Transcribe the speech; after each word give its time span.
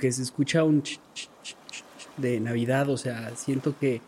Que 0.00 0.10
se 0.10 0.22
escucha 0.22 0.64
un 0.64 0.82
ch, 0.82 0.98
ch, 1.14 1.28
ch, 1.44 1.54
de 2.16 2.40
Navidad, 2.40 2.88
o 2.88 2.96
sea, 2.96 3.36
siento 3.36 3.78
que 3.78 4.00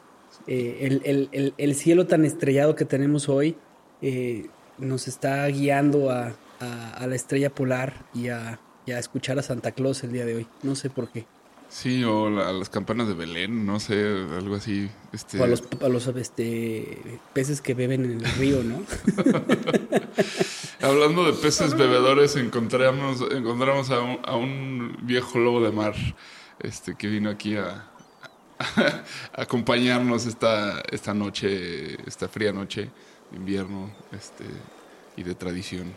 eh, 0.48 0.78
el, 0.80 1.02
el- 1.04 1.28
el- 1.30 1.54
el 1.56 1.74
cielo 1.76 2.06
tan 2.08 2.24
estrellado 2.24 2.74
que 2.74 2.84
tenemos 2.84 3.28
hoy 3.28 3.54
eh, 4.00 4.46
nos 4.78 5.06
está 5.06 5.46
guiando 5.46 6.10
a, 6.10 6.34
a- 6.58 6.90
a 6.94 7.06
la 7.06 7.14
estrella 7.14 7.50
polar 7.50 7.92
y 8.14 8.28
a, 8.28 8.58
y 8.86 8.90
a 8.92 8.98
escuchar 8.98 9.38
a 9.38 9.42
Santa 9.42 9.70
Claus 9.70 10.02
el 10.02 10.12
día 10.12 10.24
de 10.26 10.34
hoy. 10.34 10.46
No 10.64 10.74
sé 10.74 10.90
por 10.90 11.08
qué. 11.10 11.24
Sí, 11.74 12.04
o 12.04 12.28
la- 12.28 12.52
las 12.52 12.68
campanas 12.68 13.08
de 13.08 13.14
Belén, 13.14 13.64
no 13.64 13.80
sé, 13.80 13.94
algo 14.36 14.56
así. 14.56 14.90
Este... 15.12 15.40
O 15.40 15.44
a 15.44 15.46
los, 15.46 15.62
a 15.82 15.88
los 15.88 16.06
este, 16.06 16.98
peces 17.32 17.62
que 17.62 17.72
beben 17.72 18.04
en 18.04 18.20
el 18.24 18.32
río, 18.34 18.62
¿no? 18.62 18.82
Hablando 20.82 21.24
de 21.24 21.32
peces 21.32 21.74
bebedores, 21.74 22.36
encontramos, 22.36 23.22
encontramos 23.30 23.90
a, 23.90 24.00
un, 24.00 24.18
a 24.24 24.36
un 24.36 24.98
viejo 25.02 25.38
lobo 25.38 25.62
de 25.62 25.72
mar 25.72 25.94
este, 26.60 26.94
que 26.94 27.06
vino 27.08 27.30
aquí 27.30 27.56
a, 27.56 27.88
a 28.58 29.04
acompañarnos 29.42 30.26
esta, 30.26 30.82
esta 30.90 31.14
noche, 31.14 31.94
esta 32.06 32.28
fría 32.28 32.52
noche 32.52 32.90
de 33.30 33.36
invierno 33.38 33.90
este, 34.12 34.44
y 35.16 35.22
de 35.22 35.34
tradición. 35.34 35.92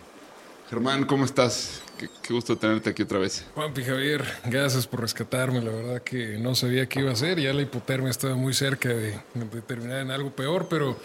Germán, 0.70 1.06
¿cómo 1.06 1.26
estás? 1.26 1.82
Qué, 1.98 2.10
qué 2.22 2.34
gusto 2.34 2.58
tenerte 2.58 2.90
aquí 2.90 3.04
otra 3.04 3.20
vez. 3.20 3.46
Juanpi 3.56 3.84
Javier, 3.84 4.24
gracias 4.46 4.86
por 4.88 5.02
rescatarme. 5.02 5.62
La 5.62 5.72
verdad 5.72 6.02
que 6.02 6.38
no 6.40 6.54
sabía 6.56 6.88
qué 6.88 7.00
iba 7.00 7.10
a 7.10 7.14
hacer. 7.14 7.40
Ya 7.40 7.54
la 7.54 7.62
hipotermia 7.62 8.10
estaba 8.12 8.36
muy 8.36 8.54
cerca 8.54 8.90
de, 8.90 9.12
de 9.34 9.62
terminar 9.62 10.02
en 10.02 10.12
algo 10.12 10.32
peor, 10.32 10.68
pero 10.70 10.98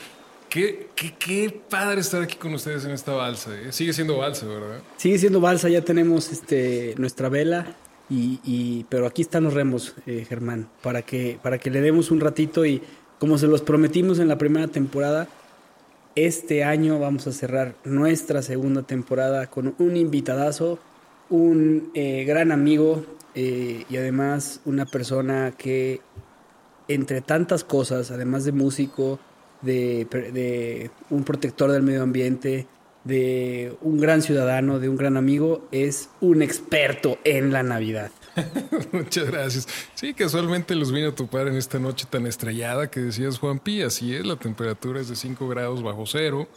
qué, 0.48 0.88
qué, 0.96 1.14
qué 1.18 1.60
padre 1.70 2.00
estar 2.00 2.22
aquí 2.22 2.36
con 2.36 2.52
ustedes 2.54 2.84
en 2.84 2.90
esta 2.90 3.12
balsa. 3.12 3.50
¿eh? 3.54 3.70
Sigue 3.72 3.92
siendo 3.92 4.16
balsa, 4.18 4.46
¿verdad? 4.46 4.80
Sigue 4.96 5.18
siendo 5.18 5.40
balsa, 5.40 5.68
ya 5.68 5.82
tenemos 5.82 6.32
este, 6.32 6.94
nuestra 6.98 7.28
vela, 7.28 7.76
y, 8.08 8.40
y- 8.42 8.84
pero 8.88 9.06
aquí 9.06 9.22
están 9.22 9.44
los 9.44 9.54
remos, 9.54 9.94
eh, 10.06 10.26
Germán, 10.28 10.68
para 10.82 11.02
que, 11.02 11.38
para 11.40 11.58
que 11.58 11.70
le 11.70 11.80
demos 11.80 12.10
un 12.10 12.18
ratito 12.18 12.66
y 12.66 12.82
como 13.20 13.38
se 13.38 13.46
los 13.46 13.60
prometimos 13.62 14.18
en 14.18 14.26
la 14.26 14.38
primera 14.38 14.66
temporada, 14.66 15.28
este 16.14 16.64
año 16.64 16.98
vamos 16.98 17.26
a 17.26 17.32
cerrar 17.32 17.74
nuestra 17.84 18.42
segunda 18.42 18.82
temporada 18.82 19.46
con 19.48 19.74
un 19.78 19.96
invitadazo, 19.96 20.78
un 21.28 21.90
eh, 21.94 22.24
gran 22.24 22.52
amigo 22.52 23.04
eh, 23.34 23.84
y 23.88 23.96
además 23.96 24.60
una 24.64 24.86
persona 24.86 25.52
que 25.56 26.00
entre 26.88 27.20
tantas 27.20 27.62
cosas, 27.62 28.10
además 28.10 28.44
de 28.44 28.52
músico, 28.52 29.20
de, 29.62 30.06
de 30.10 30.90
un 31.10 31.22
protector 31.22 31.70
del 31.70 31.82
medio 31.82 32.02
ambiente, 32.02 32.66
de 33.04 33.76
un 33.82 34.00
gran 34.00 34.22
ciudadano, 34.22 34.78
de 34.78 34.88
un 34.88 34.96
gran 34.96 35.16
amigo, 35.16 35.66
es 35.70 36.10
un 36.20 36.42
experto 36.42 37.18
en 37.24 37.52
la 37.52 37.62
Navidad. 37.62 38.10
Muchas 38.92 39.26
gracias. 39.30 39.68
Sí, 39.94 40.14
casualmente 40.14 40.74
los 40.74 40.92
vine 40.92 41.08
a 41.08 41.14
topar 41.14 41.48
en 41.48 41.56
esta 41.56 41.78
noche 41.78 42.06
tan 42.08 42.26
estrellada 42.26 42.90
que 42.90 43.00
decías, 43.00 43.38
Juanpi. 43.38 43.82
Así 43.82 44.14
es, 44.14 44.26
la 44.26 44.36
temperatura 44.36 45.00
es 45.00 45.08
de 45.08 45.16
5 45.16 45.48
grados 45.48 45.82
bajo 45.82 46.06
cero. 46.06 46.48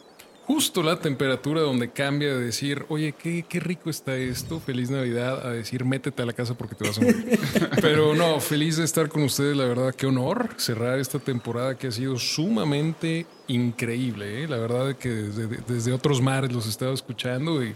Justo 0.46 0.82
la 0.82 1.00
temperatura 1.00 1.62
donde 1.62 1.90
cambia 1.90 2.34
de 2.34 2.44
decir, 2.44 2.84
oye, 2.90 3.12
qué, 3.12 3.46
qué 3.48 3.60
rico 3.60 3.88
está 3.88 4.14
esto, 4.14 4.60
feliz 4.60 4.90
Navidad, 4.90 5.46
a 5.46 5.50
decir, 5.50 5.86
métete 5.86 6.20
a 6.22 6.26
la 6.26 6.34
casa 6.34 6.52
porque 6.52 6.74
te 6.74 6.86
vas 6.86 6.98
a 6.98 7.00
morir. 7.00 7.38
Pero 7.80 8.14
no, 8.14 8.38
feliz 8.40 8.76
de 8.76 8.84
estar 8.84 9.08
con 9.08 9.22
ustedes, 9.22 9.56
la 9.56 9.64
verdad, 9.64 9.94
qué 9.94 10.04
honor 10.06 10.50
cerrar 10.58 10.98
esta 10.98 11.18
temporada 11.18 11.78
que 11.78 11.86
ha 11.86 11.90
sido 11.90 12.18
sumamente 12.18 13.24
increíble. 13.48 14.44
¿eh? 14.44 14.46
La 14.46 14.58
verdad 14.58 14.94
que 14.96 15.08
desde, 15.08 15.46
desde 15.66 15.92
otros 15.94 16.20
mares 16.20 16.52
los 16.52 16.66
he 16.66 16.68
estado 16.68 16.92
escuchando 16.92 17.64
y 17.64 17.74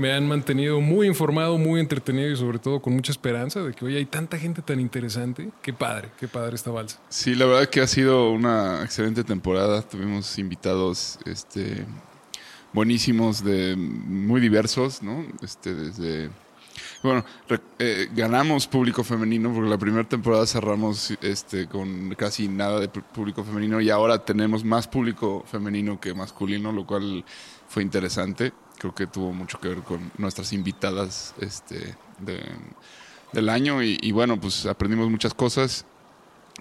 me 0.00 0.12
han 0.14 0.26
mantenido 0.26 0.80
muy 0.80 1.06
informado, 1.06 1.58
muy 1.58 1.78
entretenido 1.78 2.30
y 2.30 2.36
sobre 2.36 2.58
todo 2.58 2.80
con 2.80 2.94
mucha 2.94 3.12
esperanza 3.12 3.62
de 3.62 3.74
que 3.74 3.84
hoy 3.84 3.96
hay 3.96 4.06
tanta 4.06 4.38
gente 4.38 4.62
tan 4.62 4.80
interesante. 4.80 5.50
Qué 5.60 5.74
padre, 5.74 6.08
qué 6.18 6.26
padre 6.26 6.54
esta 6.56 6.70
balsa. 6.70 6.98
Sí, 7.10 7.34
la 7.34 7.44
verdad 7.44 7.68
que 7.68 7.82
ha 7.82 7.86
sido 7.86 8.30
una 8.30 8.82
excelente 8.82 9.22
temporada. 9.24 9.82
Tuvimos 9.82 10.38
invitados 10.38 11.18
este, 11.26 11.84
buenísimos, 12.72 13.44
de 13.44 13.76
muy 13.76 14.40
diversos, 14.40 15.02
¿no? 15.02 15.22
Este, 15.42 15.74
desde. 15.74 16.30
Bueno, 17.02 17.24
eh, 17.78 18.08
ganamos 18.14 18.66
público 18.66 19.04
femenino 19.04 19.52
porque 19.52 19.68
la 19.68 19.78
primera 19.78 20.08
temporada 20.08 20.46
cerramos 20.46 21.10
este, 21.20 21.66
con 21.66 22.14
casi 22.14 22.48
nada 22.48 22.80
de 22.80 22.88
público 22.88 23.44
femenino 23.44 23.82
y 23.82 23.90
ahora 23.90 24.24
tenemos 24.24 24.64
más 24.64 24.88
público 24.88 25.44
femenino 25.50 26.00
que 26.00 26.14
masculino, 26.14 26.72
lo 26.72 26.86
cual 26.86 27.22
fue 27.68 27.82
interesante. 27.82 28.52
Creo 28.80 28.94
que 28.94 29.06
tuvo 29.06 29.32
mucho 29.34 29.60
que 29.60 29.68
ver 29.68 29.82
con 29.82 30.10
nuestras 30.16 30.54
invitadas 30.54 31.34
este, 31.38 31.94
de- 32.18 32.40
del 33.32 33.48
año 33.50 33.82
y, 33.82 34.10
bueno, 34.10 34.40
pues 34.40 34.64
aprendimos 34.64 35.10
muchas 35.10 35.34
cosas. 35.34 35.84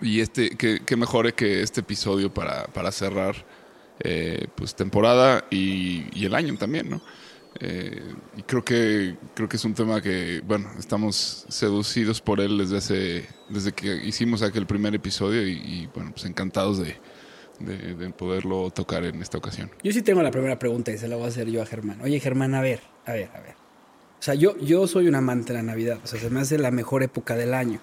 Y 0.01 0.19
este, 0.19 0.51
que, 0.57 0.81
que 0.81 0.95
mejore 0.97 1.33
que 1.33 1.61
este 1.63 1.79
episodio 1.79 2.33
para, 2.33 2.65
para 2.67 2.91
cerrar 2.91 3.35
eh, 4.01 4.47
pues 4.55 4.75
temporada 4.75 5.45
y, 5.49 6.25
el 6.25 6.35
año 6.35 6.55
también, 6.57 6.89
¿no? 6.89 7.01
Eh, 7.59 8.13
y 8.37 8.43
creo 8.43 8.63
que 8.63 9.17
creo 9.33 9.49
que 9.49 9.57
es 9.57 9.65
un 9.65 9.73
tema 9.73 10.01
que, 10.01 10.41
bueno, 10.45 10.69
estamos 10.77 11.45
seducidos 11.49 12.21
por 12.21 12.39
él 12.41 12.57
desde 12.59 12.77
hace, 12.77 13.29
desde 13.49 13.71
que 13.71 13.95
hicimos 14.05 14.41
aquel 14.41 14.67
primer 14.67 14.93
episodio 14.93 15.47
y, 15.47 15.89
bueno, 15.95 16.11
pues 16.11 16.25
encantados 16.25 16.77
de, 16.77 16.95
de, 17.59 17.95
de 17.95 18.09
poderlo 18.11 18.69
tocar 18.71 19.03
en 19.05 19.21
esta 19.21 19.37
ocasión. 19.37 19.71
Yo 19.83 19.91
sí 19.91 20.01
tengo 20.01 20.21
la 20.23 20.31
primera 20.31 20.57
pregunta 20.59 20.91
y 20.91 20.97
se 20.97 21.07
la 21.07 21.15
voy 21.15 21.25
a 21.25 21.27
hacer 21.29 21.49
yo 21.49 21.61
a 21.61 21.65
Germán. 21.65 22.01
Oye, 22.01 22.19
Germán, 22.19 22.55
a 22.55 22.61
ver, 22.61 22.81
a 23.05 23.13
ver, 23.13 23.29
a 23.33 23.39
ver. 23.41 23.55
O 24.19 24.21
sea, 24.21 24.33
yo, 24.33 24.57
yo 24.57 24.85
soy 24.87 25.07
un 25.07 25.15
amante 25.15 25.53
de 25.53 25.59
la 25.59 25.63
Navidad. 25.63 25.99
O 26.03 26.07
sea, 26.07 26.19
se 26.19 26.29
me 26.29 26.41
hace 26.41 26.57
la 26.57 26.71
mejor 26.71 27.03
época 27.03 27.35
del 27.35 27.53
año. 27.53 27.79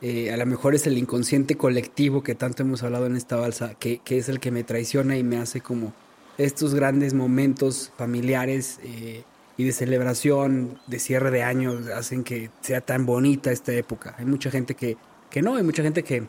Eh, 0.00 0.32
a 0.32 0.36
lo 0.36 0.46
mejor 0.46 0.74
es 0.74 0.86
el 0.86 0.98
inconsciente 0.98 1.56
colectivo 1.56 2.22
que 2.22 2.34
tanto 2.34 2.62
hemos 2.62 2.82
hablado 2.82 3.06
en 3.06 3.16
esta 3.16 3.36
balsa, 3.36 3.74
que, 3.74 3.98
que 3.98 4.18
es 4.18 4.28
el 4.28 4.40
que 4.40 4.50
me 4.50 4.64
traiciona 4.64 5.16
y 5.16 5.22
me 5.22 5.36
hace 5.38 5.60
como 5.60 5.92
estos 6.36 6.74
grandes 6.74 7.14
momentos 7.14 7.92
familiares 7.96 8.80
eh, 8.82 9.22
y 9.56 9.64
de 9.64 9.72
celebración, 9.72 10.78
de 10.86 10.98
cierre 10.98 11.30
de 11.30 11.42
año, 11.42 11.78
hacen 11.94 12.24
que 12.24 12.50
sea 12.60 12.80
tan 12.80 13.06
bonita 13.06 13.52
esta 13.52 13.72
época. 13.72 14.14
Hay 14.18 14.24
mucha 14.24 14.50
gente 14.50 14.74
que, 14.74 14.96
que 15.30 15.42
no, 15.42 15.56
hay 15.56 15.62
mucha 15.62 15.82
gente 15.82 16.02
que 16.02 16.24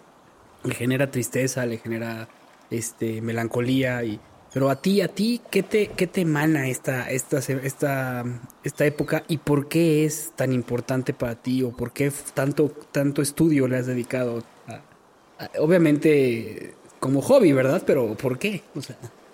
le 0.64 0.76
genera 0.76 1.12
tristeza, 1.12 1.66
le 1.66 1.78
genera 1.78 2.28
este 2.70 3.22
melancolía 3.22 4.04
y 4.04 4.20
pero 4.56 4.70
a 4.70 4.78
ti, 4.78 5.02
a 5.02 5.10
ti, 5.10 5.42
¿qué 5.52 5.64
te, 5.64 5.88
qué 5.88 6.08
te 6.08 6.22
emana 6.22 6.70
esta, 6.70 7.12
esta, 7.12 7.40
esta, 7.40 8.24
esta 8.64 8.86
época 8.86 9.26
y 9.28 9.40
por 9.40 9.68
qué 9.68 10.06
es 10.06 10.32
tan 10.34 10.54
importante 10.54 11.14
para 11.14 11.36
ti 11.36 11.62
o 11.62 11.72
por 11.72 11.92
qué 11.92 12.10
tanto, 12.34 12.70
tanto 12.94 13.22
estudio 13.22 13.68
le 13.68 13.76
has 13.76 13.86
dedicado? 13.86 14.44
A, 14.70 15.50
obviamente 15.60 16.74
como 17.02 17.22
hobby, 17.22 17.52
¿verdad? 17.52 17.84
Pero 17.86 18.16
¿por 18.16 18.40
qué? 18.40 18.64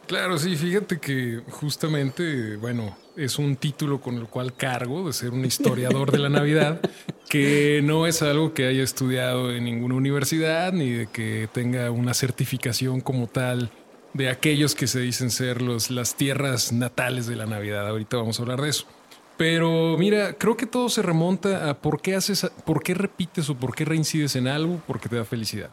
Claro, 0.07 0.39
sí, 0.39 0.55
fíjate 0.55 0.99
que 0.99 1.43
justamente, 1.51 2.55
bueno, 2.55 2.97
es 3.15 3.39
un 3.39 3.55
título 3.55 4.01
con 4.01 4.15
el 4.15 4.27
cual 4.27 4.53
cargo 4.53 5.07
de 5.07 5.13
ser 5.13 5.31
un 5.31 5.45
historiador 5.45 6.11
de 6.11 6.19
la 6.19 6.29
Navidad, 6.29 6.79
que 7.29 7.81
no 7.83 8.07
es 8.07 8.21
algo 8.21 8.53
que 8.53 8.67
haya 8.67 8.83
estudiado 8.83 9.51
en 9.51 9.65
ninguna 9.65 9.95
universidad 9.95 10.73
ni 10.73 10.89
de 10.89 11.07
que 11.07 11.49
tenga 11.51 11.91
una 11.91 12.13
certificación 12.13 13.01
como 13.01 13.27
tal 13.27 13.71
de 14.13 14.29
aquellos 14.29 14.75
que 14.75 14.87
se 14.87 14.99
dicen 14.99 15.31
ser 15.31 15.61
los, 15.61 15.89
las 15.89 16.15
tierras 16.15 16.71
natales 16.73 17.27
de 17.27 17.35
la 17.35 17.45
Navidad. 17.45 17.87
Ahorita 17.87 18.17
vamos 18.17 18.39
a 18.39 18.43
hablar 18.43 18.61
de 18.61 18.69
eso. 18.69 18.85
Pero 19.37 19.97
mira, 19.97 20.33
creo 20.33 20.55
que 20.55 20.67
todo 20.67 20.89
se 20.89 21.01
remonta 21.01 21.69
a 21.69 21.81
por 21.81 22.01
qué 22.01 22.15
haces, 22.15 22.45
por 22.65 22.83
qué 22.83 22.93
repites 22.93 23.49
o 23.49 23.55
por 23.55 23.73
qué 23.73 23.85
reincides 23.85 24.35
en 24.35 24.47
algo, 24.47 24.81
porque 24.85 25.09
te 25.09 25.15
da 25.15 25.25
felicidad. 25.25 25.71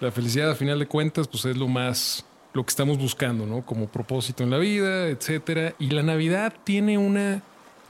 La 0.00 0.12
felicidad, 0.12 0.50
a 0.50 0.54
final 0.54 0.78
de 0.78 0.86
cuentas, 0.86 1.26
pues 1.26 1.46
es 1.46 1.56
lo 1.56 1.68
más, 1.68 2.25
lo 2.56 2.64
que 2.64 2.70
estamos 2.70 2.98
buscando, 2.98 3.46
¿no? 3.46 3.64
Como 3.64 3.86
propósito 3.86 4.42
en 4.42 4.50
la 4.50 4.56
vida, 4.56 5.08
etcétera. 5.08 5.74
Y 5.78 5.90
la 5.90 6.02
Navidad 6.02 6.54
tiene 6.64 6.96
una, 6.96 7.42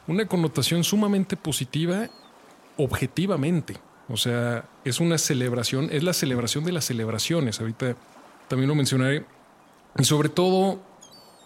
una 0.08 0.26
connotación 0.26 0.82
sumamente 0.82 1.36
positiva, 1.36 2.08
objetivamente. 2.76 3.76
O 4.08 4.16
sea, 4.16 4.68
es 4.84 4.98
una 4.98 5.18
celebración, 5.18 5.88
es 5.92 6.02
la 6.02 6.12
celebración 6.12 6.64
de 6.64 6.72
las 6.72 6.84
celebraciones. 6.84 7.60
Ahorita 7.60 7.96
también 8.48 8.68
lo 8.68 8.74
mencionaré. 8.74 9.24
Y 9.96 10.04
sobre 10.04 10.28
todo, 10.28 10.80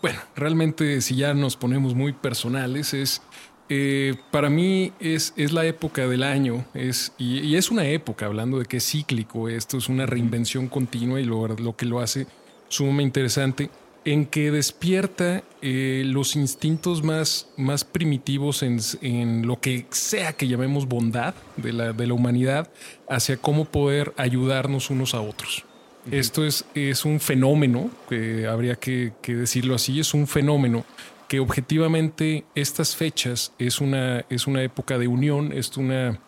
bueno, 0.01 0.19
realmente 0.35 1.03
si 1.03 1.15
ya 1.15 1.35
nos 1.35 1.57
ponemos 1.57 1.95
muy 1.95 2.15
personales, 2.15 2.95
es 2.95 3.21
eh, 3.69 4.17
para 4.31 4.49
mí 4.49 4.93
es, 4.99 5.35
es 5.37 5.53
la 5.53 5.65
época 5.67 6.09
del 6.09 6.23
año, 6.25 6.65
es, 6.75 7.13
y, 7.19 7.39
y 7.39 7.55
es 7.55 7.71
una 7.71 7.85
época, 7.85 8.27
hablando 8.27 8.59
de 8.59 8.65
que 8.65 8.79
es 8.79 8.91
cíclico, 8.91 9.49
esto 9.49 9.79
es 9.79 9.89
una 9.89 10.07
reinvención 10.07 10.67
continua 10.67 11.21
y 11.21 11.25
lo, 11.25 11.47
lo 11.47 11.77
que 11.77 11.87
lo 11.87 12.01
hace 12.01 12.27
sumamente 12.71 13.21
interesante, 13.21 13.71
en 14.07 14.25
que 14.25 14.51
despierta 14.51 15.43
eh, 15.61 16.05
los 16.07 16.35
instintos 16.35 17.03
más, 17.03 17.51
más 17.59 17.85
primitivos 17.85 18.63
en, 18.63 18.81
en 19.03 19.47
lo 19.47 19.61
que 19.61 19.85
sea 19.91 20.33
que 20.33 20.49
llamemos 20.49 20.87
bondad 20.87 21.35
de 21.59 21.75
la, 21.75 21.93
de 21.93 22.07
la 22.07 22.15
humanidad 22.15 22.71
hacia 23.11 23.37
cómo 23.37 23.67
poder 23.67 24.15
ayudarnos 24.17 24.89
unos 24.89 25.15
a 25.15 25.21
otros. 25.21 25.67
Esto 26.11 26.47
es, 26.47 26.65
es 26.75 27.05
un 27.05 27.21
fenómeno, 27.21 27.91
que 28.09 28.47
habría 28.47 28.77
que, 28.77 29.13
que 29.21 29.35
decirlo 29.35 29.75
así, 29.75 30.01
es 30.01 30.15
un 30.15 30.27
fenómeno 30.27 30.87
que 31.29 31.41
objetivamente 31.41 32.45
estas 32.55 32.97
fechas 32.97 33.53
es 33.59 33.81
una, 33.81 34.25
es 34.31 34.47
una 34.47 34.63
época 34.63 34.97
de 34.97 35.09
unión, 35.09 35.53
es, 35.53 35.77
una, 35.77 36.19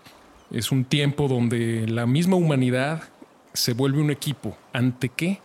es 0.50 0.70
un 0.70 0.84
tiempo 0.84 1.26
donde 1.26 1.86
la 1.88 2.06
misma 2.06 2.36
humanidad 2.36 3.02
se 3.54 3.72
vuelve 3.72 4.00
un 4.00 4.10
equipo. 4.10 4.56
¿Ante 4.72 5.08
qué? 5.08 5.40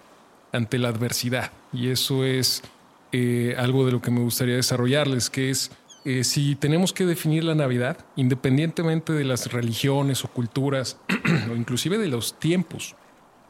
Ante 0.51 0.77
la 0.77 0.89
adversidad. 0.89 1.51
Y 1.73 1.89
eso 1.89 2.23
es 2.23 2.63
eh, 3.11 3.55
algo 3.57 3.85
de 3.85 3.91
lo 3.91 4.01
que 4.01 4.11
me 4.11 4.21
gustaría 4.21 4.55
desarrollarles, 4.55 5.29
que 5.29 5.49
es 5.49 5.71
eh, 6.05 6.23
si 6.23 6.55
tenemos 6.55 6.93
que 6.93 7.05
definir 7.05 7.43
la 7.43 7.53
Navidad, 7.53 7.97
independientemente 8.15 9.11
de 9.11 9.25
las 9.25 9.51
religiones 9.51 10.23
o 10.23 10.29
culturas, 10.29 10.97
o 11.51 11.55
inclusive 11.55 11.97
de 11.97 12.07
los 12.07 12.39
tiempos, 12.39 12.95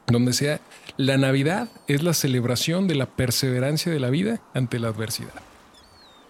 donde 0.08 0.34
sea, 0.34 0.60
la 0.98 1.18
Navidad 1.18 1.70
es 1.88 2.02
la 2.02 2.16
celebración 2.16 2.88
de 2.88 2.96
la 2.96 3.06
perseverancia 3.06 3.92
de 3.92 4.00
la 4.00 4.10
vida 4.10 4.42
ante 4.56 4.80
la 4.80 4.88
adversidad. 4.88 5.34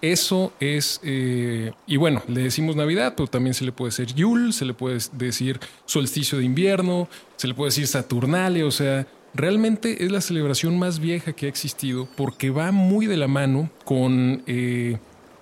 Eso 0.02 0.54
es, 0.60 1.00
eh, 1.04 1.72
y 1.88 1.98
bueno, 1.98 2.22
le 2.28 2.42
decimos 2.42 2.76
Navidad, 2.76 3.14
pero 3.16 3.28
también 3.28 3.54
se 3.54 3.66
le 3.66 3.72
puede 3.72 3.90
decir 3.90 4.14
Yule, 4.14 4.52
se 4.52 4.66
le 4.66 4.74
puede 4.74 5.00
decir 5.14 5.60
solsticio 5.86 6.38
de 6.38 6.44
invierno, 6.44 7.08
se 7.36 7.48
le 7.48 7.54
puede 7.54 7.70
decir 7.70 7.88
Saturnalia, 7.88 8.66
o 8.66 8.72
sea, 8.72 9.08
realmente 9.38 10.04
es 10.04 10.12
la 10.12 10.22
celebración 10.22 10.78
más 10.78 11.00
vieja 11.00 11.34
que 11.34 11.46
ha 11.46 11.50
existido 11.50 12.08
porque 12.16 12.50
va 12.50 12.72
muy 12.72 13.06
de 13.06 13.18
la 13.18 13.28
mano 13.28 13.70
con 13.86 14.44
eh, 14.48 14.98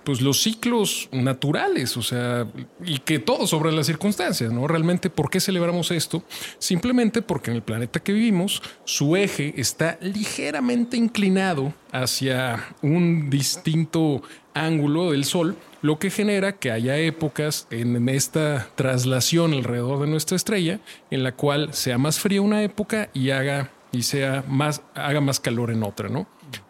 pues 0.06 0.20
los 0.20 0.40
ciclos 0.40 1.08
naturales, 1.10 1.96
o 1.96 2.02
sea, 2.02 2.46
y 2.84 3.00
que 3.00 3.18
todo 3.18 3.48
sobre 3.48 3.72
las 3.72 3.86
circunstancias, 3.86 4.52
¿no? 4.52 4.68
Realmente, 4.68 5.10
¿por 5.10 5.30
qué 5.30 5.40
celebramos 5.40 5.90
esto? 5.90 6.22
Simplemente 6.60 7.22
porque 7.22 7.50
en 7.50 7.56
el 7.56 7.62
planeta 7.64 7.98
que 7.98 8.12
vivimos, 8.12 8.62
su 8.84 9.16
eje 9.16 9.52
está 9.56 9.98
ligeramente 10.00 10.96
inclinado 10.96 11.74
hacia 11.90 12.68
un 12.82 13.30
distinto 13.30 14.22
ángulo 14.54 15.10
del 15.10 15.24
Sol, 15.24 15.56
lo 15.82 15.98
que 15.98 16.10
genera 16.10 16.52
que 16.52 16.70
haya 16.70 16.96
épocas 16.98 17.66
en 17.70 18.08
esta 18.08 18.68
traslación 18.76 19.54
alrededor 19.54 20.00
de 20.00 20.06
nuestra 20.06 20.36
estrella, 20.36 20.78
en 21.10 21.24
la 21.24 21.32
cual 21.32 21.74
sea 21.74 21.98
más 21.98 22.20
fría 22.20 22.42
una 22.42 22.62
época 22.62 23.10
y 23.12 23.30
haga 23.30 23.72
y 23.92 24.02
sea 24.02 24.44
más, 24.48 24.82
haga 24.94 25.20
más 25.20 25.40
calor 25.40 25.70
en 25.70 25.82
otra, 25.82 26.08
¿no? 26.08 26.26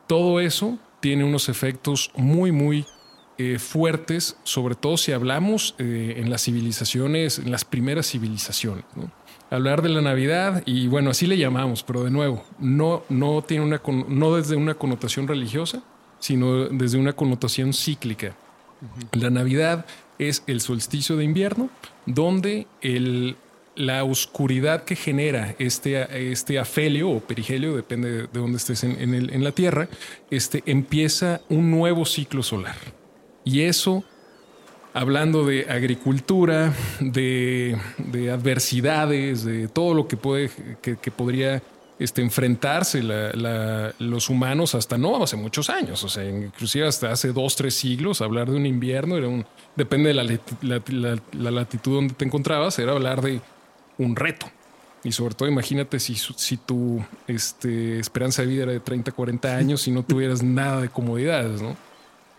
Todo 0.07 0.41
eso 0.41 0.79
tiene 1.01 1.25
unos 1.25 1.49
efectos 1.49 2.11
muy, 2.17 2.53
muy 2.53 2.87
eh, 3.39 3.59
fuertes, 3.59 4.39
sobre 4.45 4.75
todo 4.77 4.97
si 4.97 5.13
hablamos 5.13 5.75
eh, 5.79 6.15
en 6.17 6.31
las 6.31 6.43
civilizaciones, 6.45 7.39
en 7.39 7.51
las 7.51 7.67
primeras 7.67 8.11
civilizaciones. 8.11 8.85
¿no? 8.95 9.11
Hablar 9.51 9.83
de 9.83 9.91
la 9.91 10.01
Navidad, 10.01 10.63
y 10.65 10.89
bueno, 10.89 11.11
así 11.11 11.27
le 11.27 11.37
llamamos, 11.37 11.83
pero 11.83 12.03
de 12.03 12.11
nuevo, 12.11 12.45
no, 12.59 13.03
no, 13.11 13.43
tiene 13.43 13.65
una, 13.65 13.83
no 14.09 14.35
desde 14.35 14.57
una 14.57 14.75
connotación 14.75 15.29
religiosa, 15.29 15.83
sino 16.19 16.65
desde 16.71 16.99
una 16.99 17.13
connotación 17.13 17.75
cíclica. 17.75 18.35
La 19.13 19.29
Navidad 19.29 19.85
es 20.19 20.43
el 20.47 20.63
solsticio 20.63 21.17
de 21.17 21.25
invierno, 21.25 21.69
donde 22.07 22.67
el, 22.81 23.37
la 23.77 24.05
oscuridad 24.05 24.85
que 24.85 24.97
genera 24.97 25.55
este, 25.59 26.31
este 26.33 26.59
afelio 26.59 27.11
o 27.11 27.21
perigelio, 27.21 27.77
depende 27.77 28.23
de 28.23 28.29
dónde 28.33 28.57
estés 28.57 28.83
en, 28.85 28.99
en, 28.99 29.45
la 29.45 29.53
Tierra, 29.53 29.89
este, 30.31 30.63
empieza 30.67 31.43
un 31.49 31.71
nuevo 31.71 32.05
ciclo 32.07 32.43
solar. 32.43 32.77
Y 33.45 33.63
eso, 33.63 34.03
hablando 34.95 35.45
de 35.45 35.67
agricultura, 35.69 36.75
de, 37.01 37.79
de 37.99 38.31
adversidades, 38.31 39.45
de 39.45 39.69
todo 39.69 39.95
lo 39.95 40.09
que, 40.09 40.17
puede, 40.17 40.51
que, 40.81 41.11
podría 41.11 41.63
este, 41.99 42.23
enfrentarse 42.23 43.03
los 43.99 44.31
humanos 44.31 44.75
hasta 44.75 44.97
no 44.97 45.23
hace 45.23 45.37
muchos 45.37 45.69
años, 45.69 46.03
o 46.03 46.09
sea, 46.09 46.25
inclusive 46.25 46.87
hasta 46.87 47.13
hace 47.13 47.33
dos, 47.33 47.57
tres 47.57 47.75
siglos, 47.75 48.23
hablar 48.23 48.51
de 48.51 48.57
un 48.57 48.65
invierno 48.65 49.19
era 49.19 49.29
un, 49.29 49.45
depende 49.77 50.15
de 50.15 50.39
la, 50.63 51.21
la 51.33 51.51
latitud 51.51 51.97
donde 51.97 52.15
te 52.15 52.25
encontrabas, 52.25 52.79
era 52.79 52.93
hablar 52.93 53.21
de 53.21 53.41
un 53.99 54.17
reto. 54.17 54.51
Y 55.05 55.13
sobre 55.13 55.35
todo 55.35 55.49
imagínate 55.49 56.01
si, 56.01 56.17
si 56.17 56.57
tu 56.57 57.05
este, 57.29 58.01
esperanza 58.01 58.43
de 58.43 58.49
vida 58.49 58.63
era 58.65 58.73
de 58.73 58.81
30, 58.81 59.13
40 59.13 59.57
años 59.57 59.87
y 59.87 59.93
no 59.93 60.03
tuvieras 60.03 60.43
nada 60.45 60.81
de 60.81 60.89
comodidades, 60.89 61.63
¿no? 61.63 61.77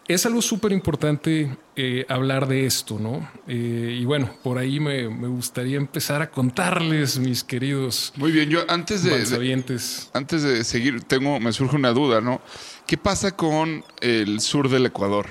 Es 0.08 0.26
algo 0.26 0.42
súper 0.42 0.72
importante 0.72 1.58
eh, 1.76 2.06
hablar 2.08 2.48
de 2.48 2.66
esto, 2.66 2.98
¿no? 2.98 3.30
Eh, 3.46 3.98
y 4.00 4.06
bueno, 4.06 4.30
por 4.42 4.58
ahí 4.58 4.80
me, 4.80 5.10
me, 5.10 5.28
gustaría 5.28 5.76
empezar 5.76 6.22
a 6.22 6.32
contarles, 6.32 7.20
mis 7.20 7.44
queridos. 7.44 8.14
Muy 8.16 8.32
bien, 8.32 8.50
yo 8.50 8.62
antes 8.70 9.04
de, 9.04 9.26
de, 9.26 9.80
antes 10.14 10.44
de 10.44 10.64
seguir, 10.64 11.04
tengo, 11.04 11.42
me 11.42 11.52
surge 11.52 11.76
una 11.76 11.92
duda, 11.92 12.22
¿no? 12.22 12.40
¿Qué 12.86 12.98
pasa 12.98 13.36
con 13.36 13.84
el 14.00 14.40
sur 14.40 14.70
del 14.70 14.86
Ecuador 14.86 15.28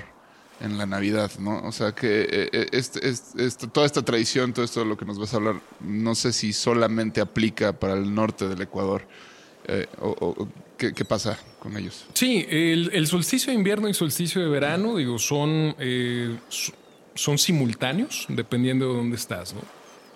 en 0.61 0.79
la 0.79 0.87
Navidad, 0.87 1.31
¿no? 1.39 1.61
O 1.67 1.73
sea, 1.73 1.93
que 1.93 2.27
eh, 2.31 2.69
este, 2.73 3.09
este, 3.09 3.67
toda 3.69 3.87
esta 3.87 4.03
tradición, 4.03 4.53
todo 4.53 4.65
esto 4.65 4.81
de 4.81 4.87
lo 4.87 4.97
que 4.97 5.05
nos 5.05 5.19
vas 5.19 5.35
a 5.35 5.37
hablar, 5.37 5.61
no 5.81 6.15
sé 6.15 6.33
si 6.33 6.53
solamente 6.53 7.21
aplica 7.21 7.73
para 7.73 7.95
el 7.95 8.15
norte 8.15 8.49
del 8.49 8.63
Ecuador. 8.63 9.07
o, 10.01 10.09
o 10.21 10.49
¿Qué, 10.77 10.93
¿Qué, 10.93 11.05
pasa 11.05 11.39
con 11.59 11.77
ellos? 11.77 12.05
Sí, 12.13 12.47
el, 12.51 12.91
el, 12.93 13.07
solsticio 13.07 13.51
de 13.51 13.57
invierno 13.57 13.89
y 13.89 13.95
solsticio 13.95 14.43
de 14.43 14.49
verano, 14.49 14.97
digo, 14.97 15.19
son, 15.19 15.75
eh, 15.79 16.37
son 17.15 17.39
simultáneos, 17.39 18.27
dependiendo 18.29 18.89
de 18.89 18.95
dónde 18.95 19.17
estás, 19.17 19.55
¿no? 19.55 19.63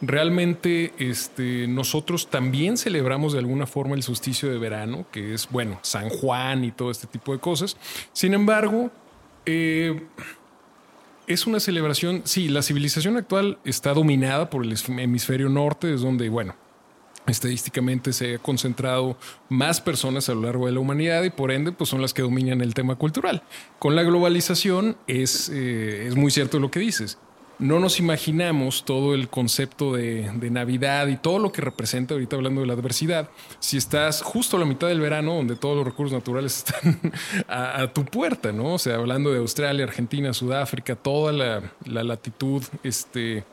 Realmente 0.02 0.92
este, 0.98 1.66
nosotros 1.66 2.30
también 2.30 2.78
celebramos 2.78 3.34
de 3.34 3.38
alguna 3.38 3.66
forma 3.66 3.94
el 3.96 4.02
solsticio 4.02 4.50
de 4.50 4.58
verano, 4.58 5.04
que 5.12 5.34
es, 5.34 5.48
bueno, 5.50 5.78
San 5.82 6.08
Juan 6.08 6.64
y 6.64 6.72
todo 6.72 6.90
este 6.90 7.06
tipo 7.06 7.32
de 7.32 7.38
cosas. 7.38 7.76
Sin 8.14 8.32
embargo, 8.32 8.90
eh, 9.50 10.02
es 11.26 11.46
una 11.46 11.60
celebración, 11.60 12.22
sí, 12.24 12.48
la 12.48 12.62
civilización 12.62 13.16
actual 13.16 13.58
está 13.64 13.94
dominada 13.94 14.50
por 14.50 14.64
el 14.64 14.76
hemisferio 14.98 15.48
norte, 15.48 15.92
es 15.92 16.00
donde, 16.00 16.28
bueno, 16.28 16.54
estadísticamente 17.26 18.12
se 18.12 18.34
ha 18.34 18.38
concentrado 18.38 19.16
más 19.48 19.80
personas 19.80 20.28
a 20.28 20.34
lo 20.34 20.42
largo 20.42 20.66
de 20.66 20.72
la 20.72 20.80
humanidad 20.80 21.22
y 21.22 21.30
por 21.30 21.50
ende 21.52 21.72
pues 21.72 21.90
son 21.90 22.02
las 22.02 22.14
que 22.14 22.22
dominan 22.22 22.60
el 22.60 22.74
tema 22.74 22.96
cultural. 22.96 23.42
Con 23.78 23.94
la 23.94 24.02
globalización 24.02 24.96
es, 25.06 25.48
eh, 25.52 26.06
es 26.06 26.16
muy 26.16 26.30
cierto 26.30 26.58
lo 26.58 26.70
que 26.70 26.80
dices. 26.80 27.18
No 27.60 27.78
nos 27.78 28.00
imaginamos 28.00 28.84
todo 28.84 29.14
el 29.14 29.28
concepto 29.28 29.92
de, 29.92 30.30
de 30.34 30.50
Navidad 30.50 31.06
y 31.08 31.16
todo 31.16 31.38
lo 31.38 31.52
que 31.52 31.60
representa, 31.60 32.14
ahorita 32.14 32.36
hablando 32.36 32.62
de 32.62 32.66
la 32.66 32.72
adversidad, 32.72 33.28
si 33.58 33.76
estás 33.76 34.22
justo 34.22 34.56
a 34.56 34.60
la 34.60 34.66
mitad 34.66 34.88
del 34.88 35.00
verano, 35.00 35.34
donde 35.34 35.56
todos 35.56 35.76
los 35.76 35.84
recursos 35.84 36.12
naturales 36.12 36.56
están 36.66 37.12
a, 37.46 37.82
a 37.82 37.92
tu 37.92 38.04
puerta, 38.04 38.50
¿no? 38.52 38.74
O 38.74 38.78
sea, 38.78 38.96
hablando 38.96 39.30
de 39.30 39.38
Australia, 39.38 39.84
Argentina, 39.84 40.32
Sudáfrica, 40.32 40.96
toda 40.96 41.32
la, 41.32 41.72
la 41.84 42.02
latitud, 42.02 42.64
este 42.82 43.44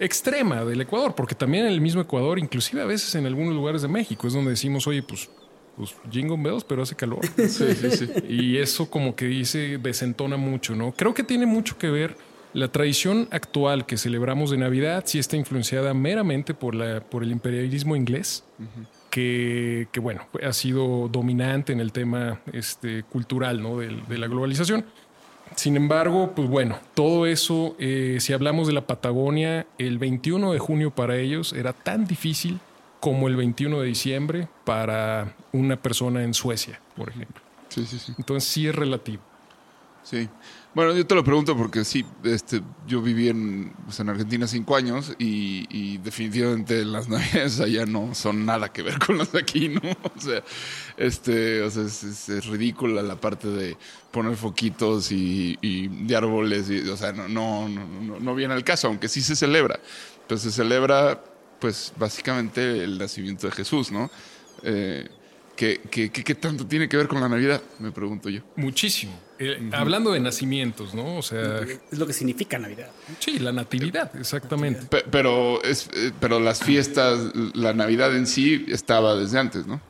extrema 0.00 0.64
del 0.64 0.80
Ecuador, 0.80 1.14
porque 1.14 1.34
también 1.34 1.66
en 1.66 1.72
el 1.72 1.80
mismo 1.80 2.00
Ecuador, 2.00 2.38
inclusive 2.38 2.82
a 2.82 2.86
veces 2.86 3.14
en 3.14 3.26
algunos 3.26 3.54
lugares 3.54 3.82
de 3.82 3.88
México, 3.88 4.26
es 4.26 4.32
donde 4.32 4.50
decimos, 4.50 4.86
oye, 4.88 5.02
pues, 5.02 5.30
pues 5.76 5.94
jingle 6.10 6.36
bells, 6.38 6.64
pero 6.64 6.82
hace 6.82 6.96
calor. 6.96 7.20
Sí, 7.36 7.74
sí, 7.74 7.90
sí. 7.90 8.10
Y 8.28 8.58
eso 8.58 8.90
como 8.90 9.14
que 9.14 9.26
dice, 9.26 9.78
desentona 9.78 10.36
mucho, 10.36 10.74
¿no? 10.74 10.92
Creo 10.92 11.14
que 11.14 11.22
tiene 11.22 11.46
mucho 11.46 11.78
que 11.78 11.88
ver 11.88 12.16
la 12.54 12.68
tradición 12.68 13.28
actual 13.30 13.86
que 13.86 13.96
celebramos 13.96 14.50
de 14.50 14.58
Navidad, 14.58 15.04
sí 15.06 15.18
está 15.18 15.36
influenciada 15.36 15.94
meramente 15.94 16.54
por, 16.54 16.74
la, 16.74 17.00
por 17.00 17.22
el 17.22 17.32
imperialismo 17.32 17.96
inglés, 17.96 18.44
que, 19.10 19.88
que, 19.92 20.00
bueno, 20.00 20.26
ha 20.42 20.52
sido 20.52 21.08
dominante 21.08 21.72
en 21.72 21.80
el 21.80 21.92
tema 21.92 22.40
este, 22.52 23.02
cultural, 23.04 23.62
¿no? 23.62 23.78
De, 23.78 23.88
de 24.08 24.18
la 24.18 24.26
globalización. 24.26 24.84
Sin 25.56 25.76
embargo, 25.76 26.32
pues 26.34 26.48
bueno, 26.48 26.78
todo 26.94 27.26
eso, 27.26 27.76
eh, 27.78 28.18
si 28.20 28.32
hablamos 28.32 28.66
de 28.66 28.72
la 28.72 28.86
Patagonia, 28.86 29.66
el 29.78 29.98
21 29.98 30.52
de 30.52 30.58
junio 30.58 30.90
para 30.90 31.16
ellos 31.16 31.52
era 31.52 31.72
tan 31.72 32.06
difícil 32.06 32.58
como 33.00 33.28
el 33.28 33.36
21 33.36 33.80
de 33.80 33.86
diciembre 33.86 34.48
para 34.64 35.34
una 35.52 35.76
persona 35.76 36.22
en 36.22 36.34
Suecia, 36.34 36.80
por 36.96 37.10
ejemplo. 37.10 37.42
Sí, 37.68 37.84
sí, 37.86 37.98
sí. 37.98 38.14
Entonces 38.16 38.48
sí 38.48 38.66
es 38.66 38.74
relativo. 38.74 39.22
Sí. 40.02 40.28
Bueno, 40.74 40.96
yo 40.96 41.06
te 41.06 41.14
lo 41.14 41.22
pregunto 41.22 41.54
porque 41.54 41.84
sí, 41.84 42.02
este, 42.24 42.62
yo 42.86 43.02
viví 43.02 43.28
en, 43.28 43.74
pues, 43.84 44.00
en 44.00 44.08
Argentina 44.08 44.46
cinco 44.46 44.74
años 44.74 45.14
y, 45.18 45.98
definitivamente 45.98 46.84
las 46.86 47.08
navidades 47.10 47.60
allá 47.60 47.84
no 47.84 48.14
son 48.14 48.46
nada 48.46 48.72
que 48.72 48.80
ver 48.82 48.98
con 48.98 49.18
las 49.18 49.32
de 49.32 49.40
aquí, 49.40 49.68
¿no? 49.68 49.80
O 50.16 50.20
sea, 50.20 50.42
este, 50.96 51.62
o 51.62 51.70
sea 51.70 51.82
es, 51.84 52.28
es- 52.28 52.46
ridícula 52.46 53.02
la 53.02 53.16
parte 53.16 53.48
de 53.48 53.76
poner 54.10 54.34
foquitos 54.36 55.12
y, 55.12 55.58
de 55.60 56.16
árboles, 56.16 56.70
y, 56.70 56.88
o 56.88 56.96
sea, 56.96 57.12
no, 57.12 57.28
no, 57.28 57.68
no, 57.68 57.86
no, 57.86 58.20
no 58.20 58.34
viene 58.34 58.54
al 58.54 58.64
caso, 58.64 58.88
aunque 58.88 59.08
sí 59.08 59.20
se 59.20 59.36
celebra. 59.36 59.78
Pues 60.26 60.40
se 60.40 60.50
celebra, 60.50 61.22
pues 61.60 61.92
básicamente 61.98 62.82
el 62.82 62.96
nacimiento 62.98 63.46
de 63.46 63.52
Jesús, 63.52 63.92
¿no? 63.92 64.10
Eh, 64.62 65.06
¿qué, 65.54 65.80
qué, 65.90 66.10
qué, 66.10 66.24
qué 66.24 66.34
tanto 66.34 66.66
tiene 66.66 66.88
que 66.88 66.96
ver 66.96 67.08
con 67.08 67.20
la 67.20 67.28
Navidad? 67.28 67.62
Me 67.78 67.92
pregunto 67.92 68.30
yo. 68.30 68.40
Muchísimo. 68.56 69.12
Eh, 69.44 69.70
Hablando 69.72 70.12
de 70.12 70.20
nacimientos, 70.20 70.94
¿no? 70.94 71.16
O 71.16 71.22
sea, 71.22 71.60
Es 71.90 71.98
lo 71.98 72.06
que 72.06 72.12
significa 72.12 72.58
Navidad. 72.58 72.90
sí, 73.18 73.38
la 73.38 73.52
natividad, 73.52 74.14
exactamente. 74.16 74.82
Pe- 74.86 75.04
Pero, 75.10 75.62
es, 75.64 75.88
eh, 75.94 76.12
pero 76.20 76.38
las 76.40 76.60
fiestas, 76.62 77.18
la 77.54 77.72
Navidad 77.72 78.14
en 78.16 78.26
sí 78.26 78.64
estaba 78.68 79.14
desde 79.16 79.38
antes, 79.38 79.66
¿no? 79.66 79.80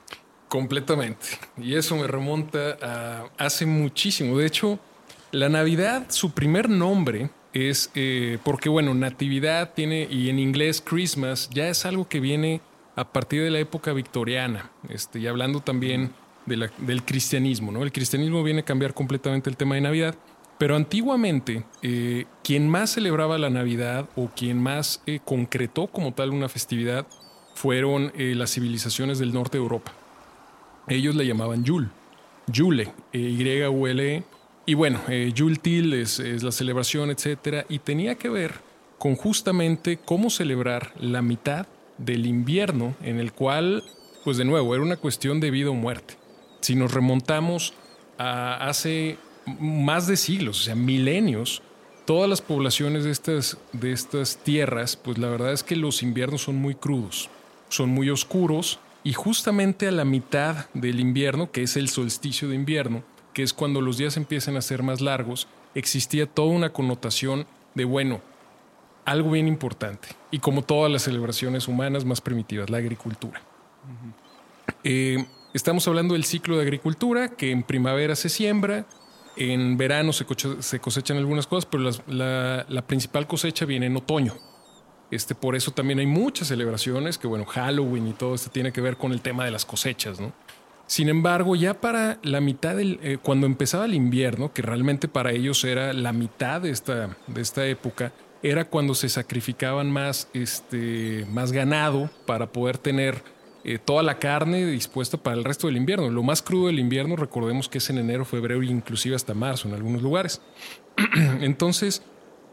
Completamente. 0.49 1.27
Y 1.59 1.75
eso 1.77 1.97
me 1.97 2.07
remonta 2.07 2.77
a 2.83 3.25
hace 3.39 3.65
muchísimo. 3.67 4.37
De 4.39 4.47
hecho, 4.47 4.79
la 5.31 5.49
Navidad, 5.49 6.07
su 6.11 6.33
primer 6.33 6.69
nombre 6.69 7.31
es 7.55 7.91
eh, 7.95 8.39
porque, 8.45 8.69
bueno, 8.69 8.93
Natividad 8.95 9.73
tiene, 9.75 10.07
y 10.11 10.29
en 10.29 10.39
inglés 10.39 10.83
Christmas, 10.85 11.49
ya 11.53 11.69
es 11.69 11.87
algo 11.87 12.09
que 12.09 12.21
viene 12.21 12.61
a 12.97 13.11
partir 13.13 13.43
de 13.43 13.51
la 13.51 13.59
época 13.61 13.93
victoriana. 13.95 14.71
Este, 14.91 15.21
y 15.21 15.27
hablando 15.27 15.61
también 15.61 16.13
del 16.47 17.05
cristianismo, 17.05 17.73
¿no? 17.73 17.83
El 17.83 17.93
cristianismo 17.93 18.43
viene 18.43 18.61
a 18.61 18.65
cambiar 18.65 18.95
completamente 18.95 19.51
el 19.51 19.57
tema 19.57 19.75
de 19.75 19.81
Navidad. 19.81 20.15
Pero 20.59 20.77
antiguamente, 20.77 21.65
eh, 21.83 22.27
quien 22.45 22.69
más 22.69 22.95
celebraba 22.95 23.37
la 23.37 23.51
Navidad 23.51 24.09
o 24.15 24.29
quien 24.29 24.63
más 24.63 25.03
eh, 25.07 25.19
concretó 25.25 25.89
como 25.89 26.13
tal 26.13 26.31
una 26.31 26.49
festividad 26.49 27.07
fueron 27.55 28.13
eh, 28.17 28.35
las 28.37 28.53
civilizaciones 28.53 29.19
del 29.19 29.33
norte 29.33 29.59
de 29.59 29.63
Europa. 29.63 29.93
Ellos 30.89 31.15
le 31.15 31.27
llamaban 31.27 31.65
Yule, 31.65 31.89
Yule, 32.47 32.93
Y-U-L-E. 33.13 34.25
Y 34.65 34.75
bueno, 34.75 35.01
eh, 35.09 35.33
Yule 35.35 35.57
Til 35.57 35.95
es, 35.95 36.21
es 36.21 36.43
la 36.43 36.53
celebración, 36.53 37.11
etcétera, 37.11 37.67
y 37.69 37.81
tenía 37.81 38.15
que 38.15 38.29
ver 38.29 38.55
con 38.99 39.17
justamente 39.17 39.97
cómo 39.97 40.31
celebrar 40.31 40.93
la 41.01 41.23
mitad 41.23 41.67
del 41.99 42.27
invierno, 42.27 42.95
en 43.03 43.19
el 43.19 43.33
cual, 43.33 43.83
pues 44.23 44.37
de 44.37 44.45
nuevo, 44.45 44.75
era 44.75 44.85
una 44.85 44.97
cuestión 44.97 45.41
de 45.41 45.51
vida 45.51 45.71
o 45.71 45.75
muerte. 45.75 46.15
Si 46.63 46.75
nos 46.75 46.95
remontamos 46.95 47.75
a 48.19 48.69
hace 48.69 49.19
más 49.61 50.07
de 50.07 50.17
siglos, 50.17 50.61
o 50.61 50.65
sea, 50.65 50.75
milenios, 50.75 51.63
todas 52.07 52.31
las 52.31 52.41
poblaciones 52.41 53.05
de 53.05 53.11
estas, 53.11 53.59
de 53.73 53.93
estas 53.93 54.39
tierras, 54.39 54.97
pues 54.97 55.19
la 55.19 55.29
verdad 55.29 55.53
es 55.53 55.63
que 55.63 55.77
los 55.77 56.03
inviernos 56.03 56.43
son 56.43 56.57
muy 56.57 56.75
crudos, 56.75 57.29
son 57.69 57.91
muy 57.91 58.11
oscuros 58.11 58.79
y 59.05 59.13
justamente 59.13 59.89
a 59.89 59.93
la 59.93 60.05
mitad 60.05 60.67
del 60.73 61.01
invierno, 61.01 61.51
que 61.51 61.63
es 61.63 61.77
el 61.77 61.89
solsticio 61.89 62.49
de 62.49 62.55
invierno, 62.55 63.03
que 63.35 63.43
es 63.43 63.53
cuando 63.53 63.81
los 63.81 63.99
días 63.99 64.17
empiezan 64.17 64.57
a 64.57 64.63
ser 64.63 64.83
más 64.83 65.01
largos, 65.01 65.49
existía 65.75 66.27
toda 66.27 66.49
una 66.49 66.73
connotación 66.73 67.47
de, 67.75 67.85
bueno, 67.85 68.21
algo 69.05 69.33
bien 69.33 69.49
importante, 69.49 70.09
y 70.31 70.39
como 70.39 70.63
todas 70.63 70.93
las 70.93 71.03
celebraciones 71.03 71.67
humanas 71.67 72.05
más 72.05 72.21
primitivas, 72.21 72.71
la 72.71 72.79
agricultura. 72.79 73.43
Eh, 74.85 75.27
estamos 75.55 75.87
hablando 75.89 76.15
del 76.15 76.25
ciclo 76.25 76.57
de 76.57 76.63
agricultura, 76.63 77.29
que 77.31 77.51
en 77.51 77.63
primavera 77.63 78.17
se 78.17 78.29
siembra, 78.29 78.87
en 79.37 79.77
verano 79.77 80.13
se, 80.13 80.27
se 80.61 80.81
cosechan 80.81 81.17
algunas 81.17 81.47
cosas, 81.47 81.67
pero 81.71 81.91
la 82.09 82.87
principal 82.87 83.27
cosecha 83.27 83.65
viene 83.65 83.87
en 83.87 83.97
otoño. 83.97 84.35
Este, 85.13 85.35
por 85.35 85.55
eso 85.55 85.73
también 85.73 85.99
hay 85.99 86.07
muchas 86.07 86.49
celebraciones, 86.49 87.19
que 87.19 87.27
bueno, 87.27 87.45
Halloween 87.45 88.09
y 88.09 88.13
todo 88.15 88.35
esto 88.35 88.51
tiene 88.51 88.73
que 88.73 88.81
ver 88.81 88.97
con 88.97 89.13
el 89.13 89.21
tema 89.21 89.45
de 89.45 89.51
las 89.51 89.67
cosechas, 89.67 90.19
¿no? 90.19 90.33
Sin 90.87 91.11
embargo, 91.11 91.55
ya 91.55 91.75
para 91.75 92.19
la 92.23 92.41
mitad 92.41 92.75
del, 92.77 92.99
eh, 93.03 93.19
cuando 93.23 93.47
empezaba 93.47 93.85
el 93.85 93.93
invierno, 93.93 94.55
que 94.55 94.63
realmente 94.63 95.09
para 95.09 95.33
ellos 95.33 95.65
era 95.65 95.93
la 95.93 96.15
mitad 96.15 96.63
de 96.63 96.71
esta, 96.71 97.15
de 97.27 97.43
esta 97.43 97.67
época, 97.67 98.13
era 98.43 98.65
cuando 98.65 98.95
se 98.95 99.11
sacrificaban 99.11 99.91
más, 99.91 100.29
este, 100.33 101.27
más 101.31 101.53
ganado 101.53 102.09
para 102.27 102.51
poder 102.51 102.79
tener 102.79 103.23
eh, 103.65 103.79
toda 103.79 104.03
la 104.03 104.19
carne 104.19 104.67
dispuesta 104.67 105.17
para 105.17 105.37
el 105.37 105.45
resto 105.45 105.69
del 105.69 105.77
invierno. 105.77 106.11
Lo 106.11 106.23
más 106.23 106.43
crudo 106.43 106.67
del 106.67 106.79
invierno, 106.79 107.17
recordemos 107.17 107.69
que 107.69 107.79
es 107.79 107.91
en 107.91 107.99
enero, 107.99 108.25
febrero 108.25 108.63
e 108.63 108.67
inclusive 108.67 109.15
hasta 109.15 109.35
marzo 109.35 109.69
en 109.69 109.75
algunos 109.75 110.03
lugares. 110.03 110.41
Entonces, 111.41 112.03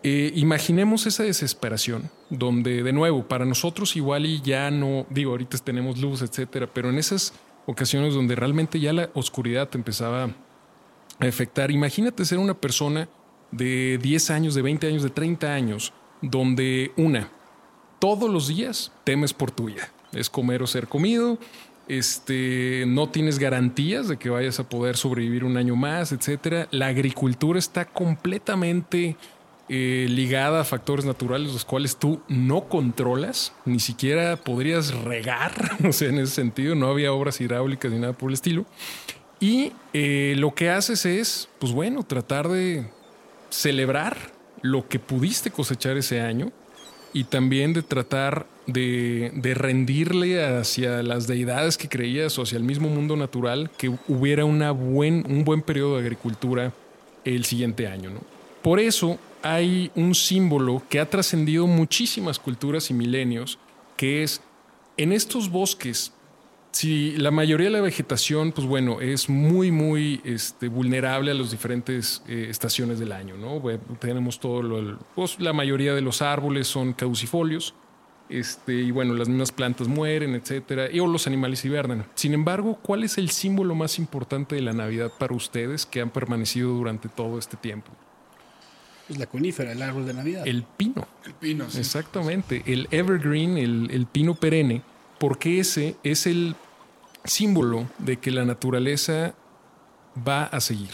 eh, 0.03 0.31
imaginemos 0.35 1.05
esa 1.07 1.23
desesperación, 1.23 2.09
donde 2.29 2.83
de 2.83 2.93
nuevo, 2.93 3.27
para 3.27 3.45
nosotros 3.45 3.95
igual 3.95 4.25
y 4.25 4.39
ya 4.41 4.71
no, 4.71 5.05
digo, 5.09 5.31
ahorita 5.31 5.57
tenemos 5.57 5.99
luz, 5.99 6.21
etcétera, 6.21 6.69
pero 6.73 6.89
en 6.89 6.97
esas 6.97 7.33
ocasiones 7.65 8.13
donde 8.13 8.35
realmente 8.35 8.79
ya 8.79 8.93
la 8.93 9.09
oscuridad 9.13 9.67
te 9.67 9.77
empezaba 9.77 10.23
a 10.23 11.25
afectar, 11.25 11.69
imagínate 11.69 12.23
ser 12.23 12.37
una 12.37 12.53
persona 12.53 13.09
de 13.51 13.99
10 14.01 14.29
años, 14.29 14.55
de 14.55 14.61
20 14.61 14.87
años, 14.87 15.03
de 15.03 15.09
30 15.09 15.53
años, 15.53 15.93
donde 16.21 16.91
una, 16.95 17.29
todos 17.99 18.29
los 18.29 18.47
días 18.47 18.93
temes 19.03 19.33
por 19.33 19.51
tu 19.51 19.65
vida. 19.65 19.89
Es 20.13 20.29
comer 20.29 20.63
o 20.63 20.67
ser 20.67 20.87
comido. 20.87 21.37
Este, 21.87 22.83
no 22.87 23.09
tienes 23.09 23.39
garantías 23.39 24.07
de 24.07 24.17
que 24.17 24.29
vayas 24.29 24.59
a 24.59 24.69
poder 24.69 24.95
sobrevivir 24.95 25.43
un 25.43 25.57
año 25.57 25.75
más, 25.75 26.11
etcétera. 26.11 26.67
La 26.71 26.87
agricultura 26.87 27.57
está 27.57 27.85
completamente 27.85 29.17
eh, 29.69 30.07
ligada 30.09 30.61
a 30.61 30.63
factores 30.63 31.05
naturales, 31.05 31.53
los 31.53 31.63
cuales 31.63 31.97
tú 31.97 32.21
no 32.27 32.67
controlas, 32.69 33.53
ni 33.65 33.79
siquiera 33.79 34.35
podrías 34.35 34.93
regar. 34.93 35.51
O 35.87 35.93
sea, 35.93 36.09
en 36.09 36.19
ese 36.19 36.33
sentido, 36.33 36.75
no 36.75 36.87
había 36.87 37.13
obras 37.13 37.39
hidráulicas 37.39 37.91
ni 37.91 37.99
nada 37.99 38.13
por 38.13 38.29
el 38.29 38.33
estilo. 38.33 38.65
Y 39.39 39.71
eh, 39.93 40.35
lo 40.37 40.53
que 40.53 40.69
haces 40.69 41.05
es, 41.05 41.49
pues 41.59 41.71
bueno, 41.71 42.03
tratar 42.03 42.49
de 42.49 42.89
celebrar 43.49 44.17
lo 44.61 44.87
que 44.87 44.99
pudiste 44.99 45.51
cosechar 45.51 45.97
ese 45.97 46.21
año 46.21 46.51
y 47.13 47.23
también 47.23 47.73
de 47.73 47.81
tratar 47.81 48.47
de, 48.73 49.53
rendirle 49.55 50.43
hacia 50.43 51.03
las 51.03 51.27
deidades 51.27 51.77
que 51.77 51.89
creías 51.89 52.37
o 52.37 52.43
hacia 52.43 52.57
el 52.57 52.63
mismo 52.63 52.89
mundo 52.89 53.15
natural 53.15 53.69
que 53.77 53.89
hubiera 54.07 54.45
una 54.45 54.71
buen, 54.71 55.25
un 55.29 55.43
buen 55.43 55.61
periodo 55.61 55.95
de 55.95 56.01
agricultura 56.01 56.73
el 57.25 57.45
siguiente 57.45 57.87
año. 57.87 58.09
¿no? 58.09 58.19
Por 58.61 58.79
eso 58.79 59.19
hay 59.41 59.91
un 59.95 60.15
símbolo 60.15 60.83
que 60.89 60.99
ha 60.99 61.09
trascendido 61.09 61.67
muchísimas 61.67 62.39
culturas 62.39 62.89
y 62.89 62.93
milenios, 62.93 63.57
que 63.97 64.23
es 64.23 64.41
en 64.97 65.13
estos 65.13 65.49
bosques 65.49 66.13
si 66.71 67.17
la 67.17 67.31
mayoría 67.31 67.67
de 67.67 67.73
la 67.73 67.81
vegetación, 67.81 68.51
pues 68.51 68.67
bueno, 68.67 69.01
es 69.01 69.27
muy, 69.27 69.71
muy 69.71 70.21
este, 70.23 70.67
vulnerable 70.67 71.31
a 71.31 71.33
las 71.33 71.51
diferentes 71.51 72.23
eh, 72.27 72.47
estaciones 72.49 72.99
del 72.99 73.11
año, 73.11 73.35
¿no? 73.37 73.59
Bueno, 73.59 73.81
tenemos 73.99 74.39
todo 74.39 74.61
lo, 74.61 74.99
pues, 75.15 75.39
la 75.39 75.51
mayoría 75.51 75.93
de 75.93 76.01
los 76.01 76.21
árboles 76.21 76.67
son 76.67 76.93
caducifolios, 76.93 77.73
este, 78.29 78.73
y 78.73 78.91
bueno, 78.91 79.13
las 79.13 79.27
mismas 79.27 79.51
plantas 79.51 79.87
mueren, 79.87 80.35
etcétera, 80.35 80.89
y 80.91 80.99
o 80.99 81.07
los 81.07 81.27
animales 81.27 81.65
hibernan. 81.65 82.05
Sin 82.15 82.33
embargo, 82.33 82.79
¿cuál 82.81 83.03
es 83.03 83.17
el 83.17 83.29
símbolo 83.31 83.75
más 83.75 83.97
importante 83.97 84.55
de 84.55 84.61
la 84.61 84.73
Navidad 84.73 85.11
para 85.17 85.33
ustedes 85.33 85.85
que 85.85 86.01
han 86.01 86.11
permanecido 86.11 86.69
durante 86.69 87.09
todo 87.09 87.39
este 87.39 87.57
tiempo? 87.57 87.91
Es 89.09 89.17
la 89.17 89.25
conífera, 89.25 89.71
el 89.71 89.81
árbol 89.81 90.05
de 90.05 90.13
Navidad. 90.13 90.47
El 90.47 90.63
pino. 90.63 91.07
El 91.25 91.33
pino, 91.33 91.69
sí. 91.69 91.79
Exactamente, 91.79 92.61
el 92.67 92.87
evergreen, 92.91 93.57
el, 93.57 93.89
el 93.91 94.05
pino 94.05 94.35
perenne, 94.35 94.83
porque 95.17 95.59
ese 95.59 95.95
es 96.03 96.27
el 96.27 96.55
símbolo 97.25 97.87
de 97.97 98.17
que 98.17 98.29
la 98.29 98.45
naturaleza 98.45 99.33
va 100.27 100.43
a 100.43 100.59
seguir. 100.59 100.91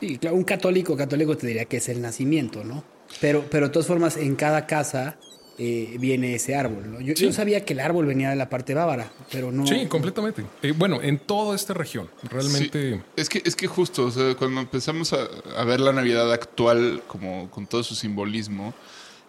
Sí, 0.00 0.18
claro, 0.18 0.36
un 0.36 0.44
católico 0.44 0.96
católico 0.96 1.36
te 1.36 1.46
diría 1.46 1.64
que 1.66 1.76
es 1.76 1.88
el 1.88 2.02
nacimiento, 2.02 2.64
¿no? 2.64 2.82
Pero, 3.20 3.44
pero 3.50 3.66
de 3.66 3.72
todas 3.72 3.86
formas, 3.86 4.16
en 4.16 4.34
cada 4.34 4.66
casa 4.66 5.16
eh, 5.58 5.96
viene 6.00 6.34
ese 6.34 6.56
árbol, 6.56 6.90
¿no? 6.92 7.00
Yo, 7.00 7.14
Sí. 7.16 7.26
yo 7.26 7.32
sabía 7.32 7.64
que 7.64 7.74
el 7.74 7.80
árbol 7.80 8.06
venía 8.06 8.30
de 8.30 8.36
la 8.36 8.48
parte 8.50 8.74
bávara, 8.74 9.12
pero 9.30 9.52
no... 9.52 9.66
Sí, 9.66 9.86
completamente. 9.86 10.44
Eh, 10.62 10.72
bueno, 10.76 11.00
en 11.02 11.18
toda 11.18 11.54
esta 11.54 11.74
región, 11.74 12.08
realmente... 12.24 12.94
Sí. 12.96 13.00
Es 13.16 13.28
que, 13.28 13.42
es 13.44 13.54
que 13.54 13.66
justo, 13.66 14.06
o 14.06 14.10
sea, 14.10 14.34
cuando 14.34 14.60
empezamos 14.60 15.12
a, 15.12 15.28
a 15.56 15.64
ver 15.64 15.80
la 15.80 15.92
Navidad 15.92 16.32
actual, 16.32 17.02
como 17.06 17.50
con 17.50 17.66
todo 17.66 17.82
su 17.84 17.94
simbolismo, 17.94 18.74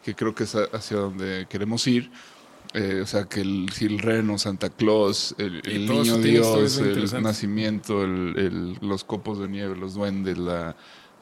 que 0.04 0.16
creo 0.16 0.34
que 0.34 0.46
es 0.46 0.56
hacia 0.56 0.98
donde 0.98 1.46
queremos 1.50 1.86
ir, 1.88 2.10
eh, 2.74 3.02
o 3.04 3.06
sea, 3.08 3.26
que 3.26 3.42
el, 3.42 3.68
el 3.80 4.00
reno, 4.00 4.38
Santa 4.38 4.70
Claus, 4.70 5.34
el, 5.38 5.62
niño 5.88 6.18
Dios, 6.18 6.78
el 6.80 7.24
nacimiento, 7.24 8.04
el- 8.04 8.34
el- 8.38 8.78
los 8.82 9.04
copos 9.04 9.40
de 9.40 9.48
nieve, 9.48 9.76
los 9.76 9.94
duendes, 9.94 10.38
la... 10.38 10.76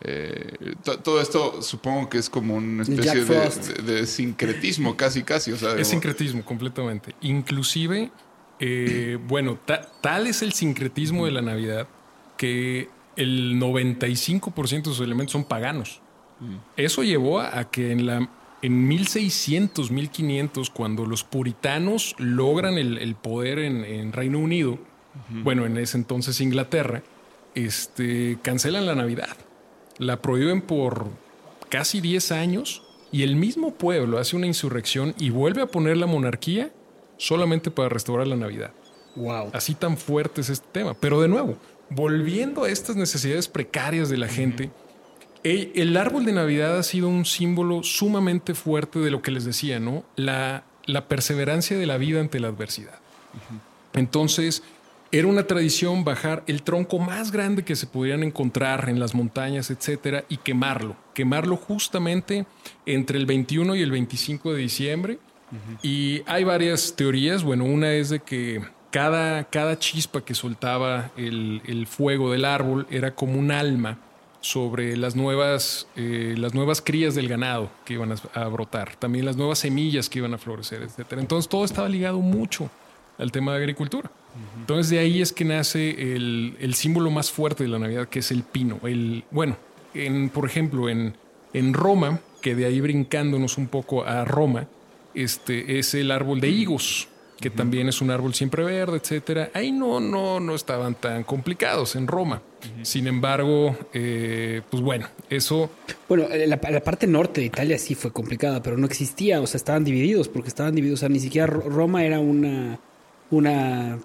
eh, 0.04 0.76
to- 0.84 1.00
todo 1.00 1.22
esto 1.22 1.62
supongo 1.62 2.10
que 2.10 2.18
es 2.18 2.30
como 2.30 2.56
una 2.56 2.84
especie 2.84 3.22
de, 3.22 3.26
Frost. 3.26 3.68
de- 3.78 3.94
de 4.02 4.06
sincretismo, 4.06 4.96
casi, 4.98 5.24
casi. 5.24 5.52
O 5.52 5.58
sea, 5.58 5.76
Es 5.78 5.88
sincretismo 5.88 6.44
completamente. 6.44 7.16
Inclusive, 7.22 8.12
eh, 8.60 9.18
bueno, 9.28 9.58
ta- 9.66 9.90
tal 10.02 10.28
es 10.28 10.42
el 10.42 10.54
sincretismo 10.54 11.26
de 11.26 11.32
la 11.32 11.42
Navidad 11.42 11.88
que 12.38 12.90
el 13.16 13.58
95% 13.60 14.90
de 14.90 14.96
sus 14.96 15.06
elementos 15.06 15.32
son 15.32 15.44
paganos. 15.46 16.02
Eso 16.76 17.04
llevó 17.04 17.40
a, 17.40 17.58
a 17.60 17.70
que 17.72 17.92
en 17.92 18.06
la 18.06 18.30
en 18.62 18.88
1600, 18.88 19.92
1500, 19.92 20.70
cuando 20.70 21.06
los 21.06 21.24
puritanos 21.26 22.16
logran 22.18 22.78
el, 22.78 22.98
el 22.98 23.16
poder 23.16 23.60
en, 23.60 23.84
en 23.84 24.12
Reino 24.14 24.40
Unido, 24.40 24.80
bueno, 25.44 25.66
en 25.66 25.78
ese 25.78 25.98
entonces 25.98 26.40
Inglaterra, 26.42 27.04
este, 27.56 28.38
cancelan 28.42 28.86
la 28.86 28.96
Navidad. 28.96 29.36
La 29.98 30.22
prohíben 30.22 30.62
por 30.62 31.08
casi 31.70 32.02
10 32.02 32.32
años 32.32 32.84
y 33.12 33.24
el 33.24 33.36
mismo 33.36 33.74
pueblo 33.74 34.18
hace 34.18 34.36
una 34.36 34.48
insurrección 34.48 35.14
y 35.20 35.30
vuelve 35.30 35.62
a 35.62 35.68
poner 35.68 35.98
la 35.98 36.08
monarquía 36.08 36.72
solamente 37.18 37.72
para 37.72 37.90
restaurar 37.90 38.28
la 38.28 38.36
Navidad. 38.36 38.72
Wow. 39.16 39.52
Así 39.54 39.76
tan 39.76 39.98
fuerte 39.98 40.42
es 40.42 40.50
este 40.50 40.68
tema. 40.72 40.96
Pero 40.96 41.22
de 41.22 41.28
nuevo, 41.28 41.58
volviendo 41.90 42.64
a 42.64 42.70
estas 42.70 42.96
necesidades 42.96 43.48
precarias 43.48 44.10
de 44.10 44.18
la 44.18 44.28
gente, 44.28 44.72
el, 45.44 45.98
árbol 45.98 46.26
de 46.26 46.34
Navidad 46.34 46.78
ha 46.78 46.84
sido 46.84 47.08
un 47.08 47.26
símbolo 47.26 47.84
sumamente 47.84 48.56
fuerte 48.56 49.00
de 49.00 49.12
lo 49.12 49.22
que 49.22 49.32
les 49.32 49.46
decía, 49.46 49.80
¿no? 49.80 50.04
La, 50.16 50.64
la 50.86 51.08
perseverancia 51.08 51.78
de 51.78 51.86
la 51.86 51.98
vida 51.98 52.20
ante 52.20 52.40
la 52.40 52.48
adversidad. 52.48 53.00
Entonces, 53.94 54.64
era 55.13 55.27
una 55.27 55.46
tradición 55.46 56.03
bajar 56.03 56.43
el 56.48 56.63
tronco 56.63 56.98
más 56.98 57.32
grande 57.32 57.63
que 57.63 57.75
se 57.75 57.86
pudieran 57.86 58.24
encontrar 58.24 58.89
en 58.89 59.00
las 59.00 59.13
montañas, 59.13 59.70
etcétera, 59.70 60.25
y 60.27 60.38
quemarlo. 60.38 60.96
Quemarlo 61.13 61.55
justamente 61.55 62.48
entre 62.88 63.20
el 63.20 63.27
21 63.27 63.75
y 63.75 63.84
el 63.84 63.91
25 63.91 64.53
de 64.53 64.60
diciembre. 64.60 65.20
Y 65.84 66.24
hay 66.25 66.43
varias 66.43 66.96
teorías. 66.96 67.43
Bueno, 67.43 67.63
una 67.65 67.93
es 67.93 68.10
de 68.10 68.22
que 68.22 68.63
cada, 68.89 69.43
cada 69.43 69.77
chispa 69.77 70.25
que 70.25 70.34
soltaba 70.34 71.12
el, 71.15 71.62
el 71.67 71.86
fuego 71.86 72.32
del 72.32 72.43
árbol 72.43 72.88
era 72.89 73.13
como 73.13 73.38
un 73.38 73.51
alma 73.51 74.00
sobre 74.41 74.98
las 74.98 75.15
nuevas, 75.15 75.88
eh, 75.96 76.34
las 76.39 76.55
nuevas 76.55 76.82
crías 76.82 77.13
del 77.13 77.27
ganado 77.27 77.70
que 77.86 77.93
iban 77.93 78.12
a, 78.13 78.15
a 78.34 78.48
brotar, 78.48 78.96
también 78.96 79.25
las 79.25 79.38
nuevas 79.38 79.60
semillas 79.60 80.10
que 80.10 80.17
iban 80.20 80.34
a 80.34 80.39
florecer, 80.39 80.82
etcétera. 80.82 81.22
Entonces 81.22 81.48
todo 81.48 81.65
estaba 81.65 81.88
ligado 81.88 82.17
mucho 82.17 82.72
al 83.17 83.32
tema 83.32 83.51
de 83.53 83.60
agricultura. 83.60 84.12
Entonces 84.60 84.89
de 84.89 85.00
ahí 85.00 85.22
es 85.22 85.32
que 85.32 85.46
nace 85.46 86.15
el, 86.15 86.55
el 86.60 86.74
símbolo 86.74 87.12
más 87.12 87.32
fuerte 87.32 87.63
de 87.63 87.70
la 87.70 87.79
Navidad, 87.79 88.08
que 88.08 88.19
es 88.19 88.32
el 88.32 88.43
pino. 88.43 88.80
El, 88.84 89.23
bueno, 89.30 89.58
en, 89.93 90.30
por 90.30 90.45
ejemplo, 90.45 90.89
en, 90.89 91.13
en 91.54 91.73
Roma, 91.73 92.19
que 92.41 92.56
de 92.56 92.65
ahí 92.65 92.82
brincándonos 92.82 93.58
un 93.58 93.67
poco 93.67 94.04
a 94.04 94.26
Roma, 94.26 94.67
este 95.13 95.78
es 95.78 95.93
el 95.93 96.10
árbol 96.10 96.41
de 96.41 96.49
higos, 96.49 97.08
que 97.39 97.49
también 97.49 97.89
es 97.89 98.02
un 98.02 98.10
árbol 98.10 98.34
siempre 98.34 98.63
verde, 98.63 98.97
etcétera. 98.97 99.52
Ahí 99.54 99.71
no, 99.71 99.99
no, 99.99 100.39
no 100.39 100.56
estaban 100.56 100.95
tan 100.95 101.23
complicados 101.23 101.95
en 101.95 102.08
Roma. 102.08 102.41
Sin 102.84 103.06
embargo, 103.06 103.76
eh, 103.93 104.62
pues 104.71 104.82
bueno, 104.82 105.08
eso 105.30 105.69
Bueno, 106.10 106.23
eh, 106.32 106.47
la, 106.47 106.60
la 106.71 106.80
parte 106.80 107.06
norte 107.06 107.41
de 107.41 107.47
Italia 107.47 107.78
sí 107.78 107.93
fue 107.95 108.12
complicada, 108.12 108.63
pero 108.63 108.78
no 108.78 108.86
existía, 108.88 109.41
o 109.41 109.45
sea, 109.47 109.58
estaban 109.58 109.84
divididos, 109.84 110.30
porque 110.30 110.47
estaban 110.47 110.73
divididos, 110.73 110.99
o 110.99 111.02
sea, 111.02 111.10
ni 111.10 111.19
siquiera 111.19 111.45
Ro- 111.47 111.69
Roma 111.69 112.06
era 112.06 112.19
una, 112.21 112.80
una, 113.36 114.00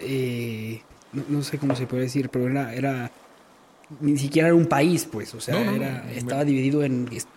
eh, 0.00 0.80
no, 1.12 1.22
no 1.28 1.42
sé 1.42 1.58
cómo 1.58 1.76
se 1.76 1.86
puede 1.86 2.04
decir, 2.04 2.28
pero 2.28 2.48
era, 2.48 2.74
era, 2.74 3.10
ni 4.00 4.16
siquiera 4.18 4.48
era 4.48 4.54
un 4.56 4.66
país, 4.66 5.06
pues, 5.10 5.34
o 5.34 5.40
sea, 5.40 5.54
No, 5.62 5.70
no, 5.70 5.76
era, 5.76 6.02
no. 6.04 6.10
estaba 6.10 6.44
dividido 6.44 6.82
en 6.82 7.08
est- 7.12 7.28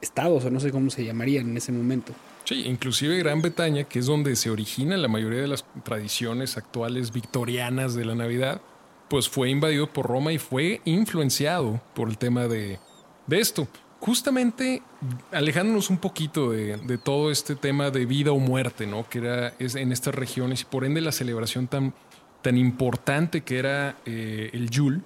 estados, 0.00 0.44
o 0.44 0.50
no 0.50 0.60
sé 0.60 0.70
cómo 0.70 0.90
se 0.90 1.04
llamarían 1.04 1.50
en 1.50 1.56
ese 1.56 1.72
momento. 1.72 2.12
Sí, 2.44 2.64
inclusive 2.66 3.18
Gran 3.18 3.40
Bretaña, 3.40 3.84
que 3.84 4.00
es 4.00 4.06
donde 4.06 4.34
se 4.36 4.50
origina 4.50 4.96
la 4.96 5.08
mayoría 5.08 5.40
de 5.40 5.46
las 5.48 5.64
tradiciones 5.84 6.56
actuales 6.56 7.12
victorianas 7.12 7.94
de 7.94 8.04
la 8.04 8.14
Navidad, 8.16 8.60
pues 9.08 9.28
fue 9.28 9.48
invadido 9.50 9.92
por 9.92 10.06
Roma 10.06 10.32
y 10.32 10.38
fue 10.38 10.80
influenciado 10.84 11.80
por 11.94 12.08
el 12.08 12.18
tema 12.18 12.48
de, 12.48 12.78
de 13.26 13.40
esto. 13.40 13.68
Justamente 14.04 14.82
alejándonos 15.30 15.88
un 15.88 15.98
poquito 15.98 16.50
de, 16.50 16.76
de 16.76 16.98
todo 16.98 17.30
este 17.30 17.54
tema 17.54 17.90
de 17.92 18.04
vida 18.04 18.32
o 18.32 18.38
muerte, 18.40 18.84
¿no? 18.84 19.08
Que 19.08 19.18
era 19.18 19.54
es 19.60 19.76
en 19.76 19.92
estas 19.92 20.12
regiones 20.12 20.62
y 20.62 20.64
por 20.64 20.84
ende 20.84 21.00
la 21.00 21.12
celebración 21.12 21.68
tan, 21.68 21.94
tan 22.42 22.58
importante 22.58 23.42
que 23.42 23.58
era 23.60 23.94
eh, 24.04 24.50
el 24.54 24.70
Yule 24.70 25.02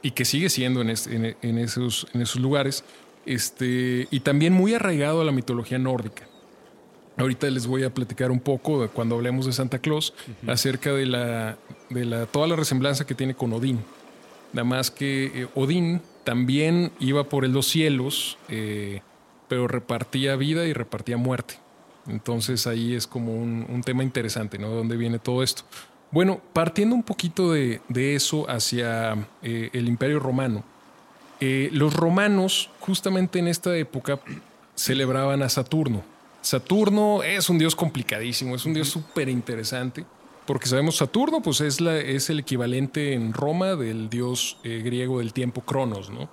y 0.00 0.12
que 0.12 0.24
sigue 0.24 0.48
siendo 0.48 0.80
en, 0.80 0.90
es- 0.90 1.08
en- 1.08 1.36
en 1.42 1.58
esos, 1.58 2.06
en 2.14 2.22
esos 2.22 2.40
lugares, 2.40 2.84
este, 3.26 4.06
y 4.12 4.20
también 4.20 4.52
muy 4.52 4.74
arraigado 4.74 5.22
a 5.22 5.24
la 5.24 5.32
mitología 5.32 5.80
nórdica. 5.80 6.28
Ahorita 7.16 7.50
les 7.50 7.66
voy 7.66 7.82
a 7.82 7.92
platicar 7.92 8.30
un 8.30 8.38
poco 8.38 8.80
de 8.80 8.86
cuando 8.88 9.16
hablemos 9.16 9.46
de 9.46 9.52
Santa 9.54 9.80
Claus 9.80 10.14
acerca 10.46 10.92
de 10.92 11.06
la 11.06 11.58
de 11.90 12.04
la 12.04 12.26
toda 12.26 12.46
la 12.46 12.54
resemblanza 12.54 13.06
que 13.06 13.16
tiene 13.16 13.34
con 13.34 13.52
Odín. 13.52 13.80
Nada 14.52 14.64
más 14.64 14.92
que 14.92 15.24
eh, 15.34 15.48
Odín 15.56 16.00
también 16.26 16.90
iba 16.98 17.28
por 17.28 17.44
el 17.44 17.52
los 17.52 17.68
cielos, 17.68 18.36
eh, 18.48 19.00
pero 19.46 19.68
repartía 19.68 20.34
vida 20.34 20.66
y 20.66 20.72
repartía 20.72 21.16
muerte. 21.16 21.54
Entonces 22.08 22.66
ahí 22.66 22.94
es 22.94 23.06
como 23.06 23.32
un, 23.32 23.64
un 23.68 23.82
tema 23.82 24.02
interesante, 24.02 24.58
¿no? 24.58 24.70
¿De 24.70 24.76
dónde 24.76 24.96
viene 24.96 25.20
todo 25.20 25.44
esto? 25.44 25.62
Bueno, 26.10 26.40
partiendo 26.52 26.96
un 26.96 27.04
poquito 27.04 27.52
de, 27.52 27.80
de 27.88 28.16
eso 28.16 28.50
hacia 28.50 29.28
eh, 29.42 29.70
el 29.72 29.86
Imperio 29.86 30.18
Romano, 30.18 30.64
eh, 31.38 31.68
los 31.72 31.94
romanos, 31.94 32.70
justamente 32.80 33.38
en 33.38 33.46
esta 33.46 33.76
época, 33.76 34.18
celebraban 34.74 35.42
a 35.42 35.48
Saturno. 35.48 36.02
Saturno 36.42 37.22
es 37.22 37.48
un 37.48 37.58
dios 37.58 37.76
complicadísimo, 37.76 38.56
es 38.56 38.66
un 38.66 38.74
dios 38.74 38.88
súper 38.88 39.28
interesante, 39.28 40.04
porque 40.46 40.66
sabemos 40.68 40.96
Saturno, 40.96 41.42
pues 41.42 41.60
es, 41.60 41.80
la, 41.80 41.98
es 41.98 42.30
el 42.30 42.38
equivalente 42.40 43.12
en 43.12 43.32
Roma 43.32 43.74
del 43.76 44.08
dios 44.08 44.58
eh, 44.64 44.80
griego 44.84 45.18
del 45.18 45.32
tiempo 45.32 45.60
Cronos, 45.62 46.10
¿no? 46.10 46.28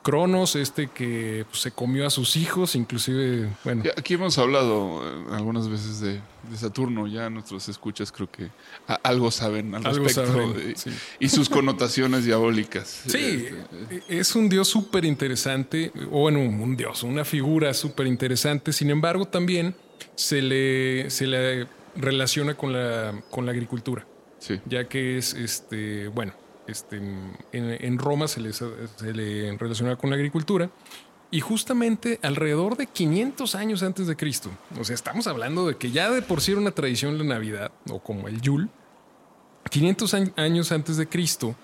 Cronos, 0.00 0.56
este 0.56 0.86
que 0.88 1.44
pues, 1.50 1.60
se 1.60 1.70
comió 1.72 2.06
a 2.06 2.10
sus 2.10 2.36
hijos, 2.36 2.74
inclusive, 2.76 3.50
bueno, 3.64 3.82
Aquí 3.96 4.14
hemos 4.14 4.38
hablado 4.38 5.02
eh, 5.04 5.24
algunas 5.34 5.68
veces 5.68 6.00
de, 6.00 6.20
de 6.50 6.56
Saturno, 6.56 7.06
ya 7.06 7.28
nuestros 7.28 7.68
escuchas 7.68 8.10
creo 8.10 8.30
que 8.30 8.48
a- 8.86 8.94
algo 9.02 9.30
saben 9.30 9.74
al 9.74 9.84
Algo 9.84 10.04
respecto 10.04 10.32
saben, 10.32 10.54
de- 10.56 10.76
sí. 10.76 10.90
y 11.20 11.28
sus 11.28 11.50
connotaciones 11.50 12.24
diabólicas. 12.24 13.02
Sí, 13.06 13.48
Este, 13.90 14.02
es 14.18 14.34
un 14.34 14.48
dios 14.48 14.68
súper 14.68 15.04
interesante, 15.04 15.92
o 16.10 16.20
bueno, 16.20 16.38
un 16.40 16.74
dios, 16.76 17.02
una 17.02 17.24
figura 17.24 17.74
súper 17.74 18.06
interesante. 18.06 18.72
Sin 18.72 18.88
embargo, 18.88 19.26
también 19.26 19.74
se 20.14 20.40
le, 20.40 21.10
se 21.10 21.26
le 21.26 21.66
relaciona 21.98 22.54
con 22.54 22.72
la, 22.72 23.20
con 23.30 23.44
la 23.44 23.52
agricultura, 23.52 24.06
sí. 24.38 24.60
ya 24.66 24.88
que 24.88 25.18
es, 25.18 25.34
este, 25.34 26.08
bueno, 26.08 26.32
este, 26.66 26.96
en, 26.96 27.36
en 27.52 27.98
Roma 27.98 28.28
se 28.28 28.40
le, 28.40 28.52
se 28.52 28.66
le 29.12 29.56
relaciona 29.58 29.96
con 29.96 30.10
la 30.10 30.16
agricultura. 30.16 30.70
Y 31.30 31.40
justamente 31.40 32.18
alrededor 32.22 32.78
de 32.78 32.86
500 32.86 33.54
años 33.54 33.82
antes 33.82 34.06
de 34.06 34.16
Cristo, 34.16 34.50
o 34.80 34.84
sea, 34.84 34.94
estamos 34.94 35.26
hablando 35.26 35.66
de 35.66 35.76
que 35.76 35.90
ya 35.90 36.10
de 36.10 36.22
por 36.22 36.40
sí 36.40 36.52
era 36.52 36.60
una 36.62 36.70
tradición 36.70 37.18
la 37.18 37.24
Navidad, 37.24 37.70
o 37.90 37.98
como 37.98 38.28
el 38.28 38.40
Yule, 38.40 38.68
500 39.70 40.14
añ- 40.14 40.32
años 40.36 40.72
antes 40.72 40.96
de 40.96 41.06
Cristo, 41.06 41.54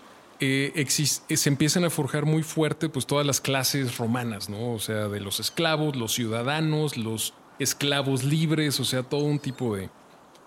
eh, 0.40 0.72
eh, 0.74 1.36
se 1.36 1.48
empiezan 1.48 1.84
a 1.84 1.90
forjar 1.90 2.26
muy 2.26 2.42
fuerte 2.42 2.88
pues 2.90 3.06
todas 3.06 3.24
las 3.26 3.40
clases 3.40 3.96
romanas, 3.96 4.50
¿no? 4.50 4.72
O 4.72 4.80
sea, 4.80 5.08
de 5.08 5.20
los 5.20 5.40
esclavos, 5.40 5.96
los 5.96 6.12
ciudadanos, 6.12 6.98
los 6.98 7.32
esclavos 7.58 8.24
libres, 8.24 8.80
o 8.80 8.84
sea, 8.84 9.02
todo 9.02 9.24
un 9.24 9.38
tipo 9.38 9.76
de, 9.76 9.88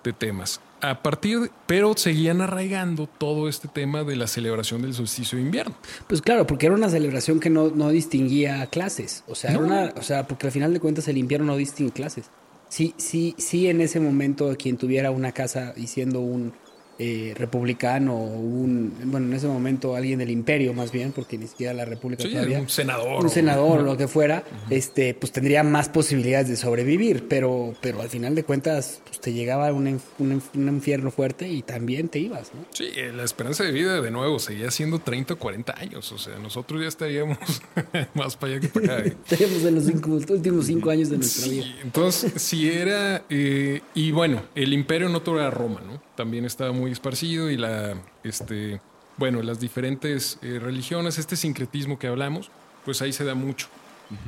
de 0.08 0.14
temas. 0.14 0.60
a 0.80 1.02
partir, 1.02 1.40
de- 1.40 1.50
pero 1.66 1.96
seguían 1.98 2.40
arraigando 2.40 3.08
todo 3.18 3.50
este 3.50 3.68
tema 3.68 4.04
de 4.04 4.16
la 4.16 4.28
celebración 4.28 4.84
del 4.84 4.94
solsticio 4.94 5.38
de 5.40 5.44
invierno. 5.44 5.76
Pues 6.06 6.22
claro, 6.22 6.46
porque 6.46 6.68
era 6.68 6.76
una 6.76 6.88
celebración 6.90 7.40
que 7.40 7.50
no, 7.50 7.70
no 7.72 7.90
distinguía 7.90 8.64
clases. 8.68 9.24
O 9.28 9.34
sea, 9.34 9.50
era 9.52 9.60
No. 9.60 9.66
una, 9.66 9.94
o 9.98 10.04
sea, 10.04 10.28
porque 10.28 10.46
al 10.46 10.52
final 10.54 10.74
de 10.74 10.80
cuentas 10.80 11.08
el 11.08 11.18
invierno 11.18 11.48
no 11.48 11.58
distingue 11.58 11.92
clases. 11.94 12.30
Sí, 12.70 12.94
sí, 12.98 13.34
sí, 13.40 13.68
en 13.70 13.82
ese 13.82 14.00
momento 14.00 14.54
quien 14.56 14.78
tuviera 14.78 15.10
una 15.10 15.32
casa 15.32 15.74
y 15.76 15.88
siendo 15.88 16.20
un 16.20 16.54
eh, 17.00 17.34
republicano 17.38 18.16
o 18.16 18.26
un, 18.40 18.94
bueno, 19.06 19.28
en 19.28 19.34
ese 19.34 19.48
momento 19.48 19.96
alguien 19.96 20.20
del 20.20 20.32
imperio 20.32 20.74
más 20.74 20.92
bien, 20.92 21.12
porque 21.12 21.38
ni 21.38 21.48
siquiera 21.48 21.74
la 21.74 21.86
república 21.86 22.24
Sí, 22.24 22.32
todavía. 22.32 22.60
un 22.60 22.70
senador. 22.70 23.24
un 23.24 23.30
senador 23.30 23.80
o 23.80 23.84
lo 23.84 23.98
que 23.98 24.08
fuera, 24.08 24.44
este, 24.70 25.14
pues 25.14 25.32
tendría 25.32 25.64
más 25.64 25.90
posibilidades 25.90 26.48
de 26.50 26.56
sobrevivir, 26.56 27.28
pero, 27.28 27.76
pero 27.82 28.02
al 28.02 28.10
final 28.10 28.34
de 28.36 28.44
cuentas, 28.44 29.02
pues 29.06 29.20
te 29.22 29.34
llegaba 29.34 29.72
un, 29.74 30.00
un, 30.20 30.42
un 30.56 30.68
infierno 30.68 31.12
fuerte 31.12 31.48
y 31.48 31.62
también 31.62 32.10
te 32.10 32.20
ibas, 32.20 32.52
¿no? 32.54 32.66
Sí, 32.72 32.90
la 33.16 33.24
esperanza 33.24 33.64
de 33.64 33.72
vida 33.72 34.02
de 34.02 34.12
nuevo 34.12 34.40
seguía 34.40 34.72
siendo 34.72 35.00
30 35.00 35.36
o 35.36 35.38
40 35.38 35.80
años. 35.80 36.12
O 36.12 36.18
sea, 36.18 36.38
nosotros 36.40 36.82
ya 36.82 36.88
estaríamos 36.88 37.38
más 38.16 38.36
para 38.36 38.54
allá 38.54 38.62
que 38.62 38.68
para 38.70 38.94
acá. 38.98 39.08
¿eh? 39.08 39.14
Tenemos 39.28 39.64
en 39.64 39.76
los 39.76 39.84
cinco- 39.86 40.12
últimos 40.34 40.66
cinco 40.66 40.90
años 40.90 41.10
de 41.10 41.18
nuestra 41.18 41.48
vida. 41.52 41.66
Entonces, 41.84 42.34
si 42.42 42.70
era. 42.70 43.24
eh, 43.30 43.82
y 43.94 44.12
bueno, 44.12 44.42
el 44.56 44.74
imperio 44.74 45.10
no 45.10 45.22
todo 45.22 45.40
era 45.40 45.50
Roma, 45.52 45.82
¿no? 45.86 46.02
También 46.18 46.44
estaba 46.44 46.74
muy 46.74 46.92
esparcido 46.92 47.50
y 47.50 47.56
la. 47.56 47.94
Este, 48.24 48.82
bueno, 49.16 49.42
las 49.42 49.60
diferentes 49.62 50.38
eh, 50.42 50.60
religiones, 50.62 51.18
este 51.18 51.38
sincretismo 51.38 51.98
que 51.98 52.08
hablamos, 52.08 52.52
pues 52.84 53.02
ahí 53.02 53.14
se 53.14 53.24
da 53.24 53.36
mucho. 53.36 53.68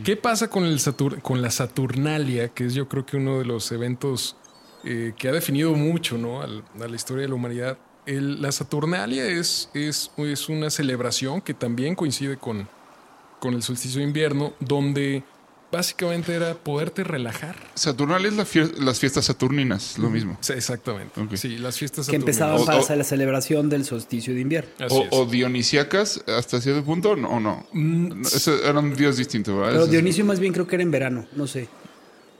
¿Qué 0.05 0.15
pasa 0.15 0.49
con, 0.49 0.65
el 0.65 0.79
Satur- 0.79 1.21
con 1.21 1.41
la 1.41 1.51
Saturnalia, 1.51 2.49
que 2.49 2.65
es 2.65 2.73
yo 2.73 2.87
creo 2.87 3.05
que 3.05 3.17
uno 3.17 3.39
de 3.39 3.45
los 3.45 3.71
eventos 3.71 4.35
eh, 4.83 5.13
que 5.17 5.29
ha 5.29 5.31
definido 5.31 5.73
mucho 5.73 6.17
¿no? 6.17 6.41
Al- 6.41 6.63
a 6.81 6.87
la 6.87 6.95
historia 6.95 7.23
de 7.23 7.29
la 7.29 7.35
humanidad? 7.35 7.77
El- 8.05 8.41
la 8.41 8.51
Saturnalia 8.51 9.25
es, 9.25 9.69
es, 9.73 10.11
es 10.17 10.49
una 10.49 10.69
celebración 10.69 11.41
que 11.41 11.53
también 11.53 11.95
coincide 11.95 12.37
con, 12.37 12.67
con 13.39 13.53
el 13.53 13.63
solsticio 13.63 13.99
de 14.01 14.07
invierno, 14.07 14.53
donde 14.59 15.23
básicamente 15.71 16.33
era 16.33 16.53
poderte 16.55 17.03
relajar. 17.03 17.55
Saturnal 17.75 18.25
es 18.25 18.33
la 18.33 18.45
fie- 18.45 18.73
las 18.79 18.99
fiestas 18.99 19.25
saturninas, 19.25 19.97
lo 19.97 20.09
mismo. 20.09 20.37
Sí, 20.41 20.53
exacamente. 20.53 21.19
Ok. 21.21 21.35
Sí, 21.35 21.57
las 21.57 21.77
fiestas 21.77 22.07
Que 22.07 22.15
empezaban 22.15 22.63
para 22.65 22.79
o- 22.81 22.95
la 22.95 23.03
celebración 23.03 23.69
del 23.69 23.85
solsticio 23.85 24.33
de 24.33 24.41
invierno. 24.41 24.71
O, 24.89 25.03
es. 25.03 25.07
o 25.11 25.25
dionisíacas 25.25 26.23
hasta 26.27 26.59
cierto 26.61 26.83
punto 26.83 27.15
no, 27.15 27.29
o 27.29 27.39
no. 27.39 27.67
No, 27.73 28.21
ese 28.27 28.67
era 28.67 28.79
un 28.79 28.95
dios 28.95 29.17
distinto, 29.17 29.57
¿verdad? 29.57 29.73
Pero 29.73 29.87
Dionisio 29.87 30.25
más 30.25 30.39
bien 30.39 30.53
creo 30.53 30.65
que 30.67 30.75
era 30.75 30.83
en 30.83 30.91
verano, 30.91 31.27
no 31.35 31.45
sé. 31.47 31.67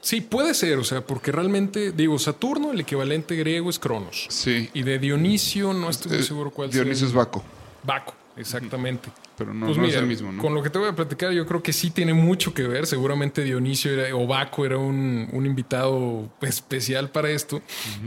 Sí, 0.02 0.22
puede 0.22 0.54
ser, 0.54 0.78
o 0.78 0.84
sea, 0.84 1.02
porque 1.06 1.30
realmente, 1.30 1.92
digo, 1.92 2.18
Saturno, 2.18 2.72
el 2.72 2.80
equivalente 2.80 3.36
griego 3.36 3.68
es 3.68 3.78
Cronos. 3.78 4.26
Sí. 4.30 4.70
Y 4.72 4.82
de 4.82 4.98
Dionisio, 4.98 5.74
no 5.74 5.90
estoy 5.90 6.12
muy 6.12 6.20
Eh, 6.20 6.24
seguro 6.24 6.50
cuál 6.50 6.70
Dionisio 6.70 7.04
es 7.06 7.12
sea. 7.12 7.18
Baco, 7.18 7.44
Baco, 7.84 8.14
exactamente. 8.36 9.10
Pero 9.40 9.54
no, 9.54 9.64
Pues 9.64 9.78
no 9.78 9.84
mira, 9.84 9.96
es 9.96 10.02
el 10.02 10.06
mismo, 10.06 10.30
¿no? 10.30 10.42
con 10.42 10.54
lo 10.54 10.62
que 10.62 10.68
te 10.68 10.78
voy 10.78 10.88
a 10.88 10.94
platicar, 10.94 11.32
yo 11.32 11.46
creo 11.46 11.62
que 11.62 11.72
sí 11.72 11.90
tiene 11.90 12.12
mucho 12.12 12.52
que 12.52 12.64
ver. 12.64 12.86
Seguramente 12.86 13.42
Dionisio 13.42 13.90
era, 13.90 14.14
o 14.14 14.26
Baco 14.26 14.66
era 14.66 14.76
un, 14.76 15.28
un 15.32 15.46
invitado 15.46 16.28
especial 16.42 17.10
para 17.10 17.30
esto, 17.30 17.62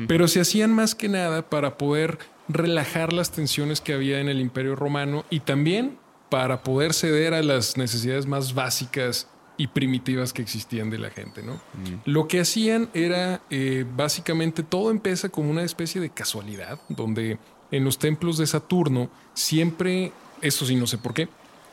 pero 0.07 0.27
se 0.27 0.39
hacían 0.41 0.71
más 0.71 0.93
que 0.93 1.09
nada 1.09 1.49
para 1.49 1.79
poder 1.79 2.19
relajar 2.47 3.13
las 3.13 3.31
tensiones 3.31 3.81
que 3.81 3.93
había 3.93 4.19
en 4.19 4.29
el 4.29 4.39
Imperio 4.39 4.75
Romano 4.75 5.25
y 5.31 5.39
también 5.39 5.97
para 6.29 6.61
poder 6.61 6.93
ceder 6.93 7.33
a 7.33 7.41
las 7.41 7.77
necesidades 7.77 8.27
más 8.27 8.53
básicas 8.53 9.27
y 9.57 9.67
primitivas 9.67 10.33
que 10.33 10.43
existían 10.43 10.91
de 10.91 10.99
la 10.99 11.09
gente, 11.09 11.41
¿no? 11.41 11.59
Lo 12.05 12.27
que 12.27 12.41
hacían 12.41 12.89
era 12.93 13.41
eh, 13.49 13.85
básicamente 13.95 14.61
todo 14.61 14.91
empieza 14.91 15.29
como 15.29 15.49
una 15.49 15.63
especie 15.63 15.99
de 15.99 16.09
casualidad, 16.11 16.79
donde 16.89 17.39
en 17.71 17.83
los 17.83 17.97
templos 17.97 18.37
de 18.37 18.45
Saturno 18.45 19.09
siempre, 19.33 20.11
eso 20.43 20.65
sí 20.65 20.75
no 20.75 20.87
sé 20.87 20.97
por 20.97 21.13
qué, 21.13 21.27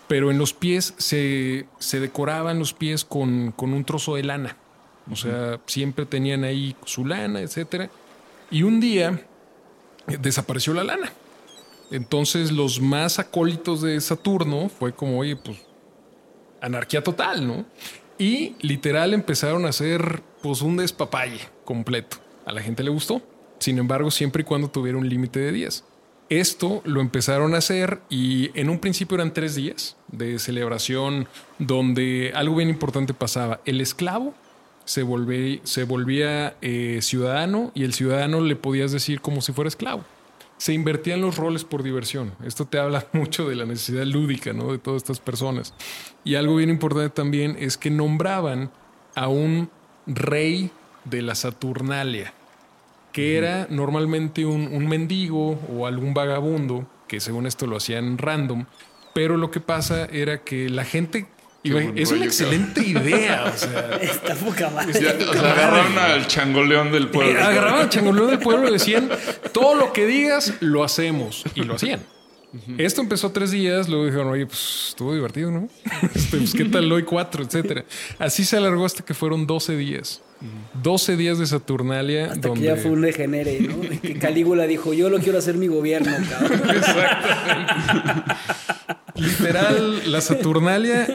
pero 0.09 0.31
en 0.31 0.39
los 0.39 0.53
pies 0.53 0.95
se, 0.97 1.67
se 1.79 2.01
decoraban 2.01 2.59
los 2.59 2.73
pies 2.73 3.05
con, 3.05 3.53
con 3.53 3.73
un 3.73 3.85
trozo 3.85 4.17
de 4.17 4.25
lana. 4.25 4.57
O 5.11 5.17
sea, 5.17 5.61
siempre 5.67 6.07
tenían 6.07 6.45
ahí 6.45 6.77
su 6.85 7.05
lana, 7.05 7.41
etcétera. 7.41 7.91
Y 8.51 8.63
un 8.63 8.81
día 8.81 9.27
eh, 10.07 10.19
desapareció 10.21 10.75
la 10.75 10.85
lana. 10.85 11.13
Entonces 11.91 12.53
los 12.53 12.81
más 12.81 13.19
acólitos 13.19 13.83
de 13.83 14.01
Saturno 14.01 14.69
fue 14.69 14.93
como, 14.93 15.19
oye, 15.19 15.37
pues 15.37 15.59
anarquía 16.61 17.03
total, 17.03 17.47
¿no? 17.47 17.65
Y 18.19 18.55
literal 18.61 19.15
empezaron 19.15 19.65
a 19.65 19.71
hacer 19.71 20.23
pues 20.43 20.63
un 20.63 20.77
despapalle 20.77 21.41
completo. 21.65 22.19
A 22.45 22.53
la 22.53 22.63
gente 22.63 22.83
le 22.83 22.91
gustó. 22.91 23.23
Sin 23.59 23.79
embargo, 23.79 24.11
siempre 24.11 24.43
y 24.43 24.45
cuando 24.45 24.69
tuviera 24.69 24.99
un 24.99 25.09
límite 25.09 25.41
de 25.41 25.53
días. 25.53 25.85
Esto 26.31 26.81
lo 26.85 27.01
empezaron 27.01 27.55
a 27.55 27.59
hacer 27.59 28.01
y 28.09 28.57
en 28.59 28.71
un 28.71 28.79
principio 28.79 29.17
eran 29.17 29.35
tres 29.35 29.57
días 29.57 29.97
de 30.07 30.39
celebración 30.39 31.27
donde 31.59 32.31
algo 32.37 32.55
bien 32.55 32.69
importante 32.69 33.15
pasaba. 33.15 33.61
El 33.65 33.81
esclavo 33.81 34.33
se, 34.85 35.05
se 35.65 35.83
volvía 35.83 36.57
eh, 36.63 37.01
ciudadano 37.03 37.73
y 37.75 37.83
el 37.83 37.95
ciudadano 37.95 38.41
le 38.43 38.55
podías 38.55 38.93
decir 38.93 39.21
como 39.21 39.41
si 39.41 39.53
fuera 39.53 39.67
esclavo. 39.67 40.05
Se 40.57 40.73
invertían 40.73 41.21
los 41.21 41.37
roles 41.37 41.65
por 41.65 41.83
diversión. 41.83 42.33
Esto 42.45 42.65
te 42.65 42.79
habla 42.79 43.09
mucho 43.13 43.49
de 43.49 43.57
la 43.57 43.67
necesidad 43.67 44.05
lúdica 44.05 44.53
¿no? 44.53 44.71
de 44.71 44.79
todas 44.79 45.03
estas 45.03 45.19
personas. 45.19 45.75
Y 46.23 46.37
algo 46.37 46.55
bien 46.55 46.71
importante 46.71 47.11
también 47.11 47.57
es 47.59 47.77
que 47.77 47.91
nombraban 47.91 48.71
a 49.17 49.27
un 49.27 49.69
rey 50.07 50.71
de 51.05 51.23
la 51.23 51.35
Saturnalia, 51.35 52.33
que 53.13 53.37
era 53.37 53.67
normalmente 53.71 54.45
un, 54.47 54.69
un 54.73 54.87
mendigo 54.89 55.59
o 55.75 55.87
algún 55.87 56.15
vagabundo, 56.15 56.89
que 57.09 57.21
según 57.21 57.47
esto 57.47 57.67
lo 57.67 57.77
hacían 57.77 58.19
random, 58.19 58.67
pero 59.15 59.37
lo 59.37 59.51
que 59.51 59.61
pasa 59.61 60.07
era 60.07 60.43
que 60.45 60.69
la 60.71 60.85
gente... 60.85 61.27
iba- 61.65 61.83
es 61.97 62.13
una 62.13 62.25
excelente 62.25 62.83
idea, 62.87 63.45
o 63.53 63.57
sea... 63.57 63.99
Está 64.01 64.35
poca 64.37 64.71
madre. 64.71 64.93
Ya, 65.01 65.15
o 65.29 65.33
sea, 65.33 65.53
agarraron 65.53 65.99
al 65.99 66.27
changoleón 66.29 66.93
del 66.93 67.09
pueblo. 67.09 67.39
Eh, 67.39 67.43
Agarraban 67.43 67.81
al 67.83 67.89
changoleón 67.89 68.29
del 68.31 68.39
pueblo 68.39 68.69
y 68.69 68.73
decían, 68.73 69.11
todo 69.53 69.75
lo 69.75 69.93
que 69.93 70.07
digas, 70.07 70.55
lo 70.61 70.85
hacemos. 70.85 71.43
Y 71.57 71.63
lo 71.65 71.75
hacían. 71.75 72.01
Esto 72.79 73.01
empezó 73.01 73.31
tres 73.31 73.53
días, 73.53 73.89
luego 73.89 74.07
dijeron, 74.07 74.29
oye, 74.29 74.45
pues 74.47 74.87
estuvo 74.89 75.15
divertido, 75.15 75.51
¿no? 75.53 75.69
Este, 76.15 76.37
pues, 76.39 76.53
¿Qué 76.53 76.65
tal 76.65 76.91
hoy 76.91 77.05
cuatro, 77.05 77.45
etcétera? 77.45 77.85
Así 78.19 78.45
se 78.45 78.57
alargó 78.57 78.85
hasta 78.85 79.05
que 79.05 79.15
fueron 79.15 79.47
12 79.47 79.77
días. 79.77 80.21
12 80.83 81.17
días 81.17 81.39
de 81.39 81.47
Saturnalia. 81.47 82.33
Hasta 82.33 82.49
donde... 82.49 82.61
que 82.61 82.67
ya 82.67 82.77
fue 82.77 82.91
un 82.93 83.03
degenere, 83.03 83.61
¿no? 83.61 83.81
Que 84.01 84.19
Calígula 84.19 84.67
dijo, 84.67 84.93
yo 84.93 85.11
lo 85.11 85.19
quiero 85.19 85.39
hacer 85.39 85.57
mi 85.57 85.67
gobierno, 85.67 86.13
cabrón. 86.29 86.61
Literal, 89.17 90.11
la 90.11 90.21
Saturnalia 90.21 91.07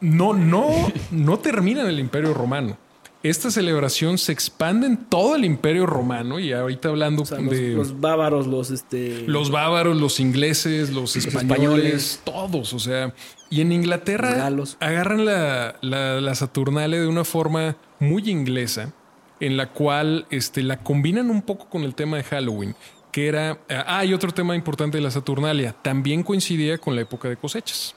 no, 0.00 0.34
no, 0.34 0.92
no 1.10 1.38
termina 1.38 1.82
en 1.82 1.88
el 1.88 1.98
Imperio 1.98 2.34
Romano. 2.34 2.78
Esta 3.22 3.50
celebración 3.50 4.16
se 4.16 4.30
expande 4.30 4.86
en 4.86 4.96
todo 4.96 5.34
el 5.34 5.44
Imperio 5.44 5.86
Romano 5.86 6.38
y 6.38 6.52
ahorita 6.52 6.90
hablando 6.90 7.22
O 7.22 7.26
sea, 7.26 7.40
los, 7.40 7.50
de... 7.50 7.70
los 7.70 8.00
bávaros, 8.00 8.46
los 8.46 8.70
este. 8.70 9.26
Los 9.26 9.50
bávaros, 9.50 9.96
los 9.96 10.20
ingleses, 10.20 10.90
los 10.90 11.16
españoles, 11.16 11.50
españoles. 11.50 12.22
todos, 12.24 12.72
o 12.74 12.78
sea, 12.78 13.12
y 13.50 13.60
en 13.60 13.72
Inglaterra 13.72 14.30
Los 14.30 14.38
galos. 14.38 14.76
agarran 14.78 15.24
la, 15.24 15.76
la, 15.80 16.20
la 16.20 16.34
Saturnalia 16.36 17.00
de 17.00 17.08
una 17.08 17.24
forma 17.24 17.76
muy 17.98 18.30
inglesa, 18.30 18.92
en 19.40 19.56
la 19.56 19.72
cual 19.72 20.26
este, 20.30 20.62
la 20.62 20.78
combinan 20.84 21.28
un 21.30 21.42
poco 21.42 21.68
con 21.68 21.82
el 21.82 21.96
tema 21.96 22.18
de 22.18 22.22
Halloween, 22.22 22.76
que 23.10 23.26
era, 23.26 23.58
ah, 23.68 23.98
hay 23.98 24.14
otro 24.14 24.30
tema 24.30 24.54
importante 24.54 24.98
de 24.98 25.02
la 25.02 25.10
Saturnalia, 25.10 25.74
también 25.82 26.22
coincidía 26.22 26.78
con 26.78 26.94
la 26.94 27.02
época 27.02 27.28
de 27.28 27.36
cosechas. 27.36 27.96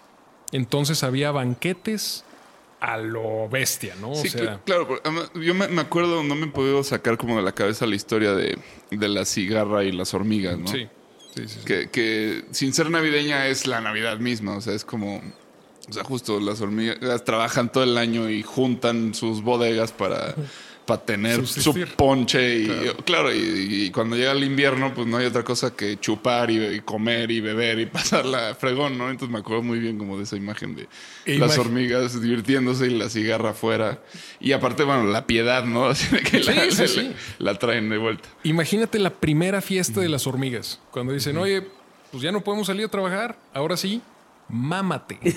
Entonces 0.51 1.03
había 1.03 1.31
banquetes 1.31 2.25
a 2.81 2.97
lo 2.97 3.47
bestia, 3.47 3.95
¿no? 4.01 4.15
Sí, 4.15 4.27
o 4.27 4.31
sea, 4.31 4.41
cl- 4.55 4.59
claro. 4.65 4.99
yo 5.35 5.53
me, 5.53 5.79
acuerdo, 5.79 6.23
no 6.23 6.35
me 6.35 6.47
he 6.47 6.49
podido 6.49 6.83
sacar 6.83 7.17
como 7.17 7.37
de 7.37 7.43
la 7.43 7.51
cabeza 7.53 7.85
la 7.85 7.95
historia 7.95 8.33
de, 8.33 8.57
de 8.89 9.07
la 9.07 9.23
cigarra 9.23 9.83
y 9.83 9.91
las 9.91 10.13
hormigas, 10.15 10.57
¿no? 10.57 10.67
sí, 10.67 10.87
sí, 11.35 11.43
sí, 11.47 11.59
sí. 11.59 11.65
Que, 11.65 11.89
que 11.89 12.43
sin 12.51 12.73
ser 12.73 12.89
navideña 12.89 13.47
es 13.47 13.67
la 13.67 13.81
Navidad 13.81 14.17
misma, 14.17 14.57
o 14.57 14.61
sea, 14.61 14.73
es 14.73 14.83
como, 14.83 15.21
o 15.87 15.93
sea, 15.93 16.03
justo 16.03 16.39
las 16.39 16.59
hormigas 16.59 17.23
trabajan 17.23 17.71
todo 17.71 17.83
el 17.83 17.97
año 17.97 18.29
y 18.29 18.41
juntan 18.41 19.13
sus 19.13 19.43
bodegas 19.43 19.91
para, 19.91 20.33
para 20.85 21.05
tener 21.05 21.35
Subsistir. 21.45 21.87
su 21.89 21.95
ponche 21.95 22.55
y 22.59 22.67
claro, 23.05 23.33
y, 23.33 23.85
y 23.85 23.91
cuando 23.91 24.15
llega 24.15 24.31
el 24.31 24.43
invierno 24.43 24.93
pues 24.93 25.07
no 25.07 25.17
hay 25.17 25.25
otra 25.27 25.43
cosa 25.43 25.75
que 25.75 25.99
chupar 25.99 26.49
y, 26.51 26.57
y 26.65 26.79
comer 26.81 27.29
y 27.31 27.39
beber 27.39 27.79
y 27.79 27.85
pasarla 27.87 28.55
fregón, 28.55 28.97
¿no? 28.97 29.09
Entonces 29.09 29.31
me 29.31 29.39
acuerdo 29.39 29.61
muy 29.63 29.79
bien 29.79 29.97
como 29.97 30.17
de 30.17 30.23
esa 30.23 30.35
imagen 30.35 30.75
de 30.75 30.87
E 31.25 31.37
las 31.37 31.57
hormigas 31.57 32.19
divirtiéndose 32.21 32.87
y 32.87 32.97
la 32.97 33.09
cigarra 33.09 33.51
afuera 33.51 34.01
y 34.39 34.51
aparte, 34.53 34.83
bueno, 34.83 35.05
la 35.05 35.25
piedad, 35.27 35.63
¿no? 35.65 35.85
Así 35.89 36.13
de 36.15 36.21
que 36.23 36.43
Sí, 36.43 36.51
la, 36.53 36.63
sí, 36.65 36.71
se 36.71 36.87
sí. 36.87 37.01
le- 37.01 37.13
la 37.39 37.55
traen 37.55 37.89
de 37.89 37.97
vuelta. 37.97 38.27
Imagínate 38.43 38.97
la 38.99 39.11
primera 39.11 39.61
fiesta 39.61 40.01
de 40.01 40.09
las 40.09 40.25
hormigas, 40.27 40.79
cuando 40.91 41.13
dicen, 41.13 41.37
oye, 41.37 41.63
pues 42.11 42.23
ya 42.23 42.31
no 42.31 42.41
podemos 42.41 42.67
salir 42.67 42.85
a 42.85 42.89
trabajar, 42.89 43.37
ahora 43.53 43.77
sí, 43.77 44.01
mámate. 44.51 45.19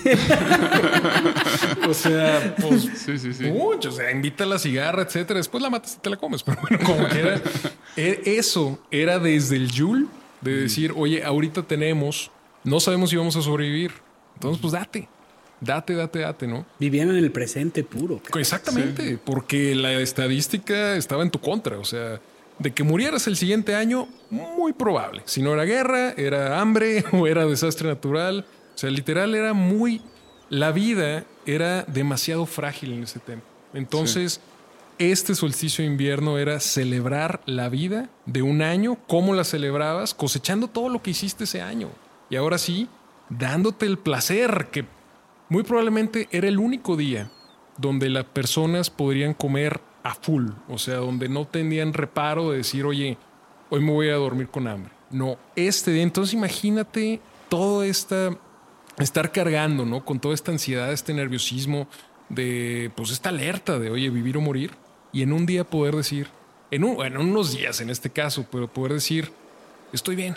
o 1.89 1.93
sea, 1.93 2.55
pues 2.61 2.83
Sí, 2.95 3.17
sí, 3.17 3.33
sí. 3.33 3.43
mucho. 3.45 3.89
O 3.89 3.91
sea, 3.91 4.11
invita 4.11 4.43
a 4.43 4.47
la 4.47 4.59
cigarra, 4.59 5.03
etcétera. 5.03 5.37
Después 5.37 5.61
la 5.61 5.69
matas 5.69 5.95
y 5.95 5.99
te 5.99 6.09
la 6.09 6.17
comes. 6.17 6.43
Pero 6.43 6.57
bueno, 6.61 6.79
como 6.85 7.07
quiera. 7.09 7.41
E- 7.95 8.21
Eso 8.25 8.79
era 8.91 9.19
desde 9.19 9.55
el 9.55 9.71
Yul 9.71 10.07
de 10.41 10.61
decir, 10.61 10.93
oye, 10.95 11.23
ahorita 11.23 11.63
tenemos, 11.63 12.31
no 12.63 12.79
sabemos 12.79 13.09
si 13.09 13.15
vamos 13.15 13.35
a 13.35 13.41
sobrevivir. 13.41 13.91
Entonces, 14.35 14.61
pues 14.61 14.73
date. 14.73 15.07
Date, 15.61 15.95
date, 15.95 16.19
date, 16.19 16.47
¿no? 16.47 16.65
Vivían 16.79 17.09
en 17.09 17.15
el 17.15 17.31
presente 17.31 17.83
puro. 17.83 18.21
Exactamente, 18.37 19.17
porque 19.23 19.73
la 19.73 19.93
estadística 19.93 20.95
estaba 20.97 21.23
en 21.23 21.31
tu 21.31 21.39
contra. 21.39 21.79
O 21.79 21.85
sea, 21.85 22.19
de 22.59 22.73
que 22.73 22.83
murieras 22.83 23.25
el 23.27 23.37
siguiente 23.37 23.73
año, 23.73 24.07
muy 24.29 24.73
probable. 24.73 25.21
Si 25.25 25.41
no 25.41 25.53
era 25.53 25.63
guerra, 25.63 26.11
era 26.17 26.59
hambre 26.59 27.05
o 27.13 27.25
era 27.25 27.45
desastre 27.45 27.87
natural. 27.87 28.45
O 28.75 28.77
sea, 28.77 28.89
literal 28.89 29.35
era 29.35 29.53
muy... 29.53 30.01
La 30.49 30.71
vida 30.71 31.25
era 31.45 31.83
demasiado 31.83 32.45
frágil 32.45 32.93
en 32.93 33.03
ese 33.03 33.19
tiempo. 33.19 33.45
Entonces, 33.73 34.41
este 34.99 35.33
solsticio 35.33 35.83
de 35.83 35.89
invierno 35.89 36.37
era 36.37 36.59
celebrar 36.59 37.41
la 37.45 37.67
vida 37.67 38.09
de 38.25 38.43
un 38.43 38.61
año, 38.61 38.97
cómo 39.07 39.33
la 39.33 39.43
celebrabas, 39.43 40.13
cosechando 40.13 40.67
todo 40.67 40.89
lo 40.89 41.01
que 41.01 41.11
hiciste 41.11 41.45
ese 41.45 41.61
año. 41.61 41.89
Y 42.29 42.35
ahora 42.35 42.57
sí, 42.57 42.87
dándote 43.29 43.85
el 43.85 43.97
placer 43.97 44.69
que 44.71 44.85
muy 45.49 45.63
probablemente 45.63 46.27
era 46.31 46.47
el 46.47 46.59
único 46.59 46.95
día 46.95 47.31
donde 47.77 48.09
las 48.09 48.25
personas 48.25 48.89
podrían 48.89 49.33
comer 49.33 49.81
a 50.03 50.15
full, 50.15 50.49
o 50.69 50.77
sea, 50.77 50.97
donde 50.97 51.27
no 51.29 51.45
tenían 51.45 51.93
reparo 51.93 52.51
de 52.51 52.57
decir, 52.57 52.85
oye, 52.85 53.17
hoy 53.69 53.79
me 53.81 53.91
voy 53.91 54.09
a 54.09 54.15
dormir 54.15 54.47
con 54.47 54.67
hambre. 54.67 54.91
No, 55.09 55.37
este 55.55 55.91
día, 55.91 56.03
entonces 56.03 56.33
imagínate 56.33 57.19
todo 57.49 57.83
esta, 57.83 58.37
estar 58.99 59.31
cargando, 59.31 59.85
¿no? 59.85 60.05
Con 60.05 60.19
toda 60.19 60.33
esta 60.35 60.51
ansiedad, 60.51 60.91
este 60.91 61.13
nerviosismo, 61.13 61.87
de, 62.29 62.91
pues 62.95 63.11
esta 63.11 63.29
alerta 63.29 63.77
de, 63.79 63.89
oye, 63.91 64.09
vivir 64.09 64.37
o 64.37 64.41
morir, 64.41 64.71
y 65.11 65.21
en 65.21 65.31
un 65.33 65.45
día 65.45 65.63
poder 65.63 65.95
decir, 65.95 66.27
en, 66.71 66.83
un, 66.83 66.95
bueno, 66.95 67.21
en 67.21 67.27
unos 67.27 67.55
días 67.55 67.81
en 67.81 67.89
este 67.89 68.09
caso, 68.09 68.45
pero 68.51 68.67
poder 68.67 68.93
decir, 68.93 69.31
estoy 69.93 70.15
bien, 70.15 70.35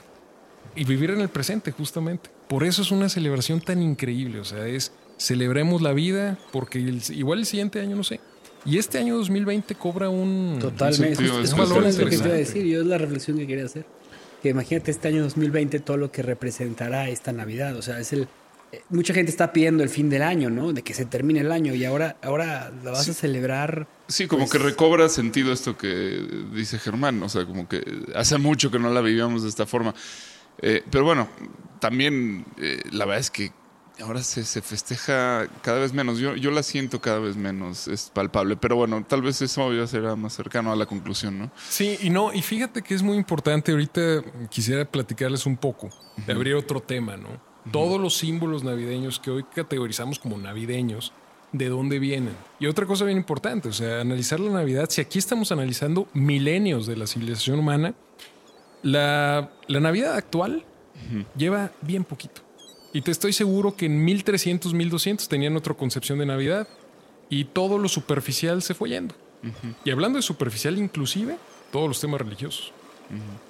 y 0.77 0.85
vivir 0.85 1.11
en 1.11 1.21
el 1.21 1.29
presente, 1.29 1.73
justamente. 1.73 2.31
Por 2.49 2.65
eso 2.65 2.83
es 2.83 2.91
una 2.91 3.09
celebración 3.09 3.61
tan 3.61 3.83
increíble. 3.83 4.41
O 4.41 4.45
sea, 4.45 4.67
es 4.67 4.93
celebremos 5.19 5.83
la 5.83 5.93
vida, 5.93 6.39
porque 6.53 6.79
el- 6.79 7.03
igual 7.11 7.41
el 7.41 7.47
siguiente 7.47 7.81
año, 7.81 7.97
no 7.97 8.05
sé. 8.05 8.21
Y 8.65 8.79
este 8.79 8.99
año 8.99 9.17
2020 9.17 9.75
cobra 9.75 10.09
un. 10.09 10.59
Totalmente. 10.61 11.17
sentido 11.17 11.41
Es 11.41 11.53
es 11.53 11.59
es 11.59 11.99
lo 11.99 12.05
que 12.05 12.17
te 12.17 12.17
iba 12.17 12.27
a 12.35 12.39
decir. 12.39 12.65
Yo 12.67 12.81
es 12.81 12.87
la 12.87 12.99
reflexión 12.99 13.39
que 13.39 13.47
quería 13.47 13.65
hacer. 13.65 13.87
Que 14.43 14.51
imagínate 14.51 14.91
este 14.91 15.09
año 15.09 15.23
2020 15.23 15.81
todo 15.81 15.97
lo 15.97 16.13
que 16.13 16.23
representará 16.23 17.09
esta 17.09 17.33
Navidad. 17.33 17.77
O 17.77 17.83
sea, 17.83 17.99
es 17.99 18.13
el. 18.13 18.29
Mucha 18.91 19.15
gente 19.15 19.31
está 19.31 19.53
pidiendo 19.53 19.83
el 19.83 19.89
fin 19.89 20.11
del 20.11 20.23
año, 20.23 20.51
¿no? 20.51 20.73
De 20.73 20.83
que 20.83 20.93
se 20.95 21.07
termine 21.07 21.41
el 21.41 21.51
año 21.53 21.75
y 21.75 21.85
ahora, 21.85 22.17
ahora 22.23 22.71
la 22.85 22.91
vas 22.91 23.09
a 23.09 23.15
celebrar. 23.15 23.87
Sí, 24.09 24.27
como 24.27 24.41
Pues- 24.47 24.53
que 24.53 24.59
recobra 24.59 25.09
sentido 25.09 25.53
esto 25.53 25.77
que 25.79 26.23
dice 26.53 26.79
Germán. 26.79 27.23
O 27.23 27.29
sea, 27.29 27.47
como 27.47 27.69
que 27.69 27.83
hace 28.15 28.37
mucho 28.39 28.71
que 28.71 28.79
no 28.79 28.91
la 28.91 29.01
vivíamos 29.01 29.43
de 29.43 29.49
esta 29.49 29.65
forma. 29.67 29.95
Eh, 30.61 30.83
pero 30.91 31.05
bueno, 31.05 31.29
también 31.81 32.45
eh, 32.59 32.83
la 32.91 33.05
verdad 33.07 33.21
es 33.21 33.31
que 33.31 33.53
ahora 34.01 34.23
se, 34.23 34.45
se 34.45 34.61
festeja 34.63 35.49
cada 35.63 35.79
vez 35.81 35.93
menos. 35.93 36.19
Yo, 36.19 36.37
yo 36.37 36.51
la 36.51 36.63
siento 36.63 37.01
cada 37.01 37.19
vez 37.21 37.37
menos, 37.37 37.89
es 37.89 38.11
palpable. 38.13 38.57
Pero 38.57 38.77
bueno, 38.77 39.05
tal 39.09 39.23
vez 39.23 39.41
eso 39.43 39.73
ya 39.73 39.87
será 39.87 40.15
más 40.15 40.35
cercano 40.35 40.73
a 40.73 40.77
la 40.77 40.87
conclusión, 40.87 41.39
¿no? 41.39 41.51
Sí, 41.69 41.97
y 42.03 42.11
no, 42.11 42.33
y 42.35 42.43
fíjate 42.43 42.83
que 42.83 42.95
es 42.95 43.03
muy 43.03 43.17
importante. 43.17 43.73
Ahorita 43.73 44.23
quisiera 44.51 44.85
platicarles 44.85 45.47
un 45.47 45.57
poco, 45.57 45.89
de 46.27 46.33
abrir 46.33 46.55
otro 46.55 46.81
tema, 46.81 47.17
¿no? 47.17 47.48
Todos 47.73 48.01
los 48.01 48.17
símbolos 48.17 48.65
navideños 48.65 49.19
que 49.19 49.31
hoy 49.31 49.45
categorizamos 49.45 50.19
como 50.19 50.39
navideños, 50.39 51.13
¿de 51.53 51.69
dónde 51.69 51.99
vienen? 51.99 52.35
Y 52.61 52.67
otra 52.67 52.87
cosa 52.87 53.05
bien 53.05 53.19
importante, 53.19 53.69
o 53.69 53.73
sea, 53.73 54.01
analizar 54.01 54.41
la 54.41 54.51
Navidad. 54.51 54.89
Si 54.91 55.01
aquí 55.01 55.19
estamos 55.19 55.53
analizando 55.53 56.09
milenios 56.13 56.87
de 56.87 56.97
la 56.97 57.07
civilización 57.07 57.59
humana, 57.59 57.95
la, 58.83 59.51
la 59.67 59.81
Navidad 59.81 60.15
actual 60.15 60.65
lleva 61.37 61.73
bien 61.81 62.05
poquito. 62.05 62.43
Y 62.93 63.03
te 63.03 63.11
estoy 63.11 63.33
seguro 63.33 63.77
que 63.77 63.87
en 63.87 64.05
1300, 64.05 64.73
1200 64.75 65.29
tenían 65.29 65.57
otra 65.57 65.75
concepción 65.75 66.19
de 66.19 66.27
Navidad 66.27 66.67
y 67.29 67.45
todo 67.45 67.79
lo 67.79 67.89
superficial 67.89 68.63
se 68.63 68.75
fue 68.75 68.91
yendo. 68.91 69.15
Y 69.85 69.91
hablando 69.91 70.17
de 70.17 70.23
superficial, 70.23 70.79
inclusive 70.79 71.37
todos 71.71 71.89
los 71.89 72.01
temas 72.01 72.21
religiosos. 72.21 72.73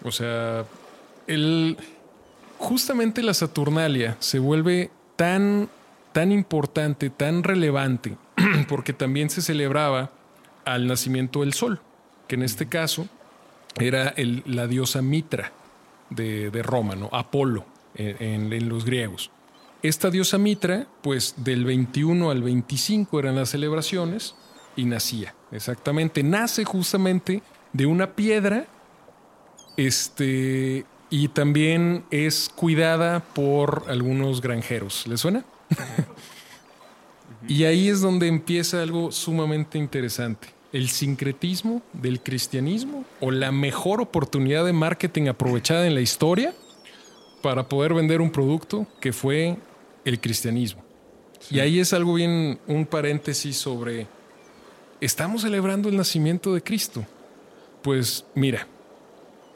O 0.04 0.12
sea, 0.12 0.64
el, 1.26 1.76
justamente 2.58 3.22
la 3.22 3.34
Saturnalia 3.34 4.16
se 4.20 4.38
vuelve 4.38 4.90
tan, 5.16 5.68
tan 6.12 6.32
importante, 6.32 7.10
tan 7.10 7.42
relevante, 7.42 8.16
porque 8.68 8.92
también 8.92 9.30
se 9.30 9.42
celebraba 9.42 10.10
al 10.64 10.86
nacimiento 10.86 11.40
del 11.40 11.54
sol, 11.54 11.80
que 12.26 12.34
en 12.34 12.42
este 12.42 12.68
caso 12.68 13.08
era 13.80 14.14
la 14.46 14.66
diosa 14.66 15.02
Mitra 15.02 15.52
de, 16.10 16.50
de 16.50 16.62
Roma, 16.62 16.94
¿no? 16.96 17.08
Apolo 17.12 17.64
en, 17.94 18.16
en- 18.22 18.52
en 18.52 18.68
los 18.68 18.84
griegos. 18.84 19.30
Esta 19.82 20.10
diosa 20.10 20.38
Mitra, 20.38 20.86
pues 21.02 21.34
del 21.36 21.64
21 21.64 22.30
al 22.30 22.42
25 22.42 23.20
eran 23.20 23.36
las 23.36 23.50
celebraciones 23.50 24.34
y 24.74 24.84
nacía, 24.86 25.34
exactamente. 25.52 26.22
Nace 26.24 26.64
justamente 26.64 27.42
de 27.72 27.86
una 27.86 28.12
piedra, 28.14 28.66
este, 29.76 30.84
y 31.10 31.28
también 31.28 32.04
es 32.10 32.50
cuidada 32.54 33.20
por 33.20 33.84
algunos 33.88 34.40
granjeros. 34.40 35.06
¿Le 35.06 35.16
suena? 35.16 35.44
y 37.48 37.64
ahí 37.64 37.88
es 37.88 38.00
donde 38.00 38.26
empieza 38.26 38.82
algo 38.82 39.10
sumamente 39.12 39.78
interesante. 39.78 40.48
El 40.72 40.90
sincretismo 40.90 41.82
del 41.94 42.20
cristianismo 42.20 43.04
o 43.20 43.30
la 43.30 43.52
mejor 43.52 44.00
oportunidad 44.02 44.66
de 44.66 44.74
marketing 44.74 45.28
aprovechada 45.28 45.86
en 45.86 45.94
la 45.94 46.02
historia 46.02 46.54
para 47.42 47.68
poder 47.68 47.94
vender 47.94 48.20
un 48.20 48.30
producto 48.30 48.86
que 49.00 49.12
fue 49.12 49.56
el 50.04 50.20
cristianismo. 50.20 50.82
Y 51.50 51.60
ahí 51.60 51.80
es 51.80 51.92
algo 51.92 52.14
bien, 52.14 52.58
un 52.66 52.84
paréntesis 52.84 53.56
sobre, 53.56 54.06
¿estamos 55.00 55.42
celebrando 55.42 55.88
el 55.88 55.96
nacimiento 55.96 56.52
de 56.52 56.62
Cristo? 56.62 57.06
Pues 57.82 58.26
mira, 58.34 58.66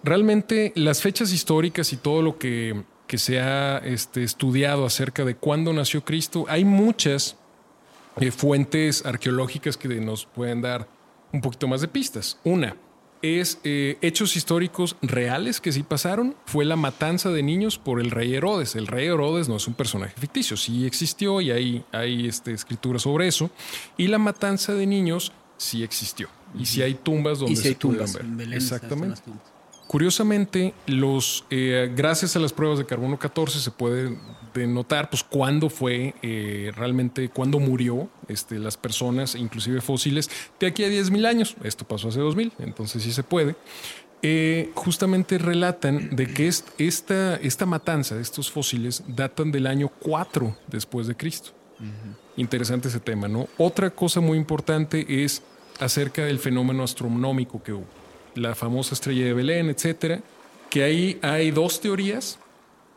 realmente 0.02 0.72
las 0.74 1.00
fechas 1.02 1.32
históricas 1.32 1.92
y 1.92 1.96
todo 1.96 2.22
lo 2.22 2.38
que, 2.38 2.82
que 3.06 3.18
se 3.18 3.40
ha 3.40 3.78
este, 3.78 4.22
estudiado 4.22 4.84
acerca 4.84 5.24
de 5.24 5.34
cuándo 5.34 5.72
nació 5.72 6.04
Cristo, 6.04 6.44
hay 6.48 6.64
muchas 6.64 7.36
eh, 8.20 8.30
fuentes 8.30 9.04
arqueológicas 9.06 9.76
que 9.76 9.88
nos 9.88 10.26
pueden 10.26 10.62
dar 10.62 10.88
un 11.32 11.40
poquito 11.40 11.68
más 11.68 11.80
de 11.80 11.88
pistas. 11.88 12.38
Una 12.44 12.76
es 13.22 13.60
eh, 13.62 13.98
hechos 14.02 14.36
históricos 14.36 14.96
reales 15.00 15.60
que 15.60 15.72
sí 15.72 15.84
pasaron. 15.84 16.34
Fue 16.44 16.64
la 16.64 16.76
matanza 16.76 17.30
de 17.30 17.42
niños 17.42 17.78
por 17.78 18.00
el 18.00 18.10
rey 18.10 18.34
Herodes. 18.34 18.74
El 18.74 18.88
rey 18.88 19.06
Herodes 19.06 19.48
no 19.48 19.56
es 19.56 19.66
un 19.68 19.74
personaje 19.74 20.14
ficticio, 20.18 20.56
sí 20.56 20.84
existió 20.84 21.40
y 21.40 21.52
hay, 21.52 21.84
hay 21.92 22.26
este, 22.26 22.52
escritura 22.52 22.98
sobre 22.98 23.28
eso. 23.28 23.50
Y 23.96 24.08
la 24.08 24.18
matanza 24.18 24.74
de 24.74 24.86
niños 24.86 25.32
sí 25.56 25.82
existió. 25.82 26.28
Y 26.58 26.66
sí 26.66 26.82
hay 26.82 26.94
tumbas 26.94 27.38
donde 27.38 27.54
Y 27.54 27.56
si 27.56 27.62
se 27.62 27.74
tumbas 27.76 28.12
ver. 28.12 28.24
Belén, 28.24 28.54
Exactamente. 28.54 29.22
Curiosamente, 29.92 30.72
los, 30.86 31.44
eh, 31.50 31.92
gracias 31.94 32.34
a 32.34 32.38
las 32.38 32.54
pruebas 32.54 32.78
de 32.78 32.86
carbono 32.86 33.18
14 33.18 33.60
se 33.60 33.70
puede 33.70 34.16
denotar 34.54 35.10
pues, 35.10 35.22
cuándo 35.22 35.68
fue 35.68 36.14
eh, 36.22 36.72
realmente, 36.74 37.28
cuándo 37.28 37.60
murió 37.60 38.08
este, 38.26 38.58
las 38.58 38.78
personas, 38.78 39.34
inclusive 39.34 39.82
fósiles, 39.82 40.30
de 40.58 40.66
aquí 40.68 40.82
a 40.84 40.88
10.000 40.88 41.26
años. 41.26 41.56
Esto 41.62 41.86
pasó 41.86 42.08
hace 42.08 42.20
2.000, 42.20 42.52
entonces 42.60 43.02
sí 43.02 43.12
se 43.12 43.22
puede. 43.22 43.54
Eh, 44.22 44.70
justamente 44.74 45.36
relatan 45.36 46.16
de 46.16 46.26
que 46.26 46.48
est- 46.48 46.68
esta, 46.78 47.36
esta 47.36 47.66
matanza 47.66 48.14
de 48.14 48.22
estos 48.22 48.50
fósiles 48.50 49.04
datan 49.08 49.52
del 49.52 49.66
año 49.66 49.90
4 50.00 50.56
después 50.68 51.06
de 51.06 51.16
Cristo. 51.18 51.50
Interesante 52.38 52.88
ese 52.88 53.00
tema, 53.00 53.28
¿no? 53.28 53.46
Otra 53.58 53.90
cosa 53.90 54.20
muy 54.20 54.38
importante 54.38 55.22
es 55.22 55.42
acerca 55.80 56.24
del 56.24 56.38
fenómeno 56.38 56.82
astronómico 56.82 57.62
que 57.62 57.74
hubo. 57.74 58.01
La 58.34 58.54
famosa 58.54 58.94
estrella 58.94 59.24
de 59.24 59.34
Belén, 59.34 59.68
etcétera. 59.70 60.20
Que 60.70 60.82
ahí 60.84 61.18
hay 61.22 61.50
dos 61.50 61.80
teorías. 61.80 62.38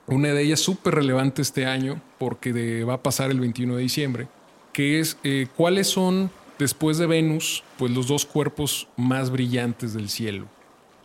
Una 0.07 0.29
de 0.29 0.43
ellas 0.43 0.59
súper 0.59 0.95
relevante 0.95 1.41
este 1.41 1.65
año, 1.65 1.99
porque 2.19 2.53
de- 2.53 2.83
va 2.83 2.95
a 2.95 3.03
pasar 3.03 3.31
el 3.31 3.39
21 3.39 3.75
de 3.75 3.81
diciembre, 3.81 4.27
que 4.71 4.99
es 4.99 5.17
eh, 5.23 5.47
cuáles 5.55 5.87
son, 5.87 6.29
después 6.59 6.97
de 6.99 7.07
Venus, 7.07 7.63
pues 7.77 7.91
los 7.91 8.07
dos 8.07 8.25
cuerpos 8.25 8.87
más 8.97 9.31
brillantes 9.31 9.93
del 9.93 10.09
cielo. 10.09 10.45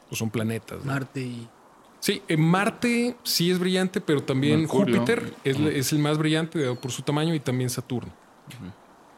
Pues 0.08 0.18
son 0.18 0.28
planetas. 0.30 0.84
¿no? 0.84 0.92
Marte 0.92 1.20
y. 1.22 1.48
Sí, 1.98 2.22
en 2.28 2.40
Marte 2.40 3.14
sí 3.24 3.50
es 3.50 3.58
brillante, 3.58 4.00
pero 4.00 4.22
también 4.22 4.60
Mercurio. 4.60 4.96
Júpiter 5.00 5.34
es, 5.44 5.58
es 5.58 5.92
el 5.92 5.98
más 5.98 6.16
brillante 6.18 6.60
dado 6.60 6.74
por 6.76 6.90
su 6.92 7.02
tamaño 7.02 7.34
y 7.34 7.40
también 7.40 7.68
Saturno. 7.70 8.12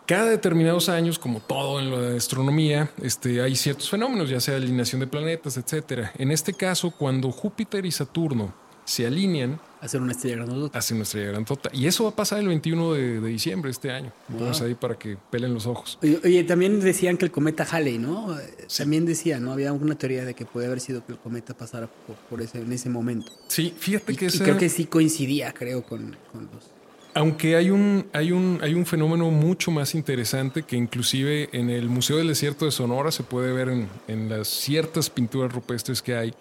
Cada 0.06 0.26
determinados 0.26 0.88
años, 0.88 1.18
como 1.18 1.40
todo 1.40 1.78
en 1.80 1.90
la 1.90 2.16
astronomía, 2.16 2.90
este, 3.02 3.40
hay 3.40 3.54
ciertos 3.56 3.88
fenómenos, 3.88 4.28
ya 4.28 4.40
sea 4.40 4.56
alineación 4.56 5.00
de 5.00 5.06
planetas, 5.06 5.56
etcétera. 5.56 6.12
En 6.18 6.30
este 6.30 6.52
caso, 6.54 6.90
cuando 6.90 7.30
Júpiter 7.30 7.86
y 7.86 7.92
Saturno 7.92 8.52
se 8.84 9.06
alinean, 9.06 9.60
Hacer 9.80 10.00
una 10.00 10.12
estrella 10.12 10.36
grandota. 10.36 10.78
hace 10.78 10.94
una 10.94 11.02
estrella 11.04 11.28
grandota. 11.28 11.70
Y 11.72 11.86
eso 11.86 12.04
va 12.04 12.10
a 12.10 12.16
pasar 12.16 12.38
el 12.40 12.46
21 12.48 12.92
de, 12.94 13.20
de 13.20 13.28
diciembre 13.28 13.70
este 13.70 13.90
año. 13.90 14.12
Entonces 14.28 14.62
ahí 14.62 14.74
para 14.74 14.96
que 14.96 15.16
pelen 15.30 15.54
los 15.54 15.66
ojos. 15.66 15.98
Oye, 16.02 16.20
oye, 16.24 16.44
también 16.44 16.78
decían 16.80 17.16
que 17.16 17.24
el 17.24 17.30
cometa 17.32 17.64
Halley, 17.68 17.98
¿no? 17.98 18.36
También 18.76 19.06
decían, 19.06 19.44
¿no? 19.44 19.52
Había 19.52 19.68
alguna 19.70 19.96
teoría 19.96 20.24
de 20.24 20.34
que 20.34 20.44
puede 20.46 20.66
haber 20.66 20.78
sido 20.80 21.04
que 21.04 21.12
el 21.12 21.18
cometa 21.18 21.54
pasara 21.54 21.88
por, 22.06 22.14
por 22.16 22.42
ese, 22.42 22.58
en 22.60 22.72
ese 22.72 22.90
momento. 22.90 23.32
Sí, 23.48 23.72
fíjate 23.76 24.12
Y, 24.12 24.16
que 24.16 24.26
y 24.26 24.38
creo 24.38 24.58
que 24.58 24.68
sí 24.68 24.84
coincidía, 24.86 25.52
creo, 25.52 25.82
con, 25.84 26.16
con 26.32 26.48
los... 26.52 26.70
Aunque 27.14 27.56
hay 27.56 27.70
un, 27.70 28.06
hay, 28.14 28.32
un, 28.32 28.58
hay 28.62 28.72
un 28.74 28.86
fenómeno 28.86 29.30
mucho 29.30 29.70
más 29.70 29.94
interesante 29.94 30.62
que 30.62 30.76
inclusive 30.76 31.50
en 31.52 31.68
el 31.68 31.90
Museo 31.90 32.16
del 32.16 32.28
Desierto 32.28 32.64
de 32.64 32.70
Sonora 32.70 33.10
se 33.12 33.22
puede 33.22 33.52
ver 33.52 33.68
en, 33.68 33.88
en 34.08 34.30
las 34.30 34.48
ciertas 34.48 35.10
pinturas 35.10 35.52
rupestres 35.52 36.00
que 36.00 36.16
hay, 36.16 36.34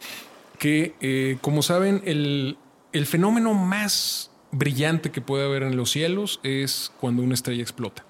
que 0.58 0.96
eh, 1.02 1.38
como 1.42 1.62
saben, 1.62 2.02
el, 2.06 2.58
el 2.94 3.06
fenómeno 3.06 3.54
más 3.54 4.32
brillante 4.52 5.12
que 5.12 5.20
puede 5.20 5.46
haber 5.46 5.64
en 5.64 5.76
los 5.76 5.92
cielos 5.92 6.40
es 6.44 6.92
cuando 7.00 7.22
una 7.22 7.34
estrella 7.34 7.62
explota. 7.62 8.04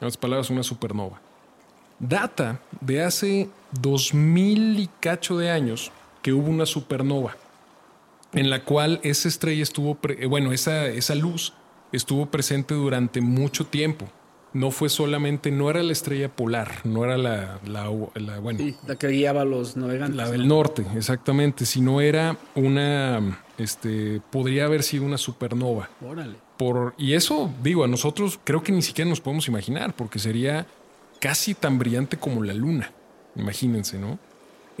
En 0.00 0.06
otras 0.06 0.16
palabras, 0.16 0.48
una 0.48 0.62
supernova. 0.62 1.20
Data 1.98 2.60
de 2.80 3.02
hace 3.02 3.50
dos 3.72 4.14
mil 4.14 4.78
y 4.78 4.88
cacho 5.00 5.36
de 5.36 5.50
años 5.50 5.92
que 6.22 6.32
hubo 6.32 6.48
una 6.48 6.64
supernova 6.64 7.36
en 8.32 8.48
la 8.48 8.64
cual 8.64 9.00
esa 9.02 9.28
estrella 9.28 9.62
estuvo, 9.62 9.98
eh, 10.08 10.26
bueno, 10.26 10.52
esa, 10.52 10.86
esa 10.86 11.14
luz 11.14 11.52
estuvo 11.92 12.26
presente 12.26 12.74
durante 12.74 13.20
mucho 13.20 13.66
tiempo. 13.66 14.06
No 14.52 14.72
fue 14.72 14.88
solamente, 14.88 15.52
no 15.52 15.70
era 15.70 15.80
la 15.82 15.92
estrella 15.92 16.28
polar, 16.28 16.80
no 16.84 17.04
era 17.04 17.16
la, 17.16 17.60
la, 17.64 17.88
la- 18.14 18.38
bueno, 18.40 18.58
Sí, 18.58 18.74
la 18.86 18.96
que 18.96 19.06
guiaba 19.06 19.42
a 19.42 19.44
los 19.44 19.76
navegantes. 19.76 20.16
la 20.16 20.28
del 20.28 20.48
norte, 20.48 20.84
exactamente, 20.96 21.64
sino 21.64 22.00
era 22.00 22.36
una, 22.56 23.44
este, 23.58 24.20
podría 24.30 24.64
haber 24.64 24.82
sido 24.82 25.04
una 25.04 25.18
supernova. 25.18 25.88
Órale. 26.04 26.34
Por, 26.56 26.94
y 26.98 27.14
eso, 27.14 27.52
digo, 27.62 27.84
a 27.84 27.88
nosotros 27.88 28.40
creo 28.42 28.60
que 28.62 28.72
ni 28.72 28.82
siquiera 28.82 29.08
nos 29.08 29.20
podemos 29.20 29.46
imaginar, 29.46 29.94
porque 29.94 30.18
sería 30.18 30.66
casi 31.20 31.54
tan 31.54 31.78
brillante 31.78 32.16
como 32.16 32.42
la 32.42 32.52
luna. 32.52 32.90
Imagínense, 33.36 33.98
¿no? 34.00 34.18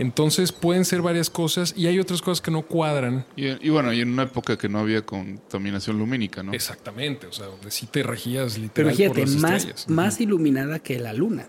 Entonces 0.00 0.50
pueden 0.50 0.86
ser 0.86 1.02
varias 1.02 1.28
cosas 1.28 1.74
y 1.76 1.86
hay 1.86 1.98
otras 2.00 2.22
cosas 2.22 2.40
que 2.40 2.50
no 2.50 2.62
cuadran 2.62 3.26
Y, 3.36 3.48
y 3.66 3.68
bueno, 3.68 3.92
y 3.92 4.00
en 4.00 4.10
una 4.10 4.22
época 4.22 4.56
que 4.56 4.66
no 4.66 4.78
había 4.78 5.04
contaminación 5.04 5.98
lumínica, 5.98 6.42
¿no? 6.42 6.54
Exactamente, 6.54 7.26
o 7.26 7.32
sea, 7.32 7.46
donde 7.46 7.70
sí 7.70 7.86
te 7.86 8.02
regías 8.02 8.56
literal 8.56 8.72
Pero 8.74 8.88
por 8.88 8.96
fíjate, 8.96 9.20
las 9.20 9.42
más, 9.42 9.52
estrellas. 9.64 9.88
más 9.90 10.20
iluminada 10.20 10.78
que 10.78 10.98
la 10.98 11.12
luna. 11.12 11.48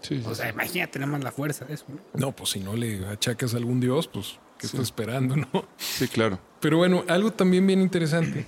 Sí, 0.00 0.18
sí, 0.18 0.22
O 0.26 0.34
sea, 0.34 0.46
sí. 0.48 0.52
imagínate 0.52 0.98
nada 0.98 1.12
más 1.12 1.22
la 1.22 1.30
fuerza 1.30 1.64
de 1.64 1.74
eso. 1.74 1.84
¿no? 1.88 2.00
No, 2.14 2.32
pues 2.32 2.50
si 2.50 2.58
no 2.60 2.74
le 2.74 3.06
achacas 3.06 3.54
a 3.54 3.58
algún 3.58 3.78
dios, 3.78 4.08
pues, 4.08 4.36
¿qué 4.58 4.66
estás 4.66 4.80
esperando, 4.80 5.36
no? 5.36 5.48
Sí, 5.78 6.08
claro. 6.08 6.40
Pero 6.60 6.78
bueno, 6.78 7.04
algo 7.06 7.30
también 7.32 7.64
bien 7.68 7.80
interesante 7.80 8.46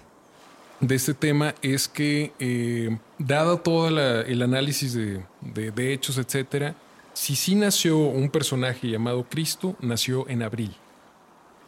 de 0.81 0.95
este 0.97 1.15
tema 1.15 1.55
es 1.63 1.87
que, 1.87 2.33
eh, 2.41 2.99
dado 3.19 3.59
todo 3.61 3.89
la- 3.91 4.23
el 4.23 4.43
análisis 4.43 4.95
de, 4.95 5.25
de- 5.41 5.71
de 5.71 5.93
hechos, 5.93 6.19
etcétera, 6.19 6.75
si 7.15 7.35
sí 7.37 7.55
nació 7.55 7.97
un 7.99 8.29
personaje 8.29 8.89
llamado 8.89 9.25
Cristo, 9.29 9.77
nació 9.81 10.29
en 10.29 10.43
abril. 10.43 10.75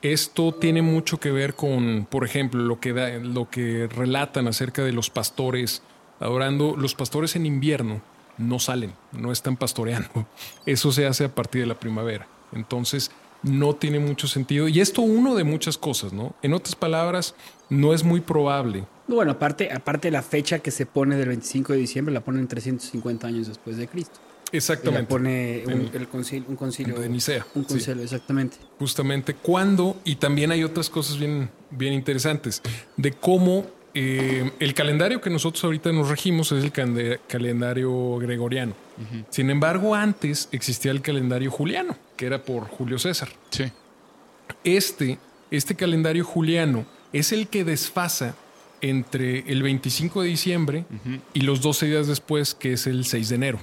Esto 0.02 0.52
tiene 0.52 0.82
mucho 0.82 1.18
que 1.18 1.30
ver 1.32 1.54
con, 1.54 2.06
por 2.10 2.24
ejemplo, 2.24 2.62
lo 2.62 2.78
que, 2.80 2.92
da- 2.92 3.18
lo 3.18 3.48
que 3.50 3.88
relatan 3.88 4.46
acerca 4.46 4.82
de 4.84 4.92
los 4.92 5.10
pastores 5.10 5.82
adorando. 6.20 6.76
Los 6.76 6.94
pastores 6.94 7.34
en 7.34 7.46
invierno 7.46 8.02
no 8.38 8.58
salen, 8.58 8.92
no 9.12 9.32
están 9.32 9.56
pastoreando. 9.56 10.26
Eso 10.66 10.92
se 10.92 11.06
hace 11.06 11.24
a 11.24 11.34
partir 11.34 11.62
de 11.62 11.66
la 11.66 11.80
primavera. 11.80 12.28
Entonces, 12.52 13.10
no 13.42 13.74
tiene 13.74 13.98
mucho 13.98 14.28
sentido. 14.28 14.68
Y 14.68 14.80
esto 14.80 15.02
uno 15.02 15.34
de 15.34 15.44
muchas 15.44 15.78
cosas, 15.78 16.12
¿no? 16.12 16.34
En 16.42 16.52
otras 16.54 16.74
palabras, 16.76 17.34
no 17.70 17.92
es 17.94 18.04
muy 18.04 18.20
probable. 18.20 18.84
Bueno, 19.08 19.32
aparte, 19.32 19.72
aparte 19.72 20.10
la 20.10 20.22
fecha 20.22 20.58
que 20.58 20.70
se 20.70 20.84
pone 20.86 21.16
del 21.16 21.28
25 21.28 21.72
de 21.72 21.78
diciembre 21.78 22.12
la 22.12 22.20
ponen 22.20 22.46
350 22.48 23.26
años 23.26 23.46
después 23.48 23.76
de 23.76 23.88
Cristo. 23.88 24.18
La 24.52 24.58
Exactamente. 24.58 25.08
pone 25.08 25.62
un, 25.66 25.72
En- 25.72 25.90
el 25.94 26.08
concilio, 26.08 26.44
un 26.48 26.56
concilio 26.56 26.98
de 27.00 27.08
Nicea, 27.08 27.44
Un 27.54 27.62
sí. 27.64 27.68
concilio, 27.74 28.02
exactamente. 28.04 28.56
justamente 28.78 29.34
cuándo, 29.34 29.96
y 30.04 30.16
también 30.16 30.50
hay 30.52 30.62
otras 30.64 30.88
cosas 30.88 31.18
bien, 31.18 31.50
bien 31.70 31.92
interesantes, 31.92 32.62
de 32.96 33.12
cómo 33.12 33.66
eh, 33.94 34.50
el 34.60 34.72
calendario 34.74 35.20
que 35.20 35.30
nosotros 35.30 35.64
ahorita 35.64 35.90
nos 35.90 36.08
regimos 36.08 36.52
es 36.52 36.62
el 36.64 36.70
calendario 37.26 38.16
gregoriano. 38.18 38.74
Sin 39.30 39.50
embargo, 39.50 39.94
antes 39.94 40.48
existía 40.52 40.90
el 40.92 41.00
calendario 41.02 41.50
juliano, 41.50 41.96
que 42.16 42.26
era 42.26 42.42
por 42.42 42.64
Julio 42.68 42.98
César. 42.98 43.28
Sí. 43.50 43.64
Este, 44.64 45.18
este 45.50 45.74
calendario 45.74 46.24
juliano 46.24 46.86
es 47.12 47.32
el 47.32 47.48
que 47.48 47.64
desfasa 47.64 48.34
entre 48.80 49.40
el 49.50 49.62
25 49.62 50.22
de 50.22 50.28
diciembre 50.28 50.84
y 51.34 51.40
los 51.40 51.60
12 51.62 51.86
días 51.86 52.06
después, 52.06 52.54
que 52.54 52.74
es 52.74 52.86
el 52.86 53.04
6 53.06 53.28
de 53.30 53.34
enero, 53.34 53.58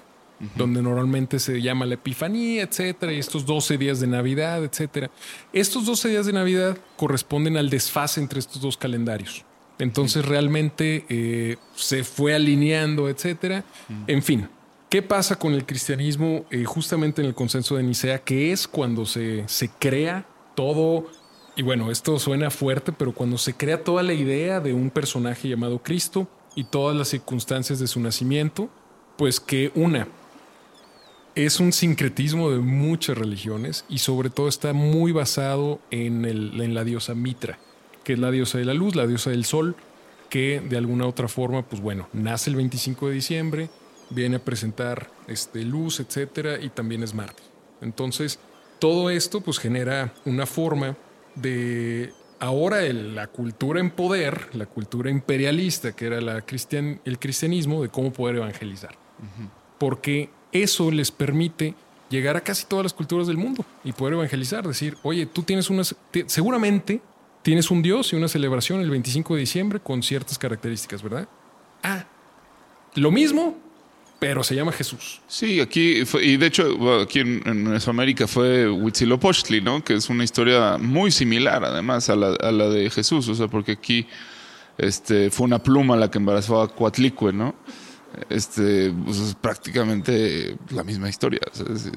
donde 0.55 0.81
normalmente 0.81 1.39
se 1.39 1.61
llama 1.61 1.85
la 1.85 1.95
Epifanía, 1.95 2.63
etcétera, 2.63 3.13
y 3.13 3.19
estos 3.19 3.45
12 3.45 3.77
días 3.77 3.99
de 3.99 4.07
Navidad, 4.07 4.63
etcétera. 4.63 5.09
Estos 5.51 5.85
12 5.85 6.09
días 6.09 6.25
de 6.25 6.33
Navidad 6.33 6.77
corresponden 6.97 7.57
al 7.57 7.69
desfase 7.69 8.19
entre 8.19 8.39
estos 8.39 8.61
dos 8.61 8.77
calendarios. 8.77 9.45
Entonces 9.79 10.25
realmente 10.25 11.05
eh, 11.09 11.57
se 11.75 12.03
fue 12.03 12.35
alineando, 12.35 13.09
etcétera. 13.09 13.63
En 14.07 14.21
fin, 14.21 14.47
¿qué 14.89 15.01
pasa 15.01 15.37
con 15.37 15.53
el 15.53 15.65
cristianismo 15.65 16.45
eh, 16.51 16.63
justamente 16.65 17.21
en 17.21 17.27
el 17.27 17.33
consenso 17.33 17.75
de 17.75 17.83
Nicea? 17.83 18.19
Que 18.19 18.51
es 18.51 18.67
cuando 18.67 19.05
se, 19.05 19.43
se 19.47 19.69
crea 19.69 20.25
todo, 20.55 21.07
y 21.55 21.63
bueno, 21.63 21.91
esto 21.91 22.17
suena 22.19 22.51
fuerte, 22.51 22.91
pero 22.91 23.13
cuando 23.13 23.37
se 23.37 23.55
crea 23.55 23.83
toda 23.83 24.03
la 24.03 24.13
idea 24.13 24.59
de 24.59 24.73
un 24.73 24.89
personaje 24.89 25.49
llamado 25.49 25.81
Cristo 25.81 26.27
y 26.55 26.65
todas 26.65 26.95
las 26.95 27.09
circunstancias 27.09 27.79
de 27.79 27.87
su 27.87 27.99
nacimiento, 27.99 28.69
pues 29.17 29.39
que 29.39 29.71
una 29.75 30.07
es 31.35 31.59
un 31.59 31.73
sincretismo 31.73 32.51
de 32.51 32.59
muchas 32.59 33.17
religiones 33.17 33.85
y 33.89 33.99
sobre 33.99 34.29
todo 34.29 34.47
está 34.47 34.73
muy 34.73 35.11
basado 35.11 35.79
en, 35.91 36.25
el- 36.25 36.59
en 36.61 36.73
la 36.75 36.83
diosa 36.83 37.15
Mitra, 37.15 37.57
que 38.03 38.13
es 38.13 38.19
la 38.19 38.31
diosa 38.31 38.57
de 38.59 38.65
la 38.65 38.73
luz, 38.73 38.95
la 38.95 39.07
diosa 39.07 39.29
del 39.31 39.45
sol, 39.45 39.75
que 40.29 40.61
de 40.61 40.77
alguna 40.77 41.05
otra 41.07 41.27
forma, 41.27 41.63
pues 41.63 41.81
bueno, 41.81 42.07
nace 42.13 42.49
el 42.49 42.55
25 42.55 43.07
de 43.07 43.13
diciembre, 43.15 43.69
viene 44.09 44.35
a 44.37 44.39
presentar 44.45 45.09
este, 45.27 45.63
luz, 45.63 45.99
etcétera, 45.99 46.59
y 46.59 46.69
también 46.69 47.03
es 47.03 47.13
mártir. 47.13 47.45
Entonces, 47.81 48.39
todo 48.79 49.09
esto 49.09 49.41
pues 49.41 49.57
genera 49.59 50.13
una 50.25 50.45
forma 50.45 50.97
de 51.35 52.11
ahora 52.39 52.83
el- 52.83 53.15
la 53.15 53.27
cultura 53.27 53.79
en 53.79 53.89
poder, 53.89 54.49
la 54.53 54.65
cultura 54.67 55.09
imperialista, 55.09 55.93
que 55.95 56.05
era 56.05 56.21
la 56.21 56.41
cristian, 56.41 56.99
el 57.05 57.17
cristianismo, 57.17 57.81
de 57.81 57.89
cómo 57.89 58.11
poder 58.13 58.35
evangelizar 58.35 58.95
porque 59.79 60.29
eso 60.53 60.89
les 60.91 61.11
permite 61.11 61.73
llegar 62.09 62.37
a 62.37 62.41
casi 62.41 62.65
todas 62.65 62.83
las 62.83 62.93
culturas 62.93 63.27
del 63.27 63.37
mundo 63.37 63.65
y 63.83 63.91
poder 63.91 64.13
evangelizar, 64.13 64.67
decir, 64.67 64.97
oye, 65.03 65.25
tú 65.25 65.41
tienes 65.43 65.69
unas, 65.69 65.95
te- 66.11 66.25
seguramente 66.29 67.01
tienes 67.41 67.71
un 67.71 67.81
Dios 67.81 68.13
y 68.13 68.15
una 68.15 68.27
celebración 68.27 68.79
el 68.81 68.89
25 68.89 69.33
de 69.35 69.39
diciembre 69.41 69.79
con 69.79 70.01
ciertas 70.03 70.37
características, 70.37 71.01
¿verdad? 71.01 71.27
Ah, 71.81 72.05
lo 72.95 73.11
mismo, 73.11 73.57
pero 74.19 74.43
se 74.43 74.55
llama 74.55 74.71
Jesús. 74.71 75.21
Sí, 75.27 75.59
aquí, 75.59 76.05
fue- 76.05 76.23
y 76.23 76.37
de 76.37 76.45
hecho, 76.45 77.01
aquí 77.01 77.19
en, 77.19 77.41
en 77.45 77.63
Mesoamérica 77.63 78.27
fue 78.27 78.69
Huitzilopochtli, 78.69 79.59
¿no? 79.61 79.83
Que 79.83 79.95
es 79.95 80.09
una 80.09 80.23
historia 80.23 80.77
muy 80.77 81.11
similar, 81.11 81.65
además, 81.65 82.09
a 82.09 82.15
la, 82.15 82.27
a 82.35 82.51
la 82.51 82.69
de 82.69 82.89
Jesús, 82.89 83.27
o 83.27 83.35
sea, 83.35 83.47
porque 83.47 83.73
aquí 83.73 84.05
este, 84.77 85.29
fue 85.31 85.45
una 85.45 85.59
pluma 85.59 85.95
la 85.97 86.09
que 86.11 86.19
embarazó 86.19 86.61
a 86.61 86.67
Coatlicue, 86.73 87.33
¿no? 87.33 87.55
Este, 88.29 88.91
pues 89.05 89.17
es 89.19 89.33
prácticamente 89.35 90.55
la 90.69 90.83
misma 90.83 91.09
historia. 91.09 91.39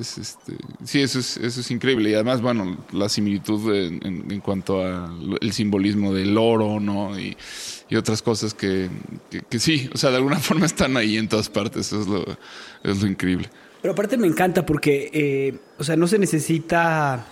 este, 0.00 0.54
sí, 0.84 1.00
eso 1.02 1.18
es, 1.18 1.36
eso 1.36 1.60
es 1.60 1.70
increíble. 1.70 2.10
Y 2.10 2.14
además, 2.14 2.40
bueno, 2.40 2.78
la 2.92 3.08
similitud 3.08 3.74
en, 3.74 4.00
en- 4.06 4.30
en 4.30 4.40
cuanto 4.40 4.82
al 4.82 5.52
simbolismo 5.52 6.14
del 6.14 6.36
oro, 6.38 6.80
¿no? 6.80 7.18
Y, 7.18 7.36
y 7.88 7.96
otras 7.96 8.22
cosas 8.22 8.54
que, 8.54 8.88
que, 9.30 9.42
que 9.42 9.58
sí, 9.58 9.90
o 9.94 9.98
sea, 9.98 10.10
de 10.10 10.16
alguna 10.16 10.38
forma 10.40 10.66
están 10.66 10.96
ahí 10.96 11.16
en 11.18 11.28
todas 11.28 11.48
partes. 11.50 11.88
Eso 11.88 12.00
es 12.00 12.06
lo, 12.06 12.24
es 12.82 13.02
lo 13.02 13.06
increíble. 13.08 13.50
Pero 13.82 13.92
aparte 13.92 14.16
me 14.16 14.26
encanta 14.26 14.64
porque, 14.66 15.10
eh, 15.12 15.58
o 15.78 15.84
sea, 15.84 15.96
no 15.96 16.06
se 16.08 16.18
necesita 16.18 17.26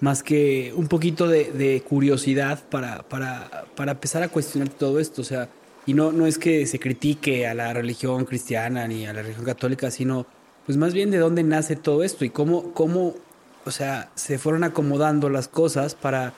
más 0.00 0.22
que 0.22 0.72
un 0.76 0.88
poquito 0.88 1.26
de, 1.28 1.52
de 1.52 1.80
curiosidad 1.82 2.62
para, 2.68 3.02
para, 3.08 3.64
para 3.74 3.92
empezar 3.92 4.22
a 4.22 4.28
cuestionar 4.28 4.68
todo 4.68 4.98
esto. 5.00 5.22
O 5.22 5.24
sea, 5.24 5.48
y 5.86 5.94
no, 5.94 6.12
no 6.12 6.26
es 6.26 6.38
que 6.38 6.66
se 6.66 6.78
critique 6.78 7.46
a 7.46 7.54
la 7.54 7.72
religión 7.72 8.24
cristiana 8.24 8.86
ni 8.88 9.06
a 9.06 9.12
la 9.12 9.22
religión 9.22 9.46
católica, 9.46 9.90
sino 9.90 10.26
pues 10.66 10.76
más 10.76 10.92
bien 10.92 11.12
de 11.12 11.18
dónde 11.18 11.44
nace 11.44 11.76
todo 11.76 12.02
esto 12.02 12.24
y 12.24 12.30
cómo, 12.30 12.74
cómo 12.74 13.14
o 13.64 13.70
sea, 13.70 14.10
se 14.16 14.38
fueron 14.38 14.64
acomodando 14.64 15.28
las 15.28 15.46
cosas 15.46 15.94
para, 15.94 16.34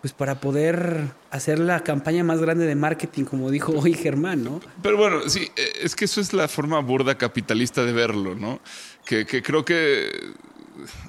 pues 0.00 0.12
para 0.12 0.40
poder 0.40 1.08
hacer 1.30 1.60
la 1.60 1.84
campaña 1.84 2.24
más 2.24 2.40
grande 2.40 2.66
de 2.66 2.74
marketing, 2.74 3.24
como 3.24 3.50
dijo 3.50 3.72
hoy 3.72 3.94
Germán, 3.94 4.42
¿no? 4.42 4.60
Pero 4.82 4.96
bueno, 4.96 5.28
sí, 5.28 5.48
eh, 5.56 5.72
es 5.82 5.94
que 5.94 6.06
eso 6.06 6.20
es 6.20 6.32
la 6.32 6.48
forma 6.48 6.80
burda 6.80 7.16
capitalista 7.16 7.84
de 7.84 7.92
verlo, 7.92 8.34
¿no? 8.34 8.60
Que, 9.04 9.24
que 9.24 9.40
creo 9.42 9.64
que 9.64 10.10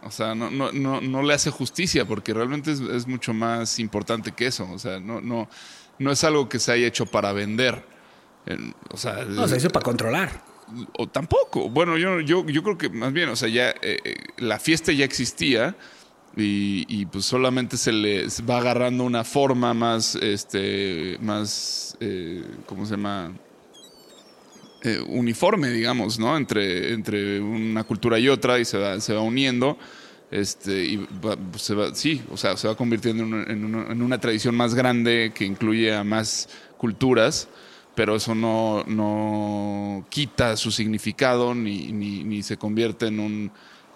o 0.04 0.12
sea, 0.12 0.36
no, 0.36 0.52
no, 0.52 0.72
no, 0.72 1.02
no 1.02 1.24
le 1.24 1.34
hace 1.34 1.50
justicia 1.50 2.06
porque 2.06 2.34
realmente 2.34 2.72
es, 2.72 2.80
es 2.80 3.08
mucho 3.08 3.34
más 3.34 3.80
importante 3.80 4.32
que 4.32 4.48
eso. 4.48 4.70
O 4.72 4.80
sea, 4.80 5.00
no, 5.00 5.22
no, 5.22 5.48
no 6.02 6.12
es 6.12 6.24
algo 6.24 6.50
que 6.50 6.60
se 6.60 6.72
haya 6.72 6.88
hecho 6.88 7.06
para 7.06 7.32
vender. 7.34 7.84
En- 8.46 8.74
O 8.90 8.98
sea, 8.98 9.24
No, 9.26 9.48
se 9.48 9.58
hizo 9.58 9.70
para 9.70 9.84
controlar. 9.84 10.44
o 10.98 11.08
tampoco. 11.08 11.70
Bueno, 11.70 11.98
yo, 11.98 12.20
yo, 12.22 12.46
yo 12.48 12.64
creo 12.64 12.78
que 12.78 12.90
más 12.90 13.12
bien, 13.14 13.30
o 13.30 13.36
sea, 13.36 13.50
ya 13.50 13.70
eh, 13.82 14.00
eh, 14.04 14.16
la 14.38 14.58
fiesta 14.60 14.92
ya 14.94 15.04
existía 15.06 15.76
y, 16.38 16.86
y, 16.88 17.06
pues 17.08 17.26
solamente 17.26 17.76
se 17.76 17.92
le 17.92 18.26
va 18.50 18.58
agarrando 18.60 19.04
una 19.04 19.24
forma 19.26 19.74
más, 19.74 20.16
este, 20.16 21.18
más, 21.22 21.98
eh, 22.00 22.42
¿cómo 22.68 22.86
se 22.86 22.92
llama? 22.92 23.34
Eh, 24.84 25.00
uniforme, 25.08 25.70
digamos, 25.70 26.18
¿no? 26.18 26.36
Entre, 26.38 26.94
entre 26.94 27.40
una 27.40 27.84
cultura 27.84 28.18
y 28.18 28.30
otra 28.30 28.58
y 28.58 28.66
se 28.66 28.78
va, 28.78 29.00
se 29.00 29.14
va 29.14 29.22
uniendo. 29.22 29.78
Este, 30.32 30.86
y 30.86 30.96
va- 30.96 31.38
se 31.58 31.76
va, 31.76 31.94
sí, 31.94 32.22
o 32.32 32.38
sea, 32.38 32.56
se 32.56 32.68
va 32.68 32.76
convirtiendo 32.76 33.24
en 33.24 34.02
una, 34.02 34.18
tradición 34.18 34.56
más 34.56 34.74
grande 34.74 35.34
que 35.36 35.44
incluye 35.44 35.94
a 35.94 36.06
más 36.06 36.48
culturas, 36.78 37.50
pero 37.96 38.16
eso 38.16 38.34
no, 38.34 38.86
no 38.88 40.06
quita 40.10 40.56
su 40.56 40.72
significado 40.72 41.54
ni, 41.54 41.92
ni, 41.92 42.24
ni 42.24 42.44
se 42.44 42.56
convierte 42.56 43.08
en 43.08 43.20
un 43.20 43.52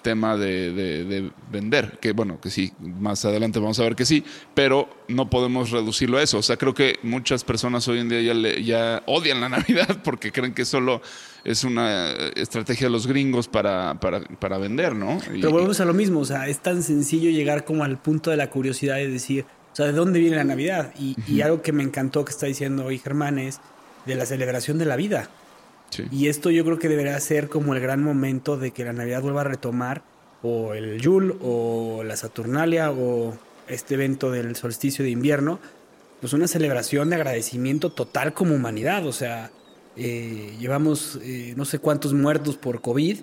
tema 0.05 0.37
de, 0.37 0.71
de- 0.71 1.03
de 1.03 1.31
vender, 1.51 1.97
que 1.99 2.11
bueno, 2.11 2.39
que 2.39 2.51
sí, 2.51 2.71
más 2.79 3.25
adelante 3.25 3.57
vamos 3.59 3.79
a 3.79 3.83
ver 3.83 3.95
que 3.95 4.05
sí, 4.05 4.23
pero 4.53 4.87
no 5.07 5.29
podemos 5.31 5.71
reducirlo 5.71 6.19
a 6.19 6.21
eso. 6.23 6.37
O 6.37 6.43
sea, 6.43 6.57
creo 6.57 6.75
que 6.75 6.99
muchas 7.01 7.43
personas 7.43 7.87
hoy 7.87 7.99
en 7.99 8.09
día 8.09 8.21
ya, 8.21 8.33
le- 8.35 8.63
ya 8.63 9.01
odian 9.07 9.41
la 9.41 9.49
Navidad 9.57 9.97
porque 10.03 10.31
creen 10.31 10.53
que 10.53 10.63
solo 10.63 11.01
es 11.43 11.63
una 11.63 12.11
estrategia 12.35 12.85
de 12.87 12.91
los 12.91 13.07
gringos 13.07 13.47
para, 13.47 13.99
para, 13.99 14.21
para 14.21 14.59
vender, 14.59 14.93
¿no? 14.95 15.17
Y- 15.33 15.39
Pero 15.41 15.51
volvemos 15.51 15.79
a 15.79 15.85
lo 15.85 15.93
mismo, 15.95 16.19
o 16.19 16.25
sea, 16.25 16.47
es 16.47 16.59
tan 16.59 16.83
sencillo 16.83 17.31
llegar 17.31 17.65
como 17.65 17.83
al 17.83 17.97
punto 17.97 18.29
de 18.29 18.37
la 18.37 18.49
curiosidad 18.51 18.99
y 18.99 19.07
decir, 19.11 19.45
o 19.73 19.75
sea, 19.75 19.87
¿de 19.87 19.91
dónde 19.93 20.19
viene 20.19 20.35
la 20.37 20.43
Navidad? 20.43 20.93
Y, 20.99 21.15
y 21.27 21.41
algo 21.41 21.61
que 21.63 21.71
me 21.73 21.81
encantó 21.83 22.23
que 22.23 22.31
está 22.31 22.45
diciendo 22.45 22.85
hoy 22.85 22.99
Germán 22.99 23.39
es 23.39 23.59
de 24.05 24.15
la 24.15 24.25
celebración 24.27 24.77
de 24.77 24.85
la 24.85 24.95
vida. 24.95 25.29
Y 26.11 26.27
esto 26.27 26.49
yo 26.49 26.63
creo 26.65 26.79
que 26.79 26.89
debería 26.89 27.19
ser 27.19 27.49
como 27.49 27.73
el 27.73 27.81
gran 27.81 28.03
momento 28.03 28.57
de 28.57 28.71
que 28.71 28.85
la 28.85 28.93
Navidad 28.93 29.21
vuelva 29.21 29.41
a 29.41 29.45
retomar 29.45 30.03
o 30.41 30.73
el 30.73 30.99
Yule 30.99 31.35
o 31.41 32.03
la 32.03 32.15
Saturnalia 32.15 32.91
o 32.91 33.37
este 33.67 33.95
evento 33.95 34.31
del 34.31 34.55
solsticio 34.55 35.03
de 35.03 35.11
invierno, 35.11 35.59
pues 36.21 36.33
una 36.33 36.47
celebración 36.47 37.09
de 37.09 37.15
agradecimiento 37.15 37.91
total 37.91 38.33
como 38.33 38.55
humanidad. 38.55 39.05
O 39.05 39.13
sea, 39.13 39.51
eh, 39.95 40.55
llevamos 40.59 41.19
eh, 41.23 41.53
no 41.55 41.65
sé 41.65 41.79
cuántos 41.79 42.13
muertos 42.13 42.57
por 42.57 42.81
COVID. 42.81 43.19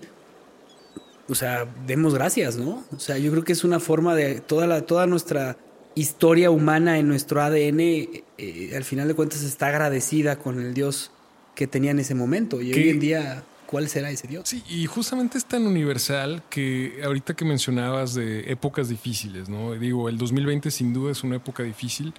O 1.29 1.35
sea, 1.35 1.66
demos 1.87 2.14
gracias, 2.14 2.57
¿no? 2.57 2.85
O 2.95 2.99
sea, 2.99 3.18
yo 3.18 3.31
creo 3.31 3.45
que 3.45 3.53
es 3.53 3.64
una 3.64 3.81
forma 3.81 4.14
de 4.14 4.41
toda, 4.41 4.66
la, 4.66 4.83
toda 4.83 5.07
nuestra 5.07 5.57
historia 5.95 6.51
humana 6.51 6.99
en 6.99 7.09
nuestro 7.09 7.43
ADN, 7.43 7.81
eh, 7.81 8.73
al 8.75 8.85
final 8.85 9.09
de 9.09 9.14
cuentas 9.14 9.43
está 9.43 9.68
agradecida 9.68 10.39
con 10.39 10.61
el 10.61 10.75
Dios 10.75 11.12
que 11.55 11.66
tenía 11.66 11.90
en 11.90 11.98
ese 11.98 12.14
momento. 12.14 12.61
Y 12.61 12.70
¿Qué? 12.70 12.80
hoy 12.80 12.88
en 12.90 13.00
día, 13.00 13.44
¿cuál 13.66 13.88
será 13.88 14.11
ese 14.11 14.26
Dios? 14.28 14.48
Sí, 14.48 14.62
y 14.68 14.86
justamente 14.86 15.38
es 15.38 15.44
tan 15.44 15.66
universal 15.66 16.42
que 16.50 17.00
ahorita 17.05 17.34
que 17.34 17.44
mencionabas 17.44 18.14
de 18.14 18.50
épocas 18.50 18.88
difíciles, 18.88 19.48
¿no? 19.48 19.72
Digo, 19.74 20.09
el 20.09 20.18
2020 20.18 20.70
sin 20.70 20.92
duda 20.92 21.12
es 21.12 21.22
una 21.24 21.36
época 21.36 21.62
difícil. 21.62 22.12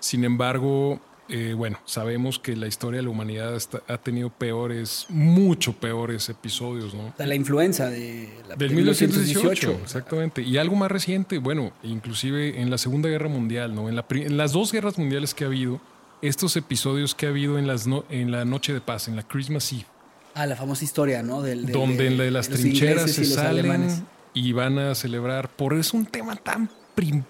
Sin 0.00 0.24
embargo, 0.24 0.98
eh, 1.28 1.54
bueno, 1.56 1.78
sabemos 1.84 2.40
que 2.40 2.56
la 2.56 2.66
historia 2.66 2.98
de 2.98 3.04
la 3.04 3.10
humanidad 3.10 3.54
está- 3.54 3.82
ha 3.86 3.98
tenido 3.98 4.30
peores, 4.30 5.06
mucho 5.10 5.72
peores 5.74 6.28
episodios, 6.28 6.92
¿no? 6.92 7.14
La 7.18 7.34
influenza 7.36 7.88
de 7.88 8.28
la, 8.48 8.56
Del 8.56 8.70
de 8.70 8.74
1918, 8.74 9.78
exactamente. 9.84 10.42
Y 10.42 10.56
algo 10.56 10.74
más 10.74 10.90
reciente, 10.90 11.38
bueno, 11.38 11.72
inclusive 11.84 12.60
en 12.60 12.68
la 12.70 12.78
Segunda 12.78 13.08
Guerra 13.08 13.28
Mundial, 13.28 13.74
¿no? 13.74 13.88
En, 13.88 13.94
la 13.94 14.04
en 14.10 14.36
las 14.36 14.50
dos 14.52 14.72
guerras 14.72 14.98
mundiales 14.98 15.34
que 15.34 15.44
ha 15.44 15.46
habido, 15.46 15.80
estos 16.22 16.56
episodios 16.56 17.14
que 17.14 17.26
ha 17.26 17.30
habido 17.30 17.58
en, 17.58 17.66
las 17.66 17.86
no- 17.86 18.04
en 18.10 18.30
la 18.30 18.44
Noche 18.44 18.72
de 18.72 18.80
Paz, 18.80 19.08
en 19.08 19.16
la 19.16 19.22
Christmas 19.22 19.72
Eve, 19.72 19.86
Ah, 20.34 20.46
la 20.46 20.54
famosa 20.54 20.84
historia, 20.84 21.22
¿no? 21.24 21.42
Del, 21.42 21.66
del- 21.66 21.72
donde 21.72 22.06
en 22.06 22.16
la 22.18 22.24
de 22.24 22.30
las 22.30 22.48
trincheras 22.48 23.10
se 23.10 23.22
y 23.22 23.24
los 23.24 23.34
salen 23.34 23.64
alemanes. 23.70 24.02
y 24.32 24.52
van 24.52 24.78
a 24.78 24.94
celebrar. 24.94 25.48
Por 25.48 25.74
es 25.74 25.92
un 25.92 26.06
tema 26.06 26.36
tan 26.36 26.70
prim- 26.94 27.24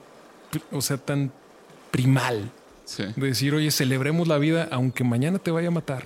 pri- 0.51 0.63
o 0.71 0.83
sea, 0.83 0.99
tan 0.99 1.33
primal. 1.91 2.51
Sí. 2.85 3.05
De 3.17 3.27
decir, 3.29 3.55
oye, 3.55 3.71
celebremos 3.71 4.29
la 4.29 4.37
vida 4.39 4.69
aunque 4.71 5.03
mañana 5.05 5.39
te 5.39 5.51
vaya 5.51 5.69
a 5.69 5.71
matar. 5.71 6.05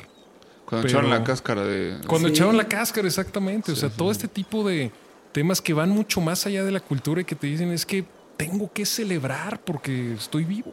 Cuando 0.66 0.86
Pero- 0.86 0.98
echaron 1.00 1.10
la 1.10 1.24
cáscara 1.24 1.64
de... 1.64 1.98
Cuando 2.06 2.28
Sí. 2.28 2.34
echaron 2.34 2.56
la 2.56 2.68
cáscara, 2.68 3.06
exactamente. 3.08 3.72
O 3.72 3.76
sea, 3.76 3.88
todo 3.90 4.10
este 4.12 4.28
tipo 4.28 4.66
de 4.66 4.92
temas 5.32 5.60
que 5.60 5.72
van 5.74 5.90
mucho 5.90 6.20
más 6.20 6.46
allá 6.46 6.62
de 6.64 6.70
la 6.70 6.80
cultura 6.80 7.20
y 7.20 7.24
que 7.24 7.34
te 7.34 7.46
dicen 7.48 7.70
es 7.72 7.84
que 7.84 8.04
tengo 8.36 8.72
que 8.72 8.86
celebrar 8.86 9.60
porque 9.64 10.14
estoy 10.14 10.44
vivo. 10.44 10.72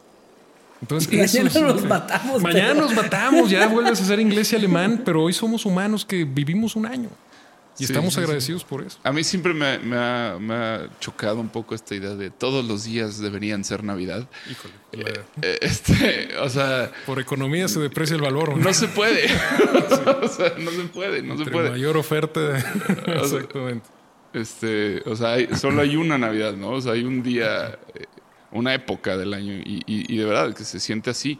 Entonces, 0.82 1.12
eso 1.14 1.38
Mañana 1.44 1.50
es- 1.70 1.76
nos 1.76 1.86
matamos. 1.86 2.42
Mañana 2.44 2.74
pero- 2.74 2.82
nos 2.88 2.96
matamos, 2.96 3.50
ya 3.50 3.68
vuelves 3.70 4.02
a 4.02 4.06
ser 4.06 4.20
inglés 4.20 4.52
y 4.54 4.56
alemán, 4.56 5.02
pero 5.06 5.24
hoy 5.24 5.34
somos 5.34 5.66
humanos 5.66 6.06
que 6.06 6.24
vivimos 6.26 6.76
un 6.76 6.86
año. 6.86 7.10
Y 7.80 7.86
Sí, 7.86 7.94
estamos 7.94 8.14
sí, 8.14 8.20
sí. 8.20 8.24
agradecidos 8.26 8.64
por 8.66 8.84
eso. 8.84 9.00
A 9.02 9.14
mí 9.14 9.24
siempre 9.24 9.54
me, 9.54 9.80
me 9.80 9.96
ha, 9.96 10.38
me 10.40 10.54
ha 10.54 10.90
chocado 11.00 11.40
un 11.40 11.48
poco 11.48 11.74
esta 11.74 11.96
idea 11.96 12.16
de 12.16 12.30
todos 12.30 12.66
los 12.66 12.84
días 12.84 13.18
deberían 13.20 13.64
ser 13.64 13.84
Navidad. 13.84 14.28
Híjole. 14.52 14.74
Eh, 15.42 15.58
Este, 15.62 16.38
o 16.38 16.50
sea, 16.50 16.92
Por 17.06 17.20
economía 17.22 17.70
se 17.70 17.80
deprecia 17.80 18.18
el 18.18 18.22
valor. 18.22 18.50
¿o 18.52 18.58
no 18.58 18.74
se 18.74 18.88
puede. 18.90 19.26
o 19.26 20.28
sea, 20.28 20.54
no 20.60 20.70
se 20.72 20.84
puede, 20.94 21.24
no 21.24 21.38
se 21.38 21.46
puede. 21.50 21.72
mayor 21.72 21.96
oferta. 21.96 22.58
Exactamente. 23.08 23.88
Este, 24.34 25.02
o 25.06 25.16
sea, 25.16 25.34
hay- 25.34 25.48
solo 25.58 25.82
hay 25.82 25.96
una 25.96 26.18
Navidad, 26.18 26.54
¿no? 26.54 26.72
O 26.72 26.82
sea, 26.82 26.92
hay 26.94 27.04
un 27.04 27.24
día, 27.24 27.80
eh, 27.96 28.06
una 28.52 28.74
época 28.74 29.18
del 29.18 29.34
año 29.34 29.54
y, 29.54 29.82
y- 29.86 30.14
y 30.14 30.18
de 30.18 30.26
verdad 30.26 30.54
que 30.54 30.64
se 30.64 30.80
siente 30.80 31.10
así. 31.10 31.40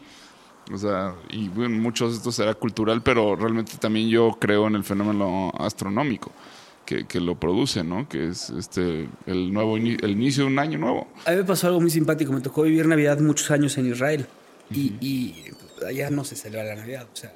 O 0.72 0.78
sea, 0.78 1.14
y 1.30 1.48
bueno, 1.48 1.76
mucho 1.80 2.08
de 2.08 2.14
esto 2.14 2.30
será 2.30 2.54
cultural, 2.54 3.02
pero 3.02 3.34
realmente 3.36 3.72
también 3.78 4.08
yo 4.08 4.36
creo 4.40 4.68
en 4.68 4.76
el 4.76 4.84
fenómeno 4.84 5.52
astronómico 5.58 6.30
que, 6.86 7.04
que 7.06 7.20
lo 7.20 7.34
produce, 7.38 7.82
¿no? 7.82 8.08
Que 8.08 8.28
es 8.28 8.48
este 8.50 9.08
el 9.26 9.52
nuevo 9.52 9.76
el 9.76 10.10
inicio 10.10 10.44
de 10.44 10.50
un 10.50 10.58
año 10.60 10.78
nuevo. 10.78 11.08
A 11.26 11.30
mí 11.32 11.36
me 11.38 11.44
pasó 11.44 11.66
algo 11.66 11.80
muy 11.80 11.90
simpático. 11.90 12.32
Me 12.32 12.40
tocó 12.40 12.62
vivir 12.62 12.86
Navidad 12.86 13.18
muchos 13.20 13.50
años 13.50 13.76
en 13.78 13.86
Israel. 13.90 14.26
y, 14.70 14.94
y 15.00 15.44
allá 15.86 16.10
no 16.10 16.22
se 16.24 16.36
celebra 16.36 16.64
la 16.64 16.76
Navidad. 16.76 17.06
O 17.12 17.16
sea, 17.16 17.32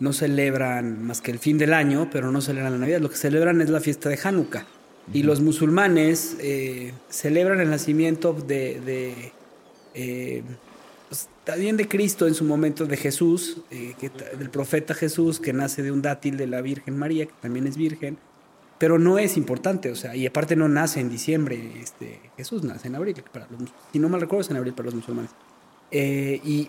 no 0.00 0.12
celebran 0.12 1.02
más 1.04 1.20
que 1.20 1.32
el 1.32 1.38
fin 1.40 1.58
del 1.58 1.72
año, 1.74 2.08
pero 2.12 2.30
no 2.32 2.40
celebran 2.40 2.72
la 2.72 2.78
Navidad. 2.78 3.00
Lo 3.00 3.10
que 3.10 3.16
celebran 3.16 3.60
es 3.60 3.70
la 3.70 3.80
fiesta 3.80 4.08
de 4.08 4.18
Hanukkah. 4.22 4.66
Y 5.12 5.24
los 5.24 5.40
musulmanes 5.40 6.36
eh, 6.40 6.92
celebran 7.08 7.60
el 7.60 7.70
nacimiento 7.70 8.32
de, 8.32 8.80
de, 8.80 9.32
eh, 9.94 10.42
pues, 11.08 11.28
también 11.44 11.76
de 11.76 11.88
Cristo 11.88 12.26
en 12.28 12.34
su 12.34 12.44
momento, 12.44 12.86
de 12.86 12.96
Jesús, 12.96 13.58
eh, 13.70 13.94
del 14.38 14.50
profeta 14.50 14.94
Jesús, 14.94 15.40
que 15.40 15.52
nace 15.52 15.82
de 15.82 15.90
un 15.90 16.02
dátil 16.02 16.36
de 16.36 16.46
la 16.46 16.60
Virgen 16.60 16.96
María, 16.96 17.26
que 17.26 17.34
también 17.40 17.66
es 17.66 17.76
virgen. 17.76 18.16
Pero 18.78 18.98
no 18.98 19.18
es 19.18 19.36
importante, 19.36 19.90
o 19.90 19.96
sea, 19.96 20.16
y 20.16 20.26
aparte 20.26 20.56
no 20.56 20.68
nace 20.68 21.00
en 21.00 21.08
diciembre, 21.08 21.72
este, 21.80 22.20
Jesús 22.36 22.64
nace 22.64 22.88
en 22.88 22.96
abril, 22.96 23.14
si 23.92 23.98
no 24.00 24.08
mal 24.08 24.20
recuerdo 24.20 24.40
es 24.40 24.50
en 24.50 24.56
abril 24.56 24.72
para 24.72 24.86
los 24.86 24.94
musulmanes. 24.94 25.30
Y, 25.92 26.68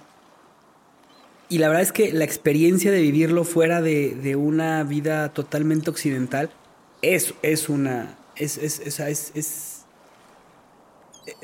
y 1.49 1.57
la 1.57 1.69
verdad 1.69 1.81
es 1.81 1.91
que 1.91 2.13
la 2.13 2.23
experiencia 2.23 2.91
de 2.91 3.01
vivirlo 3.01 3.45
fuera 3.45 3.81
de, 3.81 4.13
de 4.15 4.35
una 4.35 4.83
vida 4.83 5.33
totalmente 5.33 5.89
occidental 5.89 6.51
es, 7.01 7.33
es 7.41 7.67
una, 7.67 8.15
es, 8.35 8.57
es, 8.57 8.79
es, 8.99 9.31
es- 9.35 9.79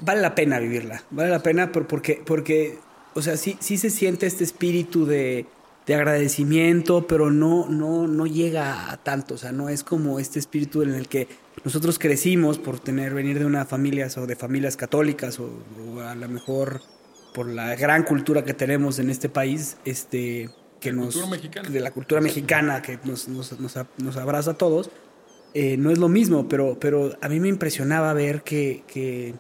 vale 0.02 0.22
la 0.22 0.36
pena 0.36 0.60
vivirla, 0.60 1.04
vale 1.12 1.30
la 1.30 1.40
pena 1.44 1.72
por- 1.72 1.88
porque, 1.88 2.22
porque 2.26 2.78
o 3.16 3.22
sea, 3.22 3.38
sí, 3.38 3.58
sí 3.60 3.78
se 3.78 3.90
siente 3.90 4.28
este 4.28 4.44
espíritu 4.44 5.06
de, 5.06 5.46
de 5.86 5.96
agradecimiento, 5.96 7.08
pero 7.08 7.32
no, 7.32 7.68
no, 7.70 8.08
no 8.08 8.26
llega 8.26 8.92
a 8.92 8.98
tanto, 8.98 9.36
o 9.36 9.38
sea, 9.38 9.52
no 9.52 9.70
es 9.70 9.84
como 9.84 10.20
este 10.20 10.40
espíritu 10.40 10.82
en 10.84 10.94
el 10.94 11.08
que 11.08 11.28
nosotros 11.64 12.00
crecimos 12.00 12.58
por 12.60 12.80
tener, 12.80 13.14
venir 13.14 13.40
de 13.40 13.46
una 13.46 13.66
familia 13.66 14.08
o 14.18 14.26
de 14.28 14.36
familias 14.36 14.78
católicas 14.78 15.40
o, 15.40 15.50
o 15.96 16.02
a 16.02 16.16
lo 16.16 16.28
mejor 16.30 16.82
por 17.34 17.48
la 17.48 17.76
gran 17.76 18.04
cultura 18.04 18.44
que 18.44 18.54
tenemos 18.54 19.00
en 19.00 19.10
este 19.10 19.30
país, 19.30 19.78
este, 19.86 20.50
que 20.80 20.92
nos, 20.94 21.16
de 21.74 21.80
la 21.80 21.92
cultura 21.92 22.22
mexicana 22.22 22.82
que 22.82 23.00
nos, 23.04 23.28
nos, 23.28 23.60
nos, 23.60 23.76
nos 23.98 24.18
abraza 24.18 24.52
a 24.52 24.54
todos, 24.56 24.90
eh, 25.54 25.78
no 25.78 25.92
es 25.92 25.98
lo 25.98 26.10
mismo, 26.10 26.48
pero, 26.48 26.78
pero 26.80 27.18
a 27.22 27.30
mí 27.30 27.40
me 27.40 27.48
impresionaba 27.48 28.14
ver 28.14 28.44
que, 28.44 28.84
que 28.88 29.34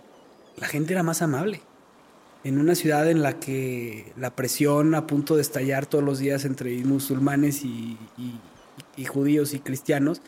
la 0.58 0.68
gente 0.68 0.94
era 0.94 1.04
más 1.04 1.22
amable. 1.22 1.62
En 2.44 2.58
una 2.58 2.74
ciudad 2.76 3.10
en 3.10 3.22
la 3.22 3.40
que 3.40 4.12
la 4.18 4.36
presión 4.36 4.96
a 4.96 5.06
punto 5.06 5.36
de 5.36 5.42
estallar 5.42 5.86
todos 5.86 6.04
los 6.04 6.20
días 6.20 6.46
entre 6.46 6.78
musulmanes 6.84 7.64
y, 7.64 7.98
judíos 9.08 9.54
y 9.54 9.60
cristianos, 9.60 10.22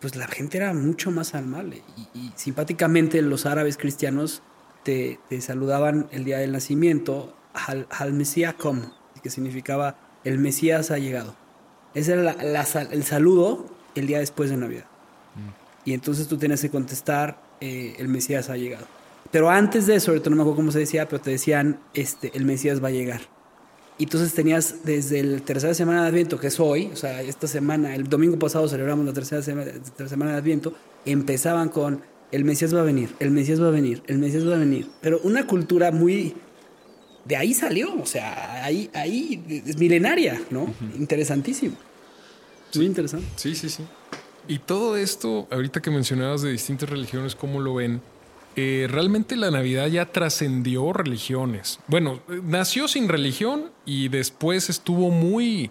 pues 0.00 0.16
la 0.16 0.26
gente 0.26 0.58
era 0.58 0.74
mucho 0.74 1.10
más 1.10 1.34
amable. 1.34 1.82
Y, 2.14 2.32
simpáticamente 2.36 3.22
los 3.22 3.46
árabes 3.46 3.76
cristianos 3.76 4.42
te, 4.82 5.18
saludaban 5.40 6.08
el 6.10 6.24
día 6.24 6.38
del 6.38 6.52
nacimiento, 6.52 7.34
al, 7.54 7.86
al 7.90 8.12
Mesías 8.12 8.54
come, 8.54 8.90
que 9.22 9.30
significaba 9.30 9.96
el 10.24 10.38
Mesías 10.38 10.90
ha 10.90 10.98
llegado. 10.98 11.34
Ese 11.94 12.12
era 12.12 12.32
el 12.90 13.04
saludo 13.04 13.66
el 13.94 14.06
día 14.06 14.18
después 14.18 14.50
de 14.50 14.56
Navidad. 14.56 14.86
Y 15.86 15.94
entonces 15.94 16.28
tú 16.28 16.36
tienes 16.36 16.60
que 16.60 16.68
contestar 16.68 17.40
eh, 17.62 17.94
el 17.98 18.08
Mesías 18.08 18.50
ha 18.50 18.56
llegado. 18.58 18.86
Pero 19.30 19.48
antes 19.48 19.86
de 19.86 19.94
eso, 19.96 20.10
ahorita 20.10 20.28
no 20.28 20.36
me 20.36 20.42
acuerdo 20.42 20.56
cómo 20.56 20.72
se 20.72 20.80
decía, 20.80 21.08
pero 21.08 21.22
te 21.22 21.30
decían, 21.30 21.80
este, 21.94 22.32
el 22.36 22.44
Mesías 22.44 22.82
va 22.84 22.88
a 22.88 22.90
llegar. 22.90 23.22
Y 23.98 24.04
entonces 24.04 24.34
tenías 24.34 24.84
desde 24.84 25.22
la 25.22 25.38
tercera 25.40 25.72
semana 25.72 26.02
de 26.02 26.08
Adviento, 26.08 26.38
que 26.38 26.48
es 26.48 26.60
hoy, 26.60 26.90
o 26.92 26.96
sea, 26.96 27.22
esta 27.22 27.46
semana, 27.46 27.94
el 27.94 28.08
domingo 28.08 28.38
pasado 28.38 28.68
celebramos 28.68 29.06
la 29.06 29.14
tercera, 29.14 29.40
sema- 29.42 29.64
tercera 29.64 30.08
semana 30.08 30.32
de 30.32 30.38
Adviento, 30.38 30.74
empezaban 31.06 31.70
con 31.70 32.02
el 32.30 32.44
Mesías 32.44 32.74
va 32.74 32.80
a 32.80 32.84
venir, 32.84 33.14
el 33.20 33.30
Mesías 33.30 33.62
va 33.62 33.68
a 33.68 33.70
venir, 33.70 34.02
el 34.06 34.18
Mesías 34.18 34.46
va 34.46 34.56
a 34.56 34.58
venir. 34.58 34.90
Pero 35.00 35.20
una 35.24 35.46
cultura 35.46 35.92
muy... 35.92 36.34
De 37.24 37.36
ahí 37.36 37.54
salió, 37.54 37.92
o 38.00 38.06
sea, 38.06 38.64
ahí, 38.64 38.88
ahí 38.94 39.62
es 39.66 39.76
milenaria, 39.78 40.40
¿no? 40.50 40.72
Interesantísimo. 40.96 41.74
Muy 42.74 42.86
interesante. 42.86 43.26
Sí, 43.36 43.54
sí, 43.54 43.68
sí. 43.68 43.82
Y 44.48 44.58
todo 44.58 44.96
esto, 44.96 45.48
ahorita 45.50 45.80
que 45.82 45.90
mencionabas 45.90 46.42
de 46.42 46.52
distintas 46.52 46.88
religiones, 46.88 47.34
¿cómo 47.34 47.60
lo 47.60 47.74
ven? 47.74 48.00
Eh, 48.54 48.86
realmente 48.88 49.36
la 49.36 49.50
Navidad 49.50 49.86
ya 49.88 50.06
trascendió 50.06 50.92
religiones. 50.92 51.78
Bueno, 51.88 52.20
nació 52.44 52.88
sin 52.88 53.08
religión 53.08 53.70
y 53.84 54.08
después 54.08 54.70
estuvo 54.70 55.10
muy, 55.10 55.70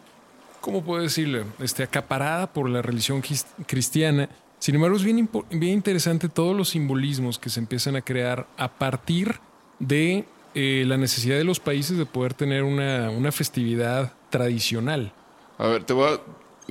¿cómo 0.62 0.84
puedo 0.84 1.02
decirle? 1.02 1.46
Este, 1.60 1.84
acaparada 1.84 2.54
por 2.54 2.70
la 2.70 2.82
religión 2.82 3.24
cristiana. 3.66 4.30
Sin 4.60 4.76
embargo, 4.76 4.98
es 4.98 5.04
bien, 5.04 5.30
bien 5.50 5.74
interesante 5.74 6.30
todos 6.30 6.56
los 6.56 6.70
simbolismos 6.70 7.40
que 7.40 7.50
se 7.50 7.60
empiezan 7.60 7.96
a 7.96 8.02
crear 8.02 8.46
a 8.58 8.72
partir 8.72 9.40
de 9.80 10.26
eh, 10.54 10.84
la 10.86 10.98
necesidad 10.98 11.38
de 11.38 11.44
los 11.44 11.60
países 11.60 11.98
de 11.98 12.06
poder 12.06 12.34
tener 12.34 12.64
una, 12.64 13.10
una 13.10 13.32
festividad 13.32 14.14
tradicional. 14.30 15.12
A 15.58 15.68
ver, 15.68 15.84
te 15.84 15.94
voy 15.94 16.14
a... 16.14 16.20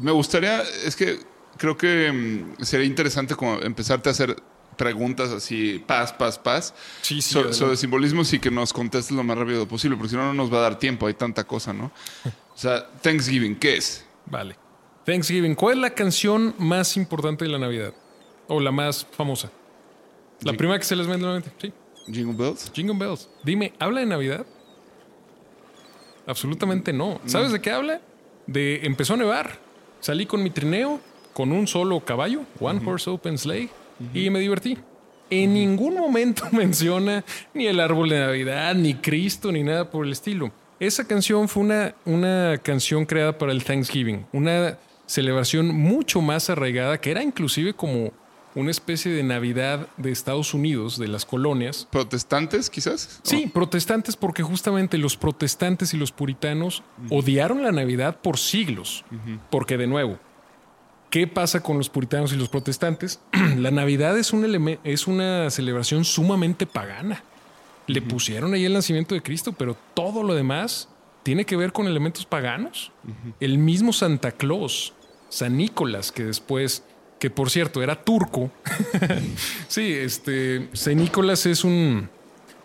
Me 0.01 0.13
gustaría, 0.13 0.63
es 0.63 0.97
que 0.97 1.19
creo 1.59 1.77
que 1.77 2.11
mm, 2.59 2.63
sería 2.65 2.87
interesante 2.87 3.35
como 3.35 3.61
empezarte 3.61 4.09
a 4.09 4.13
hacer 4.13 4.37
preguntas 4.77 5.31
así, 5.31 5.83
paz, 5.87 6.13
paz, 6.13 6.39
paz, 6.39 6.75
Sí, 7.03 7.23
sí, 7.23 7.33
so- 7.33 7.39
adelante. 7.41 7.59
sobre 7.59 7.77
simbolismos 7.77 8.33
y 8.33 8.41
que 8.41 8.51
nos 8.51 8.73
contestes 8.73 9.17
lo 9.17 9.23
más 9.23 9.39
rápido 9.39 9.69
posible, 9.69 9.97
porque 9.97 10.11
si 10.11 10.17
no, 10.17 10.25
no 10.25 10.35
nos 10.35 10.53
va 10.53 10.59
a 10.59 10.63
dar 10.63 10.79
tiempo, 10.79 11.07
hay 11.07 11.15
tanta 11.15 11.45
cosa, 11.45 11.73
¿no? 11.73 11.93
O 12.25 12.59
sea, 12.59 12.87
Thanksgiving, 13.01 13.57
¿qué 13.57 13.77
es? 13.77 14.05
Vale. 14.27 14.57
Thanksgiving. 15.05 15.55
¿Cuál 15.55 15.75
es 15.77 15.81
la 15.83 15.91
canción 15.91 16.55
más 16.59 16.97
importante 16.97 17.45
de 17.45 17.51
la 17.51 17.59
Navidad? 17.59 17.93
O 18.49 18.59
la 18.61 18.73
más 18.73 19.07
famosa. 19.17 19.51
La 20.41 20.53
Sí. 20.53 20.59
primera 20.59 20.79
que 20.79 20.85
se 20.85 20.97
les 20.97 21.07
vende 21.07 21.23
nuevamente. 21.27 21.53
Sí. 21.61 21.73
Jingle 22.13 22.35
Bells. 22.35 22.71
Jingle 22.75 22.97
Bells. 22.99 23.29
Dime, 23.45 23.73
¿habla 23.79 24.01
de 24.01 24.07
Navidad? 24.07 24.45
Absolutamente 26.27 26.93
no. 26.93 27.21
¿Sabes 27.27 27.53
de 27.53 27.61
qué 27.61 27.71
habla? 27.71 28.01
De 28.47 28.81
empezó 28.87 29.15
a 29.15 29.17
nevar. 29.19 29.59
Salí 30.01 30.27
con 30.27 30.43
mi 30.43 30.51
trineo, 30.51 31.01
con 31.35 31.53
un 31.53 31.67
solo 31.67 32.01
caballo, 32.01 32.43
One 32.59 32.81
Horse 32.85 33.11
Open 33.11 33.37
Sleigh, 33.37 33.69
y 34.15 34.31
me 34.31 34.41
divertí. 34.41 34.79
En 35.29 35.53
ningún 35.53 35.95
momento 35.95 36.45
menciona 36.53 37.25
ni 37.53 37.67
el 37.67 37.81
árbol 37.81 38.09
de 38.09 38.21
Navidad, 38.21 38.75
ni 38.75 38.95
Cristo, 38.95 39.53
ni 39.53 39.63
nada 39.63 39.91
por 39.91 40.07
el 40.07 40.13
estilo. 40.13 40.53
Esa 40.81 41.07
canción 41.07 41.49
fue 41.49 41.65
una, 41.65 41.95
una 42.05 42.59
canción 42.63 43.05
creada 43.05 43.37
para 43.37 43.53
el 43.53 43.65
Thanksgiving, 43.65 44.27
una 44.33 44.79
celebración 45.07 45.69
mucho 45.69 46.21
más 46.21 46.49
arraigada, 46.51 47.01
que 47.01 47.11
era 47.11 47.23
inclusive 47.23 47.75
como 47.75 48.13
una 48.55 48.71
especie 48.71 49.13
de 49.13 49.23
Navidad 49.23 49.89
de 49.97 50.13
Estados 50.13 50.55
Unidos, 50.55 50.99
de 50.99 51.09
las 51.09 51.25
colonias, 51.25 51.89
¿Protestantes, 51.91 52.71
quizás? 52.71 53.21
Sí, 53.23 53.51
protestantes 53.53 54.17
porque 54.17 54.43
justamente 54.43 54.97
los 54.99 55.17
protestantes 55.17 55.93
y 55.95 55.97
los 55.97 56.13
puritanos 56.13 56.83
odiaron 57.11 57.63
la 57.63 57.73
Navidad 57.73 58.21
por 58.21 58.39
siglos. 58.39 59.05
Porque 59.51 59.77
de 59.77 59.87
nuevo, 59.87 60.19
¿qué 61.15 61.29
pasa 61.29 61.63
con 61.63 61.79
los 61.79 61.89
puritanos 61.89 62.33
y 62.33 62.37
los 62.37 62.49
protestantes? 62.49 63.21
la 63.57 63.71
Navidad 63.71 64.19
es, 64.19 64.33
un 64.33 64.79
es 64.83 65.07
una 65.07 65.49
celebración 65.49 66.05
sumamente 66.05 66.67
pagana. 66.67 67.23
Le 67.87 68.03
pusieron 68.03 68.53
ahí 68.53 68.65
el 68.65 68.73
nacimiento 68.73 69.15
de 69.15 69.23
Cristo, 69.23 69.53
pero 69.53 69.77
todo 69.95 70.25
lo 70.25 70.35
demás 70.35 70.89
tiene 71.23 71.45
que 71.45 71.57
ver 71.57 71.71
con 71.73 71.87
elementos 71.87 72.27
paganos. 72.27 72.91
El 73.39 73.59
mismo 73.59 73.93
Santa 73.93 74.33
Claus, 74.33 74.93
San 75.29 75.57
Nicolás, 75.57 76.11
que 76.11 76.25
después, 76.25 76.83
que 77.21 77.31
por 77.31 77.49
cierto 77.49 77.81
era 77.81 78.03
turco. 78.03 78.51
sí, 79.69 79.93
este, 79.93 80.69
San 80.73 80.97
Nicolás 80.97 81.47
es 81.47 81.63
un... 81.63 82.09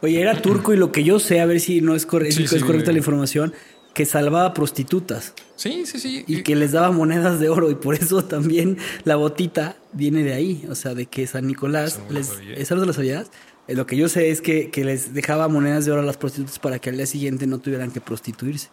Oye, 0.01 0.21
era 0.21 0.41
turco 0.41 0.73
y 0.73 0.77
lo 0.77 0.91
que 0.91 1.03
yo 1.03 1.19
sé, 1.19 1.39
a 1.39 1.45
ver 1.45 1.59
si 1.59 1.81
no 1.81 1.93
es, 1.93 2.07
corre- 2.07 2.31
Sí, 2.31 2.45
es 2.45 2.49
sí, 2.49 2.59
correcta 2.61 2.91
la 2.91 2.97
información, 2.97 3.53
que 3.93 4.05
salvaba 4.05 4.53
prostitutas 4.53 5.33
Sí, 5.55 5.85
sí, 5.85 5.99
sí. 5.99 6.23
y 6.27 6.43
que 6.43 6.55
les 6.55 6.71
daba 6.71 6.91
monedas 6.91 7.39
de 7.39 7.49
oro 7.49 7.69
y 7.69 7.75
por 7.75 7.95
eso 7.95 8.23
también 8.23 8.77
la 9.03 9.15
botita 9.17 9.75
viene 9.93 10.23
de 10.23 10.33
ahí, 10.33 10.65
o 10.69 10.75
sea, 10.75 10.93
de 10.93 11.05
que 11.05 11.27
San 11.27 11.47
Nicolás, 11.47 11.99
les. 12.09 12.31
¿eso 12.55 12.75
no 12.75 12.85
lo 12.85 12.93
sabías? 12.93 13.29
Eh, 13.67 13.75
Lo 13.75 13.85
que 13.85 13.97
yo 13.97 14.07
sé 14.09 14.29
es 14.31 14.41
que, 14.41 14.69
que 14.71 14.85
les 14.85 15.13
dejaba 15.13 15.47
monedas 15.47 15.85
de 15.85 15.91
oro 15.91 16.01
a 16.01 16.05
las 16.05 16.17
prostitutas 16.17 16.59
para 16.59 16.79
que 16.79 16.89
al 16.91 16.97
día 16.97 17.05
siguiente 17.05 17.45
no 17.47 17.59
tuvieran 17.59 17.91
que 17.91 17.99
prostituirse. 18.01 18.69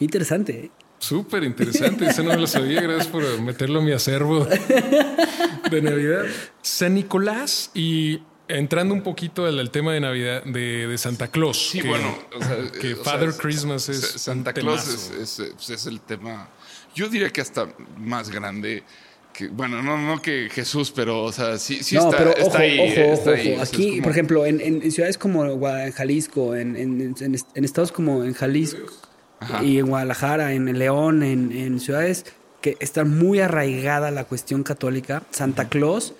Interesante, 0.00 0.64
¿eh? 0.66 0.70
Súper 0.98 1.44
interesante. 1.44 2.06
Eso 2.06 2.22
no 2.22 2.34
lo 2.34 2.46
sabía. 2.46 2.80
Gracias 2.80 3.06
por 3.08 3.22
meterlo 3.40 3.80
a 3.80 3.82
mi 3.82 3.92
acervo 3.92 4.46
de 5.70 5.82
Navidad. 5.82 6.24
San 6.62 6.94
Nicolás 6.94 7.70
y 7.74 8.20
entrando 8.48 8.94
un 8.94 9.02
poquito 9.02 9.46
al, 9.46 9.58
al 9.58 9.70
tema 9.70 9.92
de 9.92 10.00
Navidad 10.00 10.44
de, 10.44 10.86
de 10.86 10.98
Santa 10.98 11.28
Claus. 11.28 11.70
Sí, 11.70 11.80
que- 11.80 11.88
bueno, 11.88 12.16
o 12.38 12.42
sea, 12.42 12.56
que 12.80 12.90
eh, 12.90 12.94
o 12.94 13.04
Father 13.04 13.32
sea, 13.32 13.40
Christmas 13.40 13.88
es 13.88 14.00
Santa 14.20 14.50
un 14.50 14.54
Claus 14.60 14.88
es, 14.88 15.10
es- 15.10 15.38
es- 15.40 15.70
es 15.70 15.86
el 15.86 16.00
tema, 16.00 16.48
yo 16.94 17.08
diría 17.08 17.30
que 17.30 17.40
hasta 17.40 17.68
más 17.98 18.30
grande 18.30 18.82
que, 19.32 19.48
bueno, 19.48 19.82
no, 19.82 19.98
no 19.98 20.22
que 20.22 20.48
Jesús, 20.50 20.90
pero, 20.90 21.22
o 21.24 21.32
sea, 21.32 21.58
sí, 21.58 21.82
sí 21.82 21.96
no, 21.96 22.04
está, 22.04 22.16
pero 22.16 22.30
está 22.30 22.46
ojo, 22.46 22.56
ahí. 22.58 22.78
ojo, 22.80 23.12
está 23.12 23.30
ojo, 23.30 23.38
ahí, 23.38 23.52
ojo. 23.52 23.62
Aquí, 23.62 23.90
como- 23.90 24.02
por 24.02 24.12
ejemplo, 24.12 24.46
en, 24.46 24.60
en- 24.62 24.82
en 24.82 24.90
ciudades 24.92 25.18
como 25.18 25.44
en 25.44 25.92
Jalisco, 25.92 26.54
en, 26.56 26.76
en- 26.76 27.00
en- 27.20 27.36
en 27.54 27.64
estados 27.64 27.92
como 27.92 28.24
en 28.24 28.32
Jalisco 28.32 28.80
Ajá. 29.40 29.62
y 29.62 29.78
en 29.78 29.86
Guadalajara, 29.88 30.54
en 30.54 30.78
León, 30.78 31.22
en, 31.22 31.52
en 31.52 31.80
ciudades 31.80 32.24
que 32.62 32.76
están 32.80 33.18
muy 33.18 33.40
arraigada 33.40 34.10
la 34.10 34.24
cuestión 34.24 34.62
católica, 34.62 35.22
Santa 35.30 35.68
Claus 35.68 36.14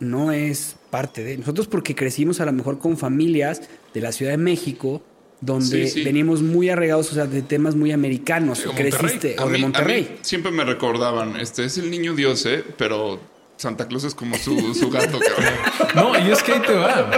no 0.00 0.30
es 0.32 0.76
parte 0.90 1.22
de 1.24 1.36
nosotros 1.38 1.66
porque 1.68 1.94
crecimos 1.94 2.40
a 2.40 2.46
lo 2.46 2.52
mejor 2.52 2.78
con 2.78 2.96
familias 2.96 3.62
de 3.94 4.00
la 4.00 4.12
Ciudad 4.12 4.32
de 4.32 4.38
México 4.38 5.02
donde 5.40 5.86
Sí, 5.86 6.00
sí. 6.00 6.04
venimos 6.04 6.42
muy 6.42 6.68
arraigados, 6.68 7.12
o 7.12 7.14
sea, 7.14 7.26
de 7.26 7.42
temas 7.42 7.76
muy 7.76 7.92
americanos, 7.92 8.58
Sí, 8.58 8.68
o 8.68 8.72
creciste, 8.72 9.36
A 9.38 9.44
o 9.44 9.46
mí- 9.46 9.52
de 9.52 9.56
a 9.56 9.58
mí 9.58 9.62
Monterrey. 9.62 10.18
siempre 10.22 10.50
me 10.50 10.64
recordaban, 10.64 11.38
este 11.38 11.64
es 11.64 11.78
el 11.78 11.90
niño 11.90 12.14
Dios, 12.14 12.44
¿eh? 12.46 12.64
Pero 12.76 13.20
Santa 13.56 13.86
Claus 13.86 14.02
es 14.04 14.14
como 14.16 14.36
su, 14.36 14.74
su 14.74 14.90
gato, 14.90 15.18
cabrón. 15.20 15.54
No, 15.94 16.18
y 16.26 16.32
es 16.32 16.42
que 16.42 16.52
ahí 16.52 16.60
te 16.66 16.74
va. 16.74 17.10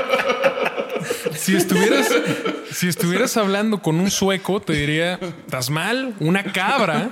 Si 1.41 1.57
estuvieras, 1.57 2.09
si 2.72 2.88
estuvieras 2.88 3.36
hablando 3.36 3.80
con 3.80 3.99
un 3.99 4.11
sueco, 4.11 4.61
te 4.61 4.74
diría, 4.74 5.14
estás 5.47 5.70
mal, 5.70 6.14
una 6.20 6.45
cabra 6.45 7.09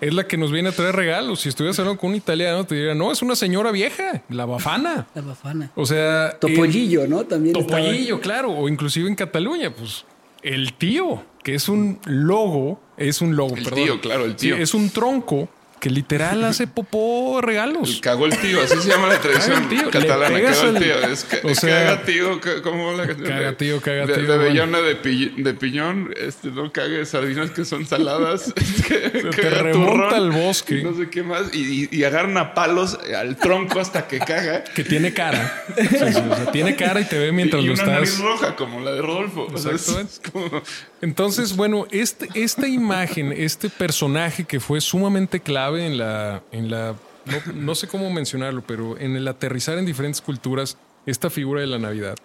es 0.00 0.12
la 0.12 0.26
que 0.26 0.36
nos 0.36 0.50
viene 0.50 0.70
a 0.70 0.72
traer 0.72 0.96
regalos. 0.96 1.40
Si 1.42 1.48
estuvieras 1.48 1.78
hablando 1.78 2.00
con 2.00 2.10
un 2.10 2.16
italiano, 2.16 2.64
te 2.64 2.74
diría, 2.74 2.94
no, 2.94 3.12
es 3.12 3.22
una 3.22 3.36
señora 3.36 3.70
vieja, 3.70 4.22
la 4.28 4.44
bafana. 4.46 5.06
La 5.14 5.22
bafana. 5.22 5.70
O 5.76 5.86
sea, 5.86 6.36
Topollillo, 6.40 7.06
¿no? 7.06 7.24
También 7.24 7.56
estaba- 7.56 7.80
Topollillo, 7.82 8.20
claro. 8.20 8.50
O 8.52 8.68
inclusive 8.68 9.08
en 9.08 9.14
Cataluña, 9.14 9.70
pues 9.72 10.04
el 10.42 10.72
tío, 10.74 11.22
que 11.44 11.54
es 11.54 11.68
un 11.68 11.98
logo, 12.06 12.80
es 12.96 13.20
un 13.20 13.36
logo, 13.36 13.56
El 13.56 13.62
perdón. 13.64 13.84
tío, 13.84 14.00
claro, 14.00 14.24
el 14.24 14.32
Sí, 14.32 14.48
tío. 14.48 14.56
es 14.56 14.74
un 14.74 14.90
tronco 14.90 15.48
que 15.80 15.90
literal 15.90 16.44
hace 16.44 16.66
popó 16.66 17.40
regalos. 17.40 18.00
Cagó 18.02 18.26
el 18.26 18.36
tío, 18.38 18.60
así 18.62 18.76
se 18.80 18.88
llama 18.88 19.08
la 19.08 19.18
tradición 19.20 19.62
el 19.64 19.68
tío, 19.68 19.90
catalana. 19.90 20.40
Cagó 20.42 20.68
el 20.68 20.78
tío. 20.82 20.98
Es 21.10 21.24
ca- 21.24 21.38
o 21.42 21.54
sea, 21.54 21.84
caga 21.86 22.02
tío, 22.04 22.40
¿cómo 22.62 22.92
la 22.92 23.06
canción? 23.06 23.28
caga 23.28 23.52
tío, 23.56 23.80
caga 23.80 24.06
de, 24.06 24.14
tío, 24.14 24.22
De 24.22 24.28
bueno. 24.28 24.42
Bellona 24.44 24.78
de, 24.80 24.94
pi- 24.96 25.32
de 25.38 25.54
piñón, 25.54 26.14
este, 26.20 26.48
no 26.50 26.70
cague 26.70 27.04
sardinas 27.06 27.50
que 27.50 27.64
son 27.64 27.86
saladas. 27.86 28.52
Que 28.90 28.98
te 29.30 29.30
caga 29.42 29.62
remonta 29.62 30.16
al 30.16 30.30
bosque. 30.32 30.82
No 30.82 30.96
sé 30.96 31.08
qué 31.08 31.22
más. 31.22 31.54
Y, 31.54 31.84
y- 31.84 31.88
y 31.90 32.04
agarran 32.04 32.36
a 32.36 32.54
palos 32.54 32.98
al 33.16 33.36
tronco 33.36 33.80
hasta 33.80 34.06
que 34.06 34.18
caga. 34.18 34.64
Que 34.74 34.84
tiene 34.84 35.12
cara. 35.14 35.64
Sí, 35.76 35.86
sí, 35.98 36.04
o 36.04 36.36
sea, 36.36 36.50
tiene 36.52 36.76
cara 36.76 37.00
y 37.00 37.04
te 37.04 37.18
ve 37.18 37.32
mientras 37.32 37.62
y 37.62 37.66
lo 37.68 37.74
una 37.74 37.84
nariz 37.86 38.18
roja 38.18 38.56
como 38.56 38.80
la 38.80 38.92
de 38.92 39.00
Rodolfo. 39.02 39.46
O 39.52 39.58
sea, 39.58 39.72
es 39.72 40.20
como- 40.32 40.62
Entonces, 41.00 41.56
bueno, 41.56 41.86
este, 41.90 42.28
esta 42.34 42.66
imagen, 42.68 43.32
este 43.32 43.70
personaje 43.70 44.44
que 44.44 44.60
fue 44.60 44.80
sumamente 44.80 45.40
clave 45.40 45.69
en 45.78 45.98
la, 45.98 46.42
en 46.52 46.70
la 46.70 46.94
no, 47.26 47.52
no 47.54 47.74
sé 47.74 47.86
cómo 47.88 48.10
mencionarlo, 48.10 48.62
pero 48.66 48.98
en 48.98 49.16
el 49.16 49.28
aterrizar 49.28 49.78
en 49.78 49.86
diferentes 49.86 50.20
culturas 50.20 50.76
esta 51.06 51.30
figura 51.30 51.60
de 51.60 51.66
la 51.66 51.78
Navidad. 51.78 52.16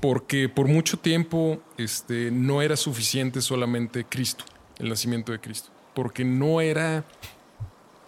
Porque 0.00 0.48
por 0.48 0.68
mucho 0.68 0.98
tiempo 0.98 1.60
este, 1.78 2.30
no 2.30 2.62
era 2.62 2.76
suficiente 2.76 3.40
solamente 3.40 4.04
Cristo, 4.04 4.44
el 4.78 4.88
nacimiento 4.88 5.32
de 5.32 5.40
Cristo. 5.40 5.70
Porque 5.94 6.24
no 6.24 6.60
era. 6.60 7.04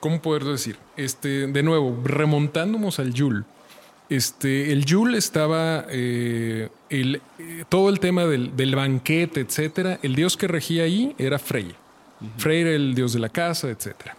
¿Cómo 0.01 0.21
poder 0.21 0.45
decir? 0.45 0.77
Este, 0.97 1.47
de 1.47 1.63
nuevo, 1.63 1.99
remontándonos 2.05 2.99
al 2.99 3.15
Yule. 3.15 3.45
Este, 4.09 4.73
el 4.73 4.85
Yule 4.85 5.17
estaba 5.17 5.87
eh, 5.89 6.69
el, 6.91 7.23
eh, 7.39 7.65
todo 7.69 7.89
el 7.89 8.01
tema 8.01 8.27
del, 8.27 8.55
del 8.57 8.75
banquete, 8.75 9.41
etcétera. 9.41 9.99
El 10.03 10.15
dios 10.15 10.37
que 10.37 10.49
regía 10.49 10.83
ahí 10.83 11.15
era 11.19 11.39
Frey. 11.39 11.75
Frey 12.37 12.61
era 12.61 12.71
el 12.71 12.95
dios 12.95 13.13
de 13.13 13.21
la 13.21 13.29
casa, 13.29 13.71
etcétera. 13.71 14.17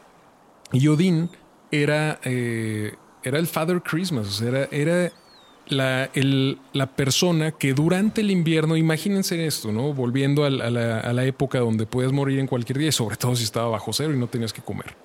Y 0.71 0.87
Odín 0.87 1.29
era, 1.71 2.19
eh, 2.23 2.93
era 3.23 3.37
el 3.39 3.47
Father 3.47 3.81
Christmas, 3.81 4.41
era, 4.41 4.65
era 4.71 5.11
la, 5.67 6.09
el- 6.13 6.59
la 6.73 6.87
persona 6.87 7.51
que 7.51 7.73
durante 7.73 8.19
el 8.21 8.31
invierno, 8.31 8.75
imagínense 8.75 9.45
esto, 9.45 9.71
¿no? 9.71 9.93
Volviendo 9.93 10.43
a, 10.43 10.49
la, 10.49 10.99
a 10.99 11.13
la 11.13 11.25
época 11.25 11.59
donde 11.59 11.85
puedes 11.85 12.11
morir 12.11 12.39
en 12.39 12.47
cualquier 12.47 12.79
día, 12.79 12.89
y 12.89 12.91
sobre 12.91 13.15
todo 13.15 13.35
si 13.35 13.43
estaba 13.43 13.69
bajo 13.69 13.93
cero 13.93 14.13
y 14.13 14.17
no 14.17 14.27
tenías 14.27 14.51
que 14.51 14.61
comer. 14.61 14.97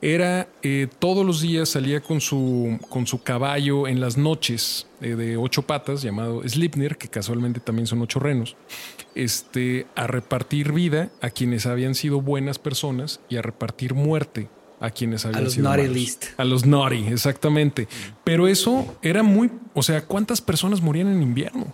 Era 0.00 0.48
eh, 0.62 0.88
todos 0.98 1.24
los 1.26 1.40
días 1.42 1.68
salía 1.68 2.00
con 2.00 2.20
su, 2.20 2.78
con 2.88 3.06
su 3.06 3.22
caballo 3.22 3.86
en 3.88 4.00
las 4.00 4.16
noches 4.16 4.86
eh, 5.02 5.16
de 5.16 5.36
ocho 5.36 5.62
patas, 5.62 6.02
llamado 6.02 6.42
Slipnir, 6.48 6.96
que 6.96 7.08
casualmente 7.08 7.60
también 7.60 7.86
son 7.86 8.00
ocho 8.00 8.18
renos, 8.18 8.56
este, 9.14 9.86
a 9.96 10.06
repartir 10.06 10.72
vida 10.72 11.10
a 11.20 11.30
quienes 11.30 11.66
habían 11.66 11.94
sido 11.94 12.20
buenas 12.22 12.58
personas 12.58 13.20
y 13.28 13.36
a 13.36 13.42
repartir 13.42 13.92
muerte 13.94 14.48
a 14.80 14.90
quienes 14.90 15.24
habían 15.24 15.44
los 15.44 15.54
sido 15.54 15.64
naughty 15.64 15.82
malos. 15.82 15.94
list. 15.96 16.24
A 16.36 16.44
los 16.44 16.66
naughty, 16.66 17.06
exactamente. 17.08 17.88
Pero 18.24 18.48
eso 18.48 18.96
era 19.02 19.22
muy, 19.22 19.50
o 19.74 19.82
sea, 19.82 20.04
¿cuántas 20.04 20.40
personas 20.40 20.80
morían 20.80 21.08
en 21.08 21.22
invierno? 21.22 21.72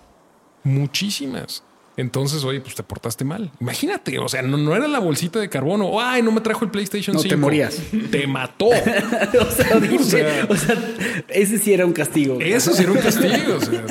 Muchísimas. 0.64 1.62
Entonces, 1.94 2.42
oye, 2.44 2.60
pues 2.62 2.74
te 2.74 2.82
portaste 2.82 3.22
mal. 3.22 3.50
Imagínate, 3.60 4.18
o 4.18 4.26
sea, 4.26 4.40
no, 4.40 4.56
no 4.56 4.74
era 4.74 4.88
la 4.88 4.98
bolsita 4.98 5.38
de 5.38 5.50
carbono. 5.50 6.00
Ay, 6.00 6.22
no 6.22 6.32
me 6.32 6.40
trajo 6.40 6.64
el 6.64 6.70
PlayStation 6.70 7.14
No, 7.14 7.20
5. 7.20 7.30
te 7.34 7.36
morías. 7.36 7.76
Te 8.10 8.26
mató. 8.26 8.66
o, 9.40 9.50
sea, 9.50 9.76
dice- 9.80 10.04
sea- 10.22 10.46
o 10.48 10.56
sea, 10.56 10.74
ese 11.28 11.58
sí 11.58 11.72
era 11.74 11.84
un 11.84 11.92
castigo. 11.92 12.38
Eso 12.40 12.72
sí 12.72 12.84
era 12.84 12.92
un 12.92 12.98
castigo. 12.98 13.56
O 13.56 13.60
sea, 13.60 13.84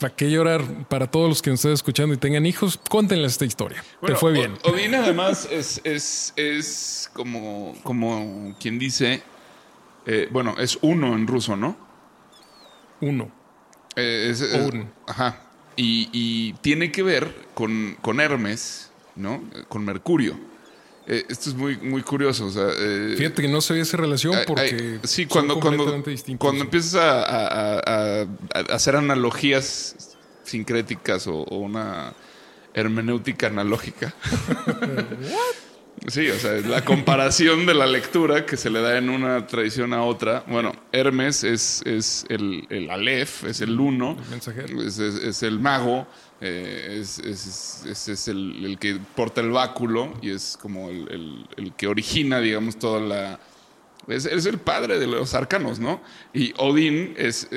¿para 0.00 0.14
qué 0.16 0.30
llorar? 0.30 0.62
Para 0.88 1.10
todos 1.10 1.28
los 1.28 1.42
que 1.42 1.50
nos 1.50 1.58
estén 1.60 1.72
escuchando 1.72 2.14
y 2.14 2.16
tengan 2.16 2.46
hijos, 2.46 2.80
cuéntenles 2.88 3.32
esta 3.32 3.44
historia. 3.44 3.84
Bueno, 4.00 4.16
te 4.16 4.20
fue 4.20 4.32
bien. 4.32 4.54
O- 4.64 4.70
Odín 4.70 4.94
además 4.94 5.46
es, 5.52 5.78
es, 5.84 6.32
es 6.36 7.10
como, 7.12 7.74
como 7.82 8.56
quien 8.58 8.78
dice, 8.78 9.22
eh, 10.06 10.26
bueno, 10.30 10.54
es 10.58 10.78
uno 10.80 11.14
en 11.14 11.26
ruso, 11.26 11.54
¿no? 11.54 11.76
Uno. 13.02 13.30
Eh, 13.94 14.28
es- 14.30 14.40
es- 14.40 14.54
Odin. 14.54 14.88
ajá. 15.06 15.41
Y, 15.76 16.08
y 16.12 16.52
tiene 16.60 16.92
que 16.92 17.02
ver 17.02 17.34
con, 17.54 17.96
con 18.02 18.20
Hermes, 18.20 18.90
¿no? 19.16 19.42
Con 19.68 19.84
Mercurio. 19.84 20.38
Eh, 21.06 21.24
esto 21.28 21.50
es 21.50 21.56
muy, 21.56 21.76
muy 21.78 22.02
curioso. 22.02 22.46
O 22.46 22.50
sea, 22.50 22.68
eh, 22.78 23.14
Fíjate 23.16 23.42
que 23.42 23.48
no 23.48 23.60
se 23.60 23.74
ve 23.74 23.80
esa 23.80 23.96
relación 23.96 24.36
porque. 24.46 24.60
ay, 24.62 25.00
sí, 25.04 25.22
son 25.22 25.28
cuando, 25.30 25.60
cuando, 25.60 26.02
cuando 26.38 26.64
empiezas 26.64 26.94
a, 26.94 27.22
a- 27.22 27.78
a- 27.78 28.26
a 28.54 28.60
hacer 28.74 28.96
analogías 28.96 30.16
sincréticas 30.44 31.26
o, 31.26 31.38
o 31.42 31.56
una 31.58 32.12
hermenéutica 32.74 33.48
analógica. 33.48 34.14
sí, 36.08 36.28
o 36.30 36.38
sea, 36.38 36.56
es 36.56 36.66
la 36.66 36.84
comparación 36.84 37.66
de 37.66 37.74
la 37.74 37.86
lectura 37.86 38.44
que 38.46 38.56
se 38.56 38.70
le 38.70 38.80
da 38.80 38.98
en 38.98 39.08
una 39.10 39.46
tradición 39.46 39.92
a 39.92 40.02
otra. 40.02 40.44
Bueno, 40.48 40.72
Hermes 40.92 41.44
es, 41.44 41.82
es 41.84 42.24
el, 42.28 42.66
el 42.70 42.90
Aleph, 42.90 43.44
es 43.44 43.60
el 43.60 43.78
uno, 43.78 44.16
El 44.24 44.30
mensajero. 44.30 44.82
es, 44.82 44.98
es- 44.98 45.16
es 45.22 45.42
el 45.42 45.58
mago, 45.60 46.06
eh, 46.40 46.98
es, 47.00 48.28
el, 48.28 48.64
el 48.64 48.78
que 48.78 48.98
porta 49.14 49.40
el 49.40 49.50
báculo 49.50 50.14
y 50.20 50.30
es 50.30 50.58
como 50.60 50.88
el, 50.90 51.46
que 51.76 51.86
origina, 51.86 52.40
digamos, 52.40 52.78
toda 52.78 53.00
la... 53.00 53.40
Es, 54.08 54.26
es 54.26 54.46
el 54.46 54.58
padre 54.58 54.98
de 54.98 55.06
los 55.06 55.32
arcanos, 55.34 55.78
¿no? 55.78 56.02
Y 56.34 56.52
Odín 56.58 57.14
es, 57.16 57.48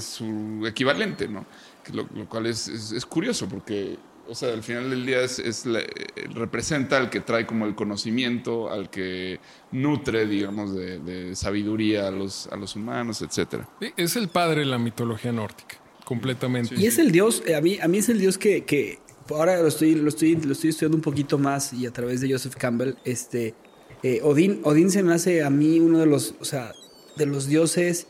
su 0.00 0.64
equivalente, 0.66 1.26
¿no? 1.26 1.44
Lo, 1.92 2.06
lo 2.14 2.28
cual 2.28 2.46
es 2.46 3.04
curioso 3.08 3.48
porque, 3.48 3.96
o 4.28 4.34
sea, 4.34 4.52
al 4.52 4.62
final 4.62 4.90
del 4.90 5.06
día 5.06 5.22
es, 5.22 5.38
es 5.38 5.64
la- 5.66 5.80
eh, 5.80 5.86
representa 6.34 6.96
al 6.98 7.08
que 7.10 7.20
trae 7.20 7.46
como 7.46 7.66
el 7.66 7.74
conocimiento, 7.74 8.70
al 8.70 8.90
que 8.90 9.40
nutre, 9.72 10.26
digamos, 10.26 10.74
de, 10.74 10.98
de 10.98 11.34
sabiduría 11.34 12.08
a 12.08 12.10
los, 12.10 12.46
a 12.48 12.56
los 12.56 12.76
humanos, 12.76 13.22
etcétera. 13.22 13.68
Sí, 13.80 13.88
Es 13.96 14.16
el 14.16 14.28
padre 14.28 14.60
de 14.60 14.66
la 14.66 14.78
mitología 14.78 15.32
nórdica, 15.32 15.76
completamente. 16.04 16.74
Y 16.76 16.86
es 16.86 16.98
el 16.98 17.10
dios, 17.10 17.42
eh, 17.46 17.54
a 17.56 17.60
mí, 17.60 17.78
a 17.80 17.88
mí 17.88 17.98
es 17.98 18.08
el 18.08 18.18
dios 18.20 18.36
que, 18.38 18.64
que 18.64 18.98
ahora 19.30 19.60
lo 19.60 19.68
estoy, 19.68 19.94
lo 19.94 20.08
estoy, 20.08 20.36
lo 20.36 20.52
estoy 20.52 20.70
estudiando 20.70 20.96
un 20.96 21.02
poquito 21.02 21.38
más 21.38 21.72
y 21.72 21.86
a 21.86 21.90
través 21.90 22.20
de 22.20 22.30
Joseph 22.30 22.54
Campbell, 22.56 22.94
este, 23.04 23.54
eh, 24.02 24.20
Odín, 24.22 24.60
Odín 24.64 24.90
se 24.90 25.02
me 25.02 25.14
hace 25.14 25.42
a 25.42 25.50
mí 25.50 25.80
uno 25.80 25.98
de 25.98 26.06
los, 26.06 26.34
o 26.40 26.44
sea, 26.44 26.72
de 27.16 27.26
los 27.26 27.46
dioses 27.46 28.06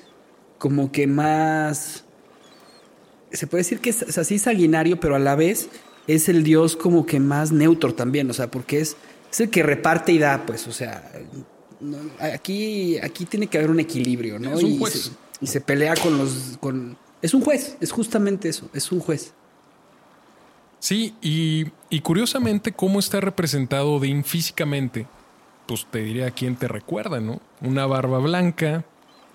como 0.58 0.90
que 0.92 1.06
más, 1.06 2.04
se 3.32 3.46
puede 3.46 3.60
decir 3.62 3.80
que 3.80 3.90
es 3.90 4.18
así 4.18 4.38
sanguinario, 4.38 4.98
pero 5.00 5.14
a 5.14 5.18
la 5.18 5.34
vez 5.36 5.68
es 6.08 6.28
el 6.28 6.42
dios 6.42 6.74
como 6.74 7.06
que 7.06 7.20
más 7.20 7.52
neutro 7.52 7.94
también, 7.94 8.28
o 8.28 8.34
sea, 8.34 8.50
porque 8.50 8.80
es, 8.80 8.96
es 9.30 9.40
el 9.40 9.50
que 9.50 9.62
reparte 9.62 10.10
y 10.10 10.18
da, 10.18 10.44
pues, 10.44 10.66
o 10.66 10.72
sea, 10.72 11.12
no, 11.80 11.98
aquí, 12.18 12.98
aquí 12.98 13.26
tiene 13.26 13.46
que 13.46 13.58
haber 13.58 13.70
un 13.70 13.78
equilibrio, 13.78 14.38
¿no? 14.38 14.54
Es 14.54 14.64
un 14.64 14.70
y, 14.72 14.78
juez. 14.78 14.94
se, 14.94 15.10
y 15.40 15.46
se 15.46 15.60
pelea 15.60 15.94
con 15.94 16.18
los, 16.18 16.56
con, 16.58 16.96
es 17.22 17.34
un 17.34 17.42
juez, 17.42 17.76
es 17.80 17.92
justamente 17.92 18.48
eso, 18.48 18.68
es 18.72 18.90
un 18.90 19.00
juez. 19.00 19.34
Sí, 20.80 21.14
y, 21.20 21.66
y 21.90 22.00
curiosamente, 22.00 22.72
cómo 22.72 22.98
está 22.98 23.20
representado 23.20 23.94
Odín 23.94 24.24
físicamente, 24.24 25.06
pues 25.66 25.86
te 25.90 25.98
diría 26.02 26.28
a 26.28 26.30
quién 26.30 26.56
te 26.56 26.68
recuerda, 26.68 27.20
¿no? 27.20 27.40
Una 27.60 27.84
barba 27.84 28.18
blanca, 28.18 28.84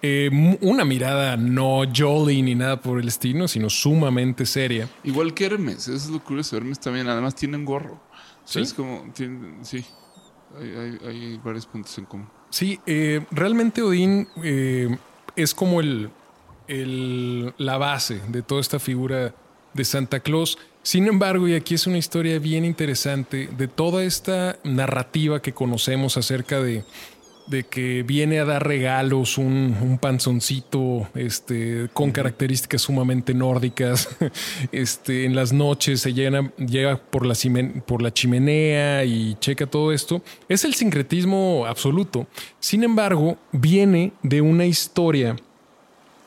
eh, 0.06 0.58
una 0.62 0.86
mirada 0.86 1.38
no 1.38 1.82
jolly 1.96 2.42
ni 2.44 2.54
nada 2.56 2.80
por 2.82 3.00
el 3.00 3.08
estilo, 3.08 3.48
sino 3.48 3.70
sumamente 3.70 4.46
seria. 4.46 4.88
Igual 5.04 5.34
que 5.34 5.46
Hermes, 5.46 5.88
eso 5.88 5.94
es 5.96 6.10
lo 6.10 6.24
curioso. 6.24 6.58
Hermes 6.58 6.80
también, 6.80 7.08
además, 7.08 7.34
tiene 7.36 7.58
un 7.58 7.66
gorro. 7.66 7.94
O 7.94 8.48
sea, 8.48 8.62
¿Sí? 8.62 8.68
Es 8.68 8.74
como, 8.74 9.06
tiene- 9.16 9.64
sí, 9.64 9.84
hay, 10.60 10.70
hay- 10.76 11.08
hay 11.08 11.38
varios 11.44 11.66
puntos 11.66 11.98
en 11.98 12.06
común. 12.06 12.28
Sí, 12.50 12.80
eh, 12.86 13.26
realmente 13.32 13.82
Odín 13.82 14.28
eh, 14.44 14.96
es 15.36 15.54
como 15.56 15.80
el, 15.80 16.10
el- 16.68 17.54
la 17.58 17.78
base 17.78 18.22
de 18.28 18.42
toda 18.42 18.62
esta 18.62 18.80
figura 18.80 19.34
de 19.74 19.86
Santa 19.86 20.20
Claus. 20.20 20.58
Sin 20.84 21.08
embargo, 21.08 21.48
y 21.48 21.56
aquí 21.56 21.76
es 21.76 21.88
una 21.88 21.98
historia 21.98 22.38
bien 22.40 22.66
interesante 22.66 23.48
de 23.58 23.68
toda 23.68 24.04
esta 24.04 24.58
narrativa 24.66 25.42
que 25.42 25.54
conocemos 25.54 26.18
acerca 26.18 26.62
de, 26.62 26.84
de 27.48 27.64
que 27.64 28.04
viene 28.04 28.40
a 28.40 28.46
dar 28.46 28.66
regalos 28.66 29.38
un, 29.38 29.76
un 29.82 29.98
panzoncito 29.98 31.08
este, 31.16 31.90
con 31.94 32.12
características 32.12 32.82
sumamente 32.82 33.34
nórdicas. 33.34 34.10
Este, 34.72 35.26
en 35.26 35.36
las 35.36 35.54
noches 35.54 36.02
se 36.02 36.14
llena, 36.14 36.52
llega 36.58 36.98
por 36.98 37.26
la, 37.26 37.36
por 37.86 38.02
la 38.02 38.14
chimenea 38.14 39.04
y 39.06 39.36
checa 39.40 39.66
todo 39.68 39.92
esto. 39.92 40.22
Es 40.50 40.64
el 40.64 40.74
sincretismo 40.74 41.66
absoluto. 41.68 42.28
Sin 42.60 42.84
embargo, 42.84 43.38
viene 43.52 44.14
de 44.24 44.42
una 44.42 44.66
historia, 44.66 45.36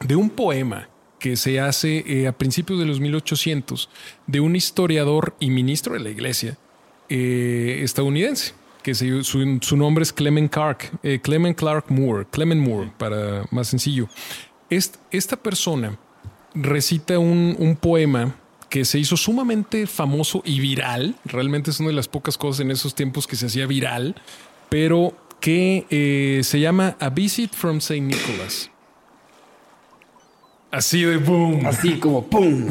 de 0.00 0.16
un 0.16 0.30
poema 0.30 0.88
que 1.18 1.36
se 1.36 1.60
hace 1.60 2.04
eh, 2.06 2.26
a 2.26 2.32
principios 2.32 2.78
de 2.78 2.86
los 2.86 3.00
1800 3.00 3.88
de 4.26 4.40
un 4.40 4.54
historiador 4.54 5.34
y 5.40 5.50
ministro 5.50 5.94
de 5.94 6.00
la 6.00 6.10
iglesia 6.10 6.56
eh, 7.08 7.80
estadounidense, 7.82 8.54
que 8.87 8.95
se- 8.95 9.24
su, 9.24 9.59
su 9.62 9.76
nombre 9.76 10.05
es 10.05 10.12
Clement 10.12 10.49
Clark, 10.49 10.93
eh, 11.03 11.18
Clement 11.20 11.59
Clark 11.59 11.87
Moore, 11.91 12.24
Clement 12.30 12.61
Moore, 12.64 12.93
para 12.97 13.45
más 13.51 13.66
sencillo. 13.66 14.09
Est- 14.70 14.95
esta 15.11 15.37
persona 15.37 15.99
recita 16.55 17.18
un, 17.18 17.57
un 17.59 17.74
poema 17.74 18.37
que 18.70 18.84
se 18.84 19.01
hizo 19.01 19.16
sumamente 19.16 19.89
famoso 19.89 20.41
y 20.45 20.61
viral. 20.61 21.16
Realmente 21.24 21.72
es 21.72 21.80
una 21.80 21.89
de 21.89 21.97
las 21.97 22.07
pocas 22.07 22.39
cosas 22.39 22.61
en 22.61 22.70
esos 22.70 22.95
tiempos 22.95 23.26
que 23.26 23.34
se 23.34 23.47
hacía 23.47 23.66
viral, 23.66 24.14
pero 24.68 25.16
que 25.41 25.84
eh, 25.91 26.43
se 26.45 26.61
llama 26.61 26.97
A 27.01 27.09
Visit 27.11 27.55
from 27.55 27.78
St. 27.78 28.01
Nicholas. 28.01 28.70
Así 30.70 31.02
de 31.02 31.16
boom. 31.16 31.64
Así 31.66 31.98
como 31.98 32.26
¡pum! 32.26 32.66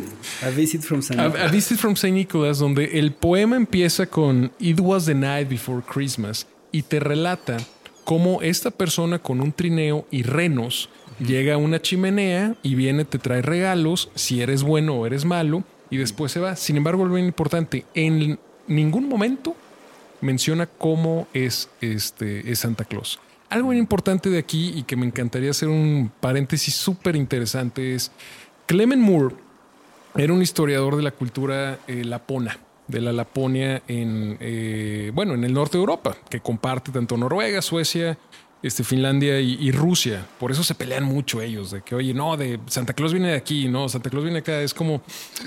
A 0.46 0.50
visit 0.50 0.82
from 0.82 1.02
San 1.02 1.20
A, 1.20 1.26
a 1.26 1.48
Visit 1.48 1.78
from 1.78 1.94
St. 1.94 2.12
Nicholas, 2.12 2.60
donde 2.60 3.00
el 3.00 3.14
poema 3.14 3.56
empieza 3.56 4.06
con 4.06 4.52
It 4.60 4.80
was 4.80 5.06
the 5.06 5.16
night 5.16 5.50
before 5.50 5.82
Christmas 5.82 6.46
y 6.72 6.84
te 6.84 7.00
relata 7.00 7.58
cómo 8.04 8.42
esta 8.42 8.72
persona 8.72 9.20
con 9.20 9.42
un 9.42 9.52
trineo 9.52 10.06
y 10.12 10.24
renos 10.24 10.90
llega 11.20 11.56
a 11.56 11.58
una 11.58 11.82
chimenea 11.82 12.56
y 12.62 12.76
viene, 12.76 13.06
te 13.06 13.20
trae 13.20 13.42
regalos, 13.42 14.10
si 14.16 14.42
eres 14.42 14.64
bueno 14.64 14.96
o 14.96 15.06
eres 15.06 15.26
malo, 15.26 15.64
y 15.90 15.98
después 15.98 16.32
se 16.32 16.40
va. 16.40 16.56
Sin 16.56 16.78
embargo, 16.78 17.06
lo 17.06 17.14
bien 17.14 17.26
importante, 17.26 17.86
en 17.94 18.40
ningún 18.68 19.08
momento 19.08 19.56
menciona 20.22 20.66
cómo 20.66 21.28
es, 21.34 21.70
este, 21.82 22.52
es 22.52 22.60
Santa 22.60 22.86
Claus. 22.86 23.20
Algo 23.50 23.74
importante 23.74 24.30
de 24.30 24.40
aquí 24.40 24.74
y 24.76 24.84
que 24.84 24.96
me 24.96 25.06
encantaría 25.06 25.52
hacer 25.52 25.70
un 25.70 26.12
paréntesis 26.20 26.74
súper 26.74 27.16
interesante 27.16 27.96
es 27.96 28.12
Clement 28.66 29.02
Moore 29.02 29.36
era 30.18 30.32
un 30.32 30.42
historiador 30.42 30.96
de 30.96 31.04
la 31.04 31.12
cultura 31.12 31.80
eh, 31.88 32.06
lapona, 32.06 32.58
de 32.88 33.02
la 33.02 33.12
Laponia 33.12 33.82
en, 33.88 34.38
eh, 34.40 35.12
bueno, 35.14 35.34
en 35.34 35.44
el 35.44 35.54
norte 35.54 35.78
de 35.78 35.82
Europa, 35.82 36.16
que 36.30 36.40
comparte 36.40 36.92
tanto 36.92 37.18
Noruega, 37.18 37.62
Suecia, 37.62 38.18
este, 38.64 38.84
Finlandia 38.84 39.40
y, 39.40 39.58
y 39.60 39.72
Rusia. 39.72 40.26
Por 40.40 40.52
eso 40.52 40.64
se 40.64 40.74
pelean 40.76 41.04
mucho 41.04 41.42
ellos, 41.42 41.72
de 41.72 41.82
que, 41.82 41.94
oye, 41.96 42.14
no, 42.14 42.36
de 42.36 42.60
Santa 42.68 42.94
Claus 42.94 43.14
viene 43.14 43.30
de 43.30 43.36
aquí, 43.36 43.68
no, 43.68 43.88
Santa 43.90 44.10
Claus 44.10 44.24
viene 44.24 44.42
de 44.42 44.42
acá. 44.42 44.62
Es 44.62 44.74
como... 44.74 45.02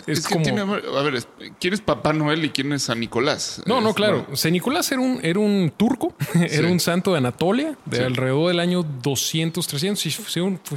Es, 0.07 0.19
Es, 0.19 0.27
que 0.27 0.35
como... 0.35 0.45
tiene, 0.45 0.61
a 0.61 1.03
ver, 1.03 1.25
¿quién 1.61 1.75
es 1.75 1.81
Papá 1.81 2.13
Noel 2.13 2.45
y 2.45 2.51
quién 2.51 2.73
es 2.73 2.85
San 2.85 3.01
Nicolás? 3.01 3.61
No, 3.67 3.81
no, 3.81 3.93
claro. 3.95 4.21
bueno, 4.23 4.37
San 4.37 4.53
Nicolás 4.53 4.91
era 4.93 5.01
un, 5.01 5.19
era 5.23 5.41
un 5.41 5.73
turco, 5.77 6.15
era 6.35 6.69
un 6.69 6.79
santo 6.81 7.13
de 7.13 7.19
Anatolia, 7.19 7.77
de 7.87 7.97
Sí. 7.99 8.03
alrededor 8.05 8.49
del 8.49 8.61
año 8.61 8.85
200, 9.03 9.67
300. 9.67 10.01
Sí, 10.01 10.11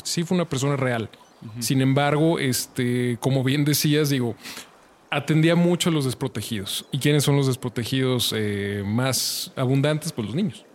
sí 0.03 0.23
fue 0.23 0.35
una 0.35 0.49
persona 0.49 0.75
real. 0.75 1.09
Sin 1.59 1.81
embargo, 1.81 2.37
este, 2.37 3.17
como 3.19 3.43
bien 3.43 3.65
decías, 3.65 4.09
digo, 4.09 4.35
atendía 5.09 5.55
mucho 5.55 5.89
a 5.89 5.91
los 5.91 6.05
desprotegidos. 6.05 6.85
¿Y 6.91 6.99
quiénes 6.99 7.23
son 7.23 7.35
los 7.35 7.47
desprotegidos 7.47 8.33
eh, 8.35 8.83
más 8.85 9.51
abundantes? 9.55 10.11
Pues 10.11 10.27
los 10.27 10.35
niños. 10.35 10.65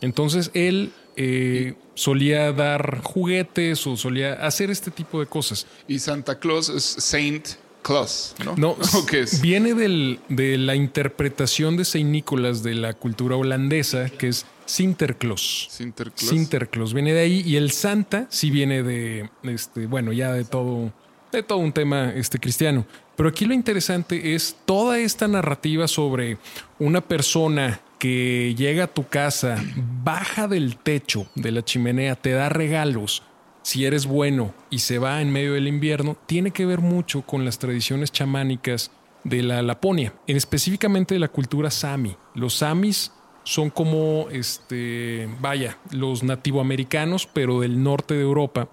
Entonces 0.00 0.50
él 0.52 0.92
eh, 1.16 1.74
solía 1.94 2.52
dar 2.52 3.00
juguetes 3.02 3.86
o 3.86 3.96
solía 3.96 4.34
hacer 4.34 4.70
este 4.70 4.90
tipo 4.90 5.18
de 5.20 5.26
cosas. 5.26 5.66
Y 5.88 5.98
Santa 5.98 6.38
Claus 6.38 6.68
es 6.68 6.84
Saint 6.84 7.46
Claus, 7.82 8.34
¿no? 8.44 8.54
No, 8.56 8.70
¿O 8.94 9.06
qué 9.06 9.20
es? 9.20 9.40
viene 9.40 9.74
del- 9.74 10.20
de 10.28 10.58
la 10.58 10.74
interpretación 10.74 11.76
de 11.76 11.84
Saint 11.84 12.10
Nicolás 12.10 12.62
de 12.62 12.74
la 12.74 12.92
cultura 12.94 13.36
holandesa, 13.36 14.10
que 14.10 14.28
es 14.28 14.44
Sinterklaas. 14.66 15.68
Sinterklaas. 15.70 16.28
Sinterklaas 16.28 16.92
viene 16.92 17.12
de 17.12 17.20
ahí 17.20 17.42
y 17.46 17.56
el 17.56 17.70
Santa 17.70 18.26
sí 18.30 18.50
viene 18.50 18.82
de, 18.82 19.30
este, 19.44 19.86
bueno, 19.86 20.12
ya 20.12 20.32
de 20.32 20.44
todo, 20.44 20.92
de 21.32 21.42
todo 21.42 21.58
un 21.58 21.72
tema 21.72 22.12
este, 22.14 22.38
cristiano. 22.38 22.84
Pero 23.16 23.28
aquí 23.30 23.44
lo 23.46 23.54
interesante 23.54 24.34
es 24.34 24.56
toda 24.66 24.98
esta 24.98 25.26
narrativa 25.28 25.88
sobre 25.88 26.36
una 26.78 27.00
persona 27.00 27.80
llega 28.56 28.84
a 28.84 28.94
tu 28.94 29.06
casa, 29.08 29.62
baja 30.02 30.48
del 30.48 30.76
techo 30.76 31.26
de 31.34 31.52
la 31.52 31.64
chimenea, 31.64 32.16
te 32.16 32.32
da 32.32 32.48
regalos, 32.48 33.22
si 33.62 33.84
eres 33.84 34.06
bueno 34.06 34.54
y 34.70 34.78
se 34.78 34.98
va 34.98 35.20
en 35.20 35.32
medio 35.32 35.54
del 35.54 35.66
invierno, 35.66 36.16
tiene 36.26 36.52
que 36.52 36.66
ver 36.66 36.80
mucho 36.80 37.22
con 37.22 37.44
las 37.44 37.58
tradiciones 37.58 38.12
chamánicas 38.12 38.90
de 39.24 39.42
la 39.42 39.60
Laponia, 39.62 40.14
en 40.28 40.36
específicamente 40.36 41.14
de 41.14 41.20
la 41.20 41.28
cultura 41.28 41.70
sami. 41.70 42.16
Los 42.34 42.54
samis 42.54 43.10
son 43.42 43.70
como, 43.70 44.28
este, 44.30 45.28
vaya, 45.40 45.78
los 45.90 46.22
nativoamericanos, 46.22 47.28
pero 47.32 47.60
del 47.60 47.82
norte 47.82 48.14
de 48.14 48.22
Europa. 48.22 48.68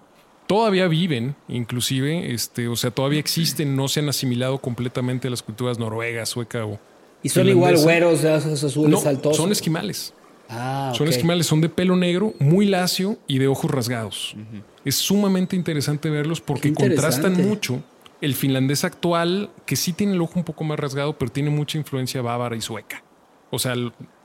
Todavía 0.46 0.88
viven, 0.88 1.34
inclusive, 1.48 2.32
este, 2.32 2.68
o 2.68 2.76
sea, 2.76 2.90
todavía 2.90 3.18
existen, 3.18 3.76
no 3.76 3.88
se 3.88 4.00
han 4.00 4.08
asimilado 4.08 4.58
completamente 4.58 5.26
a 5.26 5.30
las 5.30 5.42
culturas 5.42 5.78
noruegas, 5.78 6.28
sueca 6.28 6.66
o... 6.66 6.78
Y 7.24 7.28
son 7.30 7.48
igual 7.48 7.76
güeros, 7.78 8.22
de 8.22 8.32
ojos 8.32 8.62
azules, 8.62 8.90
No, 8.90 9.00
saltosos. 9.00 9.36
son 9.38 9.50
esquimales. 9.50 10.14
Ah, 10.48 10.92
Son 10.94 11.08
esquimales, 11.08 11.46
son 11.46 11.60
de 11.62 11.70
pelo 11.70 11.96
negro, 11.96 12.34
muy 12.38 12.66
lacio 12.66 13.16
y 13.26 13.38
de 13.38 13.48
ojos 13.48 13.70
rasgados. 13.70 14.36
Es 14.84 14.94
sumamente 14.96 15.56
interesante 15.56 16.10
verlos 16.10 16.40
porque 16.42 16.72
contrastan 16.74 17.32
mucho 17.48 17.82
el 18.20 18.34
finlandés 18.34 18.84
actual, 18.84 19.50
que 19.66 19.74
sí 19.74 19.92
tiene 19.94 20.12
el 20.12 20.20
ojo 20.20 20.34
un 20.36 20.44
poco 20.44 20.62
más 20.62 20.78
rasgado, 20.78 21.18
pero 21.18 21.32
tiene 21.32 21.48
mucha 21.50 21.78
influencia 21.78 22.20
bávara 22.22 22.56
y 22.56 22.60
sueca. 22.60 23.02
O 23.50 23.58
sea, 23.58 23.74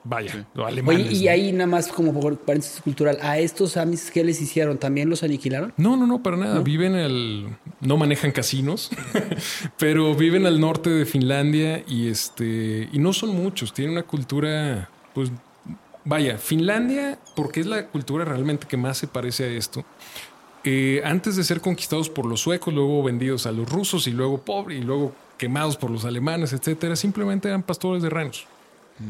el- 0.04 0.10
vaya, 0.10 0.48
los 0.54 0.68
alemanes. 0.68 1.08
Oye, 1.08 1.16
y 1.18 1.26
¿no? 1.26 1.32
ahí 1.32 1.52
nada 1.52 1.68
más 1.68 1.88
como 1.88 2.20
por 2.20 2.38
paréntesis 2.40 2.82
cultural, 2.82 3.18
¿a 3.22 3.38
estos 3.40 3.78
amis 3.78 4.10
qué 4.12 4.24
les 4.24 4.42
hicieron? 4.42 4.78
¿También 4.78 5.10
los 5.10 5.24
aniquilaron? 5.24 5.74
No, 5.78 5.96
no, 5.98 6.08
no, 6.08 6.24
para 6.24 6.38
nada. 6.38 6.60
Viven 6.62 6.96
al. 6.96 7.58
No 7.82 7.98
manejan 7.98 8.32
casinos, 8.32 8.90
pero 9.78 10.16
viven 10.16 10.46
al 10.46 10.60
norte 10.60 10.90
de 10.90 11.06
Finlandia 11.06 11.84
y 11.88 12.10
este. 12.10 12.90
Y 12.92 13.00
no 13.00 13.14
son 13.14 13.30
muchos. 13.36 13.74
Tienen 13.74 13.94
una 13.94 14.04
cultura. 14.04 14.90
Pues. 15.14 15.32
Vaya, 16.06 16.38
Finlandia, 16.38 17.20
porque 17.36 17.60
es 17.60 17.66
la 17.68 17.86
cultura 17.88 18.26
realmente 18.26 18.66
que 18.68 18.78
más 18.78 18.98
se 18.98 19.06
parece 19.08 19.44
a 19.44 19.48
esto. 19.50 19.84
eh, 20.64 21.02
antes 21.06 21.36
de 21.36 21.44
ser 21.44 21.62
conquistados 21.62 22.10
por 22.10 22.26
los 22.26 22.40
suecos, 22.42 22.74
luego 22.74 23.04
vendidos 23.04 23.46
a 23.46 23.52
los 23.52 23.70
rusos 23.70 24.08
y 24.08 24.12
luego 24.12 24.40
pobre 24.40 24.76
y 24.78 24.82
luego 24.82 25.14
quemados 25.38 25.78
por 25.78 25.92
los 25.92 26.06
alemanes, 26.06 26.52
etcétera, 26.54 26.96
simplemente 26.96 27.48
eran 27.50 27.64
pastores 27.64 28.02
de 28.02 28.10
renos. 28.10 28.46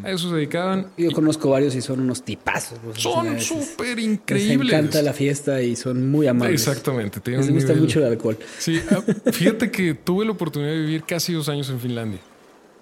A 0.03 0.11
eso 0.11 0.29
se 0.29 0.35
dedicaban. 0.35 0.87
Yo 0.97 1.11
conozco 1.11 1.49
varios 1.49 1.73
y 1.75 1.81
son 1.81 1.99
unos 2.01 2.23
tipazos. 2.23 2.77
los 2.85 3.01
Son 3.01 3.39
súper 3.41 3.97
Les 3.97 4.05
increíbles. 4.05 4.73
encanta 4.73 5.01
la 5.01 5.13
fiesta 5.13 5.61
y 5.61 5.75
son 5.75 6.11
muy 6.11 6.27
amables. 6.27 6.61
Exactamente. 6.67 7.19
tienen 7.19 7.41
Les 7.41 7.51
gusta 7.53 7.73
nivel- 7.73 7.81
mucho 7.81 7.99
el 7.99 8.05
alcohol. 8.05 8.37
Sí, 8.59 8.79
ah, 8.91 9.31
fíjate 9.31 9.71
que 9.71 9.95
tuve 9.95 10.25
la 10.25 10.31
oportunidad 10.31 10.71
de 10.71 10.79
vivir 10.79 11.03
casi 11.03 11.33
dos 11.33 11.49
años 11.49 11.69
en 11.69 11.79
Finlandia. 11.79 12.19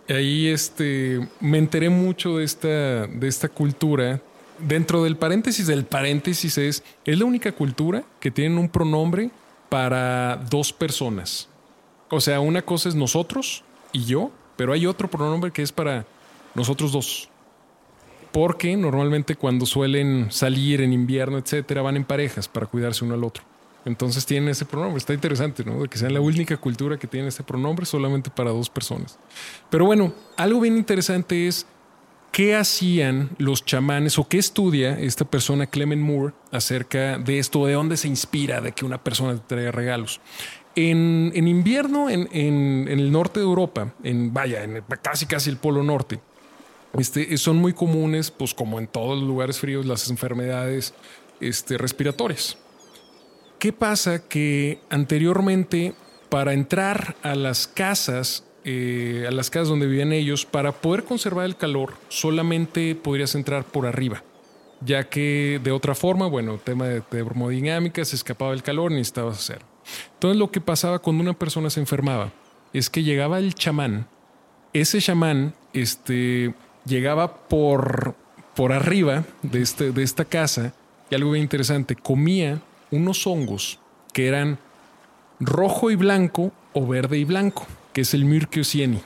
Ahí 0.09 0.47
este, 0.47 1.27
me 1.39 1.57
enteré 1.57 1.89
mucho 1.89 2.37
de 2.37 2.43
esta, 2.45 3.07
de 3.07 3.27
esta 3.27 3.49
cultura. 3.49 4.21
Dentro 4.59 5.03
del 5.03 5.15
paréntesis 5.17 5.67
del 5.67 5.85
paréntesis 5.85 6.57
es, 6.57 6.83
es 7.05 7.19
la 7.19 7.25
única 7.25 7.51
cultura 7.51 8.03
que 8.19 8.31
tienen 8.31 8.57
un 8.57 8.69
pronombre 8.69 9.29
para 9.69 10.37
dos 10.49 10.73
personas. 10.73 11.47
O 12.09 12.19
sea, 12.21 12.39
una 12.39 12.61
cosa 12.61 12.89
es 12.89 12.95
nosotros 12.95 13.63
y 13.91 14.05
yo, 14.05 14.31
pero 14.55 14.73
hay 14.73 14.85
otro 14.85 15.09
pronombre 15.09 15.51
que 15.51 15.61
es 15.61 15.71
para 15.71 16.05
nosotros 16.57 16.91
dos. 16.91 17.29
Porque 18.31 18.75
normalmente 18.75 19.35
cuando 19.35 19.65
suelen 19.65 20.27
salir 20.31 20.81
en 20.81 20.91
invierno, 20.93 21.37
etcétera, 21.37 21.81
van 21.81 21.95
en 21.95 22.03
parejas 22.03 22.47
para 22.47 22.65
cuidarse 22.65 23.05
uno 23.05 23.13
al 23.15 23.23
otro. 23.23 23.43
Entonces 23.85 24.25
tienen 24.25 24.49
ese 24.49 24.65
pronombre. 24.65 24.97
Está 24.97 25.13
interesante, 25.13 25.63
¿no? 25.63 25.81
De 25.81 25.87
que 25.87 25.97
sean 25.97 26.13
la 26.13 26.19
única 26.19 26.57
cultura 26.57 26.97
que 26.99 27.07
tiene 27.07 27.29
ese 27.29 27.43
pronombre 27.43 27.85
solamente 27.85 28.29
para 28.29 28.51
dos 28.51 28.69
personas. 28.69 29.17
Pero 29.69 29.85
bueno, 29.85 30.13
algo 30.35 30.59
bien 30.59 30.75
interesante 30.75 31.47
es 31.47 31.65
qué 32.33 32.55
hacían 32.55 33.29
los 33.37 33.63
chamanes 33.63 34.19
o 34.19 34.27
qué 34.27 34.37
estudia 34.37 34.99
esta 34.99 35.23
persona 35.25 35.65
Clement 35.67 36.01
Moore 36.01 36.33
acerca 36.51 37.17
de 37.17 37.39
esto, 37.39 37.65
de 37.65 37.73
dónde 37.73 37.95
se 37.95 38.09
inspira 38.09 38.59
de 38.59 38.73
que 38.73 38.83
una 38.83 39.01
persona 39.01 39.35
te 39.35 39.39
traiga 39.47 39.71
regalos. 39.71 40.19
En, 40.75 41.31
en 41.33 41.47
invierno, 41.47 42.09
en, 42.09 42.27
en- 42.33 42.87
en 42.89 42.99
el 42.99 43.11
norte 43.11 43.39
de 43.39 43.45
Europa, 43.45 43.93
en 44.03 44.33
vaya, 44.33 44.63
en 44.63 44.83
casi 45.01 45.25
casi 45.25 45.49
el 45.49 45.57
polo 45.57 45.81
norte, 45.81 46.19
este, 46.97 47.37
son 47.37 47.57
muy 47.57 47.73
comunes, 47.73 48.31
pues 48.31 48.53
como 48.53 48.79
en 48.79 48.87
todos 48.87 49.19
los 49.19 49.27
lugares 49.27 49.59
fríos, 49.59 49.85
las 49.85 50.09
enfermedades 50.09 50.93
este, 51.39 51.77
respiratorias. 51.77 52.57
¿Qué 53.59 53.73
pasa? 53.73 54.27
Que 54.27 54.79
anteriormente, 54.89 55.93
para 56.29 56.53
entrar 56.53 57.15
a 57.23 57.35
las 57.35 57.67
casas, 57.67 58.43
eh, 58.63 59.25
a 59.27 59.31
las 59.31 59.49
casas 59.49 59.69
donde 59.69 59.87
vivían 59.87 60.13
ellos, 60.13 60.45
para 60.45 60.71
poder 60.71 61.03
conservar 61.03 61.45
el 61.45 61.55
calor, 61.55 61.93
solamente 62.09 62.93
podrías 62.95 63.33
entrar 63.33 63.63
por 63.63 63.87
arriba, 63.87 64.23
ya 64.81 65.09
que 65.09 65.59
de 65.63 65.71
otra 65.71 65.95
forma, 65.95 66.27
bueno, 66.27 66.59
tema 66.63 66.87
de 66.87 67.01
termodinámica, 67.01 68.05
se 68.05 68.15
escapaba 68.15 68.53
el 68.53 68.61
calor, 68.63 68.91
necesitabas 68.91 69.39
hacer. 69.39 69.61
Entonces, 70.13 70.37
lo 70.37 70.51
que 70.51 70.61
pasaba 70.61 70.99
cuando 70.99 71.23
una 71.23 71.33
persona 71.33 71.69
se 71.69 71.79
enfermaba 71.79 72.31
es 72.73 72.89
que 72.89 73.03
llegaba 73.03 73.39
el 73.39 73.55
chamán, 73.55 74.07
ese 74.73 75.01
chamán 75.01 75.55
este, 75.73 76.53
llegaba 76.87 77.47
por, 77.47 78.15
por 78.55 78.71
arriba 78.71 79.23
de, 79.43 79.61
este, 79.61 79.91
de 79.91 80.03
esta 80.03 80.25
casa 80.25 80.73
y 81.09 81.15
algo 81.15 81.31
bien 81.31 81.43
interesante, 81.43 81.95
comía 81.95 82.61
unos 82.91 83.27
hongos 83.27 83.79
que 84.13 84.27
eran 84.27 84.57
rojo 85.39 85.91
y 85.91 85.95
blanco 85.95 86.51
o 86.73 86.87
verde 86.87 87.17
y 87.17 87.23
blanco, 87.23 87.65
que 87.93 88.01
es 88.01 88.13
el 88.13 88.25
Myrcieni. 88.25 89.01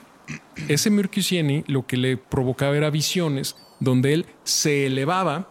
Ese 0.68 0.90
Myrcieni 0.90 1.64
lo 1.66 1.86
que 1.86 1.96
le 1.96 2.16
provocaba 2.16 2.76
era 2.76 2.90
visiones 2.90 3.56
donde 3.80 4.14
él 4.14 4.26
se 4.44 4.86
elevaba 4.86 5.48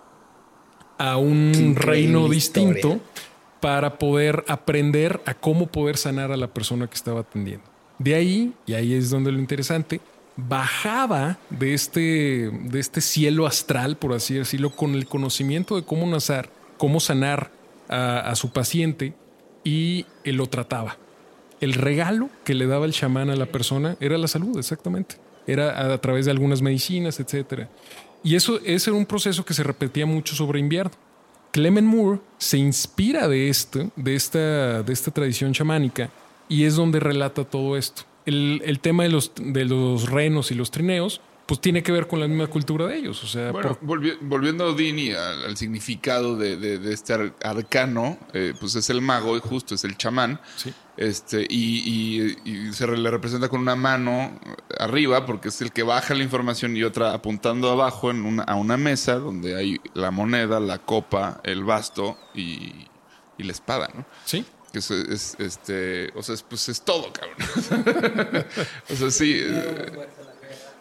a 0.98 1.18
un 1.18 1.76
reino 1.76 2.32
historia. 2.32 2.74
distinto 2.74 3.00
para 3.60 3.98
poder 3.98 4.44
aprender 4.48 5.22
a 5.26 5.34
cómo 5.34 5.68
poder 5.68 5.98
sanar 5.98 6.32
a 6.32 6.38
la 6.38 6.48
persona 6.48 6.88
que 6.88 6.96
estaba 6.96 7.22
atendiendo. 7.22 7.66
De 8.00 8.16
ahí, 8.16 8.54
y 8.66 8.74
ahí 8.74 8.94
es 8.94 9.10
donde 9.10 9.32
lo 9.32 9.40
interesante, 9.40 10.02
bajaba 10.48 11.38
de 11.50 11.74
este, 11.74 12.52
de 12.52 12.80
este 12.80 13.02
cielo 13.02 13.46
astral, 13.46 13.98
por 13.98 14.14
así 14.14 14.36
decirlo, 14.36 14.76
con 14.76 14.96
el 14.96 15.06
conocimiento 15.06 15.76
de 15.76 15.84
cómo 15.84 16.06
nazar, 16.08 16.50
cómo 16.78 17.00
sanar 17.00 17.52
a, 17.90 18.20
a 18.20 18.36
su 18.36 18.52
paciente 18.52 19.14
y 19.64 20.06
él 20.24 20.38
lo 20.38 20.48
trataba. 20.48 20.98
El 21.60 21.74
regalo 21.74 22.30
que 22.44 22.56
le 22.56 22.66
daba 22.66 22.86
el 22.86 22.94
chamán 22.94 23.30
a 23.30 23.36
la 23.36 23.46
persona 23.46 23.98
era 24.00 24.18
la 24.18 24.28
salud, 24.28 24.58
exactamente. 24.58 25.16
Era 25.46 25.72
a, 25.72 25.94
a 25.94 25.98
través 26.00 26.26
de 26.26 26.32
algunas 26.32 26.62
medicinas, 26.62 27.20
etcétera. 27.20 27.70
Y 28.24 28.36
eso, 28.36 28.60
ese 28.66 28.90
era 28.90 28.98
un 28.98 29.06
proceso 29.06 29.46
que 29.46 29.54
se 29.54 29.64
repetía 29.64 30.06
mucho 30.06 30.36
sobre 30.36 30.60
invierno. 30.60 30.92
Clement 31.52 31.88
Moore 31.88 32.20
se 32.38 32.58
inspira 32.58 33.28
de 33.28 33.50
esto, 33.50 33.92
de 33.96 34.16
esta, 34.16 34.84
de 34.84 34.94
esta 34.94 35.12
tradición 35.12 35.54
chamánica, 35.54 36.10
y 36.48 36.64
es 36.64 36.76
donde 36.76 37.00
relata 37.00 37.44
todo 37.44 37.78
esto. 37.78 38.04
El, 38.26 38.62
el 38.66 38.80
tema 38.80 39.04
de 39.04 39.10
los, 39.10 39.32
de 39.36 39.66
los 39.66 40.10
renos 40.10 40.52
y 40.52 40.56
los 40.56 40.70
trineos, 40.72 41.22
pues 41.48 41.60
tiene 41.60 41.84
que 41.84 41.92
ver 41.92 42.08
con 42.08 42.20
la 42.22 42.28
misma 42.28 42.48
cultura 42.48 42.86
de 42.88 42.98
ellos. 42.98 43.22
O 43.24 43.28
sea, 43.28 43.52
Bueno, 43.52 43.76
por- 43.78 44.00
volvi- 44.00 44.18
volviendo 44.22 44.64
a 44.64 44.68
Odín 44.68 45.00
y 45.00 45.12
al, 45.12 45.44
al 45.46 45.58
significado 45.58 46.38
de, 46.38 46.56
de- 46.56 46.78
de 46.78 46.94
este 46.94 47.14
ar- 47.14 47.34
arcano, 47.44 48.18
eh, 48.34 48.54
pues 48.60 48.76
es 48.76 48.90
el 48.90 49.02
mago, 49.02 49.36
y 49.36 49.42
justo 49.42 49.76
es 49.76 49.84
el 49.84 49.98
chamán. 49.98 50.40
Sí. 50.56 50.72
Este, 50.96 51.46
y, 51.50 52.36
y- 52.46 52.68
y 52.70 52.74
se 52.74 52.88
le 52.88 53.10
representa 53.12 53.50
con 53.50 53.60
una 53.60 53.76
mano 53.76 54.40
arriba, 54.80 55.26
porque 55.26 55.50
es 55.50 55.60
el 55.62 55.72
que 55.74 55.84
baja 55.84 56.14
la 56.14 56.24
información, 56.24 56.78
y 56.78 56.84
otra 56.84 57.14
apuntando 57.14 57.70
abajo 57.70 58.12
en 58.12 58.24
una, 58.24 58.44
a 58.44 58.56
una 58.56 58.78
mesa 58.78 59.16
donde 59.16 59.58
hay 59.58 59.82
la 59.94 60.12
moneda, 60.12 60.60
la 60.62 60.78
copa, 60.78 61.42
el 61.44 61.64
basto 61.66 62.18
y, 62.34 62.72
y 63.38 63.44
la 63.44 63.52
espada, 63.52 63.90
¿no? 63.94 64.06
sí. 64.26 64.46
Que 64.72 64.80
es, 64.80 64.92
es, 64.92 65.36
este, 65.40 66.10
o 66.16 66.24
sea, 66.24 66.36
es, 66.36 66.44
pues 66.44 66.70
es 66.70 66.82
todo, 66.82 67.12
cabrón. 67.12 67.36
o 68.90 68.96
sea, 68.96 69.12
sí. 69.12 69.38
eh, 69.38 69.86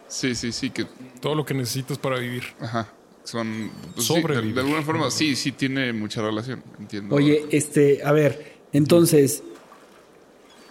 sí, 0.09 0.35
sí, 0.35 0.53
sí, 0.53 0.71
que 0.71 0.87
Todo 1.21 1.35
lo 1.35 1.45
que 1.45 1.55
necesitas 1.55 1.99
para 1.99 2.19
vivir. 2.19 2.45
Ajá. 2.61 2.89
Son. 3.25 3.71
pues 3.95 4.07
sí, 4.07 4.15
de, 4.15 4.53
de 4.53 4.61
alguna 4.61 4.83
forma, 4.83 5.11
sí, 5.11 5.37
sí 5.37 5.53
tiene 5.53 5.93
mucha 5.93 6.23
relación. 6.23 6.63
Entiendo. 6.79 7.15
Oye, 7.15 7.47
este, 7.51 8.03
a 8.05 8.13
ver, 8.13 8.61
entonces, 8.73 9.43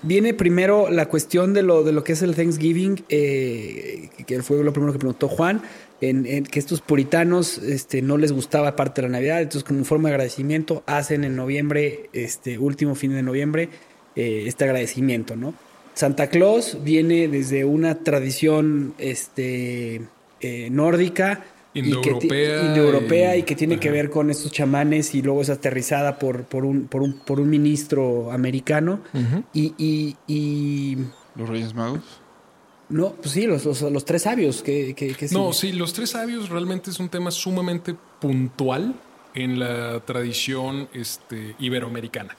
Viene 0.01 0.33
primero 0.33 0.89
la 0.89 1.09
cuestión 1.09 1.53
de 1.53 1.61
lo, 1.61 1.83
de 1.83 1.91
lo 1.91 2.05
que 2.05 2.13
es 2.13 2.21
el 2.21 2.33
Thanksgiving, 2.33 3.03
eh, 3.09 4.09
que 4.25 4.41
fue 4.41 4.63
lo 4.63 4.71
primero 4.71 4.93
que 4.93 4.99
preguntó 4.99 5.27
Juan, 5.27 5.61
en, 6.01 6.25
en 6.25 6.43
que 6.45 6.59
estos 6.59 6.81
puritanos 6.81 7.57
este, 7.57 8.01
no 8.01 8.17
les 8.17 8.31
gustaba 8.31 8.75
parte 8.75 9.01
de 9.01 9.07
la 9.07 9.11
Navidad, 9.13 9.41
entonces 9.41 9.63
como 9.63 9.83
forma 9.85 10.09
de 10.09 10.15
agradecimiento 10.15 10.83
hacen 10.85 11.23
en 11.23 11.35
noviembre, 11.35 12.09
este 12.13 12.57
último 12.57 12.95
fin 12.95 13.11
de 13.13 13.21
noviembre, 13.23 13.69
eh, 14.15 14.43
este 14.47 14.63
agradecimiento, 14.65 15.35
¿no? 15.35 15.53
Santa 15.93 16.27
Claus 16.27 16.77
viene 16.83 17.27
desde 17.27 17.65
una 17.65 17.95
tradición 18.03 18.93
este, 18.97 20.01
eh, 20.41 20.69
nórdica, 20.71 21.43
y 21.71 21.81
que, 21.83 21.87
Indoeuropea 21.89 22.63
indoeuropea 22.65 23.35
y, 23.35 23.39
y- 23.41 23.43
que 23.43 23.55
tiene 23.55 23.79
que 23.79 23.91
ver 23.91 24.09
con 24.09 24.31
estos 24.31 24.51
chamanes 24.51 25.13
y 25.13 25.21
luego 25.21 25.41
es 25.43 25.49
aterrizada 25.51 26.17
por, 26.17 26.43
por, 26.45 26.65
un, 26.65 26.87
por, 26.87 27.03
un, 27.03 27.13
por 27.19 27.39
un 27.39 27.49
ministro 27.49 28.31
americano. 28.31 29.01
Y, 29.53 30.15
y- 30.27 30.97
Los 31.35 31.47
Reyes 31.49 31.75
Magos. 31.75 32.18
No, 32.89 33.13
pues 33.13 33.31
sí, 33.31 33.45
los, 33.45 33.65
los, 33.65 33.81
los 33.83 34.05
tres 34.05 34.23
sabios 34.23 34.61
que, 34.63 34.93
que, 34.95 35.13
que 35.13 35.27
No, 35.31 35.53
sí, 35.53 35.71
los 35.71 35.93
tres 35.93 36.09
sabios 36.11 36.49
realmente 36.49 36.89
es 36.89 36.99
un 36.99 37.09
tema 37.09 37.31
sumamente 37.31 37.95
puntual 38.19 38.95
en 39.35 39.59
la 39.59 39.99
tradición 40.01 40.89
este, 40.93 41.55
iberoamericana. 41.59 42.35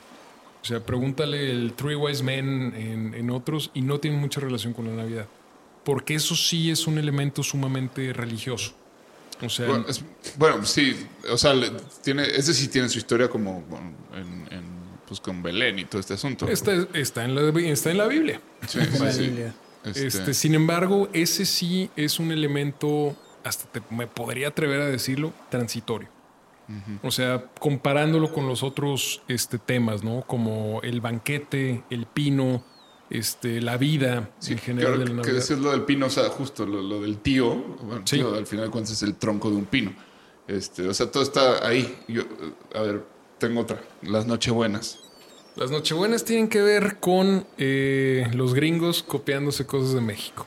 O 0.63 0.65
sea, 0.65 0.81
pregúntale 0.85 1.51
el 1.51 1.73
Three 1.75 1.95
Wise 1.95 2.23
Men 2.23 2.75
en, 2.77 3.15
en 3.15 3.31
otros 3.31 3.71
y 3.75 3.81
no 3.83 3.99
tiene 4.01 4.17
mucha 4.19 4.41
relación 4.41 4.73
con 4.75 4.87
la 4.87 4.93
Navidad. 5.03 5.27
Porque 5.85 6.15
eso 6.15 6.35
sí 6.37 6.71
es 6.71 6.87
un 6.87 6.99
elemento 6.99 7.43
sumamente 7.43 8.13
religioso. 8.13 8.73
O 9.43 9.49
sea, 9.49 9.67
Bueno, 9.69 9.87
es- 9.89 10.05
bueno, 10.37 10.67
sí, 10.67 10.95
o 11.33 11.39
sea, 11.39 11.55
le- 11.55 11.71
tiene, 12.05 12.25
ese 12.25 12.53
sí 12.53 12.69
tiene 12.69 12.91
su 12.91 12.99
historia 12.99 13.29
como 13.31 13.63
bueno, 13.71 13.93
en, 14.15 14.53
en, 14.53 14.65
pues 15.09 15.19
con 15.21 15.43
Belén 15.43 15.79
y 15.79 15.87
todo 15.87 15.99
este 16.01 16.13
asunto. 16.15 16.47
está, 16.49 16.73
está 16.93 17.25
en 17.25 17.35
la, 17.35 17.61
está 17.63 17.91
en 17.91 17.97
la 17.99 18.07
Biblia. 18.07 18.41
Sí, 18.69 18.81
sí, 18.93 18.99
La 19.03 19.13
sí. 19.13 19.33
Este, 19.85 20.07
Este, 20.07 20.35
sin 20.35 20.55
embargo, 20.55 21.09
ese 21.13 21.47
sí 21.47 21.91
es 21.97 22.19
un 22.19 22.33
elemento, 22.33 23.17
hasta 23.45 23.67
te- 23.71 23.95
me 23.95 24.07
podría 24.07 24.49
atrever 24.49 24.81
a 24.83 24.87
decirlo, 24.87 25.33
transitorio. 25.51 26.09
O 27.03 27.11
sea, 27.11 27.47
comparándolo 27.59 28.33
con 28.33 28.47
los 28.47 28.63
otros 28.63 29.23
este, 29.27 29.59
temas, 29.59 30.05
¿no? 30.05 30.23
Como 30.25 30.81
el 30.85 31.01
banquete, 31.01 31.83
el 31.91 32.07
pino, 32.07 32.63
este, 33.11 33.61
la 33.61 33.77
vida 33.77 34.31
sí, 34.39 34.53
en 34.53 34.59
general 34.59 34.95
claro, 34.95 35.11
de 35.11 35.17
la 35.17 35.23
que 35.23 35.33
decías 35.33 35.59
lo 35.59 35.73
del 35.73 35.83
pino, 35.83 36.07
o 36.07 36.11
sea, 36.11 36.29
justo 36.29 36.65
lo, 36.67 36.81
lo 36.81 37.01
del 37.01 37.19
tío, 37.19 37.57
bueno, 37.83 38.03
Sí. 38.05 38.19
tío, 38.19 38.33
al 38.37 38.47
final 38.47 38.67
de 38.67 38.71
cuentas 38.71 38.93
es 38.93 39.03
el 39.03 39.17
tronco 39.17 39.51
de 39.51 39.57
un 39.57 39.65
pino. 39.65 39.93
Este, 40.47 40.87
o 40.87 40.95
sea, 40.95 41.11
todo 41.11 41.25
está 41.25 41.67
ahí. 41.67 41.99
Yo, 42.07 42.23
a 42.73 42.83
ver, 42.83 43.05
tengo 43.39 43.63
otra, 43.63 43.81
las 44.03 44.27
Nochebuenas. 44.27 45.00
Las 45.61 45.71
Nochebuenas 45.71 46.25
tienen 46.25 46.49
que 46.49 46.63
ver 46.63 46.97
con 47.01 47.45
eh, 47.59 48.27
los 48.33 48.55
gringos 48.55 49.03
copiándose 49.03 49.67
cosas 49.67 49.93
de 49.93 50.01
México. 50.01 50.47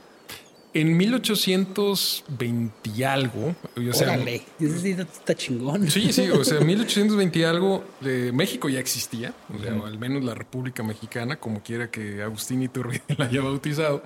En 0.73 0.97
1820 0.97 2.89
y 2.95 3.03
algo, 3.03 3.55
o 3.77 3.93
sea, 3.93 4.13
Órale, 4.13 4.41
ese 4.59 4.89
está 4.89 5.35
chingón. 5.35 5.87
Sí, 5.91 6.11
sí, 6.11 6.31
o 6.31 6.43
sea, 6.43 6.59
1820 6.65 7.37
y 7.37 7.43
algo, 7.43 7.83
de 8.01 8.31
México 8.31 8.69
ya 8.69 8.79
existía, 8.79 9.35
o 9.55 9.61
sea, 9.61 9.75
o 9.75 9.85
al 9.85 9.99
menos 9.99 10.23
la 10.23 10.33
República 10.33 10.81
Mexicana, 10.81 11.35
como 11.39 11.61
quiera 11.61 11.91
que 11.91 12.23
Agustín 12.23 12.63
Iturbide 12.63 13.03
la 13.19 13.25
haya 13.25 13.41
bautizado, 13.41 14.01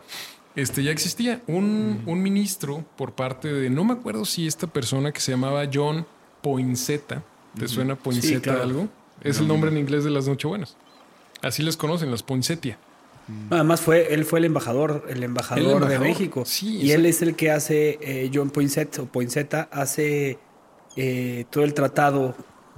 este 0.57 0.83
ya 0.83 0.91
existía 0.91 1.41
un, 1.47 2.03
un 2.05 2.21
ministro 2.21 2.83
por 2.97 3.13
parte 3.13 3.53
de, 3.53 3.69
no 3.69 3.85
me 3.85 3.93
acuerdo 3.93 4.25
si 4.25 4.45
esta 4.45 4.67
persona 4.67 5.13
que 5.13 5.21
se 5.21 5.31
llamaba 5.31 5.69
John 5.73 6.05
Poinsetta, 6.43 7.23
¿te 7.57 7.69
suena 7.69 7.95
Poinsetta 7.95 8.41
claro. 8.41 8.61
algo? 8.63 8.89
Es 9.21 9.39
el 9.39 9.47
nombre 9.47 9.71
en 9.71 9.77
inglés 9.77 10.03
de 10.03 10.09
las 10.09 10.27
Nochebuenas. 10.27 10.75
Así 11.41 11.63
les 11.63 11.77
conocen, 11.77 12.11
las 12.11 12.23
Poinsettia. 12.23 12.77
Además 13.49 13.81
fue, 13.81 14.13
él 14.13 14.23
fue 14.23 14.39
el 14.39 14.45
embajador, 14.45 15.05
el 15.09 15.21
embajador, 15.21 15.63
El 15.63 15.71
embajador, 15.71 15.89
de 15.89 15.99
México. 15.99 16.43
sí, 16.45 16.77
y 16.77 16.91
él 16.91 17.05
es 17.05 17.21
el 17.21 17.35
que 17.35 17.51
hace, 17.51 17.99
eh, 18.01 18.31
John 18.33 18.49
Poinsett 18.49 18.97
o 18.99 19.05
Poinsetta, 19.05 19.67
hace 19.69 20.39
eh, 20.95 21.43
todo 21.49 21.65
el 21.65 21.73
tratado 21.73 22.35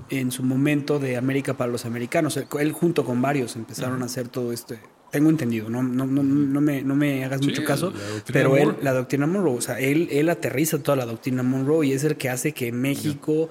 en 0.09 0.31
su 0.31 0.41
momento 0.41 0.97
de 0.97 1.17
América 1.17 1.53
para 1.55 1.71
los 1.71 1.85
americanos. 1.85 2.35
Él, 2.37 2.47
él 2.59 2.71
junto 2.71 3.05
con 3.05 3.21
varios 3.21 3.55
empezaron 3.57 4.01
a 4.01 4.05
hacer 4.05 4.27
todo 4.27 4.51
esto. 4.51 4.73
Tengo 5.11 5.29
entendido, 5.29 5.69
no, 5.69 5.83
no, 5.83 6.05
no, 6.07 6.23
no, 6.23 6.61
me, 6.61 6.81
no 6.81 6.95
me 6.95 7.23
hagas 7.25 7.41
Sí, 7.41 7.47
mucho 7.47 7.63
caso, 7.63 7.93
pero 8.31 8.57
él, 8.57 8.65
Monroe. 8.67 8.83
la 8.83 8.93
doctrina 8.93 9.27
Monroe, 9.27 9.57
o 9.57 9.61
sea, 9.61 9.79
él, 9.79 10.07
él 10.11 10.29
aterriza 10.29 10.79
toda 10.81 10.95
la 10.95 11.05
doctrina 11.05 11.43
Monroe 11.43 11.85
y 11.87 11.93
es 11.93 12.03
el 12.03 12.15
que 12.15 12.29
hace 12.29 12.53
que 12.53 12.71
México, 12.71 13.49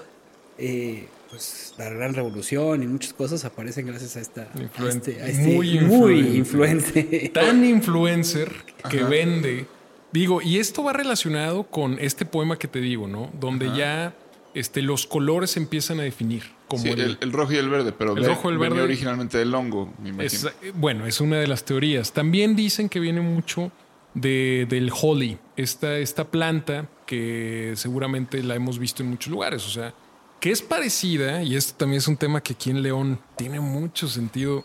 eh, 0.56 1.06
pues 1.30 1.74
la 1.78 1.88
gran 1.90 2.14
revolución 2.14 2.82
y 2.82 2.86
muchas 2.86 3.12
cosas 3.12 3.44
aparecen 3.44 3.86
gracias 3.86 4.16
a 4.16 4.20
esta, 4.20 4.42
a 4.42 4.54
Influen- 4.54 4.88
este, 4.88 5.22
a 5.22 5.26
este 5.26 5.42
muy 5.42 5.78
muy 5.80 6.20
influente. 6.38 7.00
influente. 7.00 7.28
tan 7.34 7.64
influencer 7.64 8.52
que 8.88 9.02
vende. 9.04 9.66
Digo, 10.12 10.40
y 10.40 10.58
esto 10.58 10.82
va 10.82 10.94
relacionado 10.94 11.64
con 11.64 11.98
este 12.00 12.24
poema 12.24 12.58
que 12.58 12.66
te 12.66 12.80
digo, 12.80 13.06
¿no? 13.08 13.30
Donde 13.38 13.66
ya 13.76 14.14
este, 14.54 14.80
los 14.80 15.06
colores 15.06 15.50
se 15.50 15.60
empiezan 15.60 16.00
a 16.00 16.02
definir. 16.04 16.44
Como 16.66 16.82
Sí, 16.82 16.88
el- 16.90 17.00
el, 17.00 17.18
el 17.20 17.32
rojo 17.32 17.52
y 17.52 17.56
el 17.56 17.68
verde, 17.68 17.92
pero 17.92 18.14
El 18.16 18.22
ve- 18.22 18.28
rojo 18.28 18.48
y 18.50 18.52
el 18.54 18.58
verde- 18.58 18.80
originalmente 18.80 19.36
del 19.38 19.54
hongo, 19.54 19.92
me 20.02 20.08
imagino. 20.08 20.24
es, 20.26 20.44
eh, 20.44 20.72
bueno, 20.74 21.06
es 21.06 21.20
una 21.20 21.36
de 21.36 21.46
las 21.46 21.64
teorías. 21.64 22.12
También 22.12 22.56
dicen 22.56 22.88
que 22.88 23.00
viene 23.00 23.20
mucho 23.20 23.70
de, 24.14 24.66
del 24.68 24.90
holly, 24.98 25.36
esta, 25.56 25.98
esta 25.98 26.24
planta 26.24 26.88
que 27.06 27.74
seguramente 27.76 28.42
la 28.42 28.54
hemos 28.54 28.78
visto 28.78 29.02
en 29.02 29.10
muchos 29.10 29.30
lugares. 29.30 29.66
O 29.66 29.70
sea, 29.70 29.92
que 30.40 30.50
es 30.50 30.62
parecida, 30.62 31.42
y 31.42 31.56
esto 31.56 31.74
también 31.76 31.98
es 31.98 32.08
un 32.08 32.16
tema 32.16 32.40
que 32.42 32.52
aquí 32.54 32.70
en 32.70 32.82
León 32.82 33.18
tiene 33.36 33.60
mucho 33.60 34.08
sentido, 34.08 34.64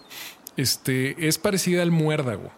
este, 0.57 1.28
es 1.28 1.38
parecida 1.38 1.82
al 1.82 1.91
muérdago, 1.91 2.51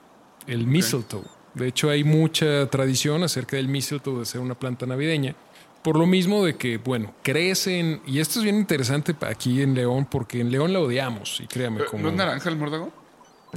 el 0.48 0.68
mistletoe. 0.68 1.24
De 1.54 1.68
hecho, 1.68 1.90
hay 1.90 2.04
mucha 2.04 2.70
tradición 2.70 3.24
acerca 3.24 3.56
del 3.56 3.70
mistletoe 3.70 4.20
de 4.20 4.26
ser 4.26 4.42
una 4.42 4.56
planta 4.56 4.86
navideña. 4.86 5.36
Por 5.82 5.98
lo 5.98 6.06
mismo 6.08 6.44
de 6.44 6.56
que, 6.56 6.78
bueno, 6.78 7.14
crecen, 7.24 8.02
y 8.08 8.20
esto 8.20 8.40
es 8.40 8.44
bien 8.44 8.56
interesante 8.58 9.16
aquí 9.22 9.62
en 9.62 9.76
León, 9.76 10.06
porque 10.10 10.42
en 10.42 10.52
León 10.52 10.74
la 10.74 10.80
odiamos, 10.80 11.40
y 11.40 11.48
créame, 11.48 11.86
como... 11.86 12.04
¿No 12.04 12.10
es 12.10 12.16
naranja 12.16 12.50
el 12.50 12.58
muérdago? 12.58 12.92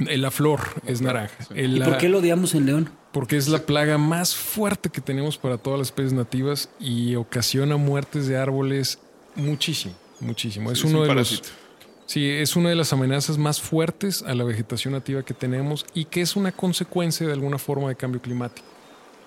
Eh, 0.07 0.17
La 0.17 0.31
flor 0.31 0.61
es 0.85 1.01
naranja. 1.01 1.35
El- 1.53 1.77
¿Y 1.77 1.81
por 1.81 1.97
qué 1.97 2.07
lo 2.07 2.19
odiamos 2.19 2.55
en 2.55 2.65
León? 2.67 2.89
Porque 3.11 3.35
es 3.35 3.47
la 3.49 3.59
plaga 3.59 3.97
más 3.97 4.35
fuerte 4.35 4.89
que 4.89 5.01
tenemos 5.01 5.37
para 5.39 5.57
todas 5.57 5.79
las 5.79 5.87
especies 5.87 6.13
nativas 6.13 6.69
y 6.79 7.15
ocasiona 7.15 7.75
muertes 7.75 8.27
de 8.27 8.37
árboles 8.37 8.99
muchísimo, 9.39 9.95
muchísimo. 10.19 10.71
es 10.71 10.79
Sí, 10.79 10.87
uno 10.87 10.97
un 10.97 11.03
de 11.03 11.09
parásito. 11.09 11.47
los 11.47 11.69
Sí, 12.09 12.27
es 12.27 12.55
una 12.55 12.69
de 12.69 12.75
las 12.75 12.91
amenazas 12.91 13.37
más 13.37 13.61
fuertes 13.61 14.23
a 14.23 14.33
la 14.33 14.43
vegetación 14.43 14.93
nativa 14.95 15.21
que 15.21 15.35
tenemos 15.35 15.85
y 15.93 16.05
que 16.05 16.21
es 16.21 16.35
una 16.35 16.51
consecuencia 16.51 17.27
de 17.27 17.33
alguna 17.33 17.59
forma 17.59 17.87
de 17.87 17.95
cambio 17.95 18.19
climático. 18.19 18.67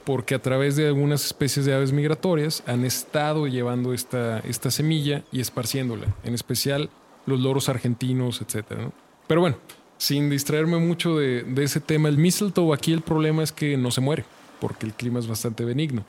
Porque 0.05 0.35
a 0.35 0.41
través 0.41 0.75
de 0.75 0.89
algunas 0.89 1.25
especies 1.25 1.65
de 1.65 1.75
aves 1.75 1.93
migratorias 1.93 2.65
han 2.67 2.85
estado 2.85 3.47
llevando 3.47 3.95
esta, 3.95 4.41
esta 4.41 4.73
semilla 4.73 5.23
y 5.31 5.41
esparciéndola, 5.41 6.13
en 6.25 6.35
especial 6.35 6.91
los 7.25 7.39
loros 7.39 7.69
argentinos, 7.69 8.43
etcétera. 8.43 8.83
¿no? 8.83 8.93
Pero 9.29 9.43
bueno, 9.43 9.59
sin 9.97 10.29
distraerme 10.29 10.79
mucho 10.79 11.17
de, 11.17 11.45
de 11.45 11.63
ese 11.63 11.79
tema, 11.79 12.09
el 12.09 12.19
mistletoe 12.19 12.75
aquí 12.75 12.93
el 12.93 13.03
problema 13.03 13.45
es 13.45 13.53
que 13.53 13.77
no 13.77 13.93
se 13.93 14.01
muere, 14.01 14.25
porque 14.61 14.87
el 14.87 14.93
clima 14.95 15.21
es 15.21 15.29
bastante 15.29 15.65
benigno. 15.65 16.05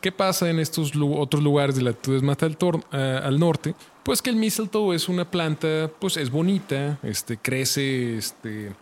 ¿Qué 0.00 0.12
pasa 0.12 0.50
en 0.50 0.58
estos 0.58 0.92
otros 0.96 1.42
lugares 1.42 1.76
de 1.76 1.82
latitudes 1.82 2.22
más 2.22 2.36
al, 2.42 2.56
al 2.92 3.38
norte? 3.38 3.74
Pues 4.02 4.20
que 4.20 4.30
el 4.30 4.36
mistletoe 4.36 4.96
es 4.96 5.08
una 5.08 5.30
planta, 5.30 5.90
pues 6.00 6.16
es 6.16 6.30
bonita, 6.30 6.98
este, 7.02 7.36
crece, 7.36 8.16
este, 8.16 8.72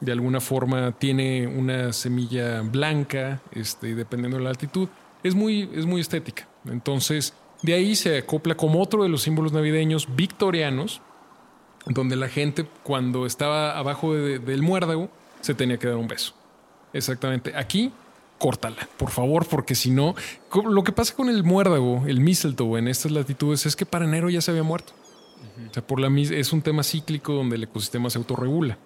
de 0.00 0.12
alguna 0.12 0.40
forma 0.40 0.92
tiene 0.92 1.46
una 1.48 1.92
semilla 1.92 2.60
blanca, 2.62 3.40
este, 3.52 3.94
dependiendo 3.94 4.38
de 4.38 4.44
la 4.44 4.50
altitud, 4.50 4.88
es 5.24 5.34
muy, 5.34 5.68
es 5.74 5.84
muy 5.84 6.00
estética. 6.00 6.46
Entonces, 6.66 7.34
de 7.62 7.74
ahí 7.74 7.96
se 7.96 8.18
acopla 8.18 8.54
como 8.56 8.80
otro 8.80 9.02
de 9.02 9.08
los 9.08 9.22
símbolos 9.22 9.52
navideños 9.52 10.14
victorianos, 10.14 11.00
donde 11.86 12.14
la 12.14 12.28
gente 12.28 12.66
cuando 12.84 13.26
estaba 13.26 13.76
abajo 13.76 14.14
de- 14.14 14.38
del 14.38 14.62
muérdago 14.62 15.08
se 15.40 15.54
tenía 15.54 15.78
que 15.78 15.88
dar 15.88 15.96
un 15.96 16.06
beso. 16.06 16.34
Exactamente. 16.92 17.56
Aquí, 17.56 17.90
córtala, 18.38 18.88
por 18.96 19.10
favor, 19.10 19.46
porque 19.46 19.74
si 19.74 19.90
no, 19.90 20.14
lo 20.68 20.84
que 20.84 20.92
pasa 20.92 21.14
con 21.14 21.28
el 21.28 21.42
muérdago, 21.44 22.04
el 22.06 22.20
mistletoe 22.20 22.78
en 22.78 22.88
estas 22.88 23.12
latitudes 23.12 23.66
es 23.66 23.76
que 23.76 23.84
para 23.86 24.04
enero 24.04 24.30
ya 24.30 24.40
se 24.40 24.50
había 24.52 24.62
muerto. 24.62 24.92
O 25.70 25.74
sea, 25.74 25.86
por 25.86 26.00
la 26.00 26.08
mis- 26.08 26.30
es 26.30 26.52
un 26.52 26.62
tema 26.62 26.82
cíclico 26.82 27.32
donde 27.32 27.56
el 27.56 27.64
ecosistema 27.64 28.10
se 28.10 28.18
autorregula. 28.18 28.78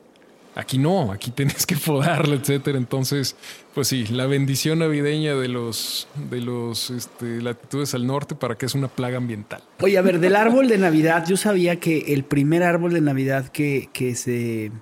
Aquí 0.55 0.77
no, 0.77 1.13
aquí 1.13 1.31
tienes 1.35 1.65
que 1.67 1.77
podarla, 1.77 2.35
etcétera. 2.35 2.77
Entonces, 2.77 3.37
pues 3.75 3.89
sí, 3.89 4.07
la 4.09 4.27
bendición 4.27 4.81
navideña 4.81 5.35
de 5.35 5.49
los 5.49 6.09
de 6.31 6.41
los 6.43 6.91
este, 6.91 7.41
latitudes 7.41 7.95
al 7.95 8.07
norte 8.07 8.35
para 8.35 8.57
que 8.57 8.67
es 8.67 8.75
una 8.75 8.89
plaga 8.89 9.17
ambiental. 9.17 9.63
Oye, 9.81 9.97
a 9.97 10.03
ver, 10.03 10.19
del 10.21 10.37
árbol 10.37 10.69
de 10.69 10.77
Navidad, 10.79 11.25
yo 11.27 11.37
sabía 11.39 11.81
que 11.81 12.13
el 12.13 12.25
primer 12.25 12.63
árbol 12.65 12.93
de 12.93 13.01
Navidad 13.01 13.49
que, 13.49 13.89
que 13.95 14.15
se, 14.15 14.73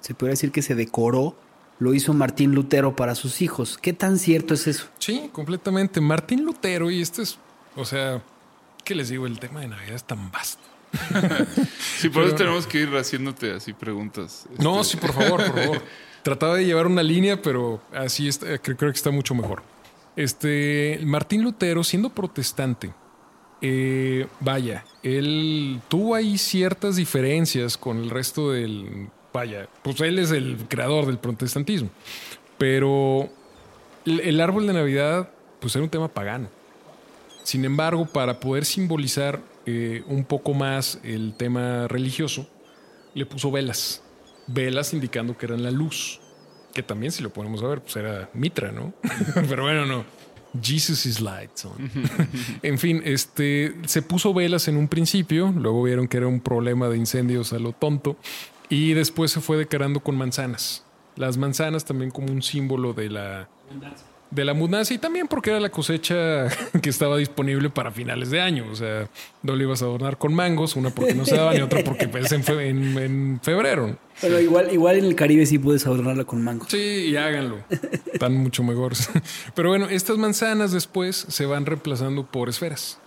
se 0.00 0.14
puede 0.14 0.32
decir 0.32 0.50
que 0.52 0.60
se 0.62 0.74
decoró, 0.74 1.36
lo 1.84 1.92
hizo 1.92 2.14
Martín 2.14 2.54
Lutero 2.54 2.96
para 2.96 3.14
sus 3.14 3.42
hijos. 3.42 3.76
¿Qué 3.76 3.92
tan 3.92 4.18
cierto 4.18 4.54
es 4.54 4.66
eso? 4.66 4.86
Sí, 4.98 5.28
completamente. 5.32 6.00
Martín 6.00 6.42
Lutero, 6.42 6.90
y 6.90 7.02
este 7.02 7.22
es, 7.22 7.38
o 7.76 7.84
sea, 7.84 8.22
¿qué 8.84 8.94
les 8.94 9.10
digo? 9.10 9.26
El 9.26 9.38
tema 9.38 9.60
de 9.60 9.68
Navidad 9.68 9.94
es 9.94 10.04
tan 10.04 10.30
vasto. 10.32 10.62
Sí, 11.98 12.08
por 12.08 12.24
eso 12.24 12.34
tenemos 12.34 12.66
que 12.66 12.80
ir 12.80 12.88
haciéndote 12.90 13.52
así 13.52 13.72
preguntas. 13.72 14.46
No, 14.58 14.80
Este, 14.80 14.92
sí, 14.92 14.96
por 14.98 15.12
favor, 15.12 15.44
por 15.44 15.58
favor. 15.58 15.82
Trataba 16.22 16.56
de 16.56 16.64
llevar 16.64 16.86
una 16.86 17.02
línea, 17.02 17.40
pero 17.40 17.82
así 17.94 18.28
está, 18.28 18.58
creo, 18.58 18.76
creo 18.76 18.90
que 18.90 18.96
está 18.96 19.10
mucho 19.10 19.34
mejor. 19.34 19.62
Este, 20.16 21.00
Martín 21.04 21.42
Lutero, 21.42 21.84
siendo 21.84 22.10
protestante, 22.10 22.92
eh, 23.60 24.26
vaya, 24.40 24.84
él 25.02 25.80
tuvo 25.88 26.14
ahí 26.14 26.38
ciertas 26.38 26.96
diferencias 26.96 27.76
con 27.76 27.98
el 27.98 28.10
resto 28.10 28.52
del, 28.52 29.08
vaya, 29.34 29.68
pues 29.82 30.00
él 30.00 30.18
es 30.20 30.30
el 30.30 30.56
creador 30.68 31.06
del 31.06 31.18
protestantismo, 31.18 31.90
pero 32.56 33.28
el, 34.06 34.40
árbol 34.40 34.66
de 34.66 34.72
Navidad, 34.72 35.28
pues 35.60 35.74
era 35.74 35.82
un 35.82 35.90
tema 35.90 36.08
pagano. 36.08 36.48
Sin 37.42 37.64
embargo, 37.64 38.06
para 38.06 38.38
poder 38.38 38.64
simbolizar 38.64 39.42
eh, 39.66 40.02
un 40.06 40.24
poco 40.24 40.54
más 40.54 41.00
el 41.02 41.34
tema 41.36 41.88
religioso, 41.88 42.48
le 43.12 43.26
puso 43.26 43.50
velas. 43.50 44.02
Velas 44.46 44.94
indicando 44.94 45.36
que 45.36 45.46
eran 45.46 45.62
la 45.62 45.70
luz. 45.70 46.20
Que 46.72 46.82
también, 46.82 47.12
si 47.12 47.22
lo 47.22 47.30
ponemos 47.30 47.62
a 47.62 47.66
ver, 47.66 47.80
pues 47.80 47.96
era 47.96 48.30
Mitra, 48.34 48.72
¿no? 48.72 48.94
Pero 49.48 49.64
bueno, 49.64 49.84
no. 49.84 50.04
Jesus 50.62 51.06
is 51.06 51.20
light. 51.20 51.50
son. 51.54 51.72
en 52.62 52.78
fin, 52.78 53.02
este 53.04 53.74
se 53.86 54.02
puso 54.02 54.32
velas 54.32 54.68
en 54.68 54.76
un 54.76 54.88
principio, 54.88 55.52
luego 55.56 55.82
vieron 55.82 56.06
que 56.06 56.18
era 56.18 56.28
un 56.28 56.40
problema 56.40 56.88
de 56.88 56.96
incendios 56.96 57.52
a 57.52 57.58
lo 57.58 57.72
tonto, 57.72 58.16
y 58.68 58.92
después 58.94 59.30
se 59.30 59.40
fue 59.40 59.56
decorando 59.56 60.00
con 60.00 60.16
manzanas. 60.16 60.84
Las 61.16 61.36
manzanas 61.36 61.84
también 61.84 62.10
como 62.10 62.32
un 62.32 62.42
símbolo 62.42 62.92
de 62.92 63.10
la 63.10 63.48
de 64.30 64.44
la 64.44 64.50
abundancia 64.50 64.94
y 64.94 64.98
también 64.98 65.28
porque 65.28 65.50
era 65.50 65.60
la 65.60 65.68
cosecha 65.68 66.48
que 66.82 66.90
estaba 66.90 67.16
disponible 67.18 67.70
para 67.70 67.92
finales 67.92 68.30
de 68.30 68.40
año. 68.40 68.66
O 68.68 68.74
sea, 68.74 69.08
no 69.42 69.54
le 69.54 69.62
ibas 69.62 69.80
a 69.82 69.84
adornar 69.84 70.18
con 70.18 70.34
mangos, 70.34 70.74
una 70.74 70.90
porque 70.90 71.14
no 71.14 71.24
se 71.24 71.36
daban 71.36 71.56
y 71.56 71.60
otra 71.60 71.84
porque 71.84 72.08
pues, 72.08 72.32
en, 72.32 72.42
fe- 72.42 72.68
en- 72.68 72.98
en 72.98 73.40
febrero. 73.44 73.96
Pero 74.20 74.40
igual, 74.40 74.72
igual 74.72 74.96
en 74.98 75.04
el 75.04 75.14
Caribe 75.14 75.46
sí 75.46 75.60
puedes 75.60 75.86
adornarla 75.86 76.24
con 76.24 76.42
mango. 76.42 76.66
Sí, 76.68 77.10
y 77.10 77.16
háganlo. 77.16 77.58
Están 78.12 78.34
mucho 78.36 78.64
mejores. 78.64 79.08
Pero 79.54 79.68
bueno, 79.68 79.88
estas 79.88 80.18
manzanas 80.18 80.72
después 80.72 81.26
se 81.28 81.46
van 81.46 81.64
reemplazando 81.64 82.26
por 82.26 82.48
esferas. 82.48 82.98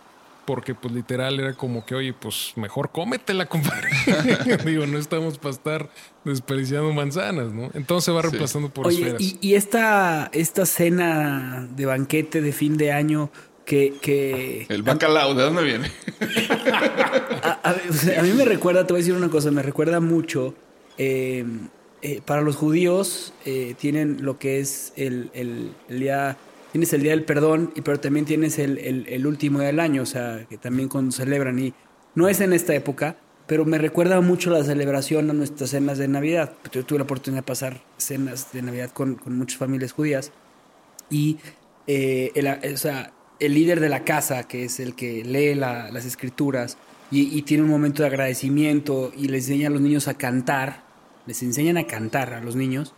Porque 0.47 0.73
pues 0.73 0.93
literal 0.93 1.37
era 1.41 1.53
como 1.55 1.85
que, 1.85 1.93
oye, 1.93 2.13
pues 2.13 2.53
mejor 2.55 2.89
cómetela, 2.91 3.47
compadre. 3.47 3.89
Digo, 4.65 4.85
no 4.87 4.97
estamos 4.97 5.37
para 5.37 5.53
estar 5.53 5.89
desperdiciando 6.23 6.89
manzanas, 6.93 7.51
¿no? 7.51 7.69
Entonces 7.73 8.05
se 8.05 8.11
va 8.13 8.21
Sí. 8.21 8.29
reemplazando 8.29 8.69
por 8.69 8.87
Oye, 8.87 8.97
esferas. 8.99 9.21
y, 9.21 9.37
y 9.41 9.55
esta, 9.55 10.29
esta 10.31 10.65
cena 10.65 11.67
de 11.75 11.85
banquete 11.85 12.39
de 12.41 12.53
fin 12.53 12.77
de 12.77 12.93
año 12.93 13.29
que... 13.65 13.95
que 14.01 14.65
El 14.69 14.83
bacalao, 14.83 15.33
¿de 15.35 15.43
dónde 15.43 15.63
viene? 15.63 15.91
a, 17.43 17.59
a- 17.69 17.75
o 17.89 17.93
sea, 17.93 18.21
a 18.21 18.23
mí 18.23 18.31
me 18.31 18.45
recuerda, 18.45 18.87
te 18.87 18.93
voy 18.93 19.01
a 19.01 19.03
decir 19.03 19.15
una 19.15 19.29
cosa, 19.29 19.51
me 19.51 19.61
recuerda 19.63 19.99
mucho... 19.99 20.55
eh, 20.97 21.45
eh, 22.03 22.21
para 22.23 22.41
los 22.43 22.55
judíos 22.55 23.33
eh, 23.43 23.73
tienen 23.79 24.19
lo 24.21 24.37
que 24.37 24.59
es 24.59 24.93
el, 24.95 25.29
el- 25.33 25.71
el 25.89 25.99
día... 25.99 26.37
Tienes 26.77 26.93
el 26.93 27.01
día 27.01 27.09
del 27.13 27.23
perdón, 27.23 27.71
y 27.75 27.81
pero 27.81 27.99
también 27.99 28.27
tienes 28.27 28.59
el, 28.59 28.77
el- 28.77 29.25
último 29.25 29.57
del 29.57 29.79
año, 29.79 30.03
o 30.03 30.05
sea, 30.05 30.45
que 30.47 30.59
también 30.59 30.87
con, 30.89 31.11
celebran. 31.11 31.57
Y 31.57 31.73
no 32.13 32.29
es 32.29 32.39
en 32.39 32.53
esta 32.53 32.75
época, 32.75 33.17
pero 33.47 33.65
me 33.65 33.79
recuerda 33.79 34.21
mucho 34.21 34.51
la 34.51 34.63
celebración 34.63 35.27
a 35.31 35.33
nuestras 35.33 35.71
cenas 35.71 35.97
de 35.97 36.07
Navidad. 36.07 36.53
Yo 36.71 36.85
tuve 36.85 36.99
la 36.99 37.05
oportunidad 37.05 37.41
de 37.41 37.47
pasar 37.47 37.81
cenas 37.97 38.53
de 38.53 38.61
Navidad 38.61 38.91
con, 38.91 39.15
con 39.15 39.35
muchas 39.35 39.57
familias 39.57 39.91
judías. 39.91 40.31
Y 41.09 41.39
eh, 41.87 42.31
el, 42.35 42.45
o 42.75 42.77
sea, 42.77 43.11
el 43.39 43.55
líder 43.55 43.79
de 43.79 43.89
la 43.89 44.03
casa, 44.03 44.43
que 44.47 44.65
es 44.65 44.79
el 44.79 44.93
que 44.93 45.23
lee 45.25 45.55
la- 45.55 45.89
las 45.89 46.05
escrituras 46.05 46.77
y, 47.09 47.35
y 47.35 47.41
tiene 47.41 47.63
un 47.63 47.71
momento 47.71 48.03
de 48.03 48.09
agradecimiento 48.09 49.11
y 49.17 49.29
les 49.29 49.45
enseña 49.49 49.69
a 49.69 49.71
los 49.71 49.81
niños 49.81 50.07
a 50.07 50.13
cantar, 50.13 50.83
les 51.25 51.41
enseñan 51.41 51.77
a 51.77 51.87
cantar 51.87 52.35
a 52.35 52.39
los 52.41 52.55
niños 52.55 52.93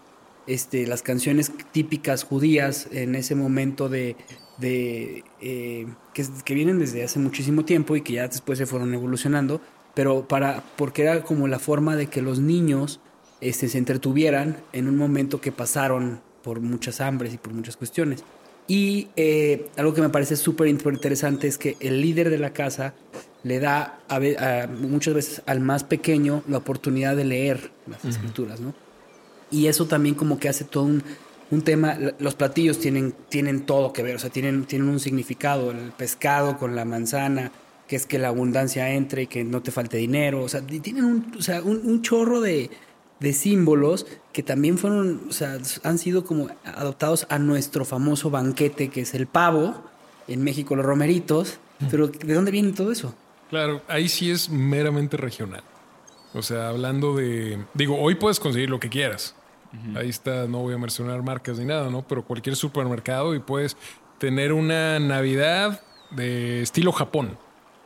este, 0.50 0.86
las 0.88 1.02
canciones 1.02 1.52
típicas 1.72 2.24
judías 2.24 2.88
en 2.92 3.16
ese 3.16 3.36
momento 3.36 3.88
de, 3.88 4.16
de 4.58 5.24
eh, 5.42 5.88
que, 6.14 6.26
que 6.44 6.54
vienen 6.54 6.80
desde 6.80 7.04
hace 7.04 7.20
muchísimo 7.20 7.64
tiempo 7.66 7.96
y 7.96 8.02
que 8.02 8.14
ya 8.14 8.28
después 8.28 8.58
se 8.58 8.66
fueron 8.66 8.94
evolucionando, 8.94 9.62
pero 9.94 10.28
para 10.28 10.64
porque 10.76 11.04
era 11.04 11.22
como 11.24 11.48
la 11.48 11.60
forma 11.60 11.96
de 11.96 12.08
que 12.08 12.22
los 12.22 12.40
niños 12.40 13.00
este, 13.42 13.70
se 13.70 13.78
entretuvieran 13.78 14.58
en 14.74 14.88
un 14.88 14.98
momento 14.98 15.40
que 15.40 15.52
pasaron 15.52 16.20
por 16.44 16.60
muchas 16.62 17.00
hambres 17.02 17.34
y 17.34 17.38
por 17.38 17.54
muchas 17.54 17.78
cuestiones. 17.78 18.24
Y 18.68 19.08
eh, 19.16 19.68
algo 19.78 19.94
que 19.94 20.02
me 20.02 20.10
parece 20.10 20.36
súper 20.36 20.68
interesante 20.68 21.48
es 21.48 21.58
que 21.58 21.76
el 21.80 22.02
líder 22.02 22.30
de 22.30 22.38
la 22.38 22.54
casa 22.54 22.94
le 23.44 23.60
da 23.60 24.00
a 24.10 24.16
a- 24.18 24.68
muchas 24.68 25.14
veces 25.14 25.42
al 25.48 25.60
más 25.60 25.84
pequeño 25.84 26.44
la 26.48 26.58
oportunidad 26.58 27.16
de 27.16 27.26
leer 27.26 27.72
las 27.88 28.04
escrituras, 28.06 28.60
¿no? 28.60 28.74
Y 29.52 29.68
eso 29.68 29.86
también 29.86 30.16
como 30.16 30.40
que 30.40 30.50
hace 30.50 30.64
todo 30.64 30.84
un, 30.84 31.04
un 31.52 31.62
tema. 31.62 31.98
Los 32.20 32.36
platillos 32.36 32.80
tienen, 32.80 33.14
tienen 33.30 33.66
todo 33.66 33.94
que 33.94 34.04
ver, 34.04 34.16
o 34.16 34.20
sea, 34.20 34.30
tienen, 34.30 34.66
tienen 34.66 34.90
un 34.90 35.00
significado. 35.00 35.72
El 35.72 35.92
pescado 35.92 36.58
con 36.58 36.76
la 36.76 36.86
manzana, 36.86 37.52
que 37.88 37.96
es 37.96 38.06
que 38.06 38.20
la 38.20 38.28
abundancia 38.30 38.94
entre 38.94 39.24
y 39.24 39.28
que 39.28 39.44
no 39.44 39.62
te 39.62 39.72
falte 39.72 39.98
dinero. 39.98 40.44
O 40.44 40.50
sea, 40.50 40.62
tienen 40.62 41.06
un, 41.06 41.34
o 41.38 41.42
sea, 41.42 41.62
un, 41.62 41.82
un 41.84 42.02
chorro 42.02 42.42
de, 42.42 42.70
de 43.20 43.34
símbolos 43.34 44.06
que 44.34 44.44
también 44.44 44.78
fueron, 44.78 45.22
o 45.30 45.34
sea, 45.34 45.58
han 45.84 45.98
sido 45.98 46.24
como 46.24 46.50
adoptados 46.64 47.28
a 47.30 47.40
nuestro 47.40 47.86
famoso 47.86 48.30
banquete, 48.30 48.90
que 48.90 49.02
es 49.02 49.14
el 49.14 49.28
pavo. 49.28 49.76
En 50.28 50.44
México 50.44 50.76
los 50.76 50.86
romeritos. 50.86 51.60
Pero 51.90 52.08
¿de 52.08 52.34
dónde 52.34 52.52
viene 52.52 52.74
todo 52.74 52.92
eso? 52.92 53.16
Claro, 53.50 53.82
ahí 53.88 54.10
sí 54.10 54.30
es 54.30 54.50
meramente 54.50 55.18
regional. 55.18 55.64
O 56.34 56.42
sea, 56.42 56.70
hablando 56.70 57.16
de. 57.16 57.66
Digo, 57.74 57.98
hoy 58.00 58.16
puedes 58.16 58.40
conseguir 58.40 58.70
lo 58.70 58.80
que 58.80 58.90
quieras. 58.90 59.36
Ahí 59.96 60.10
está, 60.10 60.48
no 60.48 60.60
voy 60.60 60.74
a 60.74 60.78
mencionar 60.78 61.22
marcas 61.22 61.60
ni 61.60 61.66
nada, 61.66 61.90
¿no? 61.90 62.02
Pero 62.08 62.24
cualquier 62.26 62.56
supermercado 62.56 63.36
y 63.36 63.40
puedes 63.40 63.78
tener 64.18 64.52
una 64.54 65.00
Navidad 65.00 65.82
de 66.12 66.62
estilo 66.62 66.92
Japón. 66.92 67.38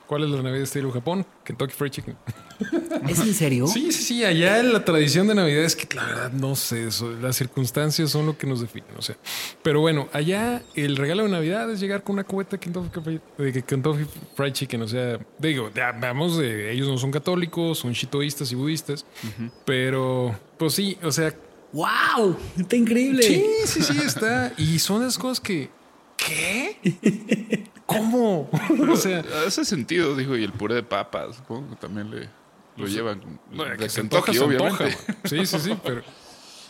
¿Cuál 0.07 0.25
es 0.25 0.29
la 0.29 0.37
Navidad 0.37 0.57
de 0.59 0.63
estilo 0.63 0.91
Japón? 0.91 1.25
Kentucky 1.43 1.73
Fried 1.73 1.91
Chicken. 1.91 2.15
¿Es 3.09 3.19
en 3.19 3.33
serio? 3.33 3.67
Sí, 3.67 3.91
sí, 3.91 4.03
sí. 4.03 4.23
Allá 4.25 4.59
en 4.59 4.71
la 4.71 4.85
tradición 4.85 5.27
de 5.27 5.33
Navidad 5.35 5.63
es 5.63 5.75
que 5.75 5.93
la 5.95 6.05
verdad 6.05 6.31
no 6.31 6.55
sé, 6.55 6.87
eso, 6.87 7.09
las 7.21 7.35
circunstancias 7.37 8.11
son 8.11 8.25
lo 8.27 8.37
que 8.37 8.45
nos 8.45 8.61
definen. 8.61 8.89
O 8.97 9.01
sea, 9.01 9.15
pero 9.63 9.79
bueno, 9.79 10.09
allá 10.13 10.61
el 10.75 10.97
regalo 10.97 11.23
de 11.23 11.29
Navidad 11.29 11.69
es 11.71 11.79
llegar 11.79 12.03
con 12.03 12.13
una 12.13 12.25
cubeta 12.25 12.51
de 12.51 12.59
Kentucky, 12.59 12.99
Fried- 12.99 13.21
de 13.37 13.63
Kentucky 13.63 14.05
Fried 14.35 14.53
Chicken. 14.53 14.81
O 14.83 14.87
sea, 14.87 15.19
digo, 15.39 15.71
ya 15.73 15.91
vamos 15.93 16.37
ellos 16.39 16.87
no 16.87 16.97
son 16.97 17.11
católicos, 17.11 17.79
son 17.79 17.93
shitoístas 17.93 18.51
y 18.51 18.55
budistas, 18.55 19.05
pero 19.65 20.35
pues 20.57 20.73
sí, 20.73 20.97
o 21.01 21.11
sea, 21.11 21.33
¡Wow! 21.73 22.37
Está 22.57 22.75
increíble. 22.75 23.23
sí, 23.23 23.43
sí, 23.65 23.81
sí 23.81 23.97
está. 24.05 24.53
Y 24.57 24.79
son 24.79 25.01
esas 25.01 25.17
cosas 25.17 25.39
que, 25.39 25.69
¿qué? 26.15 27.67
¿Cómo? 27.85 28.49
o 28.89 28.95
sea, 28.95 29.23
Hace 29.45 29.65
sentido, 29.65 30.15
dijo, 30.15 30.37
y 30.37 30.43
el 30.43 30.53
puré 30.53 30.75
de 30.75 30.83
papas, 30.83 31.35
supongo 31.37 31.71
que 31.71 31.75
también 31.75 32.11
le, 32.11 32.29
lo 32.77 32.87
llevan. 32.87 33.39
bueno, 33.51 33.71
de 33.71 33.77
que 33.77 33.89
se 33.89 34.01
antoja, 34.01 34.31
se 34.31 34.43
antoja. 34.43 34.85
Sí, 35.25 35.45
sí, 35.45 35.59
sí, 35.59 35.77
pero. 35.83 36.03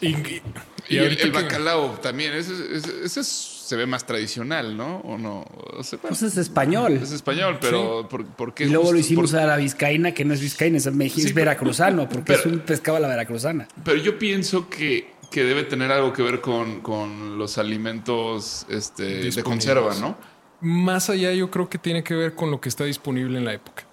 Y, 0.03 0.07
y- 0.09 0.41
Y, 0.89 0.95
y 0.95 0.97
el, 0.99 1.15
que- 1.17 1.29
bacalao 1.29 1.91
también, 2.01 2.33
ese, 2.33 2.51
ese- 2.75 3.05
ese 3.05 3.19
es- 3.21 3.49
se 3.63 3.77
ve 3.77 3.85
más 3.85 4.05
tradicional, 4.05 4.75
¿no? 4.75 4.97
¿O 4.97 5.17
no? 5.17 5.45
O 5.77 5.81
sea, 5.83 5.97
bueno, 6.01 6.09
Pues 6.09 6.21
es 6.23 6.37
español. 6.37 6.99
es 7.01 7.11
español, 7.13 7.57
pero 7.61 8.07
¿por, 8.09 8.25
por 8.25 8.53
qué? 8.53 8.65
Y 8.65 8.69
luego 8.69 8.91
lo 8.91 8.99
hicimos 8.99 9.31
por- 9.31 9.39
a 9.39 9.45
la 9.47 9.55
vizcaína, 9.55 10.13
que 10.13 10.25
no 10.25 10.33
es 10.33 10.41
vizcaína, 10.41 10.77
es, 10.77 10.85
es 10.85 10.93
Sí, 11.13 11.21
pero- 11.23 11.35
veracruzano, 11.35 12.09
porque 12.09 12.33
pero- 12.33 12.39
es 12.41 12.45
un 12.47 12.59
pescado 12.59 12.97
a 12.97 12.99
la 12.99 13.07
veracruzana. 13.07 13.67
Pero 13.85 13.97
yo 13.97 14.19
pienso 14.19 14.69
que, 14.69 15.13
que 15.31 15.45
debe 15.45 15.63
tener 15.63 15.91
algo 15.93 16.11
que 16.11 16.21
ver 16.21 16.41
con, 16.41 16.81
con 16.81 17.37
los 17.37 17.57
alimentos 17.57 18.65
este, 18.69 19.31
de 19.31 19.43
conserva, 19.43 19.95
¿no? 19.95 20.17
Más 20.59 21.09
allá, 21.09 21.31
yo 21.33 21.49
creo 21.49 21.69
que 21.69 21.77
tiene 21.77 22.03
que 22.03 22.13
ver 22.13 22.35
con 22.35 22.51
lo 22.51 22.59
que 22.61 22.67
está 22.69 22.83
disponible 22.83 23.37
en 23.37 23.45
la 23.45 23.53
época. 23.53 23.85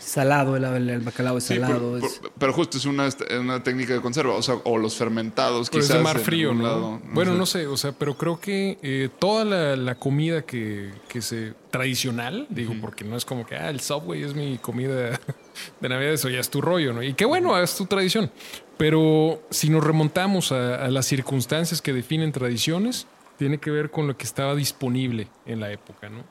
Salado, 0.00 0.56
el, 0.56 0.64
el- 0.64 0.90
el 0.90 1.00
bacalao 1.00 1.38
es 1.38 1.44
Sí, 1.44 1.54
salado. 1.54 1.74
pero, 1.74 2.06
es- 2.06 2.18
pero- 2.20 2.32
pero 2.38 2.52
justo 2.52 2.78
es 2.78 2.84
una, 2.86 3.08
una 3.40 3.62
técnica 3.62 3.92
de 3.94 4.00
conserva, 4.00 4.34
o 4.34 4.42
sea, 4.42 4.56
o 4.64 4.78
los 4.78 4.96
fermentados 4.96 5.68
Pero 5.70 5.82
es 5.82 5.86
quizás. 5.88 5.98
de 5.98 6.04
mar 6.04 6.16
en 6.16 6.22
frío, 6.22 6.54
lado, 6.54 7.00
bueno, 7.12 7.32
sé. 7.32 7.38
no 7.38 7.46
sé, 7.46 7.66
o 7.66 7.76
sea, 7.76 7.92
pero 7.92 8.16
creo 8.16 8.40
que 8.40 8.78
eh, 8.82 9.08
toda 9.18 9.44
la, 9.44 9.76
la 9.76 9.94
comida 9.96 10.42
que, 10.42 10.90
que 11.08 11.20
se 11.22 11.54
tradicional, 11.70 12.46
digo, 12.50 12.74
porque 12.80 13.04
no 13.04 13.16
es 13.16 13.24
como 13.24 13.44
que 13.46 13.56
ah, 13.56 13.68
el 13.70 13.80
Subway 13.80 14.22
es 14.22 14.34
mi 14.34 14.56
comida 14.58 14.94
de 15.80 15.88
Navidad, 15.88 16.12
eso 16.14 16.28
ya 16.30 16.40
es 16.40 16.48
tu 16.50 16.60
rollo, 16.60 16.92
¿no? 16.92 17.02
Y 17.02 17.14
qué 17.14 17.24
bueno, 17.26 17.58
es 17.58 17.76
tu 17.76 17.86
tradición. 17.86 18.30
Pero 18.78 19.42
si 19.50 19.68
nos 19.70 19.82
remontamos 19.84 20.52
a, 20.52 20.84
a 20.84 20.88
las 20.88 21.04
circunstancias 21.06 21.82
que 21.82 21.92
definen 21.92 22.30
tradiciones, 22.32 23.06
tiene 23.36 23.58
que 23.58 23.70
ver 23.70 23.90
con 23.90 24.06
lo 24.06 24.16
que 24.16 24.24
estaba 24.24 24.54
disponible 24.54 25.28
en 25.46 25.60
la 25.60 25.70
época, 25.72 26.08
¿no? 26.08 26.24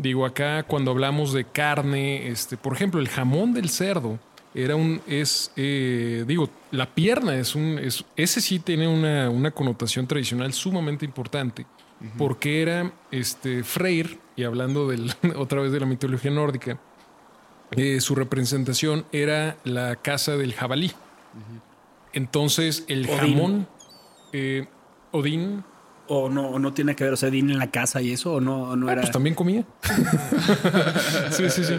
Digo, 0.00 0.24
acá 0.24 0.62
cuando 0.62 0.92
hablamos 0.92 1.34
de 1.34 1.44
carne, 1.44 2.28
este, 2.28 2.56
por 2.56 2.72
ejemplo, 2.72 3.00
el 3.00 3.08
jamón 3.10 3.52
del 3.52 3.68
cerdo 3.68 4.18
era 4.54 4.74
un, 4.74 5.02
es, 5.06 5.52
eh, 5.56 6.24
digo, 6.26 6.48
la 6.70 6.86
pierna 6.86 7.36
es 7.36 7.54
un, 7.54 7.78
es, 7.78 8.02
ese 8.16 8.40
sí 8.40 8.60
tiene 8.60 8.88
una, 8.88 9.28
una 9.28 9.50
connotación 9.50 10.06
tradicional 10.06 10.54
sumamente 10.54 11.04
importante, 11.04 11.66
porque 12.16 12.62
era, 12.62 12.90
este, 13.10 13.62
Freyr, 13.62 14.18
y 14.36 14.44
hablando 14.44 14.88
del, 14.88 15.12
otra 15.36 15.60
vez 15.60 15.70
de 15.70 15.80
la 15.80 15.86
mitología 15.86 16.30
nórdica, 16.30 16.80
eh, 17.72 18.00
su 18.00 18.14
representación 18.14 19.04
era 19.12 19.58
la 19.64 19.96
casa 19.96 20.38
del 20.38 20.54
jabalí. 20.54 20.92
Entonces, 22.14 22.86
el 22.88 23.04
Odín. 23.04 23.18
jamón, 23.18 23.68
eh, 24.32 24.66
Odín, 25.12 25.62
O 26.12 26.28
no, 26.28 26.48
o 26.50 26.58
no 26.58 26.72
tiene 26.74 26.96
que 26.96 27.04
ver, 27.04 27.12
o 27.12 27.16
sea, 27.16 27.28
Odín 27.28 27.50
en 27.50 27.58
la 27.58 27.70
casa 27.70 28.02
y 28.02 28.10
eso, 28.12 28.32
o 28.34 28.40
no, 28.40 28.70
o 28.70 28.74
no 28.76 28.88
ah, 28.88 28.92
era. 28.92 29.02
pues 29.02 29.12
también 29.12 29.36
comía. 29.36 29.64
sí, 31.30 31.48
sí, 31.50 31.62
sí. 31.64 31.74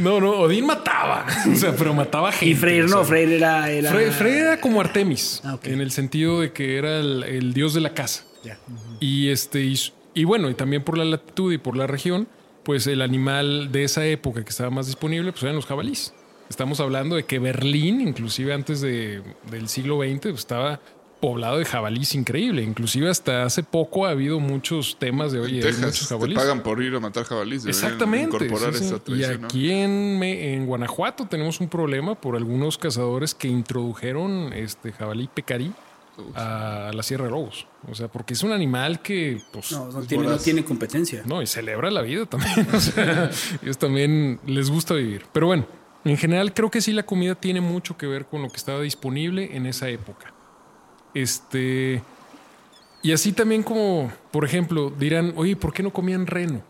No, 0.00 0.20
no, 0.20 0.32
Odín 0.32 0.66
mataba. 0.66 1.26
O 1.50 1.54
sea, 1.56 1.74
pero 1.76 1.94
mataba 1.94 2.32
gente. 2.32 2.46
y 2.46 2.54
Freyr 2.54 2.84
o 2.84 2.88
sea. 2.88 2.96
no, 2.98 3.04
Freyr 3.04 3.30
era. 3.32 3.70
era... 3.70 3.90
Freyr 3.92 4.34
era 4.38 4.60
como 4.60 4.80
Artemis, 4.80 5.40
Ah, 5.44 5.58
en 5.62 5.80
el 5.80 5.90
sentido 5.92 6.40
de 6.40 6.52
que 6.52 6.76
era 6.76 6.98
el, 6.98 7.22
el 7.24 7.52
dios 7.54 7.74
de 7.74 7.80
la 7.80 7.94
casa. 7.94 8.24
Y 8.98 9.28
este, 9.28 9.62
y, 9.62 9.78
y 10.14 10.24
bueno, 10.24 10.50
y 10.50 10.54
también 10.54 10.82
por 10.82 10.98
la 10.98 11.04
latitud 11.04 11.52
y 11.52 11.58
por 11.58 11.76
la 11.76 11.86
región, 11.86 12.26
pues 12.64 12.86
el 12.88 13.00
animal 13.02 13.70
de 13.70 13.84
esa 13.84 14.04
época 14.06 14.42
que 14.44 14.50
estaba 14.50 14.70
más 14.70 14.86
disponible, 14.86 15.30
pues 15.30 15.44
eran 15.44 15.54
los 15.54 15.66
jabalís. 15.66 16.12
Estamos 16.48 16.80
hablando 16.80 17.14
de 17.16 17.24
que 17.24 17.38
Berlín, 17.38 18.00
inclusive 18.00 18.52
antes 18.52 18.80
de- 18.80 19.22
del 19.50 19.68
siglo 19.68 20.00
XX, 20.02 20.20
pues, 20.22 20.38
estaba 20.40 20.80
poblado 21.22 21.58
de 21.58 21.64
jabalís 21.64 22.16
increíble. 22.16 22.64
Inclusive 22.64 23.08
hasta 23.08 23.44
hace 23.44 23.62
poco 23.62 24.06
ha 24.06 24.10
habido 24.10 24.40
muchos 24.40 24.96
temas 24.98 25.30
de, 25.30 25.38
hay 25.38 25.72
muchos 25.74 26.00
te 26.00 26.06
jabalís. 26.06 26.36
pagan 26.36 26.64
por 26.64 26.82
ir 26.82 26.96
a 26.96 27.00
matar 27.00 27.22
jabalíes. 27.22 27.62
deberían 27.62 27.84
Exactamente. 27.84 28.44
Incorporar 28.44 28.74
sí, 28.74 28.88
sí. 28.88 29.12
Y 29.12 29.22
aquí 29.22 29.70
en, 29.70 30.66
Guanajuato 30.66 31.26
tenemos 31.26 31.60
un 31.60 31.68
problema 31.68 32.16
por 32.16 32.34
algunos 32.34 32.76
cazadores 32.76 33.36
que 33.36 33.46
introdujeron 33.46 34.52
este 34.52 34.90
jabalí 34.90 35.28
pecarí 35.32 35.72
a 36.34 36.90
la 36.92 37.02
Sierra 37.04 37.26
de 37.26 37.30
Lobos. 37.30 37.68
O 37.88 37.94
sea, 37.94 38.08
porque 38.08 38.34
es 38.34 38.42
un 38.42 38.50
animal 38.50 39.00
que, 39.00 39.40
pues, 39.52 39.70
No, 39.70 40.02
tiene, 40.02 40.26
no 40.26 40.38
tiene 40.38 40.64
competencia. 40.64 41.22
no, 41.24 41.40
y 41.40 41.46
celebra 41.46 41.92
la 41.92 42.02
vida 42.02 42.26
también. 42.26 42.66
O 42.74 42.80
sea, 42.80 43.30
ellos 43.62 43.78
también 43.78 44.40
les 44.44 44.70
gusta 44.70 44.94
vivir. 44.94 45.26
Pero 45.32 45.46
bueno, 45.46 45.68
en 46.04 46.16
general 46.16 46.52
creo 46.52 46.68
que 46.68 46.80
sí 46.80 46.92
la 46.92 47.04
comida 47.04 47.36
tiene 47.36 47.60
mucho 47.60 47.96
que 47.96 48.08
ver 48.08 48.26
con 48.26 48.42
lo 48.42 48.48
que 48.48 48.56
estaba 48.56 48.80
disponible 48.80 49.56
en 49.56 49.66
esa 49.66 49.88
época. 49.88 50.34
Este. 51.14 52.02
Y 53.02 53.12
así 53.12 53.32
también 53.32 53.62
como, 53.62 54.12
por 54.30 54.44
ejemplo, 54.44 54.90
dirán, 54.90 55.32
oye, 55.36 55.56
¿por 55.56 55.72
qué 55.72 55.82
no 55.82 55.92
comían 55.92 56.26
reno? 56.26 56.62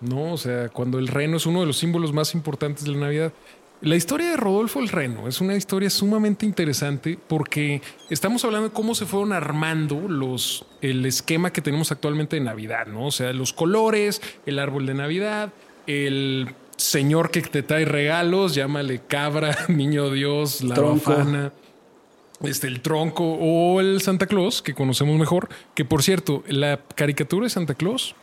No, 0.00 0.32
o 0.32 0.36
sea, 0.36 0.68
cuando 0.68 0.98
el 0.98 1.08
reno 1.08 1.36
es 1.36 1.46
uno 1.46 1.60
de 1.60 1.66
los 1.66 1.78
símbolos 1.78 2.12
más 2.12 2.34
importantes 2.34 2.84
de 2.84 2.92
la 2.92 2.98
Navidad. 2.98 3.32
La 3.80 3.96
historia 3.96 4.30
de 4.30 4.36
Rodolfo 4.36 4.80
el 4.80 4.88
Reno 4.88 5.28
es 5.28 5.42
una 5.42 5.56
historia 5.56 5.90
sumamente 5.90 6.46
interesante 6.46 7.18
porque 7.28 7.82
estamos 8.08 8.42
hablando 8.44 8.68
de 8.68 8.74
cómo 8.74 8.94
se 8.94 9.04
fueron 9.04 9.34
armando 9.34 10.08
los, 10.08 10.64
el 10.80 11.04
esquema 11.04 11.52
que 11.52 11.60
tenemos 11.60 11.92
actualmente 11.92 12.36
de 12.36 12.42
Navidad, 12.42 12.86
¿no? 12.86 13.06
O 13.06 13.10
sea, 13.10 13.34
los 13.34 13.52
colores, 13.52 14.22
el 14.46 14.58
árbol 14.58 14.86
de 14.86 14.94
Navidad, 14.94 15.52
el 15.86 16.54
señor 16.76 17.30
que 17.30 17.42
te 17.42 17.62
trae 17.62 17.84
regalos, 17.84 18.54
llámale 18.54 19.02
cabra, 19.06 19.54
niño 19.68 20.10
Dios, 20.10 20.62
la 20.62 20.80
bafana, 20.80 21.52
este, 22.46 22.66
el 22.66 22.80
tronco 22.80 23.24
o 23.24 23.80
el 23.80 24.00
Santa 24.00 24.26
Claus, 24.26 24.62
que 24.62 24.74
conocemos 24.74 25.18
mejor. 25.18 25.48
Que 25.74 25.84
por 25.84 26.02
cierto, 26.02 26.42
la 26.46 26.80
caricatura 26.94 27.44
de 27.44 27.50
Santa 27.50 27.74
Claus 27.74 28.14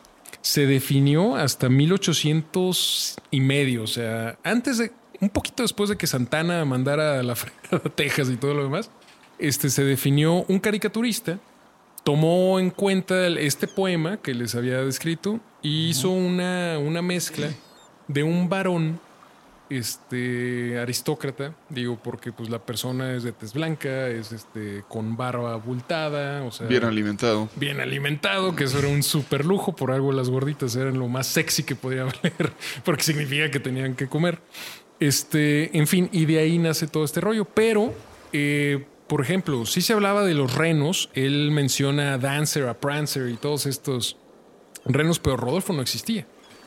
se 0.42 0.66
definió 0.66 1.36
hasta 1.36 1.70
1800 1.70 3.18
y 3.32 3.42
medio. 3.42 3.84
O 3.84 3.88
sea, 3.88 4.38
antes 4.44 4.78
de, 4.78 4.92
un 5.20 5.30
poquito 5.30 5.64
después 5.64 5.90
de 5.90 5.98
que 5.98 6.08
Santana 6.08 6.64
mandara 6.66 7.20
a 7.20 7.24
la 7.24 7.36
fregada 7.38 7.82
a 7.86 7.90
Texas 7.90 8.30
y 8.30 8.38
todo 8.38 8.54
lo 8.54 8.64
demás, 8.64 8.90
este, 9.40 9.70
se 9.70 9.84
definió 9.84 10.46
un 10.48 10.60
caricaturista, 10.60 11.40
tomó 12.04 12.60
en 12.60 12.70
cuenta 12.70 13.28
este 13.28 13.68
poema 13.68 14.18
que 14.18 14.34
les 14.34 14.56
había 14.56 14.84
descrito 14.84 15.40
y 15.62 15.90
hizo 15.90 16.10
una, 16.10 16.78
una 16.80 17.02
mezcla 17.02 17.50
de 18.08 18.24
un 18.24 18.50
varón 18.50 19.00
este 19.72 20.78
aristócrata, 20.80 21.56
digo, 21.70 21.98
porque 22.04 22.32
pues 22.32 22.50
la 22.50 22.60
persona 22.60 23.16
es 23.16 23.24
de 23.24 23.32
tez 23.32 23.54
blanca, 23.54 24.08
es 24.10 24.32
este 24.32 24.84
con 24.88 25.16
barba 25.16 25.54
abultada, 25.54 26.44
o 26.44 26.52
sea, 26.52 26.68
Bien 26.68 26.84
alimentado. 26.84 27.50
bien 27.56 27.80
alimentado, 27.80 28.56
que 28.56 28.66
eso 28.66 28.80
era 28.80 28.90
un 28.90 29.02
super 29.04 29.46
lujo, 29.46 29.76
por 29.76 29.92
algo 29.92 30.12
las 30.12 30.30
gorditas 30.30 30.76
eran 30.76 31.00
lo 31.00 31.08
más 31.08 31.28
sexy 31.28 31.64
que 31.64 31.76
podía 31.76 32.04
valer, 32.24 32.54
porque 32.84 33.04
significa 33.04 33.50
que 33.50 33.60
tenían 33.60 33.96
que 33.96 34.08
comer. 34.08 34.40
Este, 35.00 35.76
en 35.78 35.88
fin, 35.88 36.10
y 36.12 36.26
de 36.26 36.40
ahí 36.40 36.58
nace 36.60 36.88
todo 36.88 37.04
este 37.04 37.22
rollo, 37.22 37.46
pero 37.46 37.94
eh, 38.34 38.86
por 39.08 39.22
ejemplo, 39.22 39.66
si 39.66 39.82
se 39.82 39.94
hablaba 39.94 40.24
de 40.24 40.34
los 40.34 40.54
renos, 40.56 41.10
él 41.14 41.52
menciona 41.52 42.14
a 42.14 42.18
Dancer, 42.18 42.68
a 42.68 42.80
Prancer 42.80 43.30
y 43.30 43.36
todos 43.36 43.66
estos 43.66 44.16
renos, 44.86 45.20
pero 45.20 45.38
Rodolfo 45.38 45.74
no 45.74 45.82
existía. 45.82 46.26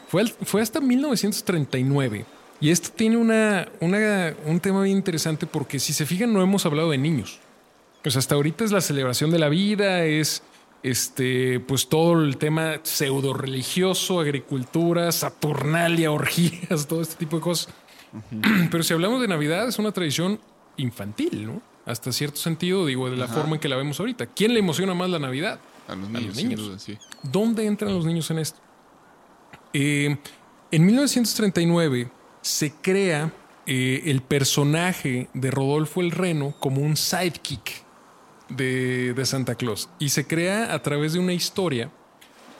Fue, 0.08 0.26
fue 0.26 0.60
hasta 0.60 0.80
1939. 0.80 2.26
Y 2.64 2.70
esto 2.70 2.88
tiene 2.96 3.18
una, 3.18 3.68
una- 3.80 4.34
un 4.46 4.58
tema 4.58 4.80
bien 4.82 4.96
interesante 4.96 5.46
porque 5.46 5.78
si 5.78 5.92
se 5.92 6.06
fijan 6.06 6.32
no 6.32 6.40
hemos 6.40 6.64
hablado 6.64 6.90
de 6.92 6.96
niños. 6.96 7.38
Pues 8.02 8.16
hasta 8.16 8.36
ahorita 8.36 8.64
es 8.64 8.72
la 8.72 8.80
celebración 8.80 9.30
de 9.30 9.38
la 9.38 9.50
vida, 9.50 10.04
es 10.04 10.42
este, 10.82 11.60
pues 11.60 11.88
todo 11.90 12.22
el 12.22 12.38
tema 12.38 12.80
pseudo 12.82 13.34
religioso, 13.34 14.18
agricultura, 14.18 15.12
saturnalia, 15.12 16.10
orgías, 16.20 16.86
todo 16.88 17.02
este 17.02 17.16
tipo 17.16 17.36
de 17.36 17.42
cosas. 17.42 17.68
Pero 18.70 18.82
si 18.82 18.94
hablamos 18.94 19.20
de 19.20 19.28
Navidad, 19.28 19.68
es 19.68 19.78
una 19.78 19.92
tradición 19.92 20.40
infantil, 20.78 21.44
¿no? 21.46 21.60
Hasta 21.84 22.12
cierto 22.12 22.38
sentido, 22.38 22.86
digo, 22.86 23.10
de 23.10 23.16
la 23.18 23.28
forma 23.28 23.56
en 23.56 23.60
que 23.60 23.68
la 23.68 23.76
vemos 23.76 24.00
ahorita. 24.00 24.24
¿Quién 24.28 24.54
le 24.54 24.60
emociona 24.60 24.94
más 24.94 25.10
la 25.10 25.18
Navidad? 25.18 25.60
A 25.86 25.94
los 25.94 26.08
A 26.08 26.12
niños, 26.12 26.26
los 26.28 26.36
niños. 26.36 26.60
duda, 26.60 26.78
sí. 26.78 26.96
¿Dónde 27.22 27.66
entran 27.66 27.92
los 27.92 28.06
niños 28.06 28.30
en 28.30 28.38
esto? 28.38 28.58
Eh, 29.74 30.16
en 30.70 30.86
1939 30.86 32.10
se 32.44 32.72
crea 32.74 33.32
eh, 33.66 34.02
el 34.04 34.20
personaje 34.20 35.28
de 35.32 35.50
Rodolfo 35.50 36.02
el 36.02 36.10
Reno 36.10 36.54
como 36.60 36.82
un 36.82 36.96
sidekick 36.98 37.82
de, 38.50 39.14
de 39.14 39.24
Santa 39.26 39.54
Claus 39.54 39.88
y 39.98 40.10
se 40.10 40.26
crea 40.26 40.74
a 40.74 40.82
través 40.82 41.14
de 41.14 41.18
una 41.20 41.32
historia 41.32 41.90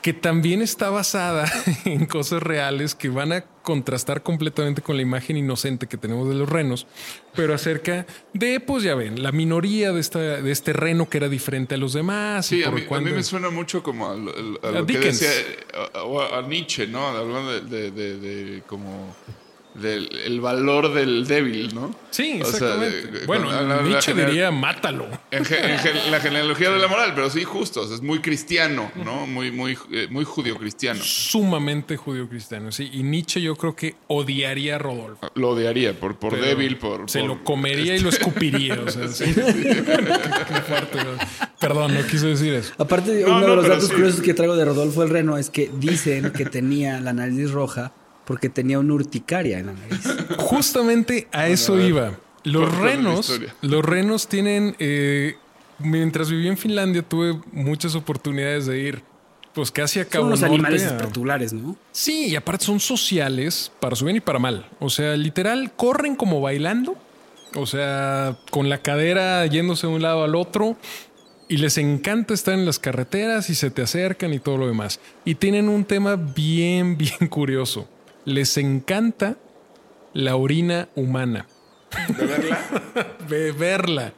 que 0.00 0.14
también 0.14 0.62
está 0.62 0.88
basada 0.90 1.44
en 1.84 2.06
cosas 2.06 2.42
reales 2.42 2.94
que 2.94 3.10
van 3.10 3.32
a 3.32 3.42
contrastar 3.62 4.22
completamente 4.22 4.80
con 4.80 4.96
la 4.96 5.02
imagen 5.02 5.36
inocente 5.36 5.86
que 5.86 5.96
tenemos 5.98 6.28
de 6.28 6.34
los 6.34 6.48
renos, 6.48 6.86
pero 7.34 7.54
acerca 7.54 8.06
de, 8.34 8.60
pues 8.60 8.82
ya 8.82 8.94
ven, 8.94 9.22
la 9.22 9.32
minoría 9.32 9.92
de, 9.92 10.00
esta, 10.00 10.18
de 10.18 10.50
este 10.52 10.72
reno 10.74 11.08
que 11.10 11.16
era 11.18 11.28
diferente 11.30 11.74
a 11.74 11.78
los 11.78 11.92
demás. 11.94 12.50
y 12.52 12.56
Sí, 12.56 12.64
a 12.64 12.70
mí, 12.70 12.82
a 12.82 12.86
cuando- 12.86 13.10
mí 13.10 13.16
me 13.16 13.22
suena 13.22 13.48
mucho 13.50 13.82
como 13.82 14.10
a, 14.10 14.14
lo- 14.16 14.30
a 14.62 14.68
A 14.68 14.72
lo 14.72 14.86
que 14.86 14.98
decía, 14.98 15.28
a, 15.94 15.98
a- 15.98 16.38
a 16.38 16.42
Nietzsche, 16.48 16.86
¿no? 16.86 17.06
Hablando 17.06 17.60
de, 17.62 17.90
de- 17.90 17.90
de- 17.90 18.16
de 18.18 18.62
como 18.62 19.14
del 19.74 20.08
el 20.24 20.40
valor 20.40 20.94
del 20.94 21.26
débil, 21.26 21.74
¿no? 21.74 21.94
Sí, 22.10 22.40
O 22.40 22.44
sea, 22.46 22.76
de- 22.76 22.86
exactamente. 22.88 23.26
bueno, 23.26 23.46
con- 23.46 23.68
la- 23.68 23.76
la 23.76 23.82
Nietzsche 23.82 24.14
diría 24.14 24.50
mátalo. 24.52 25.06
En, 25.32 25.42
la 26.12 26.20
genealogía 26.20 26.70
de 26.70 26.78
la 26.78 26.86
moral, 26.86 27.12
pero 27.14 27.28
sí 27.28 27.42
justo, 27.42 27.80
o 27.82 27.86
sea, 27.86 27.96
es 27.96 28.02
muy 28.02 28.20
cristiano, 28.20 28.92
¿no? 29.04 29.26
Muy, 29.26 29.50
muy, 29.50 29.76
eh, 29.92 30.06
muy 30.10 30.24
judío-cristiano. 30.24 31.00
Sumamente 31.02 31.96
judío-cristiano, 31.96 32.70
sí. 32.70 32.88
Y 32.92 33.02
Nietzsche 33.02 33.40
yo 33.42 33.56
creo 33.56 33.74
que 33.74 33.96
odiaría 34.06 34.76
a 34.76 34.78
Rodolfo. 34.78 35.28
Lo 35.34 35.50
odiaría 35.50 35.92
por, 35.98 36.16
por 36.18 36.30
Pero 36.34 36.44
débil, 36.46 36.76
por... 36.76 37.10
Se 37.10 37.18
por- 37.20 37.28
lo 37.28 37.42
comería 37.44 37.96
y 37.96 37.98
lo 38.00 38.10
escupiría. 38.10 38.74
O 38.80 38.88
sea, 38.90 39.08
sí. 39.08 39.24
Qué 39.34 40.60
fuerte, 40.68 40.98
¿no? 40.98 41.48
Perdón, 41.58 41.94
no 41.94 42.06
quise 42.06 42.26
decir 42.28 42.54
eso. 42.54 42.72
Aparte, 42.78 43.22
No, 43.26 43.38
uno 43.38 43.40
no, 43.40 43.46
de 43.50 43.56
los 43.56 43.68
datos 43.68 43.88
sí. 43.88 43.94
curiosos 43.94 44.20
que 44.20 44.34
traigo 44.34 44.54
de 44.56 44.64
Rodolfo 44.64 45.02
el 45.02 45.10
Reno 45.10 45.36
es 45.38 45.50
que 45.50 45.70
dicen 45.78 46.30
que 46.32 46.44
tenía 46.46 47.00
la 47.00 47.12
nariz 47.12 47.50
roja 47.50 47.92
porque 48.24 48.48
tenía 48.48 48.78
una 48.78 48.94
urticaria 48.94 49.58
en 49.58 49.66
la 49.66 49.72
nariz. 49.74 50.04
Justamente 50.38 51.28
a 51.32 51.48
eso 51.48 51.74
a 51.74 51.76
ver. 51.76 51.86
iba. 51.88 52.18
Los 52.44 52.76
renos, 52.78 53.40
los 53.62 53.84
renos 53.84 54.28
tienen. 54.28 54.76
eh, 54.78 55.36
mientras 55.78 56.30
viví 56.30 56.46
en 56.48 56.56
Finlandia, 56.58 57.02
tuve 57.02 57.40
muchas 57.52 57.94
oportunidades 57.94 58.66
de 58.66 58.78
ir, 58.80 59.02
pues 59.54 59.70
casi 59.70 59.98
a 60.00 60.04
Son 60.04 60.10
Cabo 60.10 60.26
unos 60.26 60.40
Norte 60.40 60.54
animales 60.54 60.82
a- 60.82 60.86
espectaculares, 60.88 61.52
¿no? 61.52 61.76
Sí, 61.92 62.26
y 62.28 62.36
aparte 62.36 62.64
son 62.66 62.80
sociales 62.80 63.72
para 63.80 63.96
su 63.96 64.04
bien 64.04 64.18
y 64.18 64.20
para 64.20 64.38
mal. 64.38 64.68
O 64.78 64.90
sea, 64.90 65.16
literal, 65.16 65.72
corren 65.74 66.16
como 66.16 66.40
bailando. 66.40 66.96
O 67.56 67.66
sea, 67.66 68.36
con 68.50 68.68
la 68.68 68.78
cadera 68.82 69.46
yéndose 69.46 69.86
de 69.86 69.92
un 69.94 70.02
lado 70.02 70.24
al 70.24 70.34
otro. 70.34 70.76
Y 71.48 71.58
les 71.58 71.76
encanta 71.78 72.32
estar 72.34 72.54
en 72.54 72.64
las 72.66 72.78
carreteras 72.78 73.48
y 73.50 73.54
se 73.54 73.70
te 73.70 73.82
acercan 73.82 74.32
y 74.32 74.38
todo 74.38 74.56
lo 74.56 74.66
demás. 74.66 74.98
Y 75.24 75.34
tienen 75.36 75.68
un 75.68 75.84
tema 75.84 76.16
bien, 76.16 76.96
bien 76.98 77.28
curioso. 77.28 77.88
Les 78.24 78.56
encanta 78.56 79.36
la 80.12 80.36
orina 80.36 80.88
humana. 80.94 81.46
¿De 82.16 82.26
verla? 82.26 82.58
Beberla. 83.28 84.12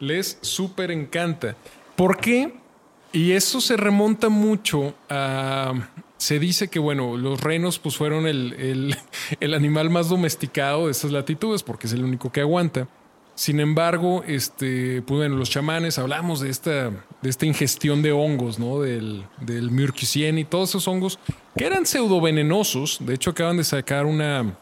Les 0.00 0.38
súper 0.42 0.90
encanta. 0.90 1.56
¿Por 1.96 2.18
qué? 2.18 2.54
Y 3.12 3.32
eso 3.32 3.60
se 3.60 3.76
remonta 3.76 4.28
mucho 4.28 4.94
a... 5.08 5.72
Se 6.18 6.38
dice 6.38 6.68
que, 6.68 6.78
bueno, 6.78 7.16
los 7.16 7.40
renos 7.40 7.78
pues 7.78 7.96
fueron 7.96 8.26
el, 8.26 8.52
el- 8.54 8.96
el 9.40 9.54
animal 9.54 9.90
más 9.90 10.08
domesticado 10.08 10.86
de 10.86 10.92
estas 10.92 11.10
latitudes 11.12 11.62
porque 11.62 11.86
es 11.86 11.92
el 11.92 12.04
único 12.04 12.30
que 12.32 12.40
aguanta. 12.40 12.88
Sin 13.36 13.60
embargo, 13.60 14.24
este, 14.26 15.02
pues 15.02 15.18
bueno, 15.18 15.36
los 15.36 15.50
chamanes 15.50 15.98
hablamos 15.98 16.40
de 16.40 16.48
esta, 16.48 16.90
de 17.20 17.28
esta 17.28 17.44
ingestión 17.44 18.00
de 18.00 18.10
hongos, 18.10 18.58
¿no? 18.58 18.80
Del, 18.80 19.24
del 19.42 19.70
y 20.38 20.44
todos 20.44 20.70
esos 20.70 20.88
hongos 20.88 21.18
que 21.54 21.66
eran 21.66 21.84
pseudo 21.84 22.22
venenosos. 22.22 22.96
De 23.00 23.12
hecho, 23.14 23.30
acaban 23.30 23.58
de 23.58 23.64
sacar 23.64 24.06
una, 24.06 24.56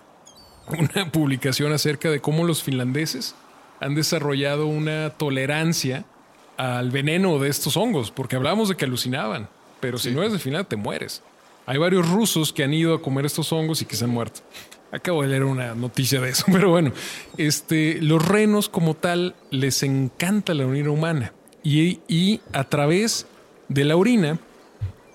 una 0.68 1.10
publicación 1.12 1.72
acerca 1.72 2.10
de 2.10 2.20
cómo 2.20 2.42
los 2.42 2.64
finlandeses 2.64 3.36
han 3.78 3.94
desarrollado 3.94 4.66
una 4.66 5.10
tolerancia 5.10 6.04
al 6.56 6.90
veneno 6.90 7.38
de 7.38 7.50
estos 7.50 7.76
hongos, 7.76 8.10
porque 8.10 8.34
hablábamos 8.34 8.68
de 8.68 8.76
que 8.76 8.86
alucinaban, 8.86 9.48
pero 9.78 9.98
si 9.98 10.10
no 10.10 10.20
eres 10.20 10.32
de 10.32 10.40
Finlandia 10.40 10.68
te 10.68 10.76
mueres. 10.76 11.22
Hay 11.66 11.78
varios 11.78 12.08
rusos 12.08 12.52
que 12.52 12.64
han 12.64 12.74
ido 12.74 12.94
a 12.94 13.00
comer 13.00 13.24
estos 13.24 13.52
hongos 13.52 13.82
y 13.82 13.84
que 13.84 13.94
se 13.94 14.04
han 14.04 14.10
muerto. 14.10 14.40
Acabo 14.92 15.22
de 15.22 15.28
leer 15.28 15.44
una 15.44 15.74
noticia 15.74 16.20
de 16.20 16.30
eso, 16.30 16.44
pero 16.52 16.70
bueno, 16.70 16.92
este, 17.36 18.00
los 18.00 18.26
renos 18.26 18.68
como 18.68 18.94
tal 18.94 19.34
les 19.50 19.82
encanta 19.82 20.54
la 20.54 20.66
orina 20.66 20.90
humana 20.90 21.32
y, 21.64 22.40
a 22.52 22.64
través 22.64 23.26
de 23.68 23.84
la 23.84 23.96
orina 23.96 24.38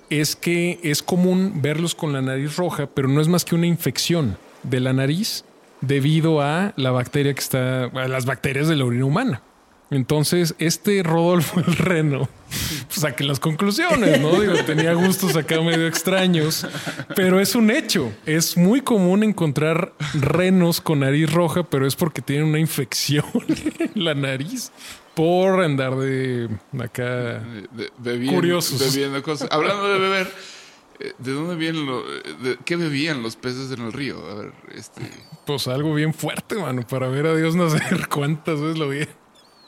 es 0.09 0.35
que 0.35 0.79
es 0.83 1.03
común 1.03 1.61
verlos 1.61 1.93
con 1.93 2.11
la 2.11 2.21
nariz 2.21 2.57
roja, 2.57 2.87
pero 2.87 3.07
no 3.07 3.21
es 3.21 3.27
más 3.27 3.45
que 3.45 3.53
una 3.53 3.67
infección 3.67 4.37
de 4.63 4.79
la 4.79 4.91
nariz 4.91 5.45
debido 5.81 6.41
a 6.41 6.73
la 6.75 6.91
bacteria 6.91 7.33
que 7.33 7.39
está, 7.39 7.85
a 7.85 8.07
las 8.07 8.25
bacterias 8.25 8.67
de 8.67 8.75
la 8.75 8.85
orina 8.85 9.05
humana. 9.05 9.43
Entonces, 9.91 10.53
este 10.59 11.01
Rodolfo 11.01 11.59
el 11.59 11.75
Reno, 11.75 12.29
pues 12.87 13.01
saque 13.01 13.23
las 13.23 13.39
conclusiones, 13.39 14.21
¿no? 14.21 14.39
Digo, 14.39 14.53
tenía 14.65 14.93
gustos 14.93 15.35
acá 15.35 15.59
medio 15.61 15.87
extraños, 15.87 16.67
pero 17.15 17.39
es 17.39 17.55
un 17.55 17.71
hecho. 17.71 18.11
Es 18.27 18.55
muy 18.55 18.81
común 18.81 19.23
encontrar 19.23 19.93
renos 20.13 20.79
con 20.79 20.99
nariz 20.99 21.31
roja, 21.33 21.63
pero 21.63 21.87
es 21.87 21.95
porque 21.95 22.21
tienen 22.21 22.45
una 22.47 22.59
infección 22.59 23.25
en 23.79 24.03
la 24.03 24.13
nariz 24.13 24.71
por 25.15 25.63
andar 25.63 25.95
de 25.95 26.49
acá 26.79 27.03
De- 27.71 27.91
bebiendo, 27.97 28.35
Curiosos. 28.35 28.93
bebiendo 28.93 29.23
cosas. 29.23 29.49
Hablando 29.51 29.91
de 29.91 29.99
beber, 29.99 30.31
eh, 30.99 31.13
¿de 31.17 31.31
dónde 31.31 31.55
vienen 31.55 31.87
los... 31.87 32.03
¿Qué 32.63 32.75
bebían 32.75 33.23
los 33.23 33.35
peces 33.35 33.71
en 33.71 33.81
el 33.85 33.91
río? 33.91 34.23
A 34.29 34.35
ver, 34.35 34.51
este... 34.75 35.01
Pues 35.47 35.67
algo 35.67 35.95
bien 35.95 36.13
fuerte, 36.13 36.55
mano, 36.55 36.83
para 36.87 37.07
ver 37.09 37.25
a 37.25 37.35
Dios 37.35 37.55
nacer. 37.55 38.07
¿Cuántas 38.09 38.61
veces 38.61 38.77
lo 38.77 38.87
vi? 38.89 39.07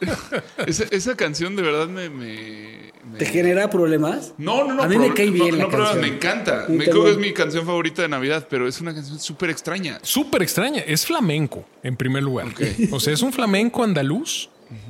Esa, 0.67 0.83
esa 0.91 1.15
canción 1.15 1.55
de 1.55 1.61
verdad 1.61 1.87
me... 1.87 2.09
me- 2.09 2.91
me- 3.11 3.17
¿Te 3.17 3.25
genera 3.25 3.69
problemas? 3.69 4.33
No, 4.37 4.63
no, 4.65 4.73
no. 4.75 4.83
A 4.83 4.87
mí 4.87 4.97
me 4.97 5.13
cae 5.13 5.29
bien 5.31 5.49
no, 5.51 5.55
la 5.57 5.63
no, 5.63 5.69
problemas, 5.69 5.97
me 5.97 6.07
encanta. 6.07 6.65
Me 6.69 6.85
creo 6.85 7.03
que 7.05 7.11
es 7.11 7.17
mi 7.17 7.33
canción 7.33 7.65
favorita 7.65 8.01
de 8.03 8.07
Navidad, 8.09 8.47
pero 8.49 8.67
es 8.67 8.79
una 8.79 8.93
canción 8.93 9.19
súper 9.19 9.49
extraña. 9.49 9.99
Súper 10.03 10.41
extraña. 10.43 10.81
Es 10.85 11.05
flamenco, 11.05 11.65
en 11.83 11.95
primer 11.97 12.23
lugar. 12.23 12.47
O 12.91 12.99
sea, 12.99 13.13
es 13.13 13.21
un 13.21 13.33
flamenco 13.33 13.83
andaluz, 13.83 14.49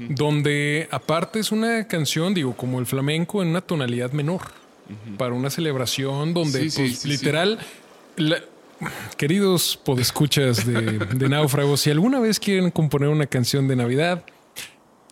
donde 0.09 0.88
aparte 0.91 1.39
es 1.39 1.51
una 1.51 1.88
canción, 1.88 2.33
digo, 2.33 2.55
como 2.55 2.79
el 2.79 2.85
flamenco 2.85 3.41
en 3.41 3.49
una 3.49 3.61
tonalidad 3.61 4.11
menor, 4.11 4.41
para 5.17 5.33
una 5.33 5.49
celebración 5.49 6.33
donde, 6.33 6.69
sí, 6.69 6.77
pues, 6.81 6.99
sí, 6.99 7.07
literal, 7.07 7.59
la- 8.17 8.41
queridos 9.17 9.79
podescuchas 9.83 10.65
de, 10.65 10.99
de 10.99 11.29
Náufragos, 11.29 11.81
si 11.81 11.91
alguna 11.91 12.19
vez 12.19 12.39
quieren 12.39 12.71
componer 12.71 13.09
una 13.09 13.25
canción 13.27 13.67
de 13.67 13.75
Navidad, 13.77 14.23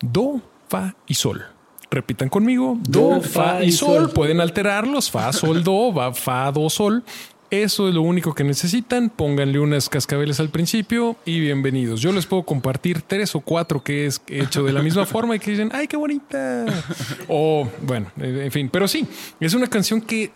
Do, 0.02 0.42
Fa 0.68 0.96
y 1.08 1.14
Sol. 1.14 1.46
Repitan 1.92 2.30
conmigo, 2.30 2.78
Do, 2.82 3.22
Fa 3.22 3.64
y 3.64 3.72
Sol. 3.72 4.12
Pueden 4.12 4.42
alterarlos, 4.42 5.10
Fa, 5.10 5.34
Sol, 5.34 5.64
Do, 5.64 5.94
va, 5.98 6.14
Fa, 6.14 6.52
Do, 6.52 6.70
Sol. 6.70 7.04
Eso 7.52 7.90
es 7.90 7.96
lo 7.96 8.04
único 8.04 8.36
que 8.36 8.44
necesitan. 8.44 9.10
Pónganle 9.10 9.60
unas 9.60 9.90
cascabeles 9.90 10.40
al 10.40 10.50
principio 10.50 11.16
y 11.26 11.40
bienvenidos. 11.40 12.00
Yo 12.00 12.12
les 12.12 12.28
puedo 12.28 12.44
compartir 12.44 13.02
tres 13.02 13.34
o 13.34 13.40
cuatro 13.40 13.84
que 13.84 14.06
es 14.06 14.22
hecho 14.28 14.64
de 14.64 14.72
la 14.72 14.84
misma 14.84 15.06
forma 15.08 15.36
y 15.36 15.40
que 15.40 15.52
dicen, 15.52 15.72
¡ay, 15.74 15.88
qué 15.88 15.98
bonita! 15.98 16.68
O, 17.28 17.68
bueno, 17.82 18.12
en 18.18 18.52
fin. 18.52 18.70
Pero 18.72 18.88
sí, 18.88 19.08
es 19.40 19.56
una 19.56 19.66
canción 19.66 20.00
que 20.00 20.32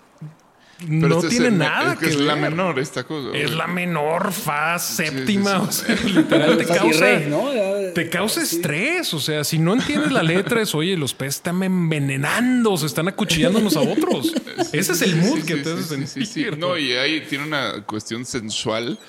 Pero 0.79 1.07
no 1.07 1.15
este 1.15 1.27
es 1.27 1.31
tiene 1.31 1.47
el- 1.47 1.57
nada 1.57 1.93
es 1.93 1.99
que, 1.99 2.05
es 2.07 2.15
la 2.19 2.35
menor 2.35 2.77
esta 2.79 3.03
cosa. 3.05 3.37
Es 3.37 3.51
la 3.51 3.67
menor 3.67 4.33
fa 4.33 4.77
séptima. 4.79 5.71
sí, 5.71 5.83
O 5.85 5.95
sea, 5.95 6.05
literal 6.13 6.57
te 6.57 6.65
causa, 6.65 7.19
¿no? 7.21 7.45
Te 7.93 8.09
causa 8.09 8.41
estrés. 8.41 9.13
O 9.13 9.19
sea, 9.19 9.43
si 9.43 9.59
no 9.59 9.73
entiendes 9.73 10.11
la 10.11 10.23
letra, 10.23 10.61
es 10.61 10.75
oye, 10.75 10.97
los 10.97 11.13
peces 11.13 11.35
están 11.37 11.61
envenenando, 11.63 12.75
se 12.77 12.87
están 12.87 13.07
acuchillándonos 13.07 13.77
a 13.77 13.81
otros. 13.81 14.33
Ese 14.73 14.91
es 14.93 15.01
el 15.03 15.15
mood 15.17 15.37
Sí, 15.39 15.43
que 15.45 15.55
sí, 15.57 15.61
te 15.63 15.73
hace 15.73 15.83
sí, 15.83 15.95
sí, 15.95 16.07
sí, 16.07 16.25
sí. 16.25 16.25
sentir. 16.25 16.57
No, 16.57 16.77
y 16.77 16.91
ahí 16.93 17.21
tiene 17.29 17.45
una 17.45 17.83
cuestión 17.85 18.25
sensual 18.25 18.99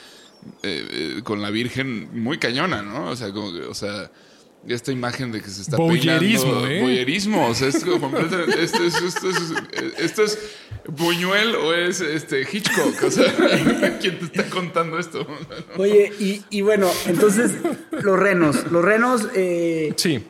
eh, 0.63 0.87
eh, 1.19 1.21
con 1.25 1.41
la 1.43 1.51
Virgen 1.51 2.23
muy 2.23 2.39
cañona, 2.39 2.83
¿no? 2.83 3.11
O 3.11 3.17
sea, 3.17 3.33
como 3.33 3.53
que, 3.53 3.61
o 3.63 3.75
sea, 3.75 4.11
esta 4.69 4.93
imagen 4.93 5.31
de 5.33 5.41
que 5.43 5.49
se 5.51 5.63
está 5.63 5.77
Voyerismo, 5.77 6.45
peinando. 6.63 6.69
¿eh? 6.69 6.81
Voyerismo, 6.83 7.49
o 7.49 7.55
sea, 7.55 7.69
es 7.69 7.85
como 7.85 8.01
completamente- 8.11 8.63
esto, 8.63 8.83
es, 8.83 8.95
esto, 9.03 9.29
es, 9.31 9.39
esto 9.99 10.23
es 10.23 10.39
Buñuel 10.89 11.55
o 11.57 11.75
es 11.75 12.01
este 12.01 12.43
Hitchcock, 12.51 13.03
o 13.05 13.11
sea, 13.11 13.25
¿quién 14.01 14.19
te 14.19 14.25
está 14.27 14.45
contando 14.51 14.99
esto? 14.99 15.27
Oye, 15.77 16.13
y, 16.19 16.43
y 16.51 16.61
bueno, 16.63 16.91
entonces, 17.07 17.53
los 18.03 18.19
renos. 18.19 18.71
Los 18.71 18.85
renos 18.85 19.29
eh, 19.35 19.93
Sí. 19.97 20.25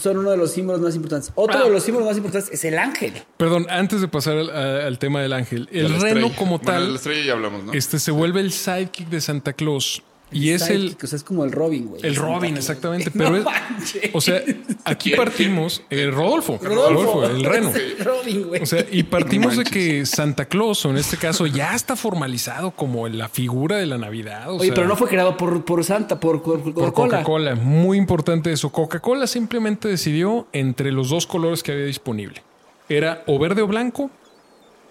son 0.00 0.18
uno 0.18 0.30
de 0.30 0.36
los 0.36 0.52
símbolos 0.52 0.80
más 0.80 0.94
importantes. 0.96 1.30
Otro 1.34 1.58
Ah. 1.60 1.64
de 1.64 1.70
los 1.70 1.82
símbolos 1.84 2.08
más 2.08 2.16
importantes 2.16 2.52
es 2.52 2.64
el 2.64 2.78
ángel. 2.78 3.12
Perdón, 3.36 3.66
antes 3.70 4.00
de 4.00 4.08
pasar 4.08 4.36
al, 4.38 4.98
tema 4.98 5.20
del 5.20 5.32
ángel, 5.32 5.68
el 5.72 5.88
reno 6.00 6.06
estrella. 6.28 6.36
como 6.36 6.58
Bueno, 6.58 6.72
de 6.72 6.78
la 6.80 6.86
tal, 6.86 6.96
estrella 6.96 7.24
ya 7.26 7.32
hablamos, 7.34 7.64
¿no? 7.64 7.72
este 7.74 7.98
se 7.98 8.10
vuelve 8.10 8.40
el 8.40 8.52
sidekick 8.52 9.08
de 9.08 9.20
Santa 9.20 9.52
Claus. 9.52 10.02
Y 10.30 10.50
es 10.50 10.68
el, 10.68 10.80
Sidekick, 10.82 11.04
o 11.04 11.06
sea, 11.06 11.16
es 11.16 11.24
como 11.24 11.44
el 11.44 11.52
Robin, 11.52 11.86
güey. 11.86 12.02
El 12.04 12.14
Robin, 12.16 12.56
exactamente. 12.56 13.10
No 13.14 13.24
Pero 13.24 13.36
es- 13.38 13.44
manches. 13.44 14.10
o 14.12 14.20
sea, 14.20 14.42
aquí 14.84 15.12
partimos, 15.12 15.82
eh, 15.88 16.10
Rodolfo, 16.10 16.58
Rodolfo. 16.62 17.20
Rodolfo, 17.22 17.24
el 17.24 17.44
reno. 17.44 17.72
El 17.74 17.98
Robin. 18.04 18.46
O 18.62 18.66
sea, 18.66 18.84
y 18.90 19.04
partimos 19.04 19.56
No 19.56 19.62
de 19.64 19.70
que 19.70 20.04
Santa 20.06 20.44
Claus, 20.44 20.84
o 20.84 20.90
en 20.90 20.98
este 20.98 21.16
caso, 21.16 21.46
ya 21.46 21.74
está 21.74 21.96
formalizado 21.96 22.72
como 22.72 23.08
la 23.08 23.28
figura 23.28 23.76
de 23.76 23.86
la 23.86 23.96
Navidad. 23.96 24.50
o 24.50 24.56
Oye, 24.56 24.66
sea, 24.66 24.74
pero 24.74 24.86
no 24.88 24.96
fue 24.96 25.08
creado 25.08 25.36
por, 25.36 25.64
por 25.64 25.82
Santa, 25.84 26.20
por, 26.20 26.42
por 26.42 26.62
por 26.62 26.74
Coca-Cola. 26.74 26.92
Coca-Cola. 27.22 27.54
Muy 27.54 27.96
importante 27.96 28.52
eso. 28.52 28.70
Coca-Cola 28.70 29.26
simplemente 29.26 29.88
decidió 29.88 30.46
entre 30.52 30.92
los 30.92 31.08
dos 31.08 31.26
colores 31.26 31.62
que 31.62 31.72
había 31.72 31.86
disponible. 31.86 32.42
Era 32.90 33.22
o 33.26 33.38
verde 33.38 33.62
o 33.62 33.66
blanco 33.66 34.10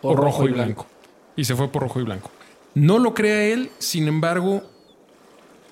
o, 0.01 0.15
rojo, 0.15 0.47
y 0.47 0.51
blanco. 0.51 0.85
Y 1.35 1.45
se 1.45 1.55
fue 1.55 1.67
por 1.69 1.83
rojo 1.83 1.99
y 1.99 2.03
blanco. 2.03 2.31
No 2.73 2.99
lo 2.99 3.13
crea 3.13 3.43
él, 3.45 3.71
sin 3.79 4.07
embargo, 4.07 4.63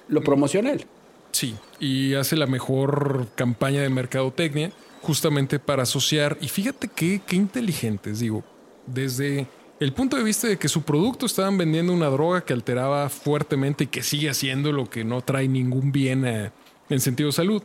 Lo 0.07 0.21
promociona 0.21 0.71
él. 0.71 0.85
Sí, 1.31 1.55
y 1.79 2.13
hace 2.13 2.35
la 2.35 2.47
mejor 2.47 3.27
campaña 3.35 3.81
de 3.81 3.89
mercadotecnia 3.89 4.71
justamente 5.01 5.59
para 5.59 5.83
asociar. 5.83 6.37
Y 6.41 6.47
fíjate 6.47 6.87
qué, 6.87 7.21
qué 7.25 7.35
inteligentes, 7.35 8.19
digo, 8.19 8.43
desde 8.85 9.47
el 9.79 9.91
punto 9.93 10.15
de 10.15 10.23
vista 10.23 10.47
de 10.47 10.57
que 10.57 10.69
su 10.69 10.83
producto 10.83 11.25
estaban 11.25 11.57
vendiendo 11.57 11.91
una 11.91 12.07
droga 12.07 12.41
que 12.41 12.53
alteraba 12.53 13.09
fuertemente 13.09 13.83
y 13.83 13.87
que 13.87 14.01
sigue 14.01 14.29
haciendo 14.29 14.71
lo 14.71 14.89
que 14.89 15.03
no 15.03 15.21
trae 15.21 15.47
ningún 15.47 15.91
bien 15.91 16.25
eh, 16.25 16.51
en 16.89 16.99
sentido 17.01 17.27
de 17.27 17.33
salud. 17.33 17.61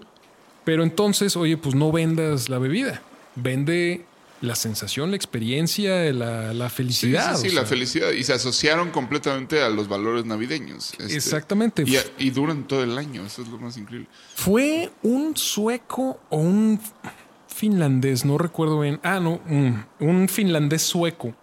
Pero 0.65 0.83
entonces, 0.83 1.37
oye, 1.37 1.57
pues 1.57 1.75
no 1.75 1.93
vendas 1.93 2.49
la 2.49 2.59
bebida, 2.59 3.03
vende 3.37 4.05
la 4.41 4.55
sensación, 4.55 5.11
la 5.11 5.17
experiencia, 5.17 6.13
la, 6.13 6.55
la 6.55 6.71
felicidad. 6.71 7.37
sí, 7.37 7.49
la 7.49 7.61
sea. 7.63 7.67
felicidad. 7.67 8.11
Y 8.13 8.25
se 8.25 8.33
asociaron 8.33 8.91
completamente 8.91 9.63
a 9.63 9.69
los 9.69 9.89
valores 9.89 10.25
navideños. 10.25 10.93
este, 10.99 11.15
Exactamente. 11.15 11.85
Y, 11.87 11.99
y 12.19 12.31
duran 12.31 12.67
todo 12.67 12.83
el 12.83 12.97
año, 12.97 13.25
eso 13.25 13.43
es 13.43 13.49
lo 13.49 13.59
más 13.59 13.77
increíble. 13.77 14.09
Fue 14.35 14.91
un 15.03 15.37
sueco 15.37 16.21
o 16.31 16.39
un 16.39 16.81
finlandés, 17.49 18.25
no 18.25 18.39
recuerdo 18.39 18.81
bien. 18.81 18.99
Ah, 19.03 19.21
no, 19.21 19.41
un, 19.49 19.85
un 19.99 20.29
finlandés 20.29 20.83
sueco, 20.83 21.35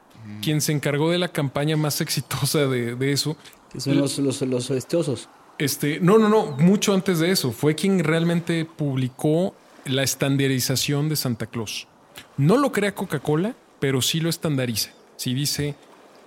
quien 0.41 0.61
se 0.61 0.71
encargó 0.71 1.11
de 1.11 1.19
la 1.19 1.27
campaña 1.27 1.77
más 1.77 2.01
exitosa 2.01 2.65
de, 2.67 2.95
de 2.95 3.11
eso. 3.11 3.37
Que 3.71 3.79
son 3.79 3.97
los, 3.97 4.17
los, 4.17 4.41
los. 4.41 4.71
Este, 5.59 5.99
no, 5.99 6.17
no, 6.17 6.29
no, 6.29 6.51
mucho 6.57 6.93
antes 6.93 7.19
de 7.19 7.31
eso. 7.31 7.51
Fue 7.51 7.75
quien 7.75 8.03
realmente 8.03 8.65
publicó 8.65 9.55
la 9.85 10.03
estandarización 10.03 11.09
de 11.09 11.15
Santa 11.15 11.45
Claus. 11.45 11.87
No 12.37 12.57
lo 12.57 12.71
crea 12.71 12.93
Coca-Cola, 12.93 13.55
pero 13.79 14.01
sí 14.01 14.19
lo 14.19 14.29
estandariza. 14.29 14.91
Sí 15.15 15.33
dice, 15.33 15.75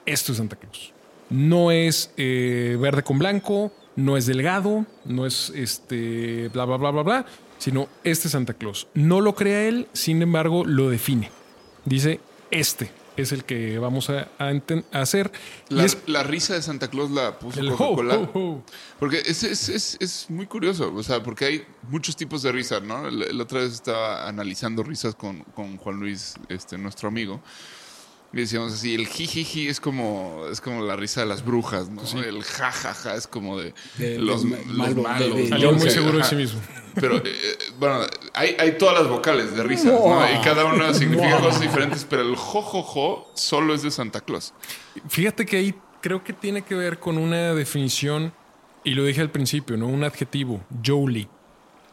esto 0.06 0.32
es 0.32 0.38
Santa 0.38 0.56
Claus. 0.56 0.92
No 1.28 1.70
es 1.70 2.12
eh, 2.16 2.76
verde 2.80 3.02
con 3.02 3.18
blanco, 3.18 3.72
no 3.96 4.16
es 4.16 4.26
delgado, 4.26 4.86
no 5.04 5.26
es 5.26 5.52
este, 5.54 6.48
bla, 6.48 6.64
bla, 6.64 6.76
bla, 6.76 6.90
bla, 6.90 7.02
bla, 7.02 7.26
sino 7.58 7.88
este 8.02 8.28
es 8.28 8.32
Santa 8.32 8.54
Claus. 8.54 8.88
No 8.94 9.20
lo 9.20 9.34
crea 9.34 9.68
él, 9.68 9.86
sin 9.92 10.22
embargo, 10.22 10.64
lo 10.64 10.90
define. 10.90 11.30
Dice, 11.84 12.20
este 12.50 12.90
es 13.16 13.32
el 13.32 13.44
que 13.44 13.78
vamos 13.78 14.08
a, 14.10 14.28
a 14.38 14.50
enten- 14.52 14.84
a 14.92 15.00
hacer. 15.00 15.30
Y 15.68 15.74
La, 15.74 15.84
es 15.84 15.98
la 16.06 16.22
risa 16.22 16.54
de 16.54 16.62
Santa 16.62 16.88
Claus 16.88 17.10
la 17.10 17.38
puso 17.38 17.60
ho, 17.60 17.74
ho, 17.74 18.30
ho. 18.34 18.64
Porque 18.98 19.22
es, 19.24 19.42
es, 19.42 19.68
es, 19.68 19.96
es 20.00 20.26
muy 20.30 20.46
curioso, 20.46 20.92
o 20.94 21.02
sea, 21.02 21.22
porque 21.22 21.44
hay 21.44 21.64
muchos 21.88 22.16
tipos 22.16 22.42
de 22.42 22.52
risa, 22.52 22.80
¿no? 22.80 23.10
La, 23.10 23.26
la 23.32 23.42
otra 23.42 23.60
vez 23.60 23.72
estaba 23.72 24.28
analizando 24.28 24.82
risas 24.82 25.14
con, 25.14 25.40
con 25.54 25.76
Juan 25.76 26.00
Luis, 26.00 26.34
este, 26.48 26.78
nuestro 26.78 27.08
amigo. 27.08 27.40
Y 28.32 28.36
decíamos 28.36 28.72
así, 28.72 28.94
el 28.94 29.08
jijiji 29.08 29.66
es 29.68 29.80
como, 29.80 30.44
es 30.52 30.60
como 30.60 30.82
la 30.84 30.94
risa 30.94 31.20
de 31.22 31.26
las 31.26 31.44
brujas, 31.44 31.88
¿no? 31.88 32.02
El 32.22 32.44
jajaja 32.44 33.16
es 33.16 33.26
como 33.26 33.58
de, 33.58 33.74
De- 33.98 34.18
los, 34.18 34.44
de 34.48 34.50
los 34.66 34.66
malo- 34.76 35.02
malos. 35.02 35.34
de- 35.34 35.34
de- 35.34 35.42
¿no? 35.42 35.48
Salió 35.48 35.72
muy 35.72 35.90
seguro 35.90 36.18
de 36.18 36.24
sí 36.24 36.36
mismo. 36.36 36.60
Pero, 36.94 37.16
eh, 37.16 37.58
bueno, 37.80 38.00
hay, 38.34 38.54
hay 38.58 38.78
todas 38.78 39.00
las 39.00 39.08
vocales 39.08 39.56
de 39.56 39.62
risas, 39.64 39.86
¿no? 39.86 40.24
Y 40.32 40.40
cada 40.44 40.64
una 40.64 40.94
significa 40.94 41.40
cosas 41.40 41.60
diferentes, 41.60 42.04
pero 42.08 42.22
el 42.22 42.36
jojojo 42.36 43.30
solo 43.34 43.74
es 43.74 43.82
de 43.82 43.90
Santa 43.90 44.20
Claus. 44.20 44.52
Fíjate 45.08 45.44
que 45.44 45.56
ahí 45.56 45.74
creo 46.00 46.22
que 46.22 46.32
tiene 46.32 46.62
que 46.62 46.74
ver 46.76 46.98
con 47.00 47.18
una 47.18 47.52
definición 47.54 48.32
Y 48.82 48.94
lo 48.94 49.04
dije 49.04 49.20
al 49.20 49.30
principio, 49.30 49.76
¿no? 49.76 49.86
Un 49.88 50.04
adjetivo, 50.04 50.62
Jolie. 50.84 51.28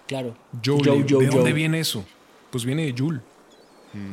Claro. 0.08 0.38
Jolie. 0.64 0.84
Joe, 0.86 1.06
Joe, 1.10 1.24
¿De 1.26 1.30
dónde 1.32 1.42
Joe. 1.52 1.54
viene 1.54 1.80
eso? 1.82 2.06
Pues 2.50 2.64
viene 2.64 2.86
de 2.86 2.96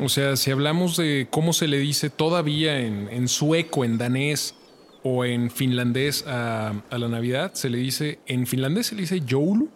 O 0.00 0.08
sea, 0.08 0.36
si 0.36 0.50
hablamos 0.50 0.96
de 0.96 1.26
cómo 1.30 1.52
se 1.52 1.68
le 1.68 1.78
dice 1.78 2.10
todavía 2.10 2.80
en, 2.80 3.08
en 3.10 3.28
sueco, 3.28 3.84
en 3.84 3.98
danés 3.98 4.54
o 5.02 5.24
en 5.24 5.50
finlandés 5.50 6.24
a, 6.26 6.72
a 6.90 6.98
la 6.98 7.08
Navidad, 7.08 7.52
se 7.54 7.68
le 7.70 7.78
dice, 7.78 8.18
en 8.26 8.46
finlandés 8.46 8.86
se 8.88 8.94
le 8.94 9.02
dice 9.02 9.22
Joulu 9.28 9.68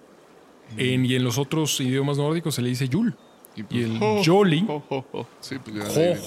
en- 0.76 1.04
y 1.06 1.14
en 1.14 1.24
los 1.24 1.38
otros 1.38 1.80
idiomas 1.80 2.18
nórdicos 2.18 2.54
se 2.54 2.62
le 2.62 2.68
dice 2.70 2.88
pues, 2.88 3.12
Y 3.70 3.82
el 3.82 3.98
jo, 3.98 4.22
Jolly, 4.24 4.64
jo, 4.66 4.82
jo, 4.88 5.04
jo. 5.12 5.28
Sí, 5.40 5.56
pues 5.58 5.76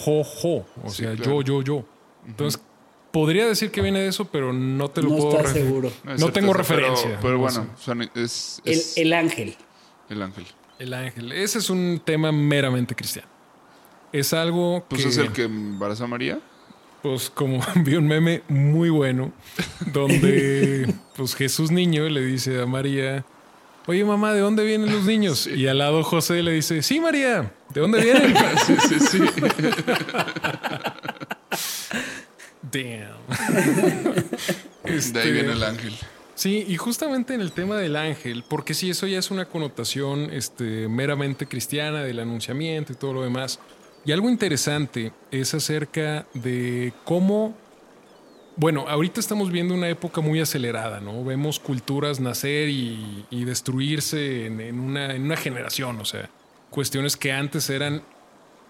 jo, 0.03 0.23
jo. 0.23 0.65
O 0.83 0.89
Sí, 0.89 1.03
sea, 1.03 1.15
claro. 1.15 1.41
yo, 1.41 1.61
yo, 1.61 1.61
yo. 1.63 1.85
Entonces, 2.27 2.61
podría 3.11 3.45
decir 3.47 3.71
que 3.71 3.81
viene 3.81 3.99
de 4.01 4.07
eso, 4.07 4.25
pero 4.25 4.53
no 4.53 4.89
te 4.89 5.01
lo 5.01 5.09
No 5.09 5.15
puedo 5.17 5.37
estás 5.37 5.53
seguro. 5.53 5.87
es 6.13 6.19
No 6.19 6.31
tengo 6.31 6.47
pero- 6.51 6.57
referencia. 6.59 7.17
Pero, 7.21 7.33
No 7.33 7.39
bueno, 7.39 7.67
son- 7.79 8.01
es, 8.15 8.61
El, 8.65 8.71
es 8.73 8.97
el 8.97 9.13
ángel. 9.13 9.55
el 10.09 10.21
ángel. 10.21 10.45
El 10.79 10.93
ángel. 10.93 11.31
Ese 11.31 11.59
es 11.59 11.69
un 11.69 12.01
tema 12.03 12.31
meramente 12.31 12.95
cristiano. 12.95 13.27
Es 14.11 14.33
algo 14.33 14.85
Pues 14.89 15.03
que, 15.03 15.09
es 15.09 15.17
el 15.17 15.31
que 15.31 15.43
embarazó 15.43 16.03
a 16.03 16.07
María. 16.07 16.39
pues 17.01 17.29
como 17.29 17.61
vi 17.83 17.95
un 17.95 18.07
meme 18.07 18.43
muy 18.47 18.89
bueno, 18.89 19.31
donde 19.93 20.93
pues 21.15 21.35
Jesús 21.35 21.71
niño 21.71 22.07
le 22.09 22.21
dice 22.21 22.61
a 22.61 22.65
María, 22.65 23.25
oye 23.88 24.03
mamá, 24.05 24.33
¿de 24.33 24.41
dónde 24.41 24.63
vienen 24.65 24.91
los 24.91 25.05
niños? 25.05 25.47
Y 25.47 25.67
al 25.67 25.77
lado 25.79 26.03
José 26.03 26.43
le 26.43 26.51
dice, 26.51 26.83
sí 26.83 26.99
María, 26.99 27.53
¿de 27.73 27.81
dónde 27.81 28.01
vienen? 28.01 28.35
Sí, 28.65 28.75
sí, 28.88 28.99
sí. 28.99 29.19
Damn. 32.61 33.17
De 34.83 34.97
Este, 34.97 35.19
ahí 35.19 35.31
viene 35.31 35.53
el 35.53 35.63
ángel. 35.63 35.93
Sí, 36.35 36.65
y 36.67 36.77
justamente 36.77 37.33
en 37.33 37.41
el 37.41 37.51
tema 37.51 37.75
del 37.77 37.95
ángel, 37.95 38.43
porque 38.47 38.73
sí, 38.73 38.89
eso 38.89 39.05
ya 39.05 39.19
es 39.19 39.29
una 39.29 39.45
connotación 39.45 40.29
este, 40.31 40.88
meramente 40.88 41.45
cristiana 41.45 42.01
del 42.03 42.19
anunciamiento 42.19 42.93
y 42.93 42.95
todo 42.95 43.13
lo 43.13 43.23
demás. 43.23 43.59
Y 44.05 44.11
algo 44.11 44.29
interesante 44.29 45.13
es 45.29 45.53
acerca 45.53 46.25
de 46.33 46.91
cómo, 47.05 47.55
bueno, 48.55 48.85
ahorita 48.87 49.19
estamos 49.19 49.51
viendo 49.51 49.73
una 49.73 49.89
época 49.89 50.21
muy 50.21 50.39
acelerada, 50.39 50.99
¿no? 50.99 51.23
Vemos 51.23 51.59
culturas 51.59 52.19
nacer 52.19 52.69
y, 52.69 53.25
destruirse 53.31 54.47
en, 54.47 54.59
en 54.59 54.79
una, 54.79 55.13
en 55.13 55.23
una 55.23 55.37
generación, 55.37 55.99
o 55.99 56.05
sea, 56.05 56.29
cuestiones 56.71 57.15
que 57.15 57.31
antes 57.31 57.69
eran 57.69 58.01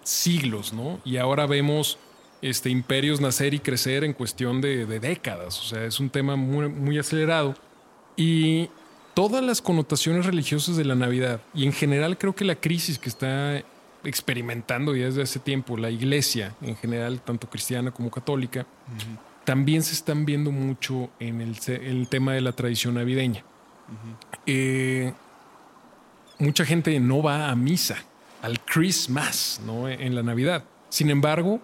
siglos, 0.04 0.74
¿no? 0.74 1.00
Y 1.06 1.18
ahora 1.18 1.46
vemos 1.46 1.98
este, 2.42 2.70
imperios 2.70 3.22
nacer 3.22 3.54
y 3.54 3.60
crecer 3.60 4.04
en 4.04 4.14
cuestión 4.14 4.60
de, 4.62 4.86
de 4.86 5.00
décadas. 5.00 5.60
O 5.60 5.64
sea, 5.64 5.86
es 5.86 6.00
un 6.00 6.10
tema 6.10 6.36
muy, 6.36 6.68
muy 6.68 6.98
acelerado. 6.98 7.56
Y 8.18 8.70
todas 9.14 9.44
las 9.44 9.62
connotaciones 9.62 10.26
religiosas 10.26 10.76
de 10.76 10.86
la 10.86 10.96
Navidad, 10.96 11.42
y 11.54 11.66
en 11.66 11.74
general 11.74 12.18
creo 12.18 12.36
que 12.36 12.46
la 12.46 12.56
crisis 12.56 13.00
que 13.00 13.10
está 13.10 13.64
experimentando 14.04 14.96
ya 14.96 15.06
desde 15.06 15.22
hace 15.22 15.40
tiempo 15.40 15.78
la 15.78 15.90
iglesia, 15.90 16.56
en 16.62 16.76
general, 16.76 17.22
tanto 17.22 17.50
cristiana 17.50 17.92
como 17.92 18.10
católica, 18.10 18.66
también 19.44 19.84
se 19.84 19.94
están 19.94 20.26
viendo 20.26 20.52
mucho 20.52 21.10
en 21.20 21.42
el, 21.42 22.08
tema 22.08 22.34
de 22.34 22.42
la 22.42 22.52
tradición 22.52 22.96
navideña. 22.96 23.44
Eh, 24.46 25.14
mucha 26.40 26.66
gente 26.66 27.00
no 27.00 27.22
va 27.22 27.50
a 27.50 27.56
misa, 27.56 27.98
al 28.42 28.60
Christmas, 28.62 29.62
¿no? 29.66 29.88
En 29.88 30.16
la 30.16 30.24
Navidad. 30.24 30.64
Sin 30.90 31.10
embargo, 31.10 31.62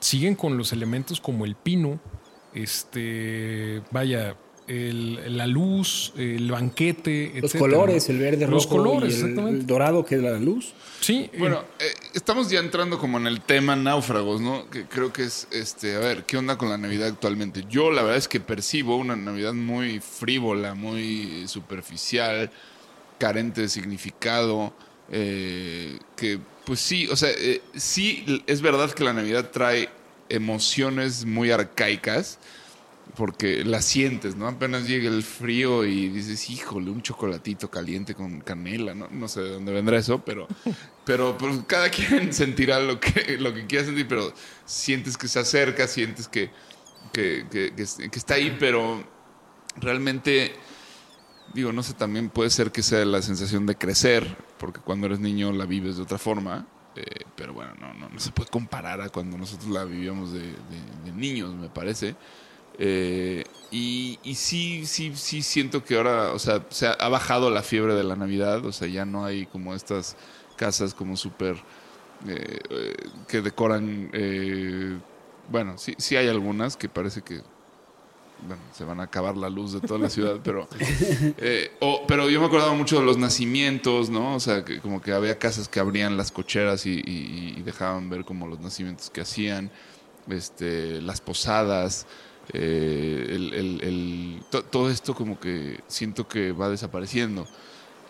siguen 0.00 0.34
con 0.34 0.56
los 0.56 0.72
elementos 0.72 1.20
como 1.20 1.44
el 1.44 1.56
pino, 1.56 1.98
este, 2.54 3.82
vaya, 3.90 4.36
el- 4.68 5.36
la 5.36 5.46
luz, 5.46 6.12
el 6.16 6.50
banquete, 6.50 7.32
Los 7.36 7.44
etcétera, 7.54 7.60
colores, 7.60 8.08
el 8.08 8.18
verde, 8.18 8.46
Los 8.46 8.64
rojo 8.64 8.76
colores, 8.76 9.12
y 9.12 9.16
el, 9.16 9.20
exactamente. 9.22 9.60
el 9.60 9.66
dorado 9.66 10.04
que 10.04 10.16
es 10.16 10.22
la 10.22 10.32
luz. 10.38 10.72
Sí, 11.00 11.30
Bueno, 11.38 11.62
eh, 11.78 11.84
estamos 12.14 12.50
ya 12.50 12.58
entrando 12.58 12.98
como 12.98 13.18
en 13.18 13.26
el 13.28 13.40
tema 13.42 13.76
náufragos, 13.76 14.40
¿no? 14.40 14.68
Que 14.70 14.86
creo 14.86 15.12
que 15.12 15.24
es, 15.24 15.46
este, 15.52 15.94
a 15.94 15.98
ver, 16.00 16.24
¿qué 16.24 16.36
onda 16.36 16.58
con 16.58 16.68
la 16.68 16.78
Navidad 16.78 17.08
actualmente? 17.08 17.64
Yo 17.68 17.90
la 17.92 18.02
verdad 18.02 18.16
es 18.18 18.26
que 18.28 18.40
percibo 18.40 18.96
una 18.96 19.14
Navidad 19.14 19.52
muy 19.52 20.00
frívola, 20.00 20.74
muy 20.74 21.46
superficial, 21.46 22.50
carente 23.18 23.60
de 23.62 23.68
significado, 23.68 24.72
eh, 25.12 25.98
que 26.16 26.38
pues 26.64 26.80
sí, 26.80 27.06
o 27.08 27.14
sea, 27.14 27.30
eh, 27.30 27.62
sí 27.76 28.42
es 28.48 28.60
verdad 28.60 28.90
que 28.90 29.04
la 29.04 29.12
Navidad 29.12 29.50
trae 29.52 29.88
emociones 30.28 31.24
muy 31.24 31.50
arcaicas, 31.52 32.38
porque 33.16 33.64
la 33.64 33.82
sientes, 33.82 34.36
¿no? 34.36 34.46
Apenas 34.46 34.86
llega 34.86 35.08
el 35.08 35.22
frío 35.22 35.84
y 35.84 36.08
dices, 36.08 36.50
híjole, 36.50 36.90
un 36.90 37.02
chocolatito 37.02 37.70
caliente 37.70 38.14
con 38.14 38.40
canela, 38.40 38.94
¿no? 38.94 39.08
No 39.10 39.26
sé 39.26 39.40
de 39.42 39.50
dónde 39.50 39.72
vendrá 39.72 39.98
eso, 39.98 40.22
pero, 40.24 40.46
pero 41.04 41.36
pues, 41.38 41.60
cada 41.66 41.88
quien 41.90 42.32
sentirá 42.34 42.78
lo 42.78 43.00
que, 43.00 43.38
lo 43.38 43.54
que 43.54 43.66
quiera 43.66 43.84
sentir, 43.84 44.06
pero 44.06 44.32
sientes 44.64 45.16
que 45.16 45.28
se 45.28 45.38
acerca, 45.38 45.88
sientes 45.88 46.28
que, 46.28 46.50
que, 47.12 47.46
que- 47.50 47.72
que- 47.74 48.10
que 48.10 48.18
está 48.18 48.34
ahí, 48.34 48.54
pero 48.60 49.02
realmente, 49.76 50.54
digo, 51.54 51.72
no 51.72 51.82
sé, 51.82 51.94
también 51.94 52.28
puede 52.30 52.50
ser 52.50 52.70
que 52.72 52.82
sea 52.82 53.04
la 53.04 53.22
sensación 53.22 53.66
de 53.66 53.76
crecer, 53.76 54.36
porque 54.58 54.80
cuando 54.80 55.06
eres 55.06 55.20
niño 55.20 55.52
la 55.52 55.64
vives 55.66 55.96
de 55.96 56.02
otra 56.02 56.18
forma. 56.18 56.66
eh, 56.96 57.04
pero 57.36 57.52
bueno, 57.52 57.74
no, 57.78 57.92
no, 57.92 58.08
no 58.08 58.18
se 58.20 58.30
puede 58.30 58.48
comparar 58.50 59.00
a 59.02 59.10
cuando 59.10 59.36
nosotros 59.36 59.70
la 59.70 59.84
vivíamos 59.84 60.32
de, 60.32 60.40
de- 60.40 61.02
de 61.04 61.12
niños, 61.12 61.54
me 61.54 61.68
parece. 61.68 62.14
Eh, 62.78 63.44
y, 63.70 64.18
y 64.22 64.34
sí, 64.34 64.86
sí, 64.86 65.12
sí 65.16 65.42
siento 65.42 65.82
que 65.84 65.96
ahora, 65.96 66.32
o 66.32 66.38
sea, 66.38 66.64
se 66.70 66.86
ha, 66.86 66.92
ha 66.92 67.08
bajado 67.08 67.50
la 67.50 67.62
fiebre 67.62 67.94
de 67.94 68.04
la 68.04 68.16
Navidad, 68.16 68.64
o 68.64 68.72
sea, 68.72 68.86
ya 68.88 69.04
no 69.04 69.24
hay 69.24 69.46
como 69.46 69.74
estas 69.74 70.16
casas 70.56 70.94
como 70.94 71.16
súper 71.16 71.56
eh, 72.28 72.58
eh, 72.70 72.94
que 73.28 73.40
decoran, 73.42 74.10
eh, 74.12 74.96
bueno, 75.50 75.78
sí, 75.78 75.94
sí 75.98 76.16
hay 76.16 76.28
algunas 76.28 76.76
que 76.76 76.88
parece 76.88 77.22
que 77.22 77.42
bueno, 78.46 78.62
se 78.72 78.84
van 78.84 79.00
a 79.00 79.04
acabar 79.04 79.36
la 79.36 79.48
luz 79.48 79.72
de 79.72 79.80
toda 79.80 79.98
la 79.98 80.10
ciudad, 80.10 80.40
pero 80.44 80.68
eh, 81.38 81.72
pero 82.06 82.28
yo 82.28 82.38
me 82.40 82.46
acordaba 82.46 82.74
mucho 82.74 82.98
de 83.00 83.04
los 83.06 83.16
nacimientos, 83.16 84.10
¿no? 84.10 84.34
O 84.34 84.40
sea, 84.40 84.64
que 84.64 84.80
como 84.80 85.00
que 85.00 85.12
había 85.12 85.38
casas 85.38 85.68
que 85.68 85.80
abrían 85.80 86.16
las 86.18 86.30
cocheras 86.32 86.84
y, 86.86 87.00
y- 87.04 87.54
y 87.56 87.62
dejaban 87.62 88.10
ver 88.10 88.24
como 88.24 88.46
los 88.46 88.60
nacimientos 88.60 89.08
que 89.10 89.22
hacían, 89.22 89.70
este, 90.28 91.00
las 91.00 91.20
posadas, 91.22 92.06
eh, 92.52 94.40
todo 94.70 94.90
esto 94.90 95.14
como 95.14 95.38
que 95.38 95.80
siento 95.88 96.28
que 96.28 96.52
va 96.52 96.68
desapareciendo. 96.68 97.46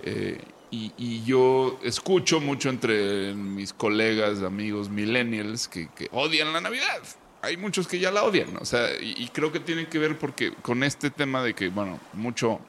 Eh, 0.02 0.40
y, 0.70 1.22
yo 1.24 1.78
escucho 1.82 2.40
mucho 2.40 2.68
entre 2.68 3.32
mis 3.34 3.72
colegas, 3.72 4.42
amigos 4.42 4.90
millennials 4.90 5.68
que, 5.68 5.88
odian 6.12 6.52
la 6.52 6.60
Navidad. 6.60 7.02
Hay 7.40 7.56
muchos 7.56 7.86
que 7.86 7.98
ya 7.98 8.10
la 8.10 8.24
odian, 8.24 8.56
o 8.58 8.64
sea, 8.64 8.88
y, 9.00 9.14
y 9.16 9.28
creo 9.28 9.52
que 9.52 9.60
tiene 9.60 9.86
que 9.86 9.98
ver 9.98 10.18
porque 10.18 10.52
con 10.52 10.82
este 10.82 11.10
tema 11.10 11.42
de 11.42 11.54
que, 11.54 11.68
bueno, 11.68 12.00
mucho 12.12 12.60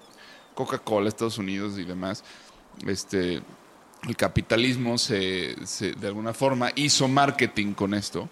Coca-Cola, 0.56 1.10
Estados 1.10 1.38
Unidos 1.38 1.78
y 1.80 1.84
demás, 1.84 2.24
este, 2.86 3.42
el 4.08 4.16
capitalismo 4.16 4.98
se, 4.98 5.56
se, 5.66 5.94
de 5.94 6.08
alguna 6.08 6.34
forma 6.34 6.72
hizo 6.76 7.08
marketing 7.08 7.74
con 7.74 7.94
esto 7.94 8.30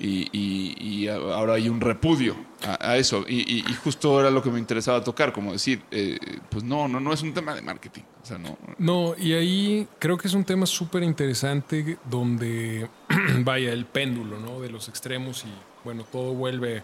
y, 0.00 0.28
y- 0.32 0.74
y 1.04 1.08
ahora 1.08 1.54
hay 1.54 1.68
un 1.68 1.80
repudio 1.80 2.34
a, 2.66 2.96
eso 2.96 3.24
y, 3.28 3.40
y- 3.40 3.64
y 3.68 3.74
justo 3.74 4.18
era 4.18 4.30
lo 4.30 4.42
que 4.42 4.50
me 4.50 4.58
interesaba 4.58 5.04
tocar, 5.04 5.32
como 5.32 5.52
decir, 5.52 5.82
eh, 5.90 6.18
pues 6.48 6.64
no, 6.64 6.88
no, 6.88 6.98
no 7.00 7.12
es 7.12 7.22
un 7.22 7.32
tema 7.34 7.54
de 7.54 7.62
marketing, 7.62 8.02
o 8.22 8.26
sea, 8.26 8.38
no, 8.38 8.56
No, 8.78 9.14
y 9.18 9.32
ahí 9.34 9.86
creo 9.98 10.16
que 10.18 10.26
es 10.28 10.34
un 10.34 10.44
tema 10.44 10.66
súper 10.66 11.02
interesante 11.02 11.98
donde 12.10 12.88
vaya 13.44 13.72
el 13.72 13.84
péndulo, 13.86 14.40
¿no? 14.40 14.60
De 14.60 14.70
los 14.70 14.88
extremos 14.88 15.44
y 15.44 15.52
bueno, 15.84 16.04
todo 16.10 16.32
vuelve 16.34 16.82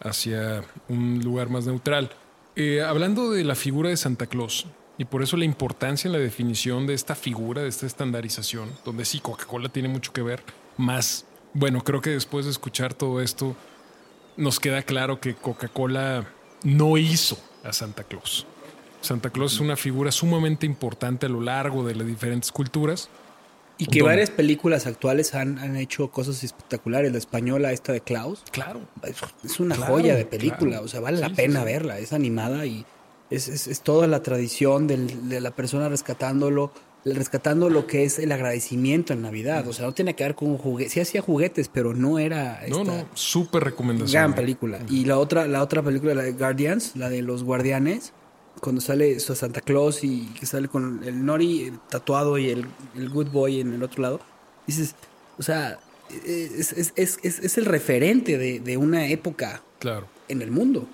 hacia 0.00 0.62
un 0.88 1.20
lugar 1.24 1.48
más 1.48 1.66
neutral. 1.66 2.10
Eh, 2.56 2.82
hablando 2.82 3.30
de 3.30 3.44
la 3.44 3.54
figura 3.54 3.88
de 3.90 3.96
Santa 3.96 4.26
Claus, 4.26 4.66
y 4.96 5.04
por 5.04 5.22
eso 5.22 5.36
la 5.36 5.44
importancia 5.44 6.08
en 6.08 6.12
la 6.12 6.18
definición 6.18 6.86
de 6.88 6.94
esta 6.94 7.14
figura, 7.14 7.62
de 7.62 7.68
esta 7.68 7.86
estandarización, 7.86 8.68
donde 8.84 9.04
sí 9.04 9.20
Coca-Cola 9.20 9.68
tiene 9.68 9.88
mucho 9.88 10.12
que 10.12 10.22
ver, 10.22 10.42
más, 10.76 11.24
bueno, 11.54 11.82
creo 11.82 12.00
que 12.00 12.10
después 12.10 12.44
de 12.44 12.50
escuchar 12.50 12.94
todo 12.94 13.20
esto, 13.20 13.56
nos 14.36 14.60
queda 14.60 14.82
claro 14.82 15.20
que 15.20 15.34
Coca-Cola 15.34 16.26
no 16.62 16.96
hizo 16.96 17.38
a 17.64 17.72
Santa 17.72 18.04
Claus. 18.04 18.46
Santa 19.00 19.30
Claus 19.30 19.54
es 19.54 19.60
una 19.60 19.76
figura 19.76 20.10
sumamente 20.12 20.66
importante 20.66 21.26
a 21.26 21.28
lo 21.28 21.40
largo 21.40 21.84
de 21.86 21.94
las 21.94 22.06
diferentes 22.06 22.50
culturas. 22.52 23.08
Y 23.80 23.86
que 23.86 24.00
¿Dónde? 24.00 24.12
varias 24.14 24.30
películas 24.30 24.86
actuales 24.88 25.34
han, 25.36 25.58
han 25.60 25.76
hecho 25.76 26.10
cosas 26.10 26.42
espectaculares. 26.42 27.12
La 27.12 27.18
española, 27.18 27.70
esta 27.70 27.92
de 27.92 28.00
Klaus, 28.00 28.42
Claro. 28.50 28.80
es, 29.44 29.60
una 29.60 29.76
Claro, 29.76 29.92
joya 29.94 30.16
de 30.16 30.24
película. 30.24 30.70
claro. 30.72 30.84
O 30.84 30.88
sea, 30.88 30.98
vale 30.98 31.18
Sí, 31.18 31.22
la 31.22 31.28
sí, 31.28 31.34
pena 31.36 31.60
sí. 31.60 31.64
verla. 31.66 31.98
Es 32.00 32.12
animada 32.12 32.66
y 32.66 32.84
es, 33.30 33.46
es- 33.46 33.68
es 33.68 33.80
toda 33.82 34.08
la 34.08 34.20
tradición 34.24 34.88
del- 34.88 35.28
de 35.28 35.40
la 35.40 35.52
persona 35.52 35.88
rescatándolo, 35.88 36.72
rescatando 37.04 37.70
lo 37.70 37.86
que 37.86 38.04
es 38.04 38.18
el 38.18 38.32
agradecimiento 38.32 39.12
en 39.12 39.22
Navidad. 39.22 39.66
O 39.68 39.72
sea, 39.72 39.86
no 39.86 39.92
tiene 39.92 40.14
que 40.14 40.24
ver 40.24 40.34
con 40.34 40.56
juguetes. 40.58 40.92
Sí 40.92 41.00
hacía 41.00 41.22
juguetes, 41.22 41.68
pero 41.68 41.94
no 41.94 42.18
era 42.18 42.60
No, 42.68 42.80
esta 42.82 42.96
no, 42.98 43.08
súper 43.14 43.64
recomendación. 43.64 44.10
gran 44.22 44.34
película. 44.34 44.80
Y 44.88 45.04
la 45.04 45.18
otra, 45.18 45.46
la 45.46 45.62
otra 45.62 45.82
película, 45.82 46.14
la 46.14 46.22
de 46.22 46.32
Guardians, 46.32 46.96
la 46.96 47.08
de 47.08 47.22
los 47.22 47.44
guardianes, 47.44 48.12
cuando 48.60 48.80
sale 48.80 49.20
su 49.20 49.34
Santa 49.36 49.60
Claus 49.60 50.02
y 50.04 50.26
que 50.38 50.44
sale 50.46 50.68
con 50.68 51.02
el 51.04 51.24
Nori 51.24 51.72
tatuado 51.88 52.38
y 52.38 52.50
el, 52.50 52.66
el 52.96 53.08
Good 53.08 53.28
Boy 53.28 53.60
en 53.60 53.72
el 53.72 53.82
otro 53.82 54.02
lado, 54.02 54.20
dices, 54.66 54.94
o 55.38 55.42
sea, 55.42 55.78
es, 56.26 56.72
es- 56.72 56.92
es- 56.96 57.18
es- 57.22 57.38
es 57.38 57.58
el 57.58 57.64
referente 57.66 58.36
de, 58.38 58.58
de 58.60 58.76
una 58.76 59.06
época 59.06 59.62
Claro. 59.78 60.08
en 60.28 60.42
el 60.42 60.50
mundo. 60.50 60.88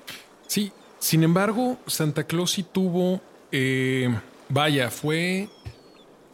Sí, 0.46 0.72
sin 0.98 1.22
embargo, 1.24 1.78
Santa 1.86 2.24
Claus 2.24 2.50
sí 2.52 2.64
tuvo, 2.70 3.20
eh, 3.50 4.14
vaya, 4.50 4.90
fue 4.90 5.48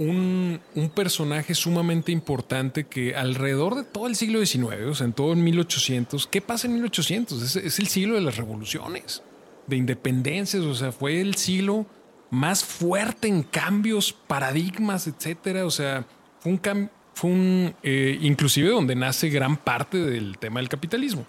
un, 0.01 0.60
personaje 0.94 1.55
sumamente 1.55 2.10
importante 2.10 2.85
que 2.85 3.14
alrededor 3.14 3.74
de 3.74 3.85
todo 3.85 4.06
el 4.06 4.16
siglo 4.16 4.44
XIX, 4.44 4.86
o 4.89 4.94
sea, 4.94 5.06
en 5.06 5.12
todo 5.12 5.32
el 5.32 5.39
1800, 5.39 6.27
¿qué 6.27 6.40
pasa 6.40 6.66
en 6.66 6.74
1800? 6.74 7.56
Es, 7.56 7.78
el 7.78 7.86
siglo 7.86 8.14
de 8.14 8.22
las 8.22 8.36
revoluciones, 8.36 9.22
de 9.66 9.77
independencias, 9.77 10.64
o 10.64 10.74
sea, 10.74 10.90
fue 10.90 11.20
el 11.20 11.35
siglo 11.35 11.86
más 12.31 12.64
fuerte 12.64 13.28
en 13.28 13.43
cambios, 13.43 14.12
paradigmas, 14.12 15.06
etcétera, 15.06 15.66
o 15.66 15.70
sea, 15.70 16.06
fue 16.40 16.52
un 16.52 16.62
cam- 16.62 16.90
fue 17.12 17.31
un, 17.31 17.74
eh, 17.82 18.18
inclusive 18.22 18.70
donde 18.70 18.94
nace 18.94 19.28
gran 19.28 19.59
parte 19.59 19.98
del 19.98 20.39
tema 20.39 20.60
del 20.60 20.70
capitalismo. 20.70 21.27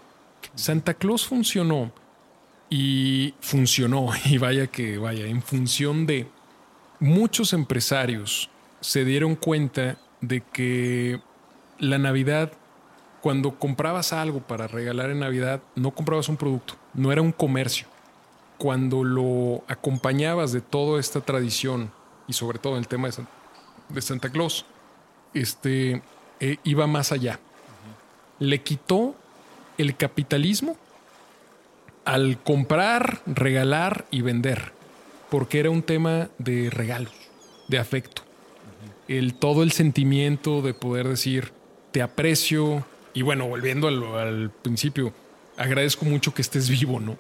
Santa 0.56 0.94
Claus 0.94 1.28
funcionó 1.28 1.92
y 2.70 3.34
funcionó, 3.42 4.12
y 4.26 4.38
vaya 4.38 4.68
que 4.68 4.98
vaya, 4.98 5.26
en 5.26 5.42
función 5.42 6.06
de 6.06 6.28
muchos 7.02 7.52
empresarios 7.52 8.50
se 8.82 9.06
dieron 9.06 9.36
cuenta 9.36 9.98
de 10.20 10.42
que 10.42 11.22
la 11.80 11.98
Navidad, 11.98 12.52
cuando 13.22 13.58
comprabas 13.58 14.14
algo 14.14 14.40
para 14.42 14.68
regalar 14.68 15.10
en 15.12 15.20
Navidad, 15.20 15.62
no 15.76 15.92
comprabas 15.92 16.30
un 16.30 16.38
producto, 16.38 16.76
no 16.94 17.12
era 17.12 17.22
un 17.22 17.32
comercio. 17.32 17.88
Cuando 18.58 19.04
lo 19.04 19.64
acompañabas 19.68 20.52
de 20.52 20.62
toda 20.62 21.00
esta 21.00 21.22
tradición, 21.22 21.92
y 22.28 22.34
sobre 22.34 22.60
todo 22.60 22.74
en 22.74 22.80
el 22.80 22.88
tema 22.88 23.08
de, 23.08 23.14
San- 23.14 23.28
de 23.90 24.02
Santa 24.02 24.30
Claus, 24.30 24.66
este, 25.34 26.02
eh, 26.40 26.58
iba 26.64 26.86
más 26.88 27.12
allá. 27.12 27.40
Le 28.40 28.62
quitó 28.62 29.16
el 29.78 29.96
capitalismo 29.96 30.78
al 32.06 32.40
comprar, 32.44 33.22
regalar 33.26 34.06
y 34.12 34.22
vender, 34.22 34.74
porque 35.30 35.60
era 35.60 35.70
un 35.70 35.84
tema 35.84 36.30
de 36.38 36.70
regalos, 36.70 37.14
de 37.68 37.80
afecto. 37.80 38.24
El, 39.18 39.34
todo 39.34 39.64
el 39.64 39.72
sentimiento 39.72 40.62
de 40.62 40.74
poder 40.74 41.08
decir, 41.08 41.52
te 41.92 42.02
aprecio, 42.02 42.86
y 43.14 43.22
bueno, 43.22 43.48
volviendo 43.48 43.88
al, 43.88 44.04
al 44.04 44.50
principio, 44.50 45.14
agradezco 45.58 46.06
mucho 46.06 46.34
que 46.34 46.42
estés 46.42 46.70
vivo, 46.70 47.00
¿no? 47.00 47.18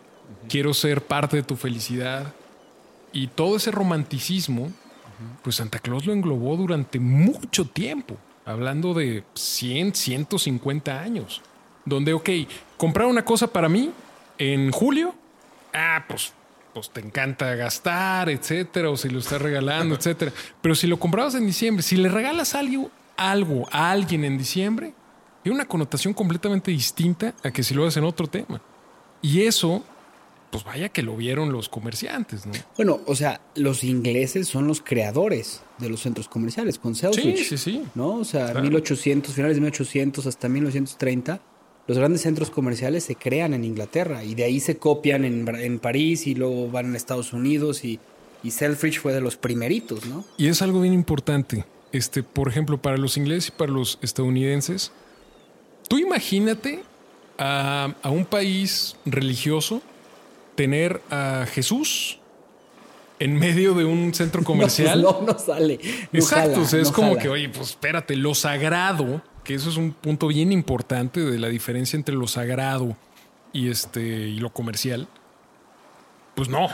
Quiero 0.47 0.73
ser 0.73 1.01
parte 1.01 1.38
de 1.38 1.43
tu 1.43 1.55
felicidad. 1.55 2.34
Y 3.13 3.27
todo 3.27 3.57
ese 3.57 3.72
romanticismo, 3.72 4.72
pues 5.43 5.57
Santa 5.57 5.80
Claus 5.80 6.05
lo 6.05 6.13
englobó 6.13 6.55
durante 6.55 6.99
mucho 6.99 7.65
tiempo, 7.65 8.18
hablando 8.45 8.93
de 8.93 9.23
100, 9.34 9.93
150 9.93 11.01
años, 11.01 11.41
donde, 11.85 12.13
ok, 12.13 12.30
comprar 12.77 13.07
una 13.07 13.26
cosa 13.26 13.47
para 13.47 13.68
mí 13.68 13.91
en 14.38 14.72
julio, 14.72 15.13
ah, 15.73 16.05
pues, 16.07 16.34
pues 16.73 16.89
te 16.89 17.02
encanta 17.02 17.56
gastar, 17.56 18.30
etcétera, 18.30 18.89
o 18.89 18.98
si 18.98 19.10
lo 19.10 19.19
estás 19.19 19.41
regalando, 19.41 19.95
etcétera. 19.95 20.31
Pero 20.61 20.76
si 20.76 20.88
lo 20.88 20.99
comprabas 20.99 21.35
en 21.35 21.45
diciembre, 21.45 21.84
si 21.84 21.98
le 21.98 22.10
regalas 22.10 22.56
algo, 22.56 22.89
algo 23.18 23.68
a 23.72 23.91
alguien 23.91 24.23
en 24.23 24.38
diciembre, 24.38 24.93
tiene 25.43 25.56
una 25.56 25.65
connotación 25.68 26.14
completamente 26.14 26.72
distinta 26.72 27.34
a 27.43 27.52
que 27.52 27.64
si 27.64 27.73
lo 27.73 27.84
haces 27.85 27.98
en 27.98 28.03
otro 28.06 28.27
tema. 28.27 28.61
Y 29.22 29.41
eso, 29.43 29.84
pues 30.49 30.64
vaya 30.64 30.89
que 30.89 31.03
lo 31.03 31.15
vieron 31.15 31.52
los 31.52 31.68
comerciantes, 31.69 32.45
¿no? 32.45 32.53
Bueno, 32.77 32.99
o 33.06 33.15
sea, 33.15 33.41
los 33.56 33.84
ingleses 33.84 34.48
son 34.48 34.68
los 34.68 34.81
creadores 34.81 35.61
de 35.77 35.89
los 35.89 36.02
centros 36.02 36.27
comerciales 36.27 36.77
con 36.80 36.95
Selfridge. 36.95 37.38
Sí, 37.39 37.43
sí, 37.43 37.57
sí. 37.57 37.84
¿No? 37.95 38.15
O 38.15 38.23
sea, 38.26 38.45
Claro. 38.52 38.61
1800, 38.64 39.34
finales 39.34 39.57
de 39.57 39.61
1800 39.61 40.26
hasta 40.26 40.48
1930, 40.49 41.39
los 41.87 41.97
grandes 41.97 42.21
centros 42.21 42.49
comerciales 42.49 43.03
se 43.03 43.15
crean 43.15 43.53
en 43.53 43.63
Inglaterra 43.63 44.23
y 44.23 44.35
de 44.35 44.43
ahí 44.43 44.59
se 44.59 44.77
copian 44.77 45.25
en, 45.25 45.47
en 45.55 45.79
París 45.79 46.27
y 46.27 46.35
luego 46.35 46.69
van 46.69 46.93
a 46.93 46.97
Estados 46.97 47.33
Unidos 47.33 47.83
y, 47.83 47.99
y 48.43 48.51
Selfridge 48.51 48.99
fue 48.99 49.13
de 49.13 49.21
los 49.21 49.35
primeritos, 49.37 50.05
¿no? 50.05 50.23
Y 50.37 50.47
es 50.47 50.61
algo 50.61 50.81
bien 50.81 50.93
importante. 50.93 51.65
Este, 51.91 52.23
por 52.23 52.47
ejemplo, 52.47 52.81
para 52.81 52.97
los 52.97 53.17
ingleses 53.17 53.49
y 53.49 53.51
para 53.51 53.71
los 53.71 53.99
estadounidenses, 54.01 54.91
tú 55.89 55.97
imagínate 55.97 56.83
a, 57.37 57.93
a 58.01 58.09
un 58.09 58.25
país 58.25 58.95
religioso 59.05 59.81
tener 60.55 61.01
a 61.09 61.45
Jesús 61.51 62.19
en 63.19 63.37
medio 63.37 63.73
de 63.73 63.85
un 63.85 64.13
centro 64.13 64.43
comercial. 64.43 65.01
No, 65.03 65.19
pues 65.19 65.27
no, 65.27 65.33
no 65.33 65.39
sale. 65.39 65.79
no 66.11 66.19
Exacto, 66.19 66.51
jala, 66.51 66.63
o 66.63 66.65
sea, 66.65 66.79
es 66.81 66.87
no 66.89 66.93
como 66.93 67.09
jala. 67.09 67.21
que, 67.21 67.29
oye, 67.29 67.49
pues 67.49 67.69
espérate, 67.69 68.15
lo 68.15 68.33
sagrado, 68.33 69.21
que 69.43 69.55
eso 69.55 69.69
es 69.69 69.77
un 69.77 69.91
punto 69.91 70.27
bien 70.27 70.51
importante 70.51 71.22
de 71.22 71.39
la 71.39 71.47
diferencia 71.47 71.97
entre 71.97 72.15
lo 72.15 72.27
sagrado 72.27 72.95
y 73.53 73.69
este 73.69 74.01
y 74.01 74.38
lo 74.38 74.51
comercial. 74.51 75.07
Pues 76.35 76.49
no. 76.49 76.68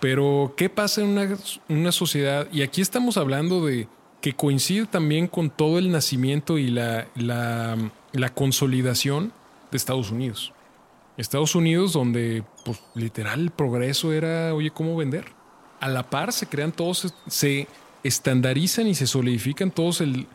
Pero, 0.00 0.54
¿qué 0.56 0.68
pasa 0.68 1.00
en 1.00 1.08
una, 1.08 1.36
una 1.68 1.92
sociedad? 1.92 2.48
Y 2.52 2.62
aquí 2.62 2.80
estamos 2.80 3.16
hablando 3.16 3.64
de 3.64 3.88
que 4.20 4.34
coincide 4.34 4.86
también 4.86 5.26
con 5.26 5.50
todo 5.50 5.78
el 5.78 5.90
nacimiento 5.90 6.58
y 6.58 6.68
la, 6.68 7.06
la, 7.14 7.76
la 8.12 8.28
consolidación 8.30 9.32
de 9.70 9.76
Estados 9.76 10.10
Unidos. 10.10 10.52
Estados 11.16 11.54
Unidos, 11.54 11.92
donde 11.92 12.44
pues, 12.64 12.82
literal 12.94 13.40
el 13.40 13.50
progreso 13.50 14.12
era, 14.12 14.54
oye, 14.54 14.70
¿cómo 14.70 14.96
vender? 14.96 15.24
A 15.80 15.88
la 15.88 16.02
par 16.10 16.32
se 16.32 16.46
crean 16.46 16.72
todos, 16.72 17.14
se 17.26 17.68
estandarizan 18.02 18.86
y 18.86 18.94
se 18.94 19.06
solidifican 19.06 19.70
todos, 19.70 20.00
el, 20.00 20.26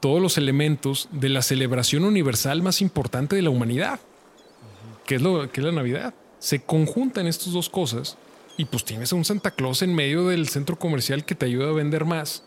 todos 0.00 0.20
los 0.20 0.38
elementos 0.38 1.08
de 1.12 1.28
la 1.28 1.42
celebración 1.42 2.04
universal 2.04 2.62
más 2.62 2.80
importante 2.80 3.36
de 3.36 3.42
la 3.42 3.50
humanidad, 3.50 4.00
que 5.06 5.16
es, 5.16 5.22
lo, 5.22 5.50
que 5.50 5.60
es 5.60 5.64
la 5.64 5.72
Navidad. 5.72 6.14
Se 6.38 6.62
conjuntan 6.62 7.26
estas 7.26 7.52
dos 7.52 7.68
cosas 7.68 8.16
y 8.56 8.64
pues 8.64 8.84
tienes 8.84 9.12
a 9.12 9.16
un 9.16 9.24
Santa 9.24 9.50
Claus 9.50 9.82
en 9.82 9.94
medio 9.94 10.26
del 10.26 10.48
centro 10.48 10.78
comercial 10.78 11.24
que 11.24 11.34
te 11.34 11.46
ayuda 11.46 11.68
a 11.68 11.72
vender 11.72 12.04
más 12.04 12.44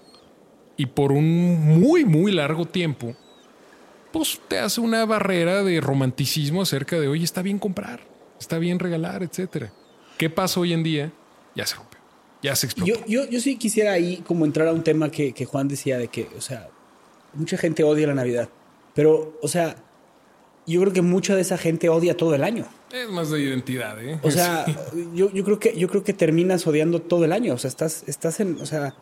y 0.77 0.87
por 0.87 1.11
un 1.11 1.79
muy, 1.79 2.05
muy 2.05 2.31
largo 2.31 2.65
tiempo 2.65 3.15
pues 4.11 4.39
te 4.47 4.59
hace 4.59 4.79
una 4.79 5.05
barrera 5.05 5.63
de 5.63 5.81
romanticismo 5.81 6.61
acerca 6.61 6.99
de, 6.99 7.07
oye, 7.07 7.23
está 7.23 7.41
bien 7.41 7.57
comprar, 7.57 8.01
está 8.39 8.59
bien 8.59 8.77
regalar, 8.77 9.23
etcétera. 9.23 9.73
¿Qué 10.19 10.29
pasa 10.29 10.59
hoy 10.59 10.71
en 10.71 10.83
día? 10.83 11.11
Ya 11.55 11.65
se 11.65 11.75
rompió, 11.75 11.99
ya 12.43 12.55
se 12.55 12.67
explotó. 12.67 12.93
Yo, 12.93 13.05
yo, 13.07 13.27
yo 13.27 13.39
sí 13.41 13.57
quisiera 13.57 13.93
ahí 13.93 14.17
como 14.17 14.45
entrar 14.45 14.67
a 14.67 14.73
un 14.73 14.83
tema 14.83 15.09
que, 15.09 15.33
que 15.33 15.45
Juan 15.45 15.67
decía 15.67 15.97
de 15.97 16.09
que, 16.09 16.29
o 16.37 16.41
sea, 16.41 16.69
mucha 17.33 17.57
gente 17.57 17.83
odia 17.83 18.07
la 18.07 18.13
Navidad, 18.13 18.49
pero, 18.95 19.37
o 19.41 19.47
sea, 19.47 19.75
yo 20.65 20.79
creo 20.81 20.93
que 20.93 21.01
mucha 21.01 21.35
de 21.35 21.41
esa 21.41 21.57
gente 21.57 21.89
odia 21.89 22.15
todo 22.15 22.35
el 22.35 22.43
año. 22.43 22.65
Es 22.91 23.09
más 23.09 23.29
de 23.31 23.41
identidad, 23.41 24.01
¿eh? 24.03 24.19
O 24.23 24.31
sea, 24.31 24.65
yo, 25.13 25.31
yo 25.31 25.43
creo 25.43 25.59
que 25.59 25.75
yo 25.77 25.87
creo 25.89 26.03
que 26.03 26.13
terminas 26.13 26.65
odiando 26.67 27.01
todo 27.01 27.25
el 27.25 27.33
año. 27.33 27.53
O 27.53 27.57
sea, 27.57 27.67
estás, 27.67 28.03
estás 28.07 28.39
en, 28.39 28.61
o 28.61 28.65
sea, 28.65 28.93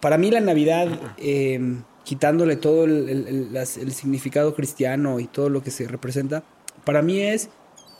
para 0.00 0.16
mí 0.18 0.30
la 0.30 0.40
Navidad, 0.40 0.88
eh, 1.18 1.60
quitándole 2.04 2.56
todo 2.56 2.84
el, 2.84 3.08
el- 3.08 3.28
el- 3.28 3.52
las- 3.52 3.76
el 3.76 3.92
significado 3.92 4.54
cristiano 4.54 5.20
y 5.20 5.26
todo 5.26 5.48
lo 5.50 5.62
que 5.62 5.70
se 5.70 5.86
representa, 5.86 6.42
para 6.84 7.02
mí 7.02 7.20
es 7.20 7.50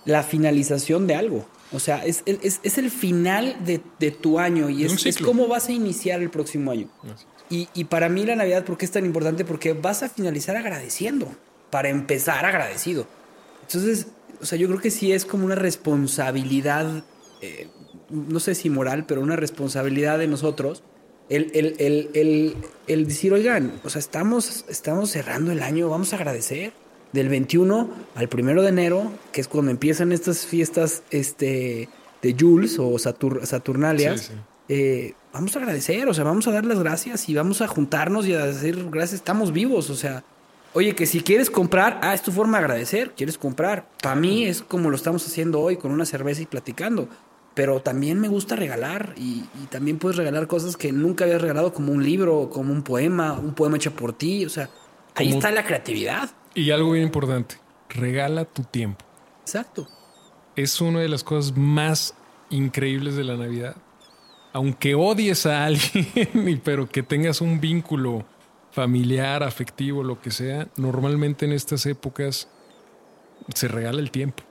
la 0.05 0.23
finalización 0.23 1.07
de 1.07 1.15
algo. 1.15 1.45
O 1.73 1.79
sea, 1.81 2.05
es, 2.05 2.23
el- 2.27 2.39
es, 2.43 2.61
es 2.63 2.79
el 2.79 2.91
final 2.91 3.57
de, 3.65 3.81
de 3.99 4.11
tu 4.13 4.39
año 4.39 4.71
y 4.71 4.85
es, 4.85 5.05
es 5.07 5.19
cómo 5.19 5.47
vas 5.49 5.69
a 5.69 5.73
iniciar 5.73 6.21
el 6.23 6.31
próximo 6.31 6.71
año. 6.71 6.89
Así 7.05 7.25
Y, 7.75 7.85
para 7.85 8.09
mí 8.09 8.25
la 8.25 8.35
Navidad, 8.35 8.65
¿por 8.65 8.79
qué 8.79 8.87
es 8.87 8.91
tan 8.91 9.05
importante? 9.05 9.45
Porque 9.45 9.75
vas 9.75 10.03
a 10.03 10.09
finalizar 10.09 10.57
agradeciendo, 10.57 11.29
para 11.71 11.91
empezar 11.91 12.47
agradecido. 12.47 13.07
Entonces, 13.67 14.07
o 14.41 14.47
sea, 14.47 14.57
yo 14.59 14.69
creo 14.69 14.81
que 14.81 14.91
sí 14.91 15.13
es 15.13 15.27
como 15.27 15.45
una 15.45 15.55
responsabilidad, 15.55 17.05
eh, 17.43 17.69
no 18.09 18.41
sé 18.41 18.55
si 18.55 18.71
moral, 18.71 19.05
pero 19.07 19.21
una 19.21 19.37
responsabilidad 19.37 20.19
de 20.19 20.29
nosotros, 20.29 20.83
el, 21.29 21.51
el, 21.55 21.75
el, 21.79 22.11
el, 22.15 22.57
el 22.87 23.07
decir, 23.07 23.33
oigan, 23.33 23.73
o 23.85 23.91
sea, 23.91 23.99
estamos, 23.99 24.65
estamos 24.69 25.11
cerrando 25.11 25.53
el 25.53 25.63
año, 25.63 25.89
vamos 25.89 26.13
a 26.13 26.17
agradecer. 26.17 26.73
Del 27.13 27.29
21 27.29 27.91
al 28.15 28.29
1 28.33 28.63
de 28.63 28.69
enero, 28.71 29.13
que 29.33 29.43
es 29.43 29.49
cuando 29.49 29.71
empiezan 29.71 30.13
estas 30.13 30.47
fiestas 30.47 31.03
este, 31.11 31.91
de 32.23 32.37
Jules 32.39 32.79
o 32.79 32.93
Satur- 32.93 33.45
Saturnalias, 33.45 34.21
Sí, 34.23 34.27
sí. 34.29 34.41
Eh, 34.75 35.15
vamos 35.33 35.55
a 35.55 35.59
agradecer, 35.59 36.09
o 36.09 36.15
sea, 36.15 36.25
vamos 36.25 36.47
a 36.49 36.53
dar 36.53 36.65
las 36.65 36.79
gracias 36.79 37.29
y 37.29 37.35
vamos 37.35 37.61
a 37.61 37.67
juntarnos 37.69 38.27
y 38.27 38.35
a 38.35 38.47
decir 38.47 38.89
gracias, 38.91 39.15
estamos 39.21 39.53
vivos, 39.53 39.91
o 39.91 39.95
sea, 39.97 40.25
oye, 40.73 40.95
que 40.95 41.05
si 41.07 41.21
quieres 41.21 41.51
comprar, 41.51 42.01
ah, 42.03 42.15
es 42.15 42.23
tu 42.23 42.33
forma 42.33 42.59
de 42.59 42.65
agradecer, 42.65 43.13
quieres 43.15 43.37
comprar. 43.37 43.89
Para 44.03 44.15
mí 44.15 44.47
es 44.47 44.63
como 44.63 44.89
lo 44.89 44.97
estamos 44.97 45.27
haciendo 45.27 45.61
hoy 45.61 45.77
con 45.77 45.91
una 45.93 46.07
cerveza 46.07 46.43
y 46.43 46.47
platicando. 46.47 47.09
Pero 47.55 47.81
también 47.83 48.19
me 48.19 48.29
gusta 48.29 48.57
regalar 48.57 49.13
y, 49.19 49.45
y 49.63 49.67
también 49.69 49.99
puedes 49.99 50.17
regalar 50.17 50.47
cosas 50.47 50.79
que 50.79 50.91
nunca 50.91 51.25
habías 51.25 51.43
regalado, 51.43 51.75
como 51.75 51.93
un 51.93 52.03
libro, 52.03 52.49
como 52.49 52.73
un 52.73 52.83
poema, 52.83 53.35
un 53.35 53.53
poema 53.53 53.77
hecho 53.77 53.91
por 53.95 54.15
ti, 54.15 54.47
o 54.47 54.49
sea, 54.49 54.71
ahí 55.15 55.27
Como- 55.27 55.39
está 55.39 55.51
la 55.51 55.63
creatividad. 55.67 56.31
Y 56.55 56.71
algo 56.71 56.93
bien 56.93 57.05
importante, 57.05 57.57
regala 57.91 58.47
tu 58.47 58.63
tiempo. 58.63 59.05
Exacto. 59.43 59.87
Es 60.57 60.81
una 60.81 61.01
de 61.01 61.09
las 61.11 61.25
cosas 61.25 61.55
más 61.55 62.15
increíbles 62.49 63.17
de 63.17 63.25
la 63.25 63.37
Navidad. 63.37 63.77
Aunque 64.53 64.95
odies 64.95 65.47
a 65.47 65.65
alguien, 65.67 66.09
y- 66.49 66.57
pero 66.57 66.89
que 66.89 67.03
tengas 67.03 67.41
un 67.41 67.61
vínculo 67.61 68.25
familiar, 68.73 69.43
afectivo, 69.43 70.03
lo 70.03 70.21
que 70.21 70.31
sea, 70.31 70.69
normalmente 70.77 71.45
en 71.45 71.53
estas 71.53 71.85
épocas 71.87 72.49
se 73.55 73.69
regala 73.69 74.01
el 74.01 74.11
tiempo. 74.11 74.43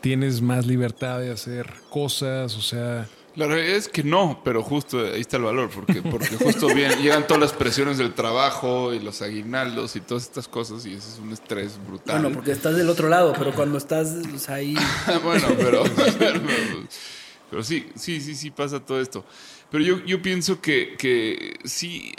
Tienes 0.00 0.42
más 0.42 0.66
libertad 0.66 1.20
de 1.20 1.30
hacer 1.32 1.72
cosas, 1.88 2.54
o 2.56 2.60
sea, 2.60 3.08
La 3.36 3.46
realidad 3.46 3.76
es 3.76 3.88
que 3.88 4.04
no, 4.04 4.42
pero 4.44 4.62
justo 4.62 4.98
ahí 4.98 5.22
está 5.22 5.38
el 5.38 5.44
valor, 5.44 5.70
porque, 5.74 6.02
porque 6.02 6.36
justo 6.36 6.66
bien, 6.74 6.92
llegan 7.00 7.26
todas 7.26 7.40
las 7.40 7.52
presiones 7.54 7.96
del 7.96 8.12
trabajo 8.12 8.92
y 8.92 8.98
los 9.00 9.22
aguinaldos 9.22 9.96
y 9.96 10.00
todas 10.02 10.24
estas 10.24 10.46
cosas 10.46 10.84
y 10.84 10.92
ese 10.92 11.08
es 11.14 11.18
un 11.18 11.32
estrés 11.32 11.78
brutal. 11.86 12.20
Bueno, 12.20 12.34
porque 12.34 12.52
estás 12.52 12.76
del 12.76 12.90
otro 12.90 13.08
lado, 13.08 13.32
pero 13.38 13.54
cuando 13.54 13.78
estás 13.78 14.14
sea, 14.36 14.56
ahí... 14.56 14.74
bueno, 15.24 15.46
pero, 15.56 15.82
pero, 17.54 17.62
sí, 17.62 17.86
sí, 17.94 18.20
sí, 18.20 18.34
sí 18.34 18.50
pasa 18.50 18.80
todo 18.84 19.00
esto. 19.00 19.24
Pero 19.70 19.84
yo, 19.84 20.04
yo 20.04 20.20
pienso 20.20 20.60
que, 20.60 20.96
que 20.98 21.54
sí 21.64 22.12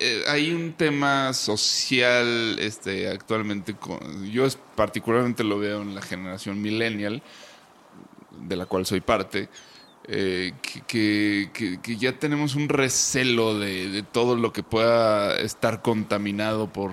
eh, 0.00 0.24
hay 0.26 0.52
un 0.52 0.72
tema 0.72 1.32
social 1.32 2.56
este, 2.58 3.08
actualmente. 3.08 3.76
Yo 4.32 4.48
particularmente 4.74 5.44
lo 5.44 5.60
veo 5.60 5.82
en 5.82 5.94
la 5.94 6.02
generación 6.02 6.60
millennial, 6.60 7.22
de 8.40 8.56
la 8.56 8.66
cual 8.66 8.86
soy 8.86 9.00
parte. 9.00 9.48
eh, 10.06 10.52
que, 10.60 10.82
que- 10.82 11.50
que- 11.54 11.80
que 11.80 11.96
ya 11.96 12.18
tenemos 12.18 12.56
un 12.56 12.68
recelo 12.68 13.58
de, 13.58 13.88
de 13.88 14.02
todo 14.02 14.36
lo 14.36 14.52
que 14.52 14.62
pueda 14.62 15.38
estar 15.40 15.80
contaminado 15.80 16.70
por, 16.70 16.92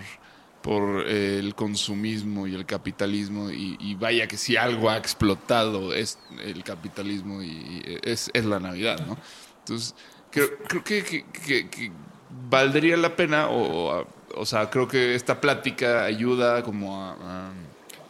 por 0.61 1.05
eh, 1.07 1.39
el 1.39 1.55
consumismo 1.55 2.45
y 2.47 2.53
el 2.55 2.65
capitalismo 2.65 3.49
y, 3.51 3.77
y 3.79 3.95
vaya 3.95 4.27
que 4.27 4.37
si 4.37 4.57
algo 4.57 4.89
ha 4.89 4.97
explotado 4.97 5.93
es 5.93 6.19
el 6.43 6.63
capitalismo 6.63 7.41
y, 7.41 7.99
es, 8.03 8.29
es 8.33 8.45
la 8.45 8.59
Navidad, 8.59 9.03
¿no? 9.07 9.17
Entonces, 9.59 9.95
creo, 10.29 10.49
creo 10.67 10.83
que, 10.83 11.03
que- 11.03 11.25
que- 11.25 11.69
que 11.69 11.91
valdría 12.49 12.95
la 12.97 13.15
pena 13.15 13.49
o, 13.49 14.05
o 14.35 14.45
sea, 14.45 14.69
creo 14.69 14.87
que 14.87 15.15
esta 15.15 15.41
plática 15.41 16.03
ayuda 16.05 16.63
como 16.63 17.01
a- 17.03 17.47
a 17.49 17.51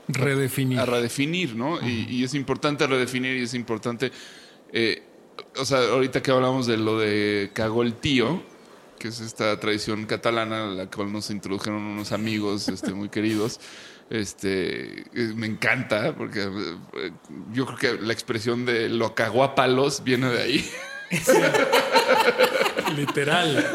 redefinir. 0.09 0.79
a 0.79 0.85
redefinir, 0.85 1.55
¿no? 1.55 1.79
y, 1.87 2.05
y 2.09 2.23
es 2.23 2.33
importante 2.33 2.85
redefinir 2.85 3.37
y 3.37 3.43
es 3.43 3.53
importante, 3.53 4.11
eh, 4.73 5.01
o 5.57 5.63
sea, 5.65 5.79
ahorita 5.79 6.21
que 6.21 6.31
hablamos 6.31 6.67
de 6.67 6.77
lo 6.77 6.99
de 6.99 7.49
cagó 7.53 7.81
el 7.83 7.93
tío, 7.95 8.43
que 9.01 9.07
es 9.07 9.19
esta 9.19 9.59
tradición 9.59 10.05
catalana 10.05 10.65
a 10.65 10.67
la 10.67 10.85
cual 10.85 11.11
nos 11.11 11.31
introdujeron 11.31 11.81
unos 11.81 12.11
amigos 12.11 12.69
este, 12.69 12.93
muy 12.93 13.09
queridos, 13.09 13.59
este, 14.11 15.01
eh, 15.01 15.33
me 15.35 15.47
encanta 15.47 16.13
porque 16.15 16.41
eh, 16.43 17.11
yo 17.51 17.65
creo 17.65 17.77
que 17.79 17.93
la 17.99 18.13
expresión 18.13 18.63
de 18.63 18.89
lo 18.89 19.15
cagó 19.15 19.43
a 19.43 19.55
palos 19.55 20.03
viene 20.03 20.29
de 20.29 20.39
ahí. 20.43 20.69
Literal, 22.95 23.65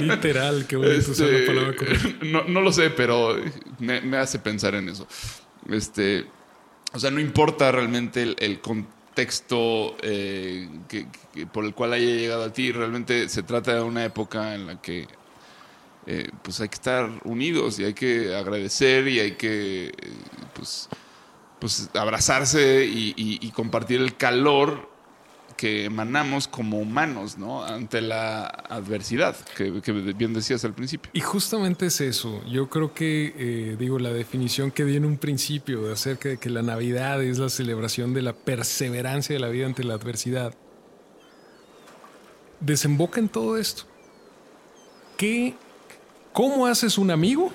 literal, 0.00 0.66
qué 0.66 0.76
bonito 0.76 1.12
usar 1.12 1.28
la 1.28 1.38
Este, 1.38 1.46
palabra 1.46 1.76
correcta. 1.76 2.08
no, 2.26 2.44
no 2.44 2.60
lo 2.60 2.72
sé, 2.72 2.90
pero 2.90 3.36
me, 3.78 4.00
me 4.00 4.16
hace 4.18 4.38
pensar 4.38 4.74
en 4.74 4.88
eso. 4.90 5.06
Este, 5.70 6.26
o 6.92 6.98
sea, 6.98 7.10
no 7.10 7.20
importa 7.20 7.72
realmente 7.72 8.22
el, 8.22 8.36
el 8.38 8.60
contexto 8.60 9.03
eh, 10.02 10.68
que- 10.88 11.06
por 11.52 11.64
el 11.64 11.74
cual 11.74 11.92
haya 11.92 12.06
llegado 12.06 12.44
a 12.44 12.52
ti, 12.52 12.72
realmente 12.72 13.28
se 13.28 13.42
trata 13.42 13.74
de 13.74 13.82
una 13.82 14.04
época 14.04 14.54
en 14.54 14.66
la 14.66 14.80
que 14.80 15.06
eh, 16.06 16.28
pues 16.42 16.60
hay 16.60 16.68
que 16.68 16.74
estar 16.74 17.10
unidos 17.24 17.78
y 17.78 17.84
hay 17.84 17.94
que 17.94 18.34
agradecer 18.34 19.08
y 19.08 19.20
hay 19.20 19.32
que 19.32 19.86
eh, 19.86 19.92
pues, 20.54 20.88
pues 21.58 21.88
abrazarse 21.94 22.84
y 22.86 23.50
compartir 23.54 24.00
el 24.00 24.16
calor 24.16 24.93
que 25.56 25.84
emanamos 25.84 26.48
como 26.48 26.78
humanos, 26.78 27.38
¿no? 27.38 27.64
Ante 27.64 28.00
la 28.00 28.46
adversidad, 28.46 29.36
que, 29.56 29.70
bien 30.16 30.34
decías 30.34 30.64
al 30.64 30.74
principio. 30.74 31.10
Y 31.14 31.20
justamente 31.20 31.86
es 31.86 32.00
eso. 32.00 32.42
Yo 32.46 32.68
creo 32.68 32.94
que, 32.94 33.34
eh, 33.36 33.76
digo, 33.78 33.98
la 33.98 34.10
definición 34.10 34.70
que 34.70 34.84
di 34.84 34.96
en 34.96 35.04
un 35.04 35.16
principio 35.16 35.92
acerca 35.92 36.28
de 36.28 36.38
que 36.38 36.50
la 36.50 36.62
Navidad 36.62 37.22
es 37.22 37.38
la 37.38 37.48
celebración 37.48 38.14
de 38.14 38.22
la 38.22 38.32
perseverancia 38.32 39.34
de 39.34 39.40
la 39.40 39.48
vida 39.48 39.66
ante 39.66 39.84
la 39.84 39.94
adversidad, 39.94 40.54
desemboca 42.60 43.20
en 43.20 43.28
todo 43.28 43.56
esto. 43.56 43.84
¿Qué, 45.16 45.54
¿Cómo 46.32 46.66
haces 46.66 46.98
un 46.98 47.10
amigo 47.10 47.52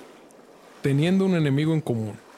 teniendo 0.81 1.26
un 1.26 1.35
enemigo 1.35 1.73
en 1.73 1.81
común? 1.81 2.28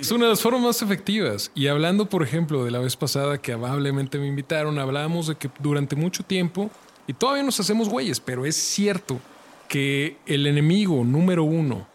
Es 0.00 0.10
una 0.10 0.24
de 0.24 0.30
las 0.30 0.40
formas 0.40 0.62
más 0.62 0.82
efectivas. 0.82 1.50
Y 1.54 1.66
hablando, 1.68 2.06
por 2.06 2.22
ejemplo, 2.22 2.64
de 2.64 2.70
la 2.70 2.78
vez 2.78 2.96
pasada 2.96 3.38
que 3.38 3.52
amablemente 3.52 4.18
me 4.18 4.26
invitaron, 4.26 4.78
hablábamos 4.78 5.28
de 5.28 5.36
que 5.36 5.50
durante 5.58 5.96
mucho 5.96 6.22
tiempo, 6.22 6.70
y 7.06 7.12
todavía 7.12 7.42
nos 7.42 7.60
hacemos 7.60 7.88
güeyes, 7.88 8.20
pero 8.20 8.46
es 8.46 8.56
cierto 8.56 9.20
que 9.68 10.16
el 10.26 10.46
enemigo 10.46 11.04
número 11.04 11.44
uno 11.44 11.86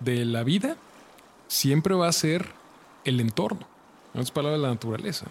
de 0.00 0.24
la 0.24 0.42
vida 0.42 0.76
siempre 1.48 1.94
va 1.94 2.08
a 2.08 2.12
ser 2.12 2.46
el 3.04 3.20
entorno. 3.20 3.66
En 4.12 4.20
otras 4.20 4.30
palabras, 4.30 4.60
la 4.60 4.68
naturaleza. 4.68 5.26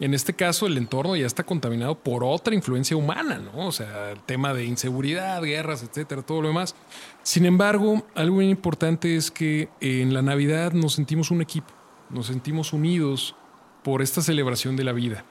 En 0.00 0.14
este 0.14 0.32
caso, 0.32 0.66
el 0.66 0.78
entorno 0.78 1.16
ya 1.16 1.26
está 1.26 1.42
contaminado 1.42 1.98
por 1.98 2.22
otra 2.22 2.54
influencia 2.54 2.96
humana, 2.96 3.38
¿no? 3.38 3.66
O 3.66 3.72
sea, 3.72 4.12
el 4.12 4.20
tema 4.20 4.54
de 4.54 4.64
inseguridad, 4.64 5.42
guerras, 5.42 5.82
etcétera, 5.82 6.22
todo 6.22 6.42
lo 6.42 6.48
demás. 6.48 6.76
Sin 7.24 7.44
embargo, 7.46 8.06
algo 8.14 8.38
bien 8.38 8.50
importante 8.50 9.16
es 9.16 9.32
que 9.32 9.68
en 9.80 10.14
la 10.14 10.22
Navidad 10.22 10.72
nos 10.72 10.94
sentimos 10.94 11.32
un 11.32 11.42
equipo, 11.42 11.74
nos 12.10 12.28
sentimos 12.28 12.72
unidos 12.72 13.34
por 13.82 14.00
esta 14.00 14.22
celebración 14.22 14.76
de 14.76 14.84
la 14.84 14.92
vida. 14.92 15.24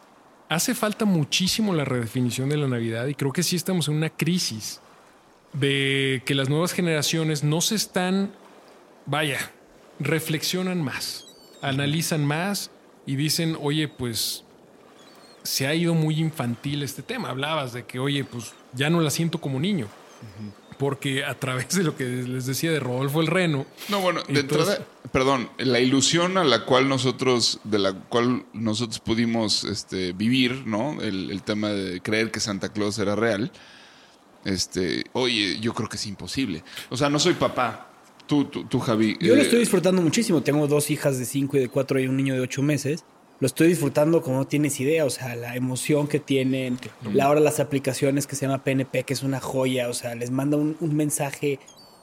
Hace 0.50 0.76
falta 0.76 1.06
muchísimo 1.06 1.74
la 1.74 1.86
redefinición 1.86 2.50
de 2.50 2.58
la 2.58 2.68
Navidad 2.68 3.08
y 3.08 3.16
creo 3.16 3.32
que 3.32 3.44
sí 3.44 3.56
estamos 3.56 3.88
en 3.88 3.96
una 3.96 4.10
crisis 4.10 4.82
de 5.54 6.22
que 6.26 6.36
las 6.36 6.50
nuevas 6.50 6.74
generaciones 6.74 7.44
no 7.44 7.62
se 7.62 7.76
están, 7.76 8.34
vaya, 9.06 9.40
reflexionan 10.00 10.82
más, 10.82 11.26
analizan 11.62 12.26
más 12.26 12.70
y 13.06 13.16
dicen, 13.16 13.58
oye, 13.62 13.88
pues 13.88 14.44
se 15.48 15.66
ha 15.68 15.74
ido 15.74 15.94
muy 15.94 16.20
infantil 16.20 16.84
este 16.84 17.02
tema. 17.02 17.30
Hablabas 17.30 17.74
de 17.74 17.86
que, 17.86 18.00
oye, 18.00 18.24
pues 18.24 18.54
ya 18.74 18.90
no 18.90 19.02
la 19.02 19.10
siento 19.10 19.40
como 19.40 19.60
niño. 19.60 19.88
Porque 20.78 21.24
a 21.26 21.34
través 21.34 21.70
de 21.70 21.84
lo 21.84 21.96
que 21.96 22.04
les 22.06 22.46
decía 22.46 22.72
de 22.72 22.80
Rodolfo 22.80 23.22
el 23.22 23.28
Reno, 23.28 23.66
No, 23.90 24.00
bueno, 24.02 24.22
de 24.28 24.40
Entonces- 24.42 24.76
entrada, 24.76 24.88
perdón, 25.12 25.50
la 25.58 25.80
ilusión 25.80 26.38
a 26.38 26.44
la 26.44 26.66
cual 26.66 26.88
nosotros, 26.88 27.60
de 27.64 27.80
la 27.80 27.94
cual 27.94 28.46
nosotros 28.54 29.00
pudimos 29.00 29.64
este, 29.64 30.12
vivir, 30.14 30.68
¿no? 30.68 31.02
El, 31.02 31.32
el 31.32 31.42
tema 31.42 31.70
de 31.70 32.00
creer 32.02 32.30
que 32.30 32.40
Santa 32.40 32.70
Claus 32.70 33.00
era 33.00 33.16
real. 33.16 33.52
Este, 34.46 35.06
oye, 35.14 35.60
yo 35.60 35.74
creo 35.74 35.90
que 35.90 35.98
es 35.98 36.06
imposible. 36.06 36.64
O 36.90 36.98
sea, 36.98 37.10
no 37.10 37.18
soy 37.20 37.34
papá. 37.34 37.90
Tú, 38.28 38.46
tú, 38.46 38.66
tú 38.66 38.80
Javi. 38.80 39.18
Yo 39.20 39.36
lo 39.36 39.42
eh, 39.42 39.46
estoy 39.46 39.60
disfrutando 39.60 40.02
muchísimo. 40.02 40.42
Tengo 40.42 40.68
dos 40.68 40.92
hijas 40.92 41.18
de 41.18 41.26
5 41.26 41.58
y 41.58 41.60
de 41.62 41.70
4 41.70 42.00
y 42.02 42.08
un 42.08 42.18
niño 42.18 42.34
de 42.36 42.42
8 42.42 42.62
meses. 42.62 43.04
Lo 43.40 43.46
estoy 43.48 43.68
disfrutando 43.68 44.22
como 44.22 44.38
no 44.38 44.48
tienes 44.48 44.80
idea. 44.80 45.06
O 45.06 45.10
sea, 45.10 45.36
la 45.36 45.56
emoción 45.56 46.08
que 46.08 46.20
tienen. 46.20 46.80
La 47.14 47.26
ahora 47.26 47.40
las 47.40 47.60
aplicaciones 47.60 48.26
que 48.28 48.36
se 48.36 48.46
llama 48.48 48.64
PNP, 48.64 49.04
que 49.04 49.14
es 49.14 49.24
una 49.24 49.40
joya. 49.40 49.90
O 49.90 49.94
sea, 49.94 50.16
les 50.16 50.32
manda 50.32 50.58
un, 50.58 50.76
un 50.80 50.96
mensaje 50.96 51.60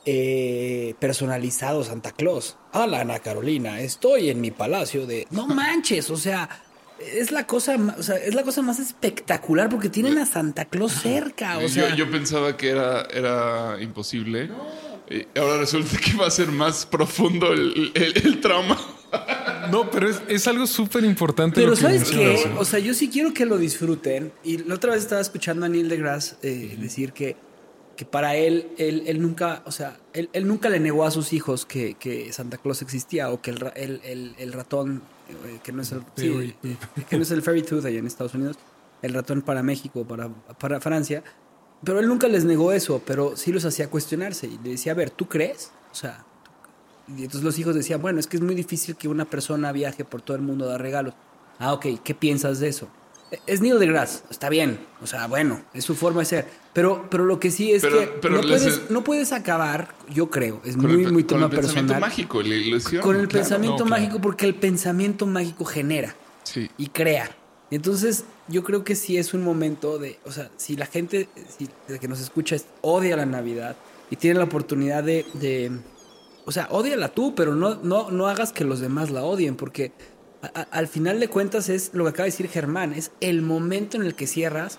eh, 0.07 0.95
personalizado 1.01 1.83
Santa 1.85 2.13
Claus. 2.13 2.57
Hola, 2.73 3.01
Ana 3.01 3.19
Carolina. 3.21 3.81
Estoy 3.81 4.31
en 4.31 4.41
mi 4.41 4.51
palacio 4.51 5.07
de... 5.07 5.27
No 5.31 5.47
manches, 5.47 6.11
o 6.11 6.17
sea... 6.17 6.49
Es 7.01 7.33
la 7.33 7.45
cosa, 7.45 7.77
o 7.99 8.03
sea, 8.05 8.17
es 8.17 8.35
la 8.37 8.45
cosa 8.45 8.63
más 8.63 8.79
espectacular 8.79 9.69
porque 9.69 9.89
tienen 9.89 10.17
a 10.17 10.27
Santa 10.27 10.65
Claus 10.67 10.93
cerca, 10.93 11.59
o 11.59 11.63
yo, 11.63 11.69
sea, 11.69 11.97
yo 11.97 12.09
pensaba 12.09 12.57
que 12.57 12.69
era, 12.71 13.03
era 13.13 13.77
imposible. 13.83 14.49
Eh, 15.11 15.27
ahora 15.37 15.59
resulta 15.59 15.99
que 15.99 16.17
va 16.17 16.29
a 16.29 16.31
ser 16.31 16.53
más 16.53 16.87
profundo 16.87 17.53
el, 17.53 17.91
el- 17.95 18.25
el 18.25 18.41
trauma. 18.41 18.79
No, 19.71 19.91
pero 19.91 20.09
es, 20.09 20.23
es 20.29 20.47
algo 20.47 20.67
súper 20.67 21.05
importante. 21.05 21.61
Pero 21.61 21.77
¿sabes 21.77 22.11
qué? 22.11 22.51
O 22.59 22.65
sea, 22.65 22.79
yo 22.79 22.95
sí 22.95 23.09
quiero 23.09 23.33
que 23.35 23.45
lo 23.47 23.59
disfruten. 23.59 24.33
Y 24.43 24.59
la 24.59 24.75
otra 24.75 24.93
vez 24.93 25.03
estaba 25.03 25.21
escuchando 25.21 25.67
a 25.67 25.69
Neil 25.69 25.89
deGrasse 25.89 26.37
eh, 26.43 26.77
decir 26.79 27.13
que, 27.13 27.37
que 27.97 28.05
para 28.05 28.37
él, 28.37 28.69
él, 28.79 29.05
él 29.07 29.21
nunca, 29.23 29.63
o 29.67 29.73
sea, 29.73 29.99
él, 30.13 30.29
él 30.33 30.47
nunca 30.49 30.69
le 30.69 30.81
negó 30.81 31.05
a 31.05 31.11
sus 31.11 31.33
hijos 31.33 31.65
que, 31.67 31.95
que 31.95 32.33
Santa 32.33 32.59
Claus 32.59 32.83
existía 32.83 33.31
o 33.31 33.41
que 33.41 33.51
el, 33.51 33.65
el, 33.77 34.01
el- 34.05 34.35
el 34.39 34.53
ratón, 34.53 35.03
eh, 35.29 35.59
que 35.63 35.73
no 35.73 35.83
es 35.83 35.93
el, 35.93 36.01
sí, 36.17 36.29
Fairy. 36.31 36.55
eh, 36.65 36.77
que 37.09 37.17
no 37.17 37.23
es 37.23 37.31
el 37.31 37.43
fairy 37.43 37.63
tooth 37.63 37.85
allá 37.85 37.99
en 37.99 38.07
Estados 38.07 38.35
Unidos, 38.35 38.57
el 39.03 39.15
ratón 39.15 39.43
para 39.43 39.63
México, 39.63 40.05
para, 40.05 40.29
para 40.59 40.81
Francia. 40.81 41.23
Pero 41.85 42.01
él 42.01 42.09
nunca 42.09 42.29
les 42.29 42.45
negó 42.45 42.73
eso, 42.73 43.03
pero 43.07 43.37
sí 43.37 43.53
los 43.53 43.65
hacía 43.67 43.91
cuestionarse. 43.91 44.47
Y 44.47 44.59
le 44.65 44.71
decía, 44.71 44.93
a 44.93 44.95
ver, 44.95 45.11
¿tú 45.11 45.29
crees? 45.29 45.71
O 45.93 45.95
sea, 45.95 46.25
y 47.09 47.23
entonces 47.25 47.43
los 47.43 47.59
hijos 47.59 47.75
decían, 47.75 48.01
bueno, 48.03 48.19
es 48.21 48.27
que 48.27 48.37
es 48.37 48.43
muy 48.43 48.55
difícil 48.55 48.97
que 48.97 49.09
una 49.09 49.25
persona 49.25 49.73
viaje 49.73 50.05
por 50.05 50.23
todo 50.23 50.37
el 50.37 50.43
mundo 50.43 50.65
a 50.67 50.69
dar 50.73 50.83
regalos. 50.83 51.15
Ah, 51.59 51.73
ok, 51.73 51.87
¿qué 52.03 52.15
piensas 52.15 52.61
de 52.61 52.69
eso? 52.69 52.89
E- 53.31 53.39
Es 53.47 53.61
Neil 53.61 53.79
deGrasse, 53.79 54.23
está 54.31 54.49
bien, 54.49 54.79
o 55.03 55.07
sea, 55.07 55.27
bueno, 55.27 55.63
es 55.75 55.85
su 55.85 55.95
forma 55.95 56.21
de 56.21 56.27
ser. 56.27 56.47
Pero, 56.73 57.07
pero 57.11 57.25
lo 57.25 57.39
que 57.39 57.51
sí 57.51 57.73
es 57.73 57.83
Pero- 57.83 57.99
que 58.01 58.07
pero 58.21 58.35
no, 58.37 58.41
puedes, 58.43 58.91
no 58.91 59.05
puedes 59.05 59.33
acabar, 59.33 59.95
yo 60.13 60.31
creo, 60.31 60.61
es 60.65 60.77
Con 60.77 60.93
muy, 60.93 61.05
el, 61.05 61.13
muy 61.13 61.23
con 61.25 61.37
tema 61.39 61.45
el 61.47 61.51
pensamiento 61.53 61.93
personal. 61.93 62.01
mágico, 62.01 62.43
la 62.43 62.55
ilusión. 62.55 63.03
Con 63.03 63.17
el 63.17 63.29
claro. 63.29 63.43
pensamiento 63.43 63.79
No, 63.85 63.87
claro. 63.87 64.03
mágico, 64.03 64.21
porque 64.21 64.47
el 64.47 64.55
pensamiento 64.55 65.27
mágico 65.27 65.65
genera 65.65 66.15
Sí. 66.43 66.69
y 66.77 66.89
crea. 66.89 67.31
Entonces 67.71 68.25
yo 68.49 68.63
creo 68.63 68.85
que 68.85 68.95
sí 68.95 69.17
es 69.17 69.33
un 69.35 69.43
momento 69.43 69.99
de, 69.99 70.19
o 70.27 70.33
sea, 70.33 70.51
si 70.57 70.77
la 70.77 70.87
gente 70.87 71.29
si, 71.57 71.69
que 71.99 72.09
nos 72.09 72.21
escucha 72.21 72.57
es- 72.57 72.67
odia 72.83 73.17
la 73.17 73.27
Navidad 73.27 73.77
y 74.11 74.17
tiene 74.17 74.39
la 74.39 74.45
oportunidad 74.45 75.03
de, 75.03 75.25
de 75.35 75.71
o 76.45 76.53
sea, 76.53 76.69
ódiala 76.71 77.09
tú, 77.09 77.35
pero 77.35 77.55
no, 77.55 77.77
no, 77.83 78.11
no 78.11 78.29
hagas 78.29 78.53
que 78.53 78.65
los 78.65 78.81
demás 78.81 79.11
la 79.11 79.23
odien, 79.23 79.57
porque 79.57 79.93
al 80.71 80.89
final 80.89 81.21
de 81.21 81.29
cuentas 81.29 81.69
es 81.69 81.91
lo 81.95 82.05
que 82.05 82.11
acaba 82.11 82.25
de 82.25 82.31
decir 82.31 82.49
Germán, 82.49 82.93
es 82.93 83.13
el 83.21 83.41
momento 83.43 83.97
en 83.97 84.05
el 84.05 84.15
que 84.15 84.27
cierras 84.27 84.79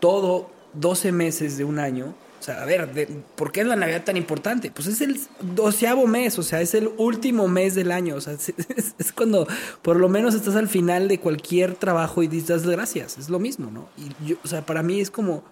todo 0.00 0.50
12 0.74 1.12
meses 1.12 1.56
de 1.58 1.64
un 1.64 1.78
año. 1.78 2.14
O 2.40 2.44
sea, 2.44 2.62
a 2.62 2.64
ver, 2.64 2.92
de- 2.92 3.06
¿por 3.36 3.52
qué 3.52 3.60
es 3.60 3.66
la 3.68 3.76
Navidad 3.76 4.02
tan 4.04 4.16
importante? 4.16 4.72
Pues 4.72 4.88
es 4.88 5.00
el 5.00 5.20
doceavo 5.54 6.06
mes, 6.08 6.38
o 6.40 6.42
sea, 6.42 6.60
es 6.60 6.74
el 6.74 6.90
último 6.96 7.46
mes 7.46 7.76
del 7.76 7.92
año. 7.92 8.16
O 8.16 8.20
sea, 8.20 8.32
es, 8.98 9.12
cuando 9.12 9.46
por 9.82 9.96
lo 10.00 10.08
menos 10.08 10.34
estás 10.34 10.56
al 10.56 10.66
final 10.68 11.06
de 11.06 11.20
cualquier 11.20 11.74
trabajo 11.76 12.22
y 12.22 12.26
dices 12.26 12.66
gracias. 12.66 13.16
Es 13.18 13.28
lo 13.28 13.38
mismo, 13.38 13.70
¿no? 13.70 13.88
Y 13.96 14.26
yo, 14.26 14.36
o 14.42 14.48
sea, 14.48 14.66
para 14.66 14.82
mí 14.82 15.00
es 15.00 15.10
como, 15.10 15.44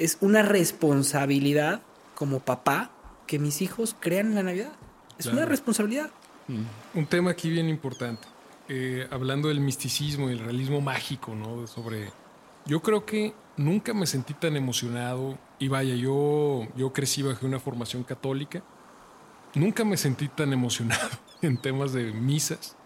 es 0.00 0.18
una 0.20 0.42
responsabilidad 0.42 1.82
como 2.14 2.40
papá 2.40 2.90
que 3.26 3.38
mis 3.38 3.62
hijos 3.62 3.94
crean 4.00 4.28
en 4.28 4.34
la 4.34 4.42
Navidad. 4.42 4.72
Es 5.18 5.26
una 5.26 5.36
Claro. 5.36 5.50
responsabilidad. 5.50 6.10
Un 6.94 7.06
tema 7.06 7.30
aquí 7.32 7.50
bien 7.50 7.68
importante. 7.68 8.26
Eh, 8.68 9.06
hablando 9.10 9.48
del 9.48 9.60
misticismo 9.60 10.28
y 10.28 10.32
el 10.32 10.38
realismo 10.40 10.80
mágico, 10.80 11.34
¿no? 11.34 11.66
Sobre. 11.66 12.10
Yo 12.66 12.82
creo 12.82 13.04
que 13.06 13.32
nunca 13.56 13.94
me 13.94 14.06
sentí 14.06 14.34
tan 14.34 14.56
emocionado. 14.56 15.38
Y 15.58 15.68
vaya, 15.68 15.94
yo, 15.94 16.66
yo 16.76 16.92
crecí 16.92 17.22
bajo 17.22 17.46
una 17.46 17.58
formación 17.60 18.02
católica. 18.02 18.62
Nunca 19.54 19.84
me 19.84 19.96
sentí 19.96 20.28
tan 20.28 20.52
emocionado 20.52 21.08
en 21.42 21.56
temas 21.56 21.92
de 21.92 22.12
misas 22.12 22.76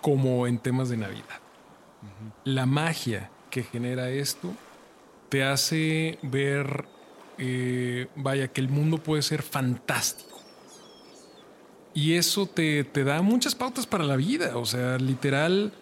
como 0.00 0.46
en 0.46 0.58
temas 0.58 0.88
de 0.88 0.96
Navidad. 0.96 1.40
La 2.44 2.66
magia 2.66 3.30
que 3.50 3.62
genera 3.62 4.10
esto 4.10 4.52
te 5.28 5.44
hace 5.44 6.18
ver, 6.22 6.86
eh, 7.38 8.08
vaya, 8.16 8.48
que 8.48 8.60
el 8.60 8.68
mundo 8.68 8.98
puede 8.98 9.22
ser 9.22 9.42
fantástico. 9.42 10.27
Y 11.98 12.14
eso 12.14 12.46
te, 12.46 12.84
te 12.84 13.02
da 13.02 13.22
muchas 13.22 13.54
pautas 13.54 13.86
para 13.86 14.04
la 14.04 14.14
vida. 14.16 14.56
O 14.56 14.64
sea, 14.66 14.98
literal, 14.98 15.72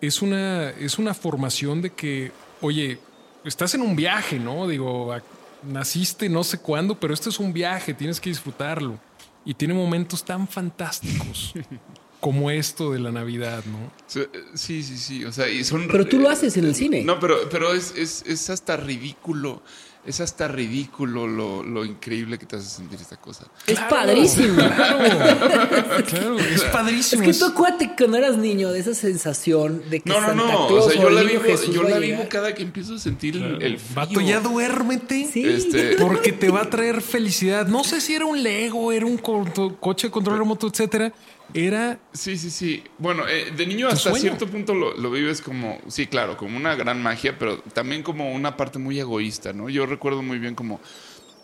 es 0.00 0.20
una, 0.20 0.68
es 0.70 0.98
una 0.98 1.14
formación 1.14 1.80
de 1.80 1.90
que, 1.90 2.30
oye, 2.60 2.98
estás 3.44 3.74
en 3.74 3.80
un 3.82 3.96
viaje, 3.96 4.38
¿no? 4.38 4.68
Digo, 4.68 5.12
a- 5.12 5.22
naciste 5.62 6.28
no 6.28 6.42
sé 6.44 6.58
cuándo, 6.58 6.98
pero 7.00 7.14
esto 7.14 7.30
es 7.30 7.38
un 7.38 7.52
viaje, 7.52 7.94
tienes 7.94 8.20
que 8.20 8.28
disfrutarlo. 8.28 8.98
Y 9.44 9.54
tiene 9.54 9.72
momentos 9.74 10.24
tan 10.24 10.46
fantásticos 10.46 11.54
como 12.20 12.50
esto 12.50 12.92
de 12.92 13.00
la 13.00 13.10
Navidad, 13.10 13.64
¿no? 13.64 13.90
Sí, 14.06 14.20
Sí, 14.54 14.82
sí, 14.82 14.98
sí. 14.98 15.24
O 15.24 15.32
sea, 15.32 15.48
y 15.48 15.64
son. 15.64 15.88
Pero 15.90 16.06
tú 16.06 16.18
lo 16.18 16.28
haces 16.28 16.56
en 16.56 16.64
el 16.66 16.74
cine. 16.74 17.02
No, 17.02 17.18
pero, 17.18 17.48
pero 17.50 17.72
es, 17.72 17.94
es, 17.96 18.24
es 18.26 18.50
hasta 18.50 18.76
ridículo. 18.76 19.62
Es 20.04 20.20
hasta 20.20 20.48
ridículo 20.48 21.28
lo, 21.28 21.62
lo 21.62 21.84
increíble 21.84 22.36
que 22.36 22.44
te 22.44 22.56
hace 22.56 22.68
sentir 22.68 23.00
esta 23.00 23.16
cosa. 23.18 23.46
Es 23.68 23.78
padrísimo. 23.80 24.56
Claro, 24.62 26.04
claro, 26.06 26.38
es 26.38 26.46
Es 26.56 26.62
padrísimo. 26.64 27.22
que 27.22 27.30
es- 27.30 27.38
tú 27.38 27.44
acuérdate 27.46 27.92
cuando 27.96 28.16
eras 28.16 28.36
niño 28.36 28.72
de 28.72 28.80
esa 28.80 28.94
sensación 28.94 29.82
de 29.90 30.00
que 30.00 30.08
No, 30.10 30.20
no, 30.20 30.26
Santa 30.26 30.42
no. 30.44 30.66
Claus 30.66 30.86
O 30.86 30.90
sea, 30.90 31.02
yo 31.02 31.10
la 31.10 31.20
niño 31.22 31.32
vivo, 31.40 31.42
Jesús 31.44 31.74
yo 31.74 31.82
la 31.84 31.98
vivo 31.98 32.24
cada 32.28 32.52
que 32.54 32.62
empiezo 32.62 32.94
a 32.94 32.98
sentir 32.98 33.36
el, 33.36 33.62
el 33.62 33.78
frío. 33.78 33.94
Vato, 33.94 34.20
ya 34.20 34.40
duérmete. 34.40 35.28
Sí. 35.32 35.44
Este, 35.44 35.94
Porque 35.98 36.32
te 36.32 36.50
va 36.50 36.62
a 36.62 36.70
traer 36.70 37.00
felicidad. 37.00 37.66
No 37.68 37.84
sé 37.84 38.00
si 38.00 38.14
era 38.14 38.24
un 38.26 38.42
Lego, 38.42 38.90
era 38.92 39.06
un 39.06 39.18
co- 39.18 39.76
coche 39.78 40.08
de 40.08 40.10
control 40.10 40.38
remoto, 40.38 40.66
etcétera. 40.66 41.12
Era 41.54 41.98
Sí, 42.12 42.36
sí, 42.38 42.50
sí. 42.50 42.82
Bueno, 42.98 43.28
eh, 43.28 43.52
de 43.56 43.66
niño 43.66 43.86
hasta 43.88 44.10
sueño. 44.10 44.18
cierto 44.20 44.46
punto 44.46 44.74
lo, 44.74 44.96
lo 44.96 45.10
vives 45.10 45.40
como, 45.42 45.78
sí, 45.88 46.06
claro, 46.06 46.36
como 46.36 46.56
una 46.56 46.74
gran 46.74 47.02
magia, 47.02 47.38
pero 47.38 47.58
también 47.60 48.02
como 48.02 48.32
una 48.32 48.56
parte 48.56 48.78
muy 48.78 48.98
egoísta, 48.98 49.52
¿no? 49.52 49.68
Yo 49.68 49.86
recuerdo 49.86 50.22
muy 50.22 50.38
bien 50.38 50.54
como 50.54 50.80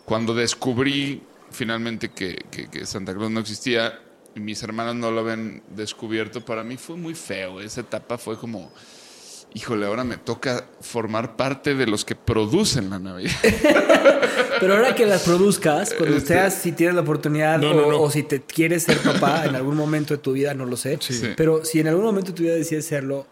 cuando 0.05 0.33
descubrí 0.33 1.21
finalmente 1.51 2.09
que, 2.09 2.35
que- 2.51 2.67
que 2.69 2.85
Santa 2.85 3.13
Claus 3.13 3.31
no 3.31 3.39
existía 3.39 3.99
y 4.35 4.39
mis 4.39 4.61
hermanas 4.63 4.95
no 4.95 5.11
lo 5.11 5.21
habían 5.21 5.63
descubierto, 5.69 6.43
para 6.45 6.63
mí 6.63 6.77
fue 6.77 6.95
muy 6.95 7.13
feo. 7.15 7.61
Esa 7.61 7.81
etapa 7.81 8.17
fue 8.17 8.37
como, 8.37 8.71
híjole, 9.53 9.85
ahora 9.87 10.03
me 10.03 10.17
toca 10.17 10.67
formar 10.81 11.35
parte 11.35 11.73
de 11.75 11.87
los 11.87 12.05
que 12.05 12.15
producen 12.15 12.89
la 12.89 12.99
Navidad. 12.99 13.31
Pero 14.59 14.75
ahora 14.75 14.95
que 14.95 15.05
las 15.05 15.23
produzcas, 15.25 15.93
cuando 15.93 16.17
Este- 16.17 16.33
seas, 16.33 16.53
si 16.53 16.71
tienes 16.71 16.95
la 16.95 17.01
oportunidad 17.01 17.59
No, 17.59 17.71
o, 17.71 17.73
no, 17.73 17.91
no. 17.91 18.01
o 18.01 18.09
si 18.11 18.23
te 18.23 18.41
quieres 18.41 18.83
ser 18.83 18.97
papá 18.97 19.45
en 19.45 19.55
algún 19.55 19.75
momento 19.75 20.13
de 20.13 20.17
tu 20.19 20.33
vida, 20.33 20.53
no 20.53 20.65
lo 20.65 20.75
sé. 20.77 20.97
Sí. 21.01 21.21
Pero 21.37 21.63
si 21.65 21.79
en 21.79 21.87
algún 21.87 22.03
momento 22.05 22.31
de 22.31 22.37
tu 22.37 22.43
vida 22.43 22.53
decides 22.55 22.85
serlo, 22.85 23.25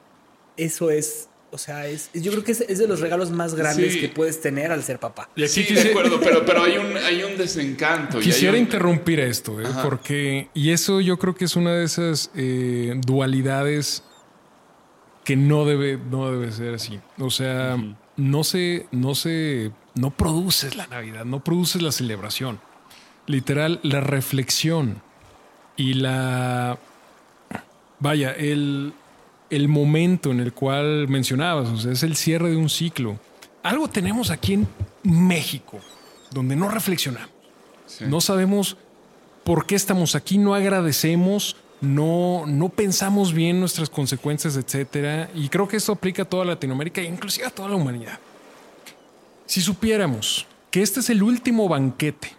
eso 0.55 0.89
es, 0.91 1.29
o 1.51 1.57
sea, 1.57 1.87
es, 1.87 2.09
yo 2.13 2.31
creo 2.31 2.43
que 2.43 2.51
es, 2.51 2.61
es 2.61 2.77
de 2.79 2.87
los 2.87 2.99
regalos 2.99 3.31
más 3.31 3.55
grandes 3.55 3.93
Sí. 3.93 4.01
que 4.01 4.09
puedes 4.09 4.41
tener 4.41 4.71
al 4.71 4.83
ser 4.83 4.99
papá. 4.99 5.29
Y 5.35 5.43
aquí 5.43 5.51
Sí, 5.51 5.65
quise- 5.65 5.83
de 5.83 5.89
acuerdo, 5.91 6.19
pero, 6.19 6.45
pero 6.45 6.63
hay, 6.63 6.77
un, 6.77 6.97
hay 6.97 7.23
un 7.23 7.37
desencanto. 7.37 8.17
y 8.17 8.21
hay 8.21 8.25
Quisiera 8.25 8.53
un- 8.53 8.59
interrumpir 8.59 9.19
esto, 9.19 9.61
¿eh? 9.61 9.65
Porque, 9.83 10.49
y 10.53 10.71
eso 10.71 10.99
yo 10.99 11.17
creo 11.17 11.35
que 11.35 11.45
es 11.45 11.55
una 11.55 11.73
de 11.73 11.85
esas 11.85 12.31
eh, 12.35 12.93
dualidades 13.05 14.03
que 15.23 15.35
no 15.35 15.65
debe, 15.65 15.97
no 16.09 16.31
debe 16.31 16.51
ser 16.51 16.73
así. 16.75 16.99
O 17.19 17.29
sea, 17.29 17.77
no 18.15 18.43
se, 18.43 18.87
no 18.91 19.13
se, 19.13 19.71
no 19.97 20.11
produces 20.11 20.75
la 20.75 20.87
Navidad, 20.87 21.25
no 21.25 21.43
produces 21.43 21.81
la 21.81 21.91
celebración. 21.91 22.59
Literal, 23.25 23.79
la 23.83 23.99
reflexión 23.99 25.01
y 25.75 25.95
la, 25.95 26.79
vaya, 27.99 28.31
el, 28.31 28.93
el 29.49 29.67
momento 29.67 30.31
en 30.31 30.39
el 30.39 30.53
cual 30.53 31.07
mencionabas, 31.07 31.69
o 31.69 31.77
sea, 31.77 31.91
es 31.91 32.03
el 32.03 32.15
cierre 32.15 32.49
de 32.49 32.57
un 32.57 32.69
ciclo. 32.69 33.19
Algo 33.63 33.89
tenemos 33.89 34.29
aquí 34.31 34.53
en 34.53 34.67
México, 35.03 35.79
donde 36.31 36.55
no 36.55 36.69
reflexionamos. 36.69 37.29
Sí. 37.85 38.05
No 38.07 38.21
sabemos 38.21 38.77
por 39.43 39.65
qué 39.65 39.75
estamos 39.75 40.15
aquí, 40.15 40.37
no 40.37 40.55
agradecemos, 40.55 41.57
no, 41.81 42.45
no 42.47 42.69
pensamos 42.69 43.33
bien 43.33 43.59
nuestras 43.59 43.89
consecuencias, 43.89 44.55
etcétera. 44.55 45.29
Y 45.35 45.49
creo 45.49 45.67
que 45.67 45.77
esto 45.77 45.91
aplica 45.91 46.23
a 46.23 46.25
toda 46.25 46.45
Latinoamérica 46.45 47.01
e 47.01 47.05
inclusive 47.05 47.47
a 47.47 47.49
toda 47.49 47.69
la 47.69 47.75
humanidad. 47.75 48.19
Si 49.47 49.61
supiéramos 49.61 50.45
que 50.69 50.81
este 50.81 50.99
es 50.99 51.09
el 51.09 51.23
último 51.23 51.69
banquete 51.69 52.35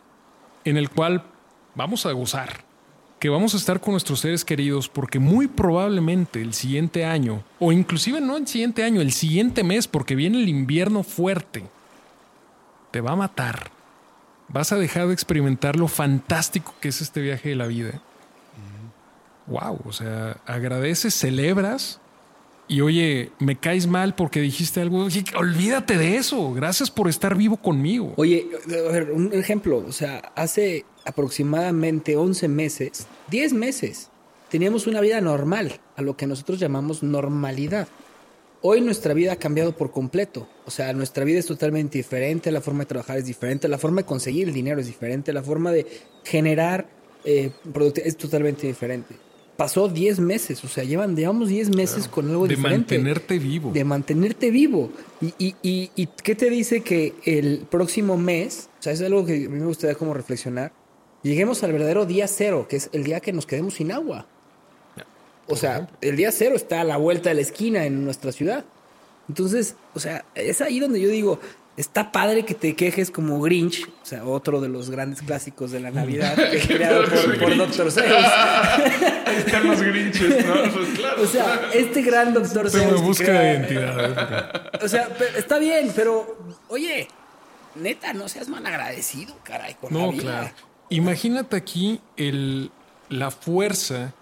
en 0.64 0.76
el 0.76 0.90
cual 0.90 1.24
vamos 1.74 2.04
a 2.04 2.12
gozar, 2.12 2.64
que 3.18 3.30
vamos 3.30 3.54
a 3.54 3.56
estar 3.56 3.80
con 3.80 3.92
nuestros 3.92 4.20
seres 4.20 4.44
queridos, 4.44 4.90
porque 4.90 5.18
muy 5.18 5.48
probablemente 5.48 6.42
el 6.42 6.52
siguiente 6.52 7.06
año, 7.06 7.42
o 7.58 7.72
inclusive 7.72 8.20
no 8.20 8.36
el 8.36 8.46
siguiente 8.46 8.84
año, 8.84 9.00
el 9.00 9.12
siguiente 9.12 9.64
mes, 9.64 9.88
porque 9.88 10.14
viene 10.14 10.38
el 10.38 10.50
invierno 10.50 11.02
fuerte, 11.02 11.64
te 12.90 13.00
va 13.00 13.12
a 13.12 13.16
matar. 13.16 13.70
Vas 14.48 14.72
a 14.72 14.76
dejar 14.76 15.06
de 15.06 15.14
experimentar 15.14 15.76
lo 15.76 15.88
fantástico 15.88 16.74
que 16.78 16.88
es 16.88 17.00
este 17.00 17.22
viaje 17.22 17.48
de 17.48 17.56
la 17.56 17.66
vida. 17.66 18.02
Wow, 19.46 19.80
o 19.86 19.92
sea, 19.92 20.36
agradeces, 20.46 21.14
celebras 21.14 22.00
y 22.68 22.80
oye, 22.82 23.30
me 23.38 23.56
caes 23.56 23.86
mal 23.86 24.14
porque 24.14 24.40
dijiste 24.40 24.80
algo. 24.80 25.06
Olvídate 25.36 25.96
de 25.96 26.16
eso. 26.16 26.52
Gracias 26.52 26.90
por 26.90 27.08
estar 27.08 27.34
vivo 27.36 27.56
conmigo. 27.56 28.12
Oye, 28.16 28.46
a 28.66 28.92
ver, 28.92 29.10
un 29.10 29.32
ejemplo, 29.32 29.78
o 29.86 29.92
sea, 29.92 30.18
hace 30.36 30.84
aproximadamente 31.04 32.16
11 32.16 32.48
meses, 32.48 33.06
10 33.30 33.52
meses, 33.54 34.10
teníamos 34.50 34.86
una 34.86 35.00
vida 35.00 35.20
normal, 35.20 35.80
a 35.96 36.02
lo 36.02 36.16
que 36.16 36.26
nosotros 36.26 36.58
llamamos 36.58 37.02
normalidad. 37.02 37.88
Hoy 38.60 38.80
nuestra 38.80 39.14
vida 39.14 39.34
ha 39.34 39.36
cambiado 39.36 39.76
por 39.76 39.92
completo. 39.92 40.48
O 40.66 40.70
sea, 40.70 40.92
nuestra 40.92 41.24
vida 41.24 41.38
es 41.38 41.46
totalmente 41.46 41.96
diferente, 41.98 42.50
la 42.50 42.60
forma 42.60 42.80
de 42.80 42.86
trabajar 42.86 43.18
es 43.18 43.24
diferente, 43.26 43.68
la 43.68 43.78
forma 43.78 44.00
de 44.02 44.06
conseguir 44.06 44.48
el 44.48 44.54
dinero 44.54 44.80
es 44.80 44.86
diferente, 44.88 45.32
la 45.32 45.42
forma 45.42 45.70
de 45.70 45.86
generar 46.24 46.88
eh, 47.24 47.50
producti- 47.72 48.02
es 48.04 48.16
totalmente 48.16 48.66
diferente. 48.66 49.14
Pasó 49.58 49.88
10 49.88 50.20
meses, 50.20 50.62
o 50.62 50.68
sea, 50.68 50.84
llevan, 50.84 51.16
llevamos 51.16 51.48
10 51.48 51.74
meses 51.74 52.06
con 52.06 52.30
algo 52.30 52.46
de 52.46 52.54
diferente. 52.54 52.94
mantenerte 52.96 53.40
vivo. 53.40 53.72
De 53.72 53.84
mantenerte 53.84 54.52
vivo. 54.52 54.92
Y, 55.20 55.34
y, 55.36 55.56
y, 55.64 55.90
y 55.96 56.06
qué 56.06 56.36
te 56.36 56.48
dice 56.48 56.82
que 56.82 57.14
el 57.24 57.66
próximo 57.68 58.16
mes, 58.16 58.70
o 58.78 58.82
sea, 58.84 58.92
es 58.92 59.02
algo 59.02 59.26
que 59.26 59.46
a 59.46 59.48
mí 59.48 59.58
me 59.58 59.66
gustaría 59.66 59.96
como 59.96 60.14
reflexionar, 60.14 60.70
lleguemos 61.24 61.64
al 61.64 61.72
verdadero 61.72 62.06
día 62.06 62.28
cero, 62.28 62.68
que 62.70 62.76
es 62.76 62.88
el 62.92 63.02
día 63.02 63.18
que 63.18 63.32
nos 63.32 63.46
quedemos 63.46 63.74
sin 63.74 63.90
agua. 63.90 64.28
O 65.48 65.56
sea, 65.56 65.88
el 66.02 66.14
día 66.14 66.30
cero 66.30 66.54
está 66.54 66.82
a 66.82 66.84
la 66.84 66.96
vuelta 66.96 67.30
de 67.30 67.34
la 67.34 67.40
esquina 67.40 67.84
en 67.84 68.04
nuestra 68.04 68.30
ciudad. 68.30 68.64
Entonces, 69.28 69.74
o 69.92 69.98
sea, 69.98 70.24
es 70.36 70.60
ahí 70.60 70.78
donde 70.78 71.00
yo 71.00 71.08
digo, 71.08 71.40
está 71.78 72.12
padre 72.12 72.44
que 72.44 72.52
te 72.54 72.74
quejes 72.76 73.10
como 73.10 73.40
Grinch, 73.40 73.88
o 74.02 74.04
sea, 74.06 74.24
otro 74.24 74.60
de 74.60 74.68
los 74.68 74.90
grandes 74.90 75.22
clásicos 75.22 75.70
de 75.70 75.80
la 75.80 75.90
Navidad, 75.90 76.34
que 76.50 76.58
creado 76.60 77.04
por, 77.04 77.38
por 77.38 77.56
Dr. 77.56 77.90
Seuss. 77.92 78.26
Están 79.38 79.66
los 79.66 79.80
grinches, 79.80 80.44
¿no? 80.46 80.54
Pues 80.74 80.88
claro. 80.98 81.22
O 81.22 81.26
sea, 81.26 81.60
este 81.72 82.02
gran 82.02 82.34
Dr. 82.34 82.70
Tengo 82.70 82.70
Seuss. 82.70 82.94
que 82.94 83.00
busca 83.02 83.24
crea- 83.24 83.40
de 83.40 83.50
identidad. 83.54 84.04
¿eh? 84.74 84.78
O 84.84 84.88
sea, 84.88 85.08
pero 85.18 85.38
está 85.38 85.58
bien, 85.58 85.92
pero 85.94 86.36
oye, 86.68 87.08
neta, 87.76 88.12
no 88.12 88.28
seas 88.28 88.48
mal 88.48 88.66
agradecido, 88.66 89.34
caray, 89.44 89.74
con 89.80 89.92
la 89.94 90.00
No, 90.00 90.12
vida. 90.12 90.22
claro. 90.22 90.50
Imagínate 90.90 91.56
aquí 91.56 92.00
el, 92.16 92.70
la 93.08 93.30
fuerza 93.30 94.12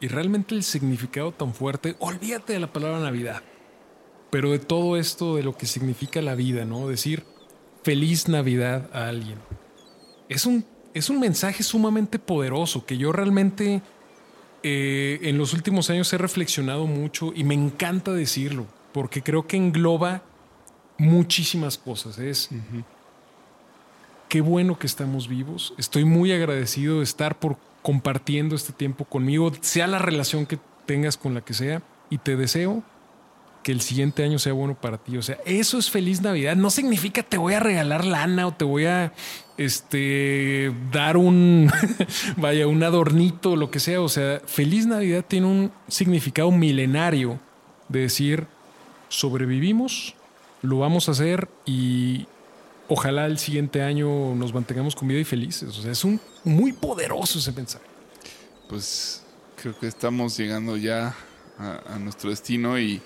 y 0.00 0.08
realmente 0.08 0.54
el 0.54 0.62
significado 0.64 1.32
tan 1.32 1.54
fuerte. 1.54 1.94
Olvídate 2.00 2.52
de 2.52 2.60
la 2.60 2.66
palabra 2.66 2.98
Navidad. 2.98 3.42
Pero 4.36 4.50
de 4.50 4.58
todo 4.58 4.98
esto, 4.98 5.36
de 5.36 5.42
lo 5.42 5.56
que 5.56 5.64
significa 5.64 6.20
la 6.20 6.34
vida, 6.34 6.66
¿no? 6.66 6.88
Decir 6.88 7.24
feliz 7.82 8.28
Navidad 8.28 8.90
a 8.92 9.08
alguien. 9.08 9.38
Es 10.28 10.44
un, 10.44 10.66
es 10.92 11.08
un 11.08 11.20
mensaje 11.20 11.62
sumamente 11.62 12.18
poderoso 12.18 12.84
que 12.84 12.98
yo 12.98 13.12
realmente 13.12 13.80
eh, 14.62 15.20
en 15.22 15.38
los 15.38 15.54
últimos 15.54 15.88
años 15.88 16.12
he 16.12 16.18
reflexionado 16.18 16.86
mucho 16.86 17.32
y 17.34 17.44
me 17.44 17.54
encanta 17.54 18.12
decirlo, 18.12 18.66
porque 18.92 19.22
creo 19.22 19.46
que 19.46 19.56
engloba 19.56 20.22
muchísimas 20.98 21.78
cosas. 21.78 22.18
Es 22.18 22.50
qué 24.28 24.42
bueno 24.42 24.78
que 24.78 24.86
estamos 24.86 25.28
vivos. 25.28 25.72
Estoy 25.78 26.04
muy 26.04 26.30
agradecido 26.30 26.98
de 26.98 27.04
estar 27.04 27.38
por 27.38 27.56
compartiendo 27.80 28.54
este 28.54 28.74
tiempo 28.74 29.06
conmigo, 29.06 29.50
sea 29.62 29.86
la 29.86 29.98
relación 29.98 30.44
que 30.44 30.58
tengas 30.84 31.16
con 31.16 31.32
la 31.32 31.40
que 31.40 31.54
sea, 31.54 31.82
y 32.10 32.18
te 32.18 32.36
deseo 32.36 32.84
que 33.66 33.72
el 33.72 33.80
siguiente 33.80 34.22
año 34.22 34.38
sea 34.38 34.52
bueno 34.52 34.80
para 34.80 34.96
ti. 34.96 35.16
O 35.16 35.22
sea, 35.22 35.40
eso 35.44 35.76
es 35.76 35.90
feliz 35.90 36.20
Navidad. 36.20 36.54
No 36.54 36.70
significa 36.70 37.24
te 37.24 37.36
voy 37.36 37.54
a 37.54 37.58
regalar 37.58 38.04
lana 38.04 38.46
o 38.46 38.54
te 38.54 38.64
voy 38.64 38.84
a 38.84 39.12
este 39.56 40.72
dar 40.92 41.16
un 41.16 41.68
vaya 42.36 42.68
un 42.68 42.84
adornito 42.84 43.56
lo 43.56 43.72
que 43.72 43.80
sea. 43.80 44.00
O 44.02 44.08
sea, 44.08 44.40
feliz 44.46 44.86
Navidad 44.86 45.24
tiene 45.26 45.48
un 45.48 45.72
significado 45.88 46.52
milenario 46.52 47.40
de 47.88 48.02
decir 48.02 48.46
sobrevivimos, 49.08 50.14
lo 50.62 50.78
vamos 50.78 51.08
a 51.08 51.10
hacer 51.10 51.48
y 51.64 52.28
ojalá 52.86 53.26
el 53.26 53.36
siguiente 53.36 53.82
año 53.82 54.36
nos 54.36 54.54
mantengamos 54.54 54.94
con 54.94 55.08
vida 55.08 55.18
y 55.18 55.24
felices. 55.24 55.76
O 55.76 55.82
sea, 55.82 55.90
es 55.90 56.04
un 56.04 56.20
muy 56.44 56.72
poderoso 56.72 57.40
ese 57.40 57.50
mensaje. 57.50 57.84
Pues 58.68 59.24
creo 59.60 59.76
que 59.76 59.88
estamos 59.88 60.36
llegando 60.36 60.76
ya 60.76 61.16
a 61.58 61.98
nuestro 61.98 62.30
destino 62.30 62.78
y, 62.78 63.02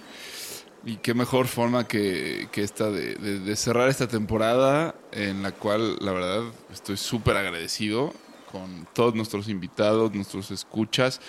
y, 0.85 0.97
qué 0.97 1.15
mejor 1.15 1.47
forma 1.47 1.87
que, 1.87 2.49
que 2.53 2.63
esta 2.63 2.91
de, 2.91 3.57
cerrar 3.57 3.89
esta 3.89 4.09
temporada 4.09 4.95
en 5.13 5.43
la 5.43 5.53
cual 5.53 5.97
la 6.01 6.13
verdad 6.13 6.43
estoy 6.73 6.97
súper 6.97 7.37
agradecido 7.37 8.13
con 8.51 8.87
todos 8.93 9.15
nuestros 9.15 9.49
invitados, 9.49 10.13
nuestros 10.15 10.51
escuchas, 10.51 11.21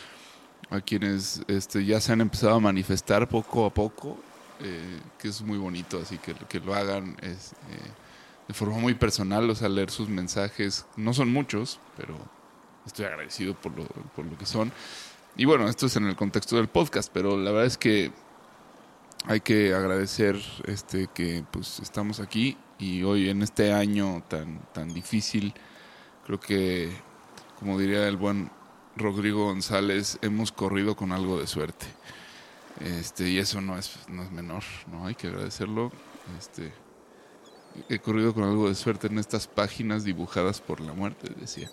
a 0.69 0.82
quienes 0.82 1.44
este, 1.48 1.86
ya 1.86 1.99
se 2.02 2.14
han 2.14 2.22
empezado 2.22 2.56
a 2.56 2.60
manifestar 2.60 3.28
poco 3.28 3.65
a 3.65 3.73
poco, 3.73 4.18
eh, 4.60 4.99
que 5.19 5.28
es 5.28 5.41
muy 5.41 5.57
bonito, 5.57 5.99
así 6.02 6.18
que 6.18 6.34
que 6.34 6.60
lo 6.60 6.73
hagan 6.73 7.18
es... 7.22 7.53
Eh, 7.69 7.91
de 8.52 8.53
forma 8.53 8.80
muy 8.80 8.94
personal, 8.95 9.49
o 9.49 9.56
sea, 9.56 9.69
leer 9.69 9.90
sus 9.90 10.10
mensajes. 10.10 10.86
No 10.98 11.14
son 11.14 11.32
muchos, 11.32 11.80
pero 11.95 12.18
estoy 12.86 13.06
agradecido 13.06 13.53
por 13.53 13.73
lo, 13.78 13.86
por 13.86 14.26
lo 14.26 14.38
que 14.38 14.45
son. 14.45 14.73
Y 15.38 15.45
bueno, 15.45 15.69
esto 15.69 15.86
es 15.86 15.95
en 15.95 16.06
el 16.06 16.18
contexto 16.18 16.57
del 16.57 16.68
podcast, 16.68 17.10
pero 17.14 17.38
la 17.38 17.52
verdad 17.52 17.65
es 17.65 17.78
que 17.78 18.11
hay 19.26 19.41
que 19.41 19.73
agradecer 19.73 20.41
este 20.65 21.07
que 21.07 21.43
pues 21.52 21.80
estamos 21.80 22.19
aquí 22.19 22.57
y 22.80 23.03
hoy 23.03 23.30
en 23.30 23.41
este 23.43 23.72
año 23.72 24.23
tan 24.27 24.61
tan 24.73 24.93
difícil 24.93 25.53
creo 26.26 26.39
que 26.39 26.89
como 27.60 27.80
diría 27.80 28.07
el 28.07 28.18
buen 28.18 28.49
Rodrigo 28.95 29.45
González 29.45 30.18
hemos 30.22 30.52
corrido 30.52 30.95
con 30.95 31.11
algo 31.11 31.39
de 31.39 31.48
suerte. 31.48 31.85
Este 32.80 33.30
y 33.30 33.38
eso 33.38 33.61
no 33.61 33.77
es 33.77 33.98
no 34.10 34.23
es 34.23 34.31
menor 34.31 34.64
no 34.91 35.06
hay 35.06 35.15
que 35.15 35.27
agradecerlo. 35.27 35.91
Este 36.39 36.73
he 37.89 37.99
corrido 37.99 38.34
con 38.34 38.43
algo 38.43 38.68
de 38.68 38.76
suerte 38.76 39.07
en 39.07 39.19
estas 39.19 39.48
páginas 39.48 40.03
dibujadas 40.03 40.60
por 40.61 40.81
la 40.81 40.93
muerte, 40.93 41.31
decía. 41.39 41.69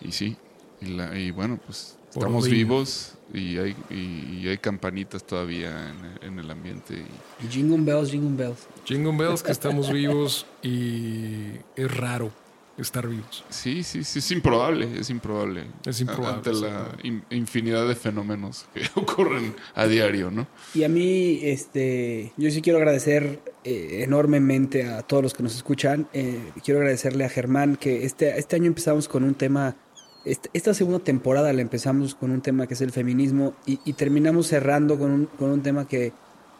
Y 0.00 0.12
sí, 0.12 0.36
y, 0.80 0.86
la, 0.86 1.16
y 1.16 1.30
bueno, 1.30 1.60
pues 1.64 1.98
estamos 2.14 2.48
vivos 2.48 3.14
y 3.32 3.58
hay, 3.58 3.76
y, 3.90 4.40
y, 4.40 4.48
hay 4.48 4.58
campanitas 4.58 5.24
todavía 5.24 5.90
en, 5.90 6.28
en 6.28 6.38
el 6.38 6.50
ambiente. 6.50 7.04
Y... 7.42 7.48
Jingle 7.48 7.78
bells, 7.80 8.10
jingle 8.10 8.44
bells. 8.44 8.66
Jingle 8.84 9.16
bells, 9.16 9.42
que 9.42 9.52
estamos 9.58 9.90
vivos 9.90 10.46
y 10.62 11.52
es 11.76 11.96
raro 11.96 12.30
estar 12.78 13.06
vivos. 13.06 13.44
Sí, 13.48 13.82
sí, 13.82 14.04
sí, 14.04 14.18
es 14.18 14.30
improbable, 14.30 14.88
es 14.98 15.10
improbable. 15.10 15.64
Es 15.84 16.00
improbable. 16.00 16.36
Ante 16.36 16.52
la 16.52 16.88
in, 17.02 17.22
infinidad 17.30 17.86
de 17.86 17.94
fenómenos 17.94 18.66
que 18.74 18.82
ocurren 19.00 19.54
a 19.74 19.86
diario, 19.86 20.30
¿no? 20.30 20.46
Y 20.74 20.84
a 20.84 20.88
mí, 20.88 21.40
este, 21.42 22.32
yo 22.36 22.50
sí 22.50 22.62
quiero 22.62 22.78
agradecer 22.78 23.40
eh, 23.64 24.00
enormemente 24.02 24.88
a 24.88 25.02
todos 25.02 25.22
los 25.22 25.34
que 25.34 25.42
nos 25.42 25.54
escuchan. 25.54 26.08
Eh, 26.12 26.52
quiero 26.64 26.80
agradecerle 26.80 27.24
a 27.24 27.28
Germán 27.28 27.76
que 27.76 28.04
este, 28.04 28.38
este 28.38 28.56
año 28.56 28.66
empezamos 28.66 29.08
con 29.08 29.24
un 29.24 29.34
tema, 29.34 29.76
esta 30.24 30.74
segunda 30.74 31.00
temporada 31.00 31.52
la 31.52 31.62
empezamos 31.62 32.14
con 32.14 32.30
un 32.30 32.42
tema 32.42 32.66
que 32.66 32.74
es 32.74 32.80
el 32.80 32.92
feminismo 32.92 33.54
y, 33.66 33.76
terminamos 33.94 34.46
cerrando 34.46 34.98
con 34.98 35.10
un, 35.10 35.26
con 35.26 35.50
un 35.50 35.62
tema 35.62 35.88
que, 35.88 36.12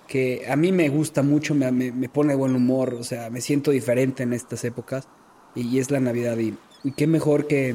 que 0.08 0.44
a 0.48 0.56
mí 0.56 0.72
me 0.72 0.88
gusta 0.88 1.22
mucho, 1.22 1.54
me, 1.54 1.70
me, 1.70 1.92
me 1.92 2.08
pone 2.08 2.34
buen 2.34 2.56
humor, 2.56 2.94
o 2.94 3.04
sea, 3.04 3.30
me 3.30 3.40
siento 3.40 3.70
diferente 3.70 4.24
en 4.24 4.32
estas 4.32 4.64
épocas 4.64 5.06
y 5.54 5.78
es 5.78 5.90
la 5.90 6.00
Navidad. 6.00 6.38
Y, 6.38 6.54
y 6.84 6.92
qué 6.92 7.06
mejor 7.06 7.46
que, 7.46 7.74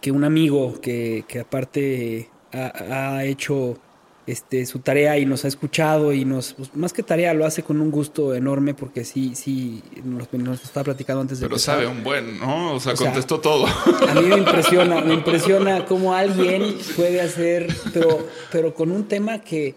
que 0.00 0.10
un 0.10 0.24
amigo 0.24 0.80
que, 0.80 1.24
que 1.28 1.40
aparte 1.40 2.30
ha, 2.52 3.16
ha, 3.16 3.24
hecho 3.24 3.78
este, 4.26 4.64
su 4.64 4.78
tarea 4.78 5.18
y 5.18 5.26
nos 5.26 5.44
ha 5.44 5.48
escuchado 5.48 6.12
y 6.12 6.24
nos, 6.24 6.54
pues, 6.54 6.74
más 6.74 6.92
que 6.92 7.02
tarea, 7.02 7.34
lo 7.34 7.44
hace 7.44 7.62
con 7.62 7.80
un 7.80 7.90
gusto 7.90 8.34
enorme 8.34 8.74
porque 8.74 9.04
sí, 9.04 9.34
sí, 9.34 9.82
nos, 10.02 10.32
nos 10.32 10.62
estaba 10.62 10.84
platicando 10.84 11.20
antes 11.20 11.40
de 11.40 11.46
Pero 11.46 11.56
empezar. 11.56 11.76
sabe 11.76 11.86
un 11.86 12.02
buen, 12.02 12.38
¿no? 12.40 12.74
O 12.74 12.80
sea, 12.80 12.94
o 12.94 12.96
contestó 12.96 13.36
sea, 13.36 13.42
todo. 13.42 13.66
A 13.66 14.14
mí 14.14 14.22
me 14.22 14.38
impresiona, 14.38 15.02
me 15.02 15.14
impresiona 15.20 15.84
cómo 15.84 16.14
alguien 16.14 16.76
puede 16.96 17.20
hacer, 17.20 17.68
pero, 17.92 18.26
pero 18.50 18.74
con 18.74 18.90
un 18.90 19.08
tema 19.08 19.40
que 19.40 19.74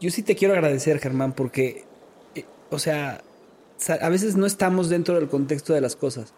yo 0.00 0.10
sí 0.10 0.22
te 0.22 0.36
quiero 0.36 0.54
agradecer, 0.54 1.00
Germán, 1.00 1.32
porque, 1.32 1.84
eh, 2.34 2.44
o 2.70 2.78
sea, 2.78 3.22
a 4.00 4.08
veces 4.08 4.36
no 4.36 4.46
estamos 4.46 4.88
dentro 4.88 5.16
del 5.16 5.28
contexto 5.28 5.72
de 5.72 5.80
las 5.80 5.96
cosas. 5.96 6.34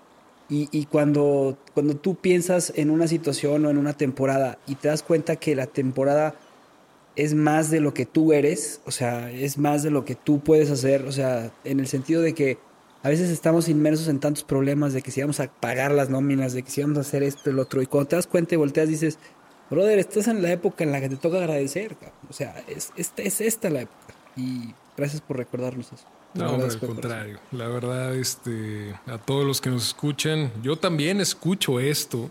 Y, 0.49 0.69
y, 0.73 0.87
cuando, 0.87 1.57
cuando 1.73 1.97
tú 1.97 2.17
piensas 2.17 2.73
en 2.77 2.91
una 2.91 3.07
situación 3.07 3.65
o 3.65 3.71
en 3.71 3.79
una 3.79 3.95
temporada 3.95 4.59
y 4.67 4.75
te 4.75 4.89
das 4.89 5.03
cuenta 5.03 5.37
que 5.37 5.55
la 5.55 5.67
temporada 5.67 6.35
es 7.17 7.35
más 7.35 7.71
de 7.71 7.81
lo 7.81 7.95
que 7.95 8.07
tú 8.07 8.33
eres, 8.33 8.81
o 8.87 8.91
sea, 8.91 9.31
es 9.31 9.59
más 9.59 9.83
de 9.83 9.91
lo 9.91 10.05
que 10.05 10.15
tú 10.15 10.41
puedes 10.41 10.71
hacer, 10.71 11.05
o 11.07 11.13
sea, 11.13 11.53
en 11.65 11.81
el 11.81 11.87
sentido 11.87 12.23
de 12.23 12.35
que 12.35 12.59
a 13.03 13.09
veces 13.09 13.31
estamos 13.31 13.69
inmersos 13.69 14.09
en 14.09 14.21
tantos 14.21 14.45
problemas 14.45 14.93
de 14.93 15.03
que 15.03 15.11
si 15.11 15.21
vamos 15.21 15.41
a 15.41 15.49
pagar 15.49 15.91
las 15.93 16.09
nóminas, 16.09 16.53
de 16.53 16.63
que 16.63 16.71
si 16.71 16.83
vamos 16.83 16.99
a 16.99 17.03
hacer 17.03 17.23
esto, 17.23 17.51
el 17.51 17.59
otro, 17.59 17.83
y 17.83 17.87
cuando 17.87 18.09
te 18.09 18.17
das 18.17 18.27
cuenta 18.27 18.55
y 18.55 18.59
volteas 18.59 18.89
dices, 18.89 19.19
brother, 19.71 19.99
estás 19.99 20.29
en 20.29 20.43
la 20.43 20.53
época 20.53 20.85
en 20.85 20.93
la 20.93 21.01
que 21.01 21.09
te 21.09 21.17
toca 21.17 21.39
agradecer, 21.39 21.97
o 22.29 22.33
sea, 22.33 22.63
es, 22.69 22.93
es, 22.97 23.13
es 23.17 23.41
esta 23.41 23.71
la 23.71 23.83
época. 23.83 24.15
Y 24.37 24.75
gracias 24.97 25.21
por 25.21 25.37
recordarnos 25.37 25.93
eso. 25.93 26.07
No, 26.35 26.53
hombre, 26.53 26.69
al 26.69 26.79
contrario. 26.79 27.39
La 27.51 27.69
verdad, 27.69 28.15
este, 28.15 28.95
a 29.07 29.19
todos 29.19 29.45
los 29.45 29.61
que 29.61 29.69
nos 29.69 29.87
escuchan, 29.89 30.51
yo 30.63 30.77
también 30.77 31.21
escucho 31.21 31.79
esto. 31.79 32.31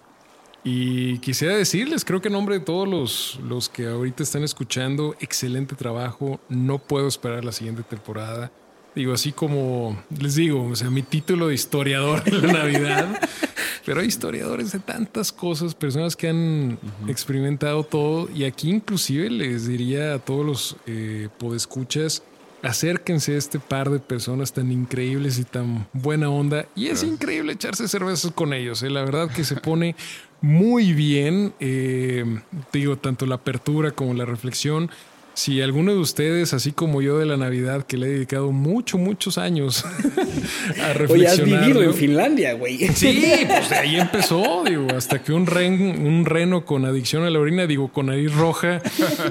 Y 0.64 1.18
quisiera 1.20 1.56
decirles, 1.56 2.06
creo 2.06 2.22
que 2.22 2.28
en 2.28 2.34
nombre 2.34 2.60
de 2.60 2.66
todos 2.66 2.88
los, 2.88 3.40
los 3.48 3.68
que 3.68 3.88
ahorita 3.88 4.22
están 4.22 4.44
escuchando, 4.44 5.16
excelente 5.20 5.76
trabajo. 5.76 6.40
No 6.50 6.78
puedo 6.78 7.08
esperar 7.08 7.44
la 7.44 7.52
siguiente 7.52 7.82
temporada. 7.84 8.52
Digo, 8.94 9.14
así 9.14 9.32
como 9.32 10.04
les 10.20 10.36
digo, 10.36 10.66
o 10.66 10.76
sea, 10.76 10.90
mi 10.90 11.02
título 11.02 11.48
de 11.48 11.56
historiador 11.56 12.24
en 12.26 12.42
la 12.46 12.54
Navidad, 12.54 13.22
pero 13.86 14.02
hay 14.02 14.08
historiadores 14.08 14.74
de 14.74 14.80
tantas 14.80 15.32
cosas, 15.32 15.74
personas 15.74 16.16
que 16.16 16.28
han 16.28 16.74
uh 16.74 17.06
-huh. 17.06 17.10
experimentado 17.10 17.84
todo. 17.84 18.30
Y 18.36 18.44
aquí 18.44 18.70
inclusive 18.70 19.30
les 19.30 19.66
diría 19.66 20.14
a 20.14 20.20
todos 20.20 20.46
los 20.46 20.76
eh, 20.86 21.30
podescuchas, 21.40 22.22
acérquense 22.64 23.34
a 23.34 23.38
este 23.38 23.60
par 23.60 23.90
de 23.90 24.00
personas 24.00 24.54
tan 24.54 24.72
increíbles 24.72 25.40
y 25.40 25.46
tan 25.46 25.88
buena 25.94 26.30
onda. 26.30 26.66
Y 26.76 26.88
es 26.88 27.02
increíble 27.04 27.54
echarse 27.54 27.88
cervezas 27.88 28.32
con 28.32 28.54
ellos. 28.54 28.84
¿eh? 28.84 28.90
La 28.90 29.04
verdad 29.04 29.32
que 29.32 29.44
se 29.44 29.56
pone 29.56 29.96
muy 30.42 30.94
bien. 30.94 31.54
Eh, 31.60 32.26
digo, 32.74 32.98
tanto 32.98 33.26
la 33.26 33.36
apertura 33.36 33.92
como 33.92 34.14
la 34.14 34.26
reflexión. 34.26 34.90
Si 35.34 35.62
alguno 35.62 35.94
de 35.94 36.00
ustedes, 36.00 36.54
así 36.54 36.74
como 36.74 37.02
yo 37.02 37.18
de 37.18 37.26
la 37.26 37.38
Navidad, 37.38 37.86
que 37.86 37.96
le 37.96 38.08
he 38.08 38.10
dedicado 38.10 38.52
mucho, 38.52 38.98
muchos 38.98 39.38
años 39.38 39.86
a 40.84 40.94
reflexionar. 40.94 41.10
Oye, 41.10 41.28
has 41.28 41.44
vivido 41.44 41.84
en 41.84 41.94
Finlandia, 41.94 42.54
güey. 42.54 42.80
Sí, 42.90 43.24
pues 43.48 43.70
de 43.70 43.76
ahí 43.78 43.96
empezó, 43.98 44.64
digo, 44.66 44.88
hasta 44.96 45.24
que 45.24 45.32
un, 45.32 45.46
ren, 45.46 46.06
un 46.06 46.26
reno 46.26 46.66
con 46.66 46.84
adicción 46.84 47.24
a 47.24 47.30
la 47.30 47.40
orina, 47.40 47.66
digo, 47.66 47.94
con 47.94 48.08
nariz 48.08 48.34
roja, 48.34 48.82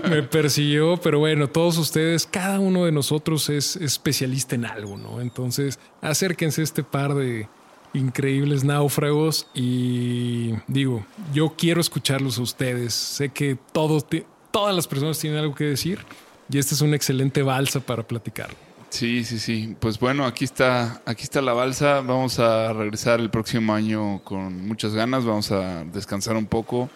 me 0.08 0.22
persiguió. 0.22 0.96
Pero 0.96 1.18
bueno, 1.18 1.48
todos 1.48 1.76
ustedes, 1.76 2.26
cada 2.26 2.60
uno 2.60 2.86
de 2.86 2.92
nosotros 2.92 3.50
es 3.50 3.76
especialista 3.76 4.54
en 4.54 4.64
algo, 4.64 4.96
¿no? 4.96 5.20
Entonces, 5.20 5.78
acérquense 6.00 6.62
a 6.62 6.64
este 6.64 6.82
par 6.82 7.14
de 7.14 7.46
increíbles 7.92 8.64
náufragos 8.64 9.46
y 9.54 10.54
digo, 10.66 11.04
yo 11.32 11.54
quiero 11.56 11.80
escucharlos 11.80 12.38
a 12.38 12.42
ustedes. 12.42 12.94
Sé 12.94 13.30
que 13.30 13.58
todos 13.72 14.06
todas 14.50 14.74
las 14.74 14.86
personas 14.86 15.18
tienen 15.18 15.38
algo 15.38 15.54
que 15.54 15.64
decir 15.64 16.00
y 16.50 16.58
esta 16.58 16.74
es 16.74 16.80
una 16.80 16.96
excelente 16.96 17.42
balsa 17.42 17.80
para 17.80 18.02
platicar. 18.02 18.50
Sí, 18.90 19.24
sí, 19.24 19.38
sí. 19.38 19.76
Pues 19.78 20.00
bueno, 20.00 20.26
aquí 20.26 20.44
está, 20.44 21.00
aquí 21.06 21.22
está 21.22 21.40
la 21.40 21.52
balsa. 21.52 22.00
Vamos 22.00 22.40
a 22.40 22.72
regresar 22.72 23.20
el 23.20 23.30
próximo 23.30 23.72
año 23.72 24.20
con 24.24 24.66
muchas 24.66 24.94
ganas. 24.94 25.24
Vamos 25.24 25.52
a 25.52 25.84
descansar 25.84 26.36
un 26.36 26.46
poco, 26.46 26.90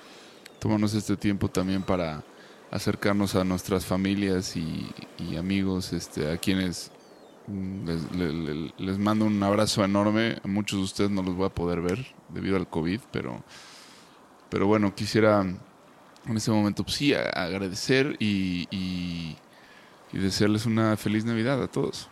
tomarnos 0.58 0.94
este 0.94 1.16
tiempo 1.16 1.48
también 1.48 1.82
para 1.82 2.24
acercarnos 2.72 3.36
a 3.36 3.44
nuestras 3.44 3.86
familias 3.86 4.56
y, 4.56 4.90
y 5.18 5.36
amigos, 5.36 5.92
este, 5.92 6.32
a 6.32 6.36
quienes 6.36 6.90
les, 7.84 8.10
le- 8.12 8.32
le- 8.32 8.72
les 8.78 8.98
mando 8.98 9.24
un 9.26 9.42
abrazo 9.42 9.84
enorme. 9.84 10.38
A 10.44 10.48
muchos 10.48 10.78
de 10.78 10.84
ustedes 10.84 11.10
no 11.10 11.22
los 11.22 11.34
voy 11.36 11.46
a 11.46 11.50
poder 11.50 11.80
ver 11.80 12.06
debido 12.30 12.56
al 12.56 12.68
COVID, 12.68 13.00
pero, 13.12 13.42
pero 14.48 14.66
bueno, 14.66 14.94
quisiera 14.94 15.42
en 15.42 16.36
este 16.36 16.50
momento 16.50 16.84
pues, 16.84 16.96
sí 16.96 17.12
a- 17.14 17.28
agradecer 17.30 18.16
y, 18.18 18.66
y, 18.70 19.36
y 20.12 20.18
desearles 20.18 20.66
una 20.66 20.96
feliz 20.96 21.24
Navidad 21.24 21.62
a 21.62 21.68
todos. 21.68 22.08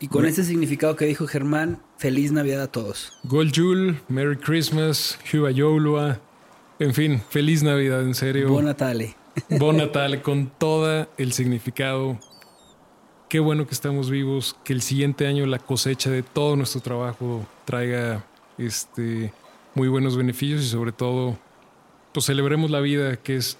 Y 0.00 0.06
con 0.08 0.26
ese 0.26 0.44
significado 0.44 0.94
que 0.94 1.06
dijo 1.06 1.26
Germán, 1.26 1.82
feliz 1.96 2.30
Navidad 2.30 2.62
a 2.62 2.66
todos. 2.70 3.12
Gol 3.24 3.50
Jul, 3.54 3.98
Merry 4.08 4.36
Christmas, 4.36 5.18
Huba 5.32 5.50
Yolua. 5.50 6.20
En 6.78 6.94
fin, 6.94 7.20
feliz 7.30 7.64
Navidad, 7.64 8.02
en 8.02 8.14
serio. 8.14 8.48
Buon 8.48 8.66
Natale. 8.66 9.16
Bon 9.58 9.76
Natal, 9.76 10.22
con 10.22 10.50
todo 10.56 11.08
el 11.16 11.32
significado. 11.32 12.18
Qué 13.28 13.40
bueno 13.40 13.66
que 13.66 13.74
estamos 13.74 14.08
vivos, 14.08 14.56
que 14.64 14.72
el 14.72 14.80
siguiente 14.80 15.26
año 15.26 15.44
la 15.44 15.58
cosecha 15.58 16.08
de 16.08 16.22
todo 16.22 16.56
nuestro 16.56 16.80
trabajo 16.80 17.46
traiga 17.66 18.24
este, 18.56 19.34
muy 19.74 19.88
buenos 19.88 20.16
beneficios 20.16 20.62
y 20.62 20.68
sobre 20.68 20.92
todo, 20.92 21.38
pues 22.14 22.24
celebremos 22.24 22.70
la 22.70 22.80
vida, 22.80 23.16
que 23.16 23.36
es 23.36 23.58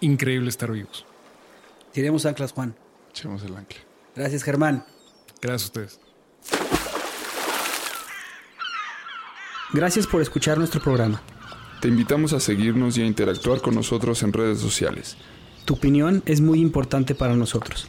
increíble 0.00 0.48
estar 0.48 0.70
vivos. 0.70 1.04
Tiremos 1.92 2.26
anclas, 2.26 2.52
Juan. 2.52 2.76
Echemos 3.10 3.42
el 3.42 3.56
ancla. 3.56 3.80
Gracias, 4.14 4.44
Germán. 4.44 4.84
Gracias 5.40 5.62
a 5.62 5.66
ustedes. 5.66 6.00
Gracias 9.72 10.06
por 10.06 10.22
escuchar 10.22 10.58
nuestro 10.58 10.80
programa. 10.80 11.20
Te 11.80 11.88
invitamos 11.88 12.32
a 12.34 12.38
seguirnos 12.38 12.96
y 12.98 13.02
a 13.02 13.06
interactuar 13.06 13.60
con 13.60 13.74
nosotros 13.74 14.22
en 14.22 14.32
redes 14.32 14.60
sociales. 14.60 15.16
Tu 15.64 15.74
opinión 15.74 16.22
es 16.24 16.40
muy 16.40 16.60
importante 16.60 17.16
para 17.16 17.34
nosotros. 17.34 17.88